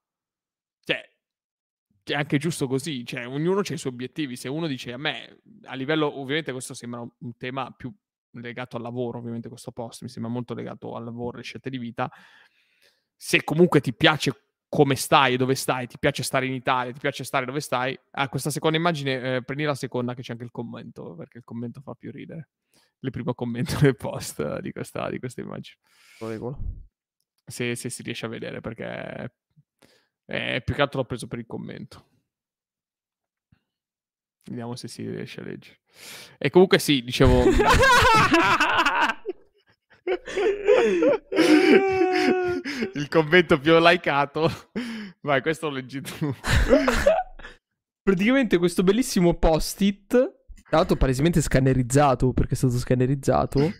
Cioè, 0.83 1.01
è 2.03 2.13
anche 2.13 2.37
giusto 2.37 2.67
così, 2.67 3.03
cioè, 3.07 3.27
ognuno 3.27 3.61
ha 3.61 3.73
i 3.73 3.77
suoi 3.77 3.93
obiettivi. 3.93 4.35
Se 4.35 4.47
uno 4.47 4.67
dice 4.67 4.93
a 4.93 4.97
me, 4.97 5.39
a 5.63 5.73
livello, 5.73 6.19
ovviamente 6.19 6.51
questo 6.51 6.75
sembra 6.75 6.99
un, 6.99 7.37
tema 7.37 7.71
più 7.71 7.91
legato 8.33 8.77
al 8.77 8.83
lavoro, 8.83 9.17
ovviamente 9.17 9.49
questo 9.49 9.71
post 9.71 10.03
mi 10.03 10.09
sembra 10.09 10.31
molto 10.31 10.53
legato 10.53 10.93
al 10.93 11.05
lavoro, 11.05 11.37
alle 11.37 11.43
scelte 11.43 11.71
di 11.71 11.79
vita. 11.79 12.07
Se 13.15 13.43
comunque 13.43 13.81
ti 13.81 13.95
piace 13.95 14.48
come 14.69 14.95
stai 14.95 15.33
e 15.33 15.37
dove 15.37 15.55
stai, 15.55 15.87
ti 15.87 15.97
piace 15.97 16.21
stare 16.21 16.45
in 16.45 16.53
Italia, 16.53 16.93
ti 16.93 16.99
piace 16.99 17.23
stare 17.23 17.45
dove 17.45 17.59
stai, 17.59 17.99
ah, 18.11 18.29
questa 18.29 18.51
seconda 18.51 18.77
immagine, 18.77 19.37
eh, 19.37 19.43
prendi 19.43 19.63
la 19.63 19.73
seconda 19.73 20.13
che 20.13 20.21
c'è 20.21 20.33
anche 20.33 20.43
il 20.43 20.51
commento, 20.51 21.15
perché 21.15 21.39
il 21.39 21.43
commento 21.43 21.81
fa 21.81 21.95
più 21.95 22.11
ridere. 22.11 22.49
Il 22.99 23.09
primo 23.11 23.33
commento 23.33 23.77
del 23.81 23.95
post 23.95 24.59
di 24.59 24.71
questa, 24.71 25.09
di 25.09 25.17
questa 25.17 25.41
immagine. 25.41 25.77
Se, 27.43 27.75
se 27.75 27.89
si 27.89 28.03
riesce 28.03 28.27
a 28.27 28.29
vedere, 28.29 28.61
perché 28.61 29.33
è 30.25 30.61
più 30.63 30.75
che 30.75 30.81
altro 30.81 30.99
l'ho 30.99 31.05
preso 31.05 31.25
per 31.25 31.39
il 31.39 31.47
commento. 31.47 32.07
Vediamo 34.43 34.75
se 34.75 34.87
si 34.87 35.07
riesce 35.09 35.41
a 35.41 35.43
leggere. 35.43 35.79
E 36.37 36.51
comunque 36.51 36.77
sì, 36.77 37.03
dicevo... 37.03 37.43
il 42.93 43.07
commento 43.09 43.59
più 43.59 43.77
likeato. 43.79 44.49
Vai, 45.21 45.41
questo 45.41 45.67
lo 45.69 45.75
leggi 45.75 46.01
tu. 46.01 46.33
Praticamente 48.01 48.57
questo 48.57 48.83
bellissimo 48.83 49.35
post-it, 49.35 50.07
tra 50.07 50.77
l'altro 50.77 50.95
palesemente 50.95 51.41
scannerizzato, 51.41 52.33
perché 52.33 52.53
è 52.53 52.57
stato 52.57 52.77
scannerizzato. 52.77 53.73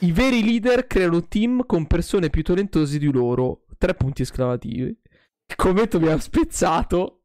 I 0.00 0.10
veri 0.12 0.42
leader 0.42 0.86
creano 0.86 1.26
team 1.28 1.64
con 1.64 1.86
persone 1.86 2.30
più 2.30 2.42
talentose 2.42 2.98
di 2.98 3.12
loro. 3.12 3.64
Tre 3.78 3.94
punti 3.94 4.22
esclamativi. 4.22 4.86
Il 4.86 5.54
commento 5.54 6.00
mi 6.00 6.08
ha 6.08 6.18
spezzato 6.18 7.17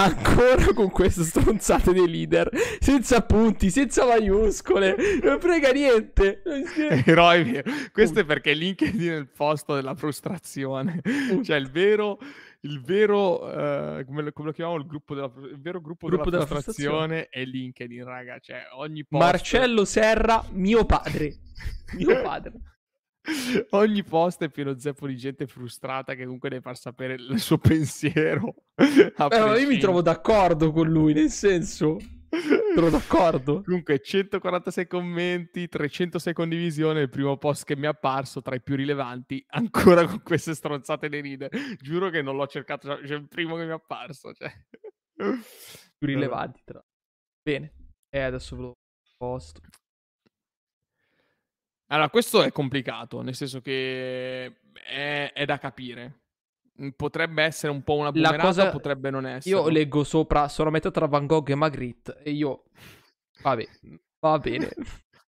ancora 0.00 0.72
con 0.74 0.90
queste 0.90 1.24
stronzate 1.24 1.92
dei 1.92 2.08
leader, 2.08 2.48
senza 2.78 3.20
punti, 3.22 3.70
senza 3.70 4.06
maiuscole, 4.06 4.96
non 5.22 5.38
frega 5.38 5.70
niente. 5.72 6.42
Eroi, 7.04 7.62
questo 7.92 8.20
è 8.20 8.24
perché 8.24 8.54
LinkedIn 8.54 9.10
è 9.10 9.16
il 9.16 9.28
posto 9.28 9.74
della 9.74 9.94
frustrazione, 9.94 11.00
cioè 11.42 11.56
il 11.56 11.70
vero, 11.70 12.18
il 12.60 12.80
vero, 12.80 13.44
uh, 13.44 14.04
come, 14.04 14.22
lo, 14.22 14.32
come, 14.32 14.48
lo, 14.48 14.52
chiamiamo, 14.52 14.78
il, 14.78 14.86
gruppo 14.86 15.14
della, 15.14 15.30
il 15.36 15.60
vero 15.60 15.80
gruppo, 15.80 16.06
gruppo 16.06 16.30
della, 16.30 16.44
della 16.44 16.46
frustrazione, 16.46 16.96
frustrazione, 16.96 17.28
è 17.28 17.44
LinkedIn, 17.44 18.04
raga, 18.04 18.38
cioè 18.40 18.62
ogni 18.76 19.04
post... 19.04 19.22
Marcello 19.22 19.84
Serra, 19.84 20.42
mio 20.52 20.86
padre, 20.86 21.36
mio 21.96 22.22
padre. 22.22 22.52
Ogni 23.70 24.02
post 24.02 24.42
è 24.42 24.50
pieno 24.50 24.78
zeppo 24.78 25.06
di 25.06 25.16
gente 25.16 25.46
frustrata 25.46 26.14
che 26.14 26.24
comunque 26.24 26.48
deve 26.48 26.62
far 26.62 26.76
sapere 26.76 27.14
il 27.14 27.38
suo 27.38 27.58
pensiero. 27.58 28.54
Però 28.74 29.56
io 29.56 29.68
mi 29.68 29.78
trovo 29.78 30.02
d'accordo 30.02 30.72
con 30.72 30.88
lui, 30.88 31.12
nel 31.12 31.30
senso... 31.30 31.98
Sono 32.74 32.90
d'accordo. 32.90 33.62
Comunque, 33.66 34.00
146 34.00 34.86
commenti, 34.86 35.68
306 35.68 36.32
condivisioni. 36.32 37.00
Il 37.00 37.08
primo 37.08 37.36
post 37.36 37.64
che 37.64 37.74
mi 37.76 37.84
è 37.84 37.88
apparso 37.88 38.40
tra 38.40 38.54
i 38.54 38.62
più 38.62 38.76
rilevanti, 38.76 39.44
ancora 39.48 40.06
con 40.06 40.22
queste 40.22 40.54
stronzate 40.54 41.08
le 41.08 41.20
ride. 41.20 41.50
Giuro 41.80 42.08
che 42.08 42.22
non 42.22 42.36
l'ho 42.36 42.46
cercato, 42.46 42.86
cioè, 42.86 43.06
cioè 43.06 43.16
il 43.16 43.26
primo 43.26 43.56
che 43.56 43.64
mi 43.64 43.70
è 43.70 43.74
apparso. 43.74 44.32
Cioè. 44.32 44.48
Più 45.16 46.06
rilevanti, 46.06 46.62
tra 46.64 46.80
Bene, 47.42 47.72
e 48.08 48.20
adesso 48.20 48.54
ve 48.56 48.62
lo 48.62 48.72
posto. 49.16 49.60
Allora, 51.92 52.08
questo 52.08 52.42
è 52.42 52.52
complicato, 52.52 53.20
nel 53.20 53.34
senso 53.34 53.60
che 53.60 54.46
è, 54.72 55.32
è 55.32 55.44
da 55.44 55.58
capire. 55.58 56.20
Mm, 56.80 56.90
potrebbe 56.90 57.42
essere 57.42 57.72
un 57.72 57.82
po' 57.82 57.96
una 57.96 58.12
boomerata, 58.12 58.42
cosa... 58.42 58.70
potrebbe 58.70 59.10
non 59.10 59.26
essere. 59.26 59.56
Io 59.56 59.68
leggo 59.68 60.04
sopra, 60.04 60.48
sono 60.48 60.68
a 60.68 60.72
metà 60.72 60.90
tra 60.90 61.06
Van 61.06 61.26
Gogh 61.26 61.50
e 61.50 61.54
Magritte 61.54 62.20
e 62.22 62.30
io... 62.30 62.64
Vabbè, 63.42 63.68
va 64.20 64.38
bene. 64.38 64.70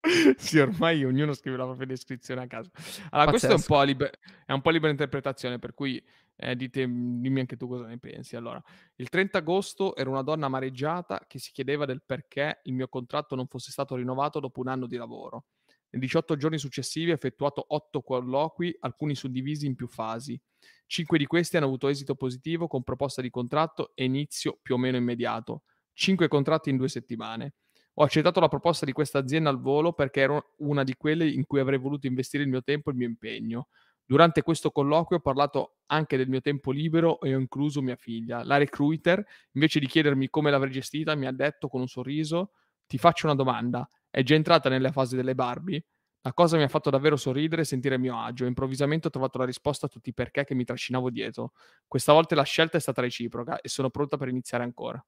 sì, 0.37 0.59
ormai 0.59 1.03
ognuno 1.03 1.33
scrive 1.33 1.57
la 1.57 1.65
propria 1.65 1.87
descrizione 1.87 2.43
a 2.43 2.47
caso. 2.47 2.69
Allora, 3.09 3.31
Pazzesco. 3.31 3.31
questo 3.31 3.47
è 3.47 3.53
un, 3.53 3.63
po 3.63 3.83
liber- 3.83 4.19
è 4.45 4.51
un 4.51 4.61
po' 4.61 4.69
libera 4.69 4.91
interpretazione, 4.91 5.57
per 5.57 5.73
cui 5.73 6.03
eh, 6.35 6.55
dite, 6.55 6.85
dimmi 6.85 7.39
anche 7.39 7.57
tu 7.57 7.67
cosa 7.67 7.87
ne 7.87 7.97
pensi. 7.97 8.35
Allora, 8.35 8.61
il 8.97 9.09
30 9.09 9.39
agosto 9.39 9.95
ero 9.95 10.11
una 10.11 10.21
donna 10.21 10.45
amareggiata 10.45 11.25
che 11.27 11.39
si 11.39 11.51
chiedeva 11.51 11.85
del 11.85 12.03
perché 12.05 12.59
il 12.63 12.73
mio 12.73 12.87
contratto 12.87 13.35
non 13.35 13.47
fosse 13.47 13.71
stato 13.71 13.95
rinnovato 13.95 14.39
dopo 14.39 14.59
un 14.59 14.67
anno 14.67 14.85
di 14.85 14.97
lavoro. 14.97 15.45
Nei 15.91 16.01
18 16.01 16.37
giorni 16.37 16.57
successivi 16.57 17.11
ho 17.11 17.13
effettuato 17.13 17.65
8 17.67 18.01
colloqui, 18.01 18.75
alcuni 18.79 19.13
suddivisi 19.13 19.65
in 19.65 19.75
più 19.75 19.87
fasi. 19.87 20.39
Cinque 20.85 21.17
di 21.17 21.25
questi 21.25 21.57
hanno 21.57 21.65
avuto 21.65 21.89
esito 21.89 22.15
positivo 22.15 22.67
con 22.67 22.83
proposta 22.83 23.21
di 23.21 23.29
contratto 23.29 23.91
e 23.93 24.05
inizio 24.05 24.57
più 24.61 24.75
o 24.75 24.77
meno 24.77 24.95
immediato. 24.95 25.63
Cinque 25.93 26.29
contratti 26.29 26.69
in 26.69 26.77
due 26.77 26.87
settimane. 26.87 27.55
Ho 27.95 28.03
accettato 28.03 28.39
la 28.39 28.47
proposta 28.47 28.85
di 28.85 28.93
questa 28.93 29.19
azienda 29.19 29.49
al 29.49 29.59
volo 29.59 29.91
perché 29.91 30.21
era 30.21 30.41
una 30.59 30.83
di 30.85 30.95
quelle 30.95 31.27
in 31.27 31.45
cui 31.45 31.59
avrei 31.59 31.77
voluto 31.77 32.07
investire 32.07 32.43
il 32.43 32.49
mio 32.49 32.63
tempo 32.63 32.89
e 32.89 32.93
il 32.93 32.97
mio 32.97 33.07
impegno. 33.07 33.67
Durante 34.05 34.43
questo 34.43 34.71
colloquio 34.71 35.19
ho 35.19 35.21
parlato 35.21 35.79
anche 35.87 36.15
del 36.15 36.29
mio 36.29 36.39
tempo 36.39 36.71
libero 36.71 37.19
e 37.19 37.35
ho 37.35 37.39
incluso 37.39 37.81
mia 37.81 37.97
figlia. 37.97 38.45
La 38.45 38.55
recruiter, 38.55 39.25
invece 39.51 39.79
di 39.79 39.87
chiedermi 39.87 40.29
come 40.29 40.51
l'avrei 40.51 40.71
gestita, 40.71 41.15
mi 41.15 41.27
ha 41.27 41.31
detto 41.33 41.67
con 41.67 41.81
un 41.81 41.87
sorriso: 41.87 42.51
Ti 42.87 42.97
faccio 42.97 43.25
una 43.25 43.35
domanda 43.35 43.87
è 44.11 44.21
già 44.23 44.35
entrata 44.35 44.69
nella 44.69 44.91
fase 44.91 45.15
delle 45.15 45.33
Barbie. 45.33 45.83
La 46.21 46.33
cosa 46.33 46.57
mi 46.57 46.63
ha 46.63 46.67
fatto 46.67 46.91
davvero 46.91 47.15
sorridere 47.15 47.63
e 47.63 47.65
sentire 47.65 47.95
a 47.95 47.97
mio 47.97 48.19
agio. 48.19 48.45
Improvvisamente 48.45 49.07
ho 49.07 49.09
trovato 49.09 49.39
la 49.39 49.45
risposta 49.45 49.87
a 49.87 49.89
tutti 49.89 50.09
i 50.09 50.13
perché 50.13 50.43
che 50.43 50.53
mi 50.53 50.65
trascinavo 50.65 51.09
dietro. 51.09 51.53
Questa 51.87 52.13
volta 52.13 52.35
la 52.35 52.43
scelta 52.43 52.77
è 52.77 52.81
stata 52.81 53.01
reciproca 53.01 53.59
e 53.59 53.69
sono 53.69 53.89
pronta 53.89 54.17
per 54.17 54.27
iniziare 54.27 54.63
ancora. 54.63 55.03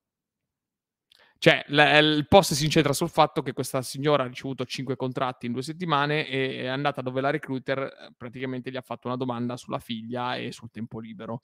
Cioè, 1.38 1.62
l- 1.68 2.16
il 2.18 2.26
post 2.30 2.54
si 2.54 2.64
incentra 2.64 2.94
sul 2.94 3.10
fatto 3.10 3.42
che 3.42 3.52
questa 3.52 3.82
signora 3.82 4.24
ha 4.24 4.28
ricevuto 4.28 4.64
5 4.64 4.96
contratti 4.96 5.46
in 5.46 5.52
due 5.52 5.62
settimane 5.62 6.26
e 6.26 6.62
è 6.62 6.68
andata 6.68 7.02
dove 7.02 7.20
la 7.20 7.32
recruiter 7.32 7.80
eh, 7.80 8.14
praticamente 8.16 8.72
gli 8.72 8.78
ha 8.78 8.82
fatto 8.82 9.08
una 9.08 9.18
domanda 9.18 9.58
sulla 9.58 9.80
figlia 9.80 10.38
e 10.38 10.54
sul 10.54 10.72
tempo 10.72 11.00
libero. 11.00 11.42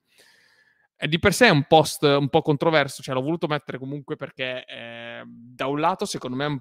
E 0.96 1.08
di 1.10 1.20
per 1.20 1.34
sé 1.34 1.48
è 1.48 1.50
un 1.50 1.66
post 1.66 2.04
un 2.04 2.30
po' 2.30 2.42
controverso, 2.42 3.02
cioè 3.04 3.14
l'ho 3.14 3.22
voluto 3.22 3.48
mettere 3.48 3.78
comunque 3.78 4.16
perché 4.16 4.66
eh, 4.66 5.24
da 5.26 5.68
un 5.68 5.80
lato 5.80 6.06
secondo 6.06 6.38
me 6.38 6.46
è 6.46 6.48
un 6.48 6.60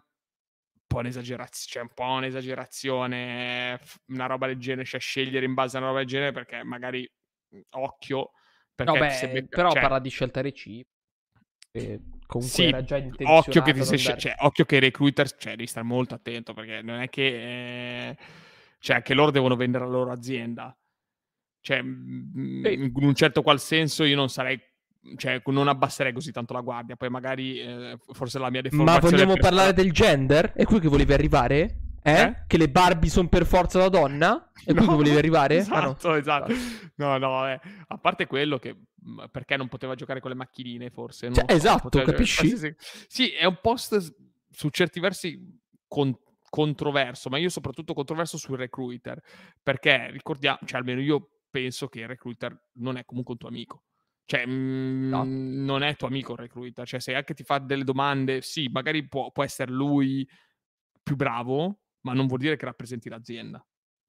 po' 0.88 0.98
un'esagerazione, 0.98 1.70
cioè 1.70 1.82
un 1.82 1.90
po' 1.94 2.16
un'esagerazione, 2.16 3.80
una 4.06 4.26
roba 4.26 4.48
del 4.48 4.58
genere, 4.58 4.84
cioè 4.84 4.98
scegliere 4.98 5.46
in 5.46 5.54
base 5.54 5.76
a 5.76 5.80
una 5.80 5.88
roba 5.88 6.00
del 6.00 6.08
genere 6.08 6.32
perché 6.32 6.64
magari 6.64 7.08
mhmm, 7.50 7.60
occhio 7.70 8.32
perché 8.74 8.92
no, 8.92 8.98
beh, 8.98 9.28
becca, 9.32 9.56
però 9.56 9.70
cioè... 9.70 9.80
parla 9.80 9.98
di 9.98 10.08
scelta 10.08 10.40
reciproca. 10.40 10.96
Comunque 12.26 12.40
sì, 12.42 12.64
era 12.64 12.82
già 12.82 13.02
occhio 13.24 13.62
che, 13.62 13.72
ti 13.72 13.84
sei, 13.84 13.98
cioè, 13.98 14.34
occhio 14.38 14.64
che 14.64 14.76
i 14.76 14.80
recruiter, 14.80 15.30
cioè 15.30 15.54
devi 15.54 15.66
stare 15.66 15.86
molto 15.86 16.14
attento 16.14 16.52
perché 16.52 16.82
non 16.82 17.00
è 17.00 17.08
che, 17.08 18.08
eh, 18.08 18.16
cioè 18.80 18.96
anche 18.96 19.14
loro 19.14 19.30
devono 19.30 19.56
vendere 19.56 19.84
la 19.84 19.90
loro 19.90 20.10
azienda. 20.10 20.76
Cioè, 21.60 21.82
mhmm, 21.82 22.66
in 22.66 22.92
un 22.94 23.14
certo 23.14 23.42
qual 23.42 23.60
senso 23.60 24.04
io 24.04 24.16
non 24.16 24.28
sarei 24.28 24.60
cioè, 25.16 25.40
non 25.46 25.68
abbasserei 25.68 26.12
così 26.12 26.32
tanto 26.32 26.52
la 26.52 26.60
guardia. 26.60 26.96
Poi 26.96 27.08
magari 27.08 27.60
eh, 27.60 27.98
forse 28.12 28.38
la 28.38 28.50
mia 28.50 28.62
deformazione. 28.62 29.00
Ma 29.00 29.10
vogliamo 29.10 29.36
parlare 29.36 29.72
del 29.72 29.92
gender? 29.92 30.52
È 30.52 30.64
qui 30.64 30.80
che 30.80 30.88
volevi 30.88 31.12
arrivare? 31.12 31.78
Eh? 32.02 32.20
eh? 32.20 32.44
Che 32.46 32.56
le 32.56 32.68
Barbie 32.68 33.10
sono 33.10 33.28
per 33.28 33.44
forza 33.44 33.78
la 33.78 33.88
donna? 33.88 34.50
È 34.64 34.72
no, 34.72 34.80
qui 34.80 34.88
che 34.88 34.94
volevi 34.94 35.16
arrivare? 35.16 35.56
Esatto, 35.56 36.08
ah, 36.08 36.12
no. 36.12 36.16
esatto. 36.16 36.52
No, 36.96 37.18
no, 37.18 37.48
eh. 37.48 37.60
a 37.88 37.98
parte 37.98 38.26
quello 38.26 38.58
che 38.58 38.76
perché 39.30 39.56
non 39.56 39.68
poteva 39.68 39.94
giocare 39.94 40.20
con 40.20 40.30
le 40.30 40.36
macchinine, 40.36 40.90
forse. 40.90 41.32
Cioè, 41.32 41.44
so, 41.46 41.54
esatto, 41.54 42.02
capisci? 42.02 42.56
Sì, 42.56 42.74
sì, 43.06 43.30
è 43.30 43.44
un 43.44 43.58
post 43.60 44.14
su 44.50 44.68
certi 44.70 45.00
versi 45.00 45.60
con, 45.86 46.16
controverso, 46.48 47.28
ma 47.28 47.38
io 47.38 47.48
soprattutto 47.48 47.94
controverso 47.94 48.36
sul 48.36 48.56
recruiter, 48.56 49.20
perché 49.62 50.10
ricordiamo, 50.10 50.58
cioè 50.64 50.78
almeno 50.78 51.00
io 51.00 51.28
penso 51.50 51.88
che 51.88 52.00
il 52.00 52.08
recruiter 52.08 52.70
non 52.74 52.96
è 52.96 53.04
comunque 53.04 53.32
un 53.32 53.38
tuo 53.38 53.48
amico. 53.48 53.82
Cioè, 54.28 54.44
mh, 54.44 55.08
no. 55.08 55.24
Mhmm, 55.24 55.64
non 55.64 55.82
è 55.82 55.96
tuo 55.96 56.06
amico 56.06 56.32
il 56.32 56.40
recruiter. 56.40 56.86
Cioè, 56.86 57.00
se 57.00 57.14
anche 57.14 57.32
ti 57.32 57.44
fa 57.44 57.58
delle 57.58 57.82
domande, 57.82 58.42
sì, 58.42 58.68
magari 58.70 59.08
può, 59.08 59.30
può 59.32 59.42
essere 59.42 59.72
lui 59.72 60.28
più 61.02 61.16
bravo, 61.16 61.80
ma 62.02 62.12
non 62.12 62.26
vuol 62.26 62.40
dire 62.40 62.56
che 62.56 62.66
rappresenti 62.66 63.08
l'azienda. 63.08 63.64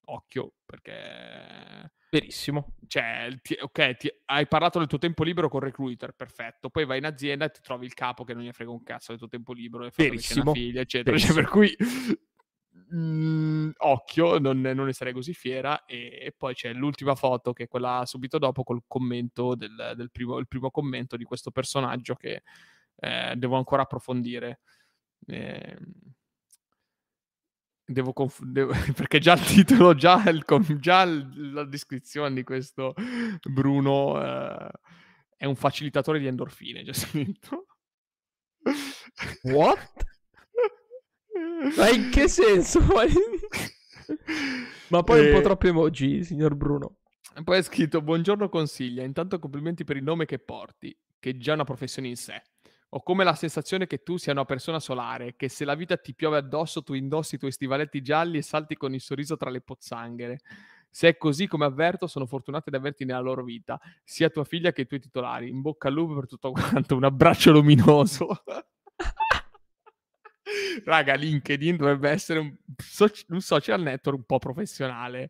Occhio, 0.07 0.55
perché... 0.65 1.93
Verissimo. 2.11 2.73
Cioè, 2.85 3.29
ti, 3.41 3.55
ok, 3.57 3.95
ti, 3.95 4.11
hai 4.25 4.45
parlato 4.45 4.79
del 4.79 4.89
tuo 4.89 4.97
tempo 4.97 5.23
libero 5.23 5.47
con 5.47 5.61
il 5.61 5.67
recruiter, 5.67 6.11
perfetto. 6.11 6.69
Poi 6.69 6.83
vai 6.83 6.97
in 6.97 7.05
azienda 7.05 7.45
e 7.45 7.51
ti 7.51 7.61
trovi 7.61 7.85
il 7.85 7.93
capo 7.93 8.25
che 8.25 8.33
non 8.33 8.43
gli 8.43 8.51
frega 8.51 8.71
un 8.71 8.83
cazzo 8.83 9.11
del 9.11 9.19
tuo 9.19 9.29
tempo 9.29 9.53
libero 9.53 9.85
e 9.85 9.91
Verissimo. 9.95 10.51
figlia, 10.51 10.81
eccetera. 10.81 11.17
Cioè, 11.17 11.33
per 11.33 11.47
cui 11.47 11.73
mm, 12.93 13.69
occhio, 13.77 14.39
non, 14.39 14.59
non, 14.61 14.85
ne 14.85 14.93
sarei 14.93 15.13
così 15.13 15.33
fiera. 15.33 15.85
E, 15.85 16.19
e, 16.21 16.33
poi 16.35 16.53
c'è 16.53 16.73
l'ultima 16.73 17.15
foto, 17.15 17.53
che 17.53 17.63
è 17.63 17.67
quella 17.67 18.03
subito 18.05 18.37
dopo, 18.37 18.63
col 18.63 18.83
commento 18.87 19.55
del, 19.55 19.93
del 19.95 20.11
primo, 20.11 20.43
primo 20.45 20.71
commento 20.71 21.17
di 21.17 21.23
questo 21.23 21.51
personaggio 21.51 22.15
che 22.15 22.43
eh, 22.95 23.33
devo 23.35 23.57
ancora 23.57 23.83
approfondire. 23.83 24.61
Eh, 25.27 25.77
devo 27.85 28.13
conf- 28.13 28.43
devo... 28.43 28.71
perché 28.95 29.19
già 29.19 29.33
il 29.33 29.43
titolo, 29.43 29.95
già, 29.95 30.29
il, 30.29 30.45
già 30.79 31.05
la 31.05 31.63
descrizione 31.65 32.33
di 32.33 32.43
questo 32.43 32.93
Bruno 33.41 34.21
eh, 34.21 34.69
è 35.35 35.45
un 35.45 35.55
facilitatore 35.55 36.19
di 36.19 36.27
endorfine, 36.27 36.83
già 36.83 36.93
scritto. 36.93 37.65
What? 39.43 40.18
Ma 41.77 41.89
in 41.89 42.09
che 42.09 42.27
senso? 42.27 42.79
Ma 44.89 45.03
poi 45.03 45.19
e... 45.19 45.29
un 45.29 45.35
po' 45.35 45.41
troppo 45.41 45.67
emoji, 45.67 46.23
signor 46.23 46.55
Bruno. 46.55 46.97
Poi 47.43 47.57
è 47.57 47.61
scritto: 47.61 48.01
Buongiorno 48.01 48.49
consiglia. 48.49 49.03
Intanto 49.03 49.39
complimenti 49.39 49.83
per 49.83 49.97
il 49.97 50.03
nome 50.03 50.25
che 50.25 50.39
porti, 50.39 50.95
che 51.19 51.31
è 51.31 51.37
già 51.37 51.53
una 51.53 51.63
professione 51.63 52.07
in 52.07 52.15
sé. 52.15 52.41
Ho 52.93 53.03
come 53.03 53.23
la 53.23 53.35
sensazione 53.35 53.85
che 53.85 54.01
tu 54.01 54.17
sia 54.17 54.31
una 54.31 54.45
persona 54.45 54.79
solare, 54.79 55.35
che 55.35 55.47
se 55.47 55.63
la 55.63 55.75
vita 55.75 55.95
ti 55.95 56.15
piove 56.15 56.37
addosso 56.37 56.81
tu 56.81 56.93
indossi 56.93 57.35
i 57.35 57.37
tuoi 57.37 57.51
stivaletti 57.51 58.01
gialli 58.01 58.39
e 58.39 58.41
salti 58.41 58.75
con 58.75 58.95
il 58.95 59.01
sorriso 59.01 59.37
tra 59.37 59.51
le 59.51 59.61
pozzanghere. 59.61 60.39
Se 60.89 61.07
è 61.07 61.17
così 61.17 61.45
come 61.45 61.65
avverto, 61.65 62.07
sono 62.07 62.25
fortunato 62.25 62.69
ad 62.69 62.75
averti 62.75 63.05
nella 63.05 63.19
loro 63.19 63.43
vita, 63.43 63.79
sia 64.03 64.29
tua 64.29 64.43
figlia 64.43 64.71
che 64.71 64.81
i 64.81 64.87
tuoi 64.87 64.99
titolari. 64.99 65.49
In 65.49 65.61
bocca 65.61 65.87
al 65.87 65.93
lupo 65.93 66.15
per 66.15 66.25
tutto 66.25 66.51
quanto, 66.51 66.95
un 66.95 67.03
abbraccio 67.03 67.51
luminoso. 67.51 68.43
Raga, 70.83 71.15
LinkedIn 71.15 71.75
dovrebbe 71.75 72.09
essere 72.09 72.39
un, 72.39 72.53
un, 73.27 73.41
social 73.41 73.81
network 73.81 74.17
un 74.17 74.25
po' 74.25 74.39
professionale. 74.39 75.27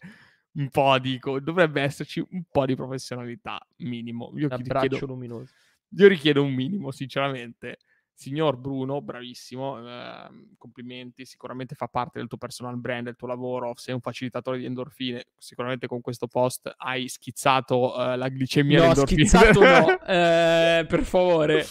Un 0.52 0.70
po' 0.70 0.98
dico, 1.00 1.40
dovrebbe 1.40 1.82
esserci 1.82 2.26
un 2.32 2.44
po' 2.52 2.66
di 2.66 2.76
professionalità 2.76 3.60
minimo. 3.78 4.32
Io 4.36 4.48
abbraccio 4.50 4.88
chiedo, 4.88 5.06
luminoso. 5.06 5.54
Io 5.98 6.08
richiedo 6.08 6.44
un 6.44 6.54
minimo, 6.54 6.92
sinceramente. 6.92 7.80
Signor 8.20 8.58
Bruno, 8.58 9.02
bravissimo, 9.02 9.80
eh, 9.80 10.30
complimenti, 10.58 11.24
sicuramente 11.24 11.74
fa 11.74 11.88
parte 11.88 12.20
del 12.20 12.28
tuo 12.28 12.38
personal 12.38 12.78
brand, 12.78 13.06
del 13.06 13.16
tuo 13.16 13.30
lavoro, 13.30 13.72
sei 13.78 13.94
un 13.94 14.02
facilitatore 14.02 14.58
di 14.58 14.66
endorfine, 14.66 15.28
sicuramente 15.38 15.88
con 15.88 16.02
questo 16.02 16.28
post 16.28 16.70
hai 16.80 17.08
schizzato 17.08 17.96
eh, 17.98 18.18
la 18.18 18.28
glicemia 18.28 18.80
no, 18.80 18.86
endorfine. 18.88 19.26
schizzato 19.26 19.62
no, 19.62 20.02
eh, 20.04 20.86
per 20.86 21.04
favore. 21.06 21.66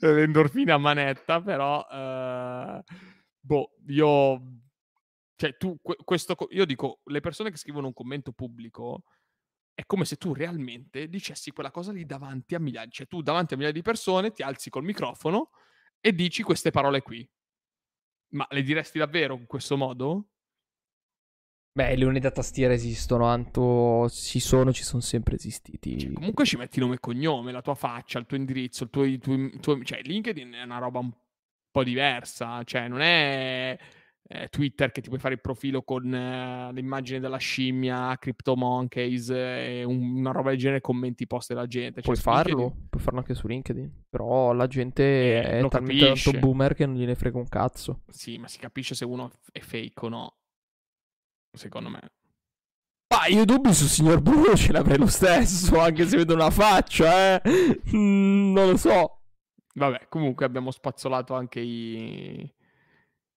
L'endorfina 0.00 0.72
a 0.72 0.78
manetta, 0.78 1.42
però, 1.42 1.86
eh, 1.92 2.82
boh, 3.40 3.76
io, 3.88 4.42
cioè 5.36 5.54
tu, 5.58 5.76
questo, 5.82 6.34
io 6.48 6.64
dico, 6.64 7.00
le 7.04 7.20
persone 7.20 7.50
che 7.50 7.58
scrivono 7.58 7.88
un 7.88 7.92
commento 7.92 8.32
pubblico, 8.32 9.02
è 9.74 9.84
come 9.84 10.06
se 10.06 10.16
tu 10.16 10.32
realmente 10.32 11.10
dicessi 11.10 11.50
quella 11.50 11.70
cosa 11.70 11.92
lì 11.92 12.06
davanti 12.06 12.54
a 12.54 12.58
migliaia, 12.58 12.88
cioè 12.88 13.06
tu 13.06 13.20
davanti 13.20 13.52
a 13.52 13.56
migliaia 13.58 13.76
di 13.76 13.82
persone 13.82 14.30
ti 14.30 14.42
alzi 14.42 14.70
col 14.70 14.84
microfono 14.84 15.50
e 16.06 16.14
dici 16.14 16.42
queste 16.42 16.70
parole 16.70 17.00
qui. 17.00 17.26
Ma 18.34 18.46
le 18.50 18.62
diresti 18.62 18.98
davvero 18.98 19.34
in 19.36 19.46
questo 19.46 19.78
modo? 19.78 20.28
Beh, 21.72 21.96
le 21.96 22.04
unità 22.04 22.30
tastiera 22.30 22.74
esistono, 22.74 23.24
Anto, 23.24 24.06
ci 24.10 24.38
sono, 24.38 24.70
ci 24.70 24.82
sono 24.82 25.00
sempre 25.00 25.36
esistiti. 25.36 25.98
Cioè, 25.98 26.12
comunque 26.12 26.44
ci 26.44 26.58
metti 26.58 26.78
nome 26.78 26.96
e 26.96 27.00
cognome, 27.00 27.52
la 27.52 27.62
tua 27.62 27.74
faccia, 27.74 28.18
il 28.18 28.26
tuo 28.26 28.36
indirizzo, 28.36 28.84
il 28.84 28.90
tuo, 28.90 29.04
il 29.04 29.18
tuo, 29.18 29.34
il 29.34 29.58
tuo... 29.60 29.82
Cioè, 29.82 30.02
LinkedIn 30.02 30.52
è 30.52 30.62
una 30.62 30.78
roba 30.78 30.98
un 30.98 31.10
po' 31.70 31.82
diversa, 31.82 32.62
cioè 32.64 32.86
non 32.86 33.00
è 33.00 33.78
eh, 34.26 34.48
Twitter 34.48 34.90
che 34.90 35.02
ti 35.02 35.08
puoi 35.08 35.20
fare 35.20 35.34
il 35.34 35.40
profilo 35.40 35.82
con 35.82 36.12
eh, 36.12 36.72
l'immagine 36.72 37.20
della 37.20 37.36
scimmia, 37.36 38.16
CryptoMonkeys 38.18 39.30
e 39.30 39.84
un, 39.84 40.16
una 40.16 40.30
roba 40.30 40.50
del 40.50 40.58
genere 40.58 40.80
commenti 40.80 41.26
post 41.26 41.48
della 41.48 41.66
gente. 41.66 42.00
Cioè, 42.00 42.02
puoi 42.02 42.16
farlo, 42.16 42.56
LinkedIn... 42.56 42.88
puoi 42.88 43.02
farlo 43.02 43.18
anche 43.18 43.34
su 43.34 43.46
LinkedIn, 43.46 44.04
però 44.08 44.52
la 44.52 44.66
gente 44.66 45.02
eh, 45.02 45.42
è 45.42 45.68
talmente 45.68 46.06
capisce. 46.06 46.30
tanto 46.30 46.46
boomer 46.46 46.74
che 46.74 46.86
non 46.86 46.96
gliene 46.96 47.14
frega 47.14 47.36
un 47.36 47.48
cazzo. 47.48 48.00
Sì, 48.08 48.38
ma 48.38 48.48
si 48.48 48.58
capisce 48.58 48.94
se 48.94 49.04
uno 49.04 49.30
è 49.52 49.60
fake 49.60 50.06
o 50.06 50.08
no, 50.08 50.36
secondo 51.52 51.90
me. 51.90 52.00
Ma 53.14 53.26
io 53.26 53.44
dubbi 53.44 53.72
su 53.72 53.86
signor 53.86 54.22
Bruno 54.22 54.56
ce 54.56 54.72
l'avrei 54.72 54.98
lo 54.98 55.06
stesso, 55.06 55.78
anche 55.78 56.06
se 56.06 56.16
vedo 56.16 56.34
una 56.34 56.50
faccia, 56.50 57.42
eh. 57.42 57.80
Mm, 57.94 58.52
non 58.52 58.70
lo 58.70 58.76
so. 58.76 59.20
Vabbè, 59.74 60.06
comunque 60.08 60.46
abbiamo 60.46 60.70
spazzolato 60.70 61.34
anche 61.34 61.60
i 61.60 62.53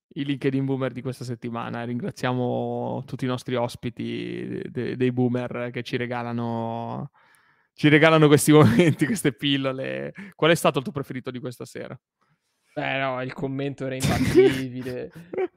i 0.10 0.24
LinkedIn 0.26 0.66
boomer 0.66 0.92
di 0.92 1.02
questa 1.02 1.24
settimana. 1.24 1.84
Ringraziamo 1.84 3.04
tutti 3.06 3.26
i 3.26 3.28
nostri 3.28 3.56
ospiti 3.56 4.62
de- 4.70 4.96
dei 4.96 5.12
boomer 5.12 5.70
che 5.72 5.84
ci 5.84 5.98
regalano, 5.98 7.12
ci 7.74 7.90
regalano 7.90 8.28
questi 8.28 8.52
momenti, 8.54 9.06
queste 9.06 9.34
pillole. 9.34 10.14
Qual 10.36 10.52
è 10.52 10.56
stato 10.56 10.78
il 10.80 10.84
tuo 10.84 10.94
preferito 10.94 11.32
di 11.32 11.40
questa 11.40 11.66
sera? 11.66 12.00
Eh 12.74 12.98
no, 13.00 13.22
il 13.24 13.34
commento 13.34 13.86
era 13.86 13.96
impattibile. 14.00 15.12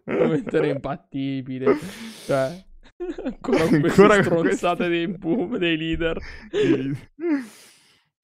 il 0.05 0.17
commento 0.17 0.57
era 0.57 0.67
impattibile. 0.67 1.77
Cioè, 2.25 2.65
ancora 3.25 3.67
queste 3.69 4.03
ancora 4.03 4.23
stronzate 4.23 4.89
dei 4.89 5.07
boom, 5.09 5.57
dei 5.59 5.77
leader. 5.77 6.19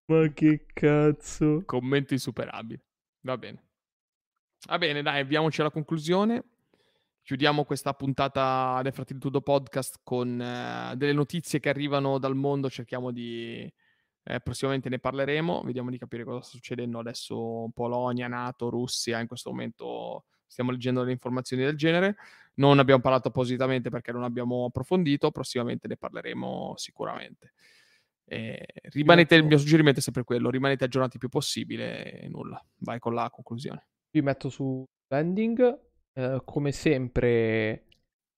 Ma 0.06 0.28
che 0.32 0.64
cazzo. 0.72 1.62
Commento 1.64 2.14
insuperabile. 2.14 2.82
Va 3.22 3.36
bene. 3.36 3.65
Va 4.68 4.78
bene, 4.78 5.00
dai, 5.00 5.20
avviamoci 5.20 5.60
alla 5.60 5.70
conclusione. 5.70 6.42
Chiudiamo 7.22 7.64
questa 7.64 7.94
puntata 7.94 8.80
del 8.82 8.92
Fratelli 8.92 9.20
Tudo 9.20 9.40
Podcast 9.40 10.00
con 10.02 10.40
eh, 10.40 10.96
delle 10.96 11.12
notizie 11.12 11.60
che 11.60 11.68
arrivano 11.68 12.18
dal 12.18 12.34
mondo. 12.34 12.68
Cerchiamo 12.68 13.12
di. 13.12 13.72
Eh, 14.24 14.40
prossimamente 14.40 14.88
ne 14.88 14.98
parleremo. 14.98 15.62
Vediamo 15.62 15.90
di 15.90 15.98
capire 15.98 16.24
cosa 16.24 16.40
sta 16.40 16.56
succedendo 16.56 16.98
adesso. 16.98 17.70
Polonia, 17.72 18.26
Nato, 18.26 18.68
Russia. 18.68 19.20
In 19.20 19.28
questo 19.28 19.50
momento 19.50 20.24
stiamo 20.48 20.72
leggendo 20.72 21.00
delle 21.00 21.12
informazioni 21.12 21.62
del 21.62 21.76
genere. 21.76 22.16
Non 22.54 22.80
abbiamo 22.80 23.00
parlato 23.00 23.28
appositamente 23.28 23.88
perché 23.88 24.10
non 24.10 24.24
abbiamo 24.24 24.64
approfondito. 24.64 25.30
Prossimamente 25.30 25.86
ne 25.86 25.96
parleremo 25.96 26.74
sicuramente. 26.76 27.52
Eh, 28.24 28.66
rimanete, 28.90 29.36
il 29.36 29.44
mio 29.44 29.58
suggerimento 29.58 30.00
è 30.00 30.02
sempre 30.02 30.24
quello: 30.24 30.50
rimanete 30.50 30.82
aggiornati 30.82 31.14
il 31.14 31.20
più 31.20 31.28
possibile 31.28 32.20
e 32.20 32.28
nulla. 32.28 32.60
Vai 32.78 32.98
con 32.98 33.14
la 33.14 33.30
conclusione 33.30 33.86
vi 34.16 34.22
metto 34.22 34.48
su 34.48 34.84
landing. 35.08 35.78
Eh, 36.14 36.40
come 36.44 36.72
sempre 36.72 37.84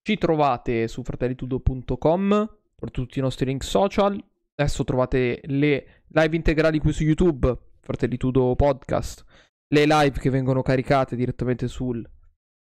ci 0.03 0.19
trovate 0.19 0.89
su 0.89 1.03
fratellitudo.com 1.03 2.57
per 2.75 2.91
tutti 2.91 3.19
i 3.19 3.23
nostri 3.23 3.47
link 3.47 3.63
social. 3.63 4.23
Adesso 4.55 4.85
trovate 4.85 5.41
le 5.45 6.03
live 6.09 6.35
integrali 6.35 6.81
qui 6.81 6.93
su 6.93 7.05
YouTube, 7.05 7.57
Fratellitudo 7.81 8.57
Podcast, 8.57 9.25
le 9.69 9.85
live 9.87 10.19
che 10.19 10.31
vengono 10.31 10.63
caricate 10.63 11.15
direttamente 11.15 11.69
sul 11.69 12.05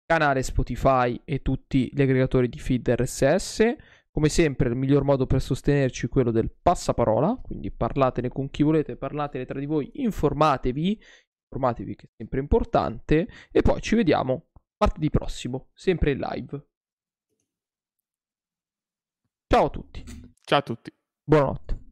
canale 0.05 0.43
Spotify 0.43 1.19
e 1.25 1.41
tutti 1.41 1.91
gli 1.93 2.03
aggregatori 2.03 2.49
di 2.49 2.59
feed 2.59 2.87
RSS. 2.89 3.77
Come 4.11 4.29
sempre, 4.29 4.69
il 4.69 4.77
miglior 4.77 5.05
modo 5.05 5.27
per 5.27 5.41
sostenerci 5.41 6.07
è 6.07 6.09
quello 6.09 6.31
del 6.31 6.51
passaparola, 6.51 7.39
quindi 7.43 7.71
parlatene 7.71 8.29
con 8.29 8.51
chi 8.51 8.63
volete, 8.63 8.97
parlatene 8.97 9.45
tra 9.45 9.59
di 9.59 9.67
voi, 9.67 9.91
informatevi 9.95 11.01
informatevi 11.57 11.97
che 11.97 12.07
è 12.07 12.11
sempre 12.16 12.41
importante 12.41 13.28
e 13.51 13.62
poi 13.62 13.81
ci 13.81 13.97
vediamo 13.97 14.49
martedì 14.78 15.11
prossimo, 15.11 15.69
sempre 15.74 16.12
in 16.12 16.19
live. 16.19 16.66
Ciao 19.49 19.66
a 19.66 19.70
tutti. 19.70 20.05
Ciao 20.45 20.59
a 20.59 20.62
tutti. 20.62 20.93
Buonanotte. 21.24 21.86